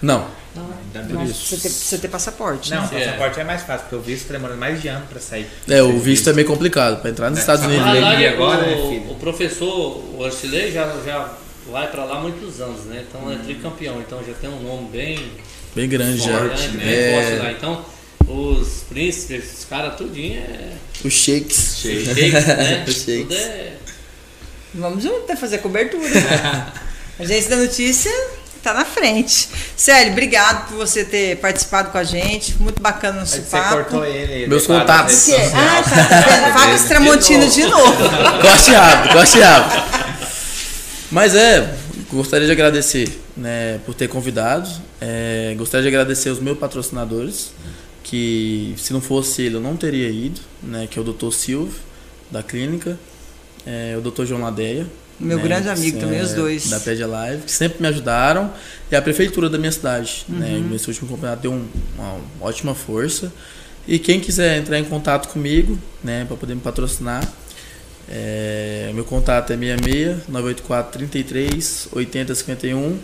Não. 0.03 0.27
Não. 0.55 0.67
Não, 0.95 1.25
precisa 1.27 1.57
ter, 1.61 1.69
precisa 1.69 1.99
ter 2.01 2.09
passaporte, 2.09 2.71
Não, 2.71 2.81
né? 2.81 2.87
o 2.87 2.91
passaporte 2.91 3.41
é 3.41 3.45
mais 3.45 3.63
fácil, 3.63 3.81
porque 3.83 3.97
o 3.97 4.01
visto 4.01 4.33
demora 4.33 4.57
mais 4.57 4.81
de 4.81 4.89
ano 4.89 5.07
pra 5.07 5.21
sair. 5.21 5.47
É, 5.69 5.83
o 5.83 5.99
visto 5.99 6.31
é 6.31 6.33
meio 6.33 6.47
complicado. 6.47 7.01
Pra 7.03 7.11
entrar 7.11 7.29
nos 7.29 7.39
É, 7.39 7.43
Estados 7.43 7.63
só 7.65 7.69
Unidos. 7.69 7.93
Verdade, 7.93 8.27
agora, 8.27 8.63
né, 8.67 8.75
o, 8.75 8.89
filho? 8.89 9.11
o 9.11 9.15
professor, 9.17 10.03
o 10.17 10.25
Arcilei, 10.25 10.73
já, 10.73 10.91
já 11.05 11.31
vai 11.71 11.89
para 11.91 12.05
lá 12.05 12.17
há 12.17 12.21
muitos 12.21 12.61
anos, 12.61 12.85
né? 12.87 13.05
Então 13.07 13.31
é 13.31 13.37
tricampeão, 13.37 14.01
então 14.01 14.25
já 14.27 14.33
tem 14.35 14.49
um 14.49 14.63
nome 14.63 14.89
bem 14.91 15.33
Bem 15.75 15.89
grande 15.91 16.19
já. 16.25 16.39
Forte, 16.39 16.63
grande, 16.63 16.77
né? 16.79 16.85
bem 16.85 16.95
É. 16.95 17.23
forte 17.23 17.39
lá. 17.43 17.53
Então, 17.53 17.85
os 18.27 18.83
príncipes, 18.89 19.59
os 19.59 19.65
caras 19.67 19.95
tudinho 19.97 20.39
é 20.41 20.73
Os 21.05 21.13
shakes. 21.13 21.77
Shakes. 21.83 22.05
shakes, 22.15 22.47
né? 22.47 22.85
Os 22.89 22.95
shakes. 22.95 23.23
Tudo 23.29 23.35
é... 23.35 23.73
Vamos 24.75 25.03
junto, 25.03 25.29
né? 25.29 25.37
Fazer 25.37 25.59
cobertura. 25.59 26.09
a 27.19 27.25
gente 27.25 27.49
da 27.49 27.57
notícia 27.57 28.11
tá 28.67 28.75
na 28.75 28.85
frente. 28.85 29.49
Célio, 29.77 30.13
obrigado 30.13 30.69
por 30.69 30.77
você 30.79 31.05
ter 31.05 31.37
participado 31.37 31.93
com 31.93 31.99
a 31.99 32.05
gente. 32.05 32.61
Muito 32.61 32.83
bacana 32.83 33.19
o 33.19 33.21
nosso 33.21 33.37
Aí 33.37 33.43
Você 33.43 33.51
papo. 33.51 33.75
cortou 33.77 34.05
ele. 34.05 34.49
Meus 34.49 34.67
contatos. 34.67 35.29
Ah, 35.31 35.83
tá, 35.83 36.05
tá 36.05 36.21
vendo? 36.21 36.53
Fábio 36.53 36.89
Tramontina 36.89 37.47
de 37.47 37.63
novo. 37.65 38.09
Corte 38.43 38.73
rápido, 38.73 39.13
corte 39.13 39.41
rápido. 39.41 39.83
Mas 41.13 41.37
é, 41.37 41.77
gostaria 42.11 42.47
de 42.47 42.53
agradecer 42.53 43.21
né, 43.37 43.79
por 43.87 43.95
ter 43.95 44.09
convidado. 44.09 44.69
É, 45.01 45.55
gostaria 45.57 45.89
de 45.89 45.97
agradecer 45.97 46.31
os 46.31 46.41
meus 46.41 46.59
patrocinadores, 46.59 47.53
que 48.03 48.75
se 48.77 48.93
não 48.93 49.01
fosse 49.01 49.43
ele 49.43 49.55
eu 49.57 49.61
não 49.61 49.77
teria 49.77 50.09
ido, 50.09 50.41
né, 50.61 50.89
que 50.91 50.99
é 50.99 51.03
o 51.03 51.05
Dr. 51.05 51.31
Silvio, 51.31 51.75
da 52.31 52.43
clínica, 52.43 52.99
é, 53.65 53.97
o 53.97 54.01
Dr. 54.01 54.25
João 54.25 54.41
Ladeia. 54.41 54.87
Meu 55.19 55.39
né, 55.39 55.43
grande 55.43 55.69
amigo 55.69 55.99
também, 55.99 56.19
é 56.19 56.23
os 56.23 56.33
dois. 56.35 56.69
Da 56.69 56.79
Pede 56.81 57.05
Live, 57.05 57.43
que 57.43 57.53
sempre 57.53 57.81
me 57.81 57.89
ajudaram. 57.89 58.53
E 58.91 58.97
a 58.97 59.01
prefeitura 59.03 59.49
da 59.49 59.57
minha 59.59 59.73
cidade. 59.73 60.25
Né, 60.29 60.57
Uhum. 60.57 60.69
nesse 60.71 60.89
último 60.89 61.09
campeonato 61.09 61.43
deu 61.43 61.53
um- 61.53 61.67
uma 61.97 62.19
ótima 62.41 62.75
força. 62.75 63.33
E 63.89 63.99
quem 63.99 64.21
quiser 64.21 64.59
entrar 64.59 64.79
em 64.79 64.85
contato 64.85 65.29
comigo, 65.29 65.79
né, 66.05 66.25
para 66.27 66.37
poder 66.37 66.55
me 66.55 66.61
patrocinar, 66.61 67.23
é, 68.09 68.91
meu 68.95 69.05
contato 69.05 69.53
é 69.53 69.57
66 69.57 70.29
984 70.29 70.99
33 70.99 71.89
80 71.93 72.35
51. 72.35 72.99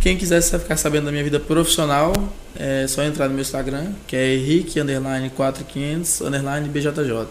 Quem 0.00 0.16
quiser 0.16 0.40
ficar 0.42 0.76
sabendo 0.76 1.06
da 1.06 1.10
minha 1.12 1.24
vida 1.24 1.40
profissional, 1.40 2.12
é 2.58 2.86
só 2.86 3.02
entrar 3.02 3.28
no 3.28 3.34
meu 3.34 3.42
Instagram, 3.42 3.92
que 4.06 4.14
é 4.16 4.34
Henrique 4.34 4.78
underline 4.80 5.30
4500 5.30 6.20
underline 6.20 6.68
BJJ. 6.68 7.26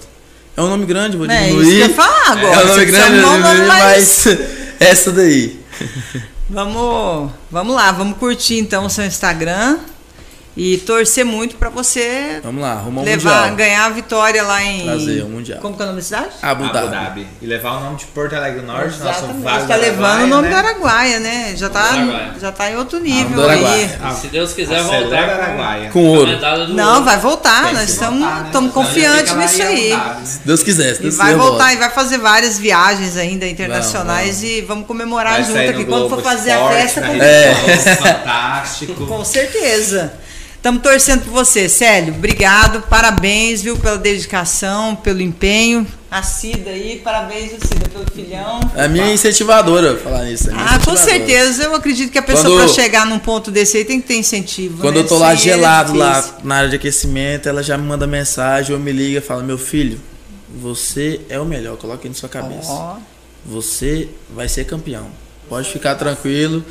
É 0.57 0.61
um 0.61 0.67
nome 0.69 0.85
grande, 0.85 1.17
vou 1.17 1.29
É 1.29 1.49
isso 1.49 1.57
que 1.59 1.63
diminuir. 1.65 1.81
eu 1.81 1.87
ia 1.89 1.93
falar 1.93 2.31
agora. 2.31 2.55
É 2.61 2.63
um 2.63 2.67
nome 2.67 2.85
grande, 2.85 3.19
vou 3.21 3.31
diminuir, 3.37 3.67
mais- 3.67 4.25
mas 4.25 4.37
essa 4.79 5.11
daí. 5.11 5.59
Vamos, 6.49 7.31
vamos 7.51 7.75
lá, 7.75 7.91
vamos 7.91 8.17
curtir 8.17 8.59
então 8.59 8.85
o 8.85 8.89
seu 8.89 9.03
Instagram 9.05 9.77
e 10.57 10.77
torcer 10.77 11.25
muito 11.25 11.57
pra 11.57 11.67
você 11.69 12.39
Vamos 12.41 12.61
lá, 12.61 12.71
arrumar 12.73 13.01
um 13.01 13.03
levar, 13.03 13.41
mundial. 13.41 13.55
ganhar 13.57 13.85
a 13.85 13.89
vitória 13.89 14.41
lá 14.43 14.63
em. 14.63 14.83
Trazer 14.83 15.23
um 15.25 15.29
mundial. 15.29 15.59
Como 15.59 15.75
que 15.75 15.81
é 15.81 15.83
o 15.83 15.87
nome 15.87 15.99
da 15.99 16.05
cidade? 16.05 16.29
Abu 16.41 16.63
Abu 16.63 16.73
Dhabi. 16.73 16.87
Dhabi. 16.91 17.27
E 17.41 17.45
levar 17.45 17.71
o 17.77 17.79
nome 17.81 17.97
de 17.97 18.05
Porto 18.05 18.35
Alegre 18.35 18.61
do 18.61 18.65
Norte, 18.67 18.97
nosso 18.99 19.19
Exatamente. 19.19 19.41
Vale 19.43 19.67
Tá 19.67 19.75
do 19.75 19.81
levando 19.81 20.05
Araguaia, 20.05 20.25
o 20.25 20.27
nome 20.29 20.47
né? 20.47 20.49
do 20.49 20.55
Araguaia, 20.67 21.19
né? 21.19 21.53
Já 21.57 21.69
tá, 21.69 21.79
Araguaia. 21.81 22.33
já 22.39 22.51
tá 22.53 22.71
em 22.71 22.77
outro 22.77 22.99
nível 23.01 23.35
do 23.41 23.49
aí. 23.49 23.89
Ah, 24.01 24.11
Se 24.13 24.27
Deus 24.27 24.53
quiser, 24.53 24.81
voltar 24.81 25.17
Araguaia. 25.29 25.89
Com 25.89 26.07
ouro. 26.07 26.31
Não, 26.73 27.03
vai 27.03 27.17
voltar, 27.19 27.65
Tem 27.65 27.73
nós 27.73 27.89
estamos 27.89 28.19
voltar, 28.21 28.39
né? 28.39 28.45
estamos 28.47 28.73
confiantes 28.73 29.33
nisso 29.35 29.61
aí. 29.61 29.89
Dhabi. 29.89 30.27
Se 30.27 30.39
Deus 30.45 30.63
quiser, 30.63 30.93
se 30.95 30.99
E 30.99 31.03
Deus 31.03 31.15
vai 31.17 31.27
quiser, 31.27 31.37
eu 31.37 31.43
voltar 31.49 31.73
e 31.73 31.75
volto. 31.75 31.79
vai 31.79 31.89
fazer 31.89 32.17
várias 32.17 32.57
viagens 32.57 33.17
ainda 33.17 33.45
internacionais 33.45 34.37
Vamos, 34.41 34.43
e 34.43 34.61
vamos 34.61 34.87
comemorar 34.87 35.33
Vai 35.33 35.43
junto 35.43 35.69
aqui 35.69 35.85
quando 35.85 36.07
for 36.09 36.21
fazer 36.23 36.51
a 36.51 36.69
festa. 36.69 37.01
Com, 37.01 37.13
É. 37.13 37.53
Fantástico. 37.97 39.05
com 39.05 39.25
certeza. 39.25 40.13
Estamos 40.65 40.81
torcendo 40.81 41.25
por 41.25 41.31
você, 41.31 41.69
Célio. 41.69 42.15
Obrigado, 42.15 42.81
parabéns, 42.89 43.61
viu, 43.61 43.77
pela 43.77 43.99
dedicação, 43.99 44.95
pelo 44.95 45.21
empenho. 45.21 45.85
A 46.09 46.23
Cida 46.23 46.71
aí, 46.71 46.99
parabéns, 47.03 47.51
Cida, 47.51 47.87
pelo 47.87 48.03
filhão. 48.11 48.59
É 48.75 48.85
a 48.85 48.87
minha 48.87 49.13
incentivadora 49.13 49.95
falar 49.95 50.23
nisso. 50.23 50.49
é 50.49 50.53
Ah, 50.55 50.79
com 50.83 50.97
certeza. 50.97 51.65
Eu 51.65 51.75
acredito 51.75 52.11
que 52.11 52.17
a 52.17 52.23
pessoa, 52.23 52.61
para 52.61 52.67
chegar 52.67 53.05
num 53.05 53.19
ponto 53.19 53.51
desse 53.51 53.77
aí, 53.77 53.85
tem 53.85 54.01
que 54.01 54.07
ter 54.07 54.15
incentivo. 54.15 54.81
Quando 54.81 54.95
né? 54.95 55.01
eu 55.01 55.07
tô 55.07 55.19
lá 55.19 55.33
ele 55.33 55.39
é 55.39 55.43
gelado 55.43 55.93
lá 55.93 56.19
difícil. 56.19 56.39
na 56.43 56.55
área 56.55 56.69
de 56.69 56.77
aquecimento, 56.77 57.47
ela 57.47 57.61
já 57.61 57.77
me 57.77 57.83
manda 57.83 58.07
mensagem, 58.07 58.73
ou 58.73 58.81
me 58.81 58.91
liga 58.91 59.19
e 59.19 59.21
fala, 59.21 59.43
meu 59.43 59.59
filho, 59.59 60.01
você 60.49 61.21
é 61.29 61.39
o 61.39 61.45
melhor, 61.45 61.77
coloque 61.77 62.09
na 62.09 62.15
sua 62.15 62.27
cabeça. 62.27 62.71
Ó, 62.71 62.97
Você 63.45 64.09
vai 64.33 64.49
ser 64.49 64.65
campeão. 64.65 65.09
Pode 65.47 65.69
ficar 65.69 65.93
tranquilo. 65.93 66.65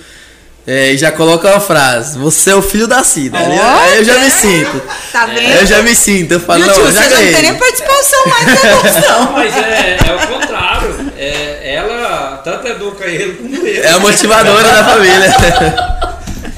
É, 0.66 0.92
e 0.92 0.96
já 0.96 1.12
coloca 1.12 1.46
uma 1.50 1.60
frase, 1.60 2.18
você 2.18 2.50
é 2.50 2.54
o 2.54 2.62
filho 2.62 2.86
da 2.86 3.04
Cida. 3.04 3.36
Aí, 3.38 3.54
eu- 3.56 3.62
aí 3.62 3.96
eu 3.98 4.04
já 4.04 4.18
me 4.18 4.30
sinto. 4.30 4.82
Tá 5.12 5.26
vendo? 5.26 5.38
Aí 5.40 5.60
eu 5.60 5.66
já 5.66 5.82
me 5.82 5.94
sinto, 5.94 6.32
eu 6.32 6.40
falo, 6.40 6.58
Viu, 6.60 6.68
não, 6.68 6.74
tio? 6.74 6.84
eu 6.86 6.92
já 6.92 7.02
Você 7.02 7.08
não 7.10 7.16
tem 7.18 7.32
nem 7.32 7.42
ganhei. 7.42 7.54
participação 7.58 8.26
mais 8.26 8.46
no 8.46 8.52
negócio, 8.70 9.00
Não, 9.10 9.32
mas 9.32 9.56
é, 9.58 9.98
é 10.08 10.14
o 10.14 10.26
contrário. 10.26 11.12
É, 11.18 11.74
ela 11.74 12.40
tanto 12.42 12.66
educa 12.66 13.04
ele 13.04 13.34
como 13.34 13.54
eu. 13.66 13.82
É 13.84 13.90
a 13.90 13.98
motivadora 13.98 14.68
da 14.68 14.84
família. 14.84 15.94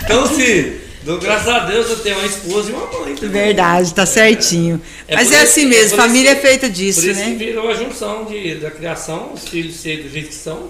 Então, 0.05 0.25
se, 0.37 0.81
dou 1.03 1.19
graças 1.19 1.49
a 1.49 1.59
Deus, 1.61 1.91
eu 1.91 1.97
tenho 1.99 2.17
uma 2.19 2.27
esposa 2.29 2.71
e 2.71 2.73
uma 2.75 2.87
mãe. 2.87 3.17
também. 3.17 3.43
Verdade, 3.47 3.93
tá 3.93 4.07
certinho. 4.07 4.81
É 5.09 5.17
Mas 5.17 5.27
por 5.27 5.35
é 5.35 5.37
isso 5.39 5.45
assim 5.51 5.61
que- 5.63 5.67
mesmo, 5.67 5.83
por 5.83 5.87
isso 5.89 5.97
família 5.97 6.33
que- 6.37 6.39
é 6.39 6.49
feita 6.49 6.67
Por 6.69 6.73
disso, 6.73 7.11
isso 7.11 7.21
que 7.25 7.31
né? 7.31 7.35
virou 7.37 7.69
a 7.69 7.75
junção 7.75 8.25
de, 8.25 8.55
da 8.55 8.71
criação, 8.71 9.33
os 9.35 9.49
filhos 9.49 9.75
serem 9.75 10.05
do 10.05 10.09
jeito 10.13 10.29
que 10.29 10.35
são. 10.37 10.69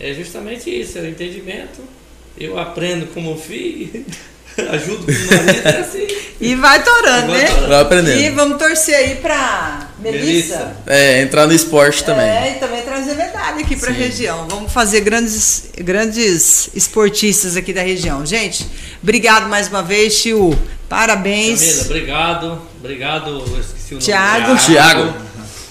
É 0.00 0.14
justamente 0.14 0.70
isso, 0.70 0.96
é 0.96 1.02
o 1.02 1.08
entendimento. 1.08 1.82
Eu 2.38 2.58
aprendo 2.58 3.06
como 3.12 3.36
filho, 3.36 4.04
ajudo 4.70 5.04
com 5.04 5.12
o 5.12 5.36
marido, 5.36 5.66
é 5.66 5.80
assim. 5.80 6.06
E 6.40 6.54
vai 6.54 6.82
torando, 6.82 7.32
né? 7.32 7.44
torando. 7.44 7.68
Vai 7.68 7.80
aprendendo. 7.82 8.20
E 8.20 8.30
vamos 8.30 8.58
torcer 8.58 8.94
aí 8.94 9.16
pra 9.16 9.90
Melissa. 9.98 10.24
Melissa. 10.26 10.76
É, 10.86 11.20
entrar 11.20 11.46
no 11.46 11.52
esporte 11.52 12.02
também. 12.02 12.24
É, 12.24 12.52
e 12.52 12.54
também 12.58 12.82
trazer 12.82 13.14
medalha 13.14 13.60
aqui 13.60 13.76
pra 13.76 13.92
Sim. 13.92 13.98
região. 13.98 14.48
Vamos 14.48 14.72
fazer 14.72 15.00
grandes, 15.00 15.70
grandes 15.76 16.70
esportistas 16.74 17.56
aqui 17.56 17.72
da 17.72 17.82
região. 17.82 18.24
Gente, 18.24 18.66
obrigado 19.02 19.48
mais 19.48 19.68
uma 19.68 19.82
vez, 19.82 20.22
Tio. 20.22 20.58
Parabéns. 20.88 21.60
Camila, 21.60 21.84
obrigado. 21.84 22.62
Obrigado, 22.78 23.30
eu 23.30 23.60
esqueci 23.60 23.94
o 23.94 23.98
nome. 23.98 24.04
Thiago. 24.04 24.56
Thiago. 24.56 25.14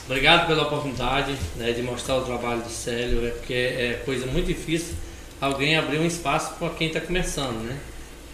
Obrigado 0.06 0.48
pela 0.48 0.64
oportunidade 0.64 1.36
né, 1.56 1.72
de 1.72 1.81
mostrar 1.84 2.18
o 2.18 2.22
trabalho 2.22 2.61
do 2.61 2.72
Célio, 2.72 3.26
é 3.27 3.30
porque 3.30 3.53
é 3.53 4.02
coisa 4.06 4.26
muito 4.26 4.48
difícil 4.48 4.95
alguém 5.40 5.76
abrir 5.76 5.99
um 5.99 6.06
espaço 6.06 6.56
para 6.56 6.70
quem 6.70 6.88
está 6.88 7.02
começando, 7.02 7.64
né? 7.64 7.78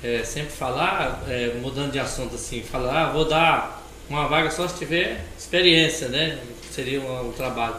É, 0.04 0.24
sempre 0.24 0.52
falar, 0.52 1.24
é, 1.28 1.54
mudando 1.62 1.92
de 1.92 2.00
assunto 2.00 2.36
assim, 2.36 2.62
falar, 2.62 3.06
ah, 3.08 3.12
vou 3.12 3.26
dar 3.26 3.84
uma 4.10 4.28
vaga 4.28 4.52
só 4.52 4.68
se 4.68 4.78
tiver 4.78 5.26
experiência, 5.38 6.10
né? 6.10 6.40
Seria 6.72 7.02
um, 7.02 7.30
um 7.30 7.32
trabalho. 7.32 7.76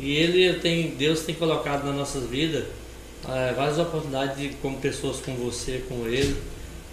E 0.00 0.16
ele 0.16 0.58
tem, 0.58 0.90
Deus 0.90 1.20
tem 1.20 1.34
colocado 1.34 1.84
nas 1.84 1.94
nossas 1.94 2.28
vidas 2.28 2.64
é, 3.28 3.52
várias 3.52 3.78
oportunidades 3.78 4.36
de, 4.36 4.48
como 4.56 4.78
pessoas 4.78 5.20
como 5.20 5.36
você, 5.38 5.84
como 5.88 6.06
ele, 6.08 6.36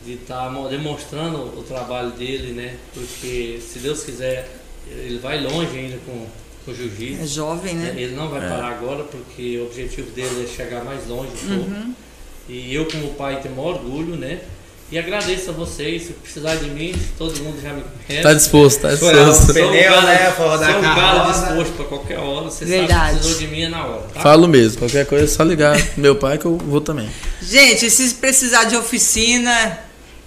de 0.05 0.13
estar 0.13 0.49
demonstrando 0.69 1.37
o 1.57 1.63
trabalho 1.63 2.11
dele, 2.11 2.53
né? 2.53 2.77
Porque 2.93 3.59
se 3.61 3.79
Deus 3.79 4.03
quiser, 4.03 4.47
ele 4.87 5.17
vai 5.19 5.41
longe 5.41 5.77
ainda 5.77 5.97
com, 6.05 6.27
o 6.67 6.71
É 6.71 6.73
jiu-jitsu. 6.75 7.27
jovem, 7.27 7.73
né? 7.75 7.93
Ele 7.97 8.15
não 8.15 8.29
vai 8.29 8.41
parar 8.41 8.69
agora 8.69 9.03
porque 9.03 9.57
o 9.57 9.65
objetivo 9.65 10.11
dele 10.11 10.45
é 10.45 10.55
chegar 10.55 10.83
mais 10.83 11.07
longe 11.07 11.31
um 11.45 11.47
pouco. 11.55 11.71
Uhum. 11.71 11.93
E 12.47 12.73
eu 12.73 12.85
como 12.85 13.09
pai 13.13 13.39
tenho 13.41 13.55
maior 13.55 13.75
orgulho, 13.75 14.15
né? 14.15 14.39
E 14.91 14.97
agradeço 14.97 15.51
a 15.51 15.53
vocês, 15.53 16.07
se 16.07 16.13
precisar 16.13 16.55
de 16.55 16.67
mim, 16.71 16.95
todo 17.15 17.37
mundo 17.43 17.61
já 17.61 17.71
me 17.73 17.83
conhece. 18.07 18.23
Tá 18.23 18.33
disposto, 18.33 18.81
tá 18.81 18.87
um 18.87 18.91
disposto. 18.91 19.53
Sou 19.53 19.67
um 19.67 19.69
pneu, 19.69 19.93
cara- 19.93 20.01
né, 20.01 20.17
pra 20.31 20.35
sou 20.35 20.55
um 20.55 20.81
cara 20.81 21.31
disposto 21.31 21.73
para 21.75 21.85
qualquer 21.85 22.17
hora. 22.17 22.45
Você 22.49 22.65
Verdade. 22.65 22.91
sabe 22.91 23.09
que 23.11 23.17
precisou 23.19 23.39
de 23.39 23.47
mim 23.55 23.61
é 23.61 23.69
na 23.69 23.85
hora, 23.85 24.01
tá? 24.11 24.19
Falo 24.21 24.47
mesmo, 24.47 24.79
qualquer 24.79 25.05
coisa 25.05 25.25
é 25.25 25.27
só 25.27 25.43
ligar 25.43 25.79
pro 25.79 26.01
meu 26.01 26.15
pai 26.15 26.39
que 26.39 26.45
eu 26.45 26.57
vou 26.57 26.81
também. 26.81 27.07
Gente, 27.39 27.87
se 27.91 28.15
precisar 28.15 28.63
de 28.63 28.75
oficina, 28.77 29.77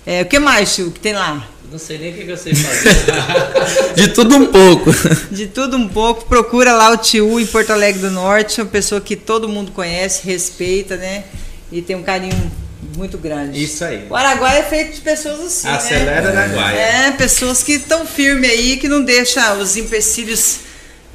é, 0.07 0.23
o 0.23 0.27
que 0.27 0.39
mais, 0.39 0.74
Tio, 0.74 0.91
que 0.91 1.01
tem 1.01 1.15
lá? 1.15 1.49
Não 1.70 1.79
sei 1.79 1.97
nem 1.97 2.11
o 2.11 2.15
que, 2.15 2.24
que 2.24 2.31
eu 2.31 2.37
sei 2.37 2.55
fazer. 2.55 3.95
De 3.97 4.09
tudo 4.09 4.37
um 4.37 4.47
pouco. 4.47 4.91
De 5.31 5.47
tudo 5.47 5.77
um 5.77 5.89
pouco, 5.89 6.27
procura 6.27 6.74
lá 6.74 6.91
o 6.91 6.99
Tio 6.99 7.41
em 7.41 7.47
Porto 7.47 7.70
Alegre 7.70 8.01
do 8.01 8.11
Norte, 8.11 8.61
uma 8.61 8.66
pessoa 8.66 9.01
que 9.01 9.16
todo 9.16 9.49
mundo 9.49 9.73
conhece, 9.73 10.27
respeita, 10.27 10.97
né? 10.97 11.24
E 11.70 11.81
tem 11.81 11.97
um 11.97 12.03
carinho 12.03 12.53
muito 12.97 13.16
grande. 13.16 13.62
Isso 13.62 13.85
aí. 13.85 14.07
O 14.11 14.15
Araguaia 14.15 14.59
é 14.59 14.62
feito 14.65 14.97
de 14.97 15.01
pessoas 15.01 15.41
assim, 15.41 15.66
né? 15.66 15.74
Acelera 15.77 16.29
Araguaia. 16.29 16.77
É, 16.77 17.11
pessoas 17.12 17.62
que 17.62 17.73
estão 17.73 18.05
firmes 18.05 18.51
aí, 18.51 18.77
que 18.77 18.89
não 18.89 19.03
deixam 19.03 19.61
os 19.61 19.77
empecilhos 19.77 20.59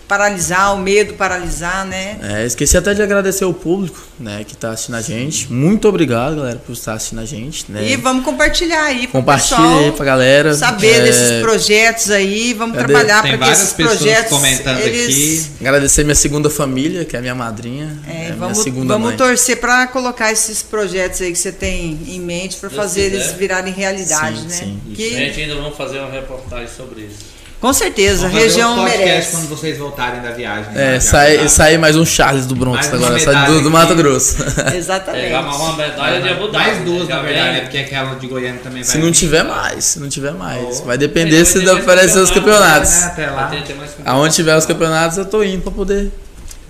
paralisar, 0.07 0.73
o 0.73 0.77
medo 0.79 1.13
paralisar, 1.15 1.85
né? 1.85 2.17
É, 2.21 2.45
esqueci 2.45 2.77
até 2.77 2.93
de 2.93 3.01
agradecer 3.01 3.43
o 3.45 3.53
público, 3.53 4.01
né, 4.19 4.43
que 4.45 4.53
está 4.53 4.71
assistindo 4.71 4.95
a 4.95 5.01
gente. 5.01 5.51
Muito 5.51 5.88
obrigado, 5.88 6.38
galera, 6.38 6.61
por 6.65 6.71
estar 6.73 6.93
assistindo 6.93 7.19
a 7.19 7.25
gente. 7.25 7.69
Né? 7.71 7.89
E 7.89 7.95
vamos 7.97 8.23
compartilhar 8.23 8.84
aí 8.84 9.01
pro 9.07 9.19
Compartilha 9.19 9.57
pessoal 9.57 9.79
aí 9.79 9.91
pra 9.91 10.05
galera. 10.05 10.53
saber 10.53 10.95
É, 10.95 11.03
desses 11.03 11.41
projetos 11.41 12.09
aí, 12.11 12.53
vamos 12.53 12.77
Cadê? 12.77 12.93
trabalhar 12.93 13.21
para 13.21 13.38
que 13.38 13.49
esses 13.51 13.73
projetos 13.73 14.29
comentando 14.29 14.79
eles 14.79 15.45
aqui. 15.49 15.51
Agradecer 15.61 16.03
minha 16.03 16.15
segunda 16.15 16.49
família, 16.49 17.03
que 17.03 17.15
é 17.15 17.19
a 17.19 17.21
minha 17.21 17.35
madrinha. 17.35 17.97
É, 18.07 18.11
é 18.11 18.15
a 18.15 18.23
minha 18.23 18.35
vamos 18.35 18.57
segunda 18.59 18.93
vamos 18.93 19.09
mãe. 19.09 19.17
torcer 19.17 19.57
para 19.59 19.88
colocar 19.88 20.31
esses 20.31 20.61
projetos 20.63 21.21
aí 21.21 21.31
que 21.31 21.38
você 21.39 21.51
tem 21.51 21.99
em 22.07 22.19
mente 22.19 22.55
para 22.57 22.69
fazer 22.69 23.01
eles 23.01 23.23
quiser. 23.23 23.38
virarem 23.38 23.73
realidade, 23.73 24.39
Sim, 24.39 24.47
né? 24.47 24.55
sim. 24.55 24.79
A 24.91 24.95
Que, 24.95 25.09
gente 25.09 25.41
ainda 25.41 25.55
vamos 25.55 25.75
fazer 25.77 25.99
uma 25.99 26.09
reportagem 26.11 26.69
sobre 26.75 27.01
isso. 27.01 27.36
Com 27.59 27.73
certeza, 27.73 28.27
a 28.27 28.29
região 28.29 28.75
podcast 28.75 29.05
merece. 29.05 29.31
quando 29.31 29.49
vocês 29.49 29.77
voltarem 29.77 30.21
da 30.21 30.31
viagem. 30.31 30.71
É, 30.75 30.93
né? 30.93 30.99
sai, 30.99 31.47
sai 31.49 31.77
mais 31.77 31.95
um 31.95 32.05
Charles 32.05 32.45
do 32.45 32.55
Bronx 32.55 32.93
agora, 32.93 33.19
sai 33.19 33.47
do, 33.47 33.61
do. 33.61 33.71
Mato 33.71 33.95
Grosso. 33.95 34.38
Exatamente. 34.75 35.23
Pegar 35.23 35.41
uma, 35.41 35.75
medalha 35.75 36.21
de 36.21 36.29
Abu 36.29 36.49
Dhabi. 36.49 36.65
Mais 36.65 36.85
duas, 36.85 37.07
Já 37.07 37.15
na 37.15 37.21
verdade, 37.23 37.51
né? 37.53 37.61
Porque 37.61 37.77
aquela 37.79 38.15
de 38.15 38.27
Goiânia 38.27 38.59
também 38.63 38.84
vai 38.84 38.91
se 38.91 38.97
não 38.99 39.11
tiver 39.11 39.43
mais, 39.43 39.85
se 39.85 39.99
não 39.99 40.07
tiver 40.07 40.34
mais. 40.34 40.81
Oh. 40.81 40.85
Vai 40.85 40.97
depender 40.97 41.45
se 41.45 41.59
vai 41.65 41.79
aparecer 41.79 42.19
os 42.19 42.29
campeonatos. 42.29 42.91
Né, 42.91 43.05
Até 43.05 43.29
lá. 43.31 43.51
Aonde 44.05 44.35
tiver 44.35 44.55
os 44.55 44.65
campeonatos, 44.65 45.17
eu 45.17 45.25
tô 45.25 45.43
indo 45.43 45.63
pra 45.63 45.71
poder. 45.71 46.11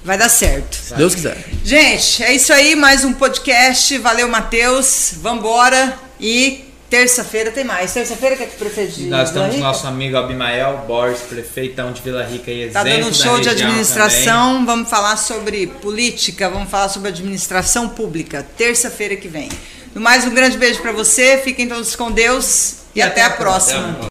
Vai 0.06 0.18
dar 0.18 0.30
certo. 0.30 0.74
Se 0.74 0.94
Deus 0.94 1.14
quiser. 1.14 1.38
Gente, 1.66 2.24
é 2.24 2.34
isso 2.34 2.54
aí, 2.54 2.78
mais 2.78 3.04
um 3.04 3.12
podcast. 3.12 3.98
Valeu, 3.98 4.30
Matheus. 4.30 5.16
Vambora. 5.22 5.98
E 6.18 6.67
terça-feira 6.90 7.52
tem 7.52 7.64
mais. 7.64 7.94
Terça-feira 7.94 8.36
que 8.36 8.44
é 8.44 8.46
que 8.46 8.56
prefeito 8.56 8.94
de 8.94 9.06
Nós 9.06 9.32
Vila 9.32 9.48
Rica? 9.48 9.60
nosso 9.60 9.88
amigo 9.88 10.18
Abimael 10.18 10.86
Borges, 10.88 11.22
prefeitão 11.22 11.92
de 11.92 12.02
Vila 12.02 12.24
Rica 12.24 12.52
e 12.52 12.64
exemplo 12.64 12.74
Tá 12.74 12.84
dando 12.84 13.08
um 13.08 13.14
show 13.14 13.40
de 13.40 13.50
administração. 13.50 14.66
Vamos 14.66 14.90
falar 14.90 15.18
sobre 15.18 15.68
política, 15.68 16.50
vamos 16.50 16.70
falar 16.70 16.90
sobre 16.90 17.10
administração 17.10 17.90
pública. 17.90 18.46
Terça-feira 18.58 19.16
que 19.16 19.28
vem. 19.28 19.50
No 19.94 20.02
mais, 20.02 20.26
um 20.26 20.30
grande 20.34 20.58
beijo 20.58 20.82
para 20.82 20.92
você. 20.92 21.42
Fiquem 21.44 21.68
todos 21.68 21.96
com 21.96 22.12
Deus 22.12 22.76
e, 22.94 23.02
até, 23.02 23.24
a 23.24 23.32
próxima. 23.32 23.80
Até 23.80 23.90
a 23.90 23.94
próxima. 23.94 24.06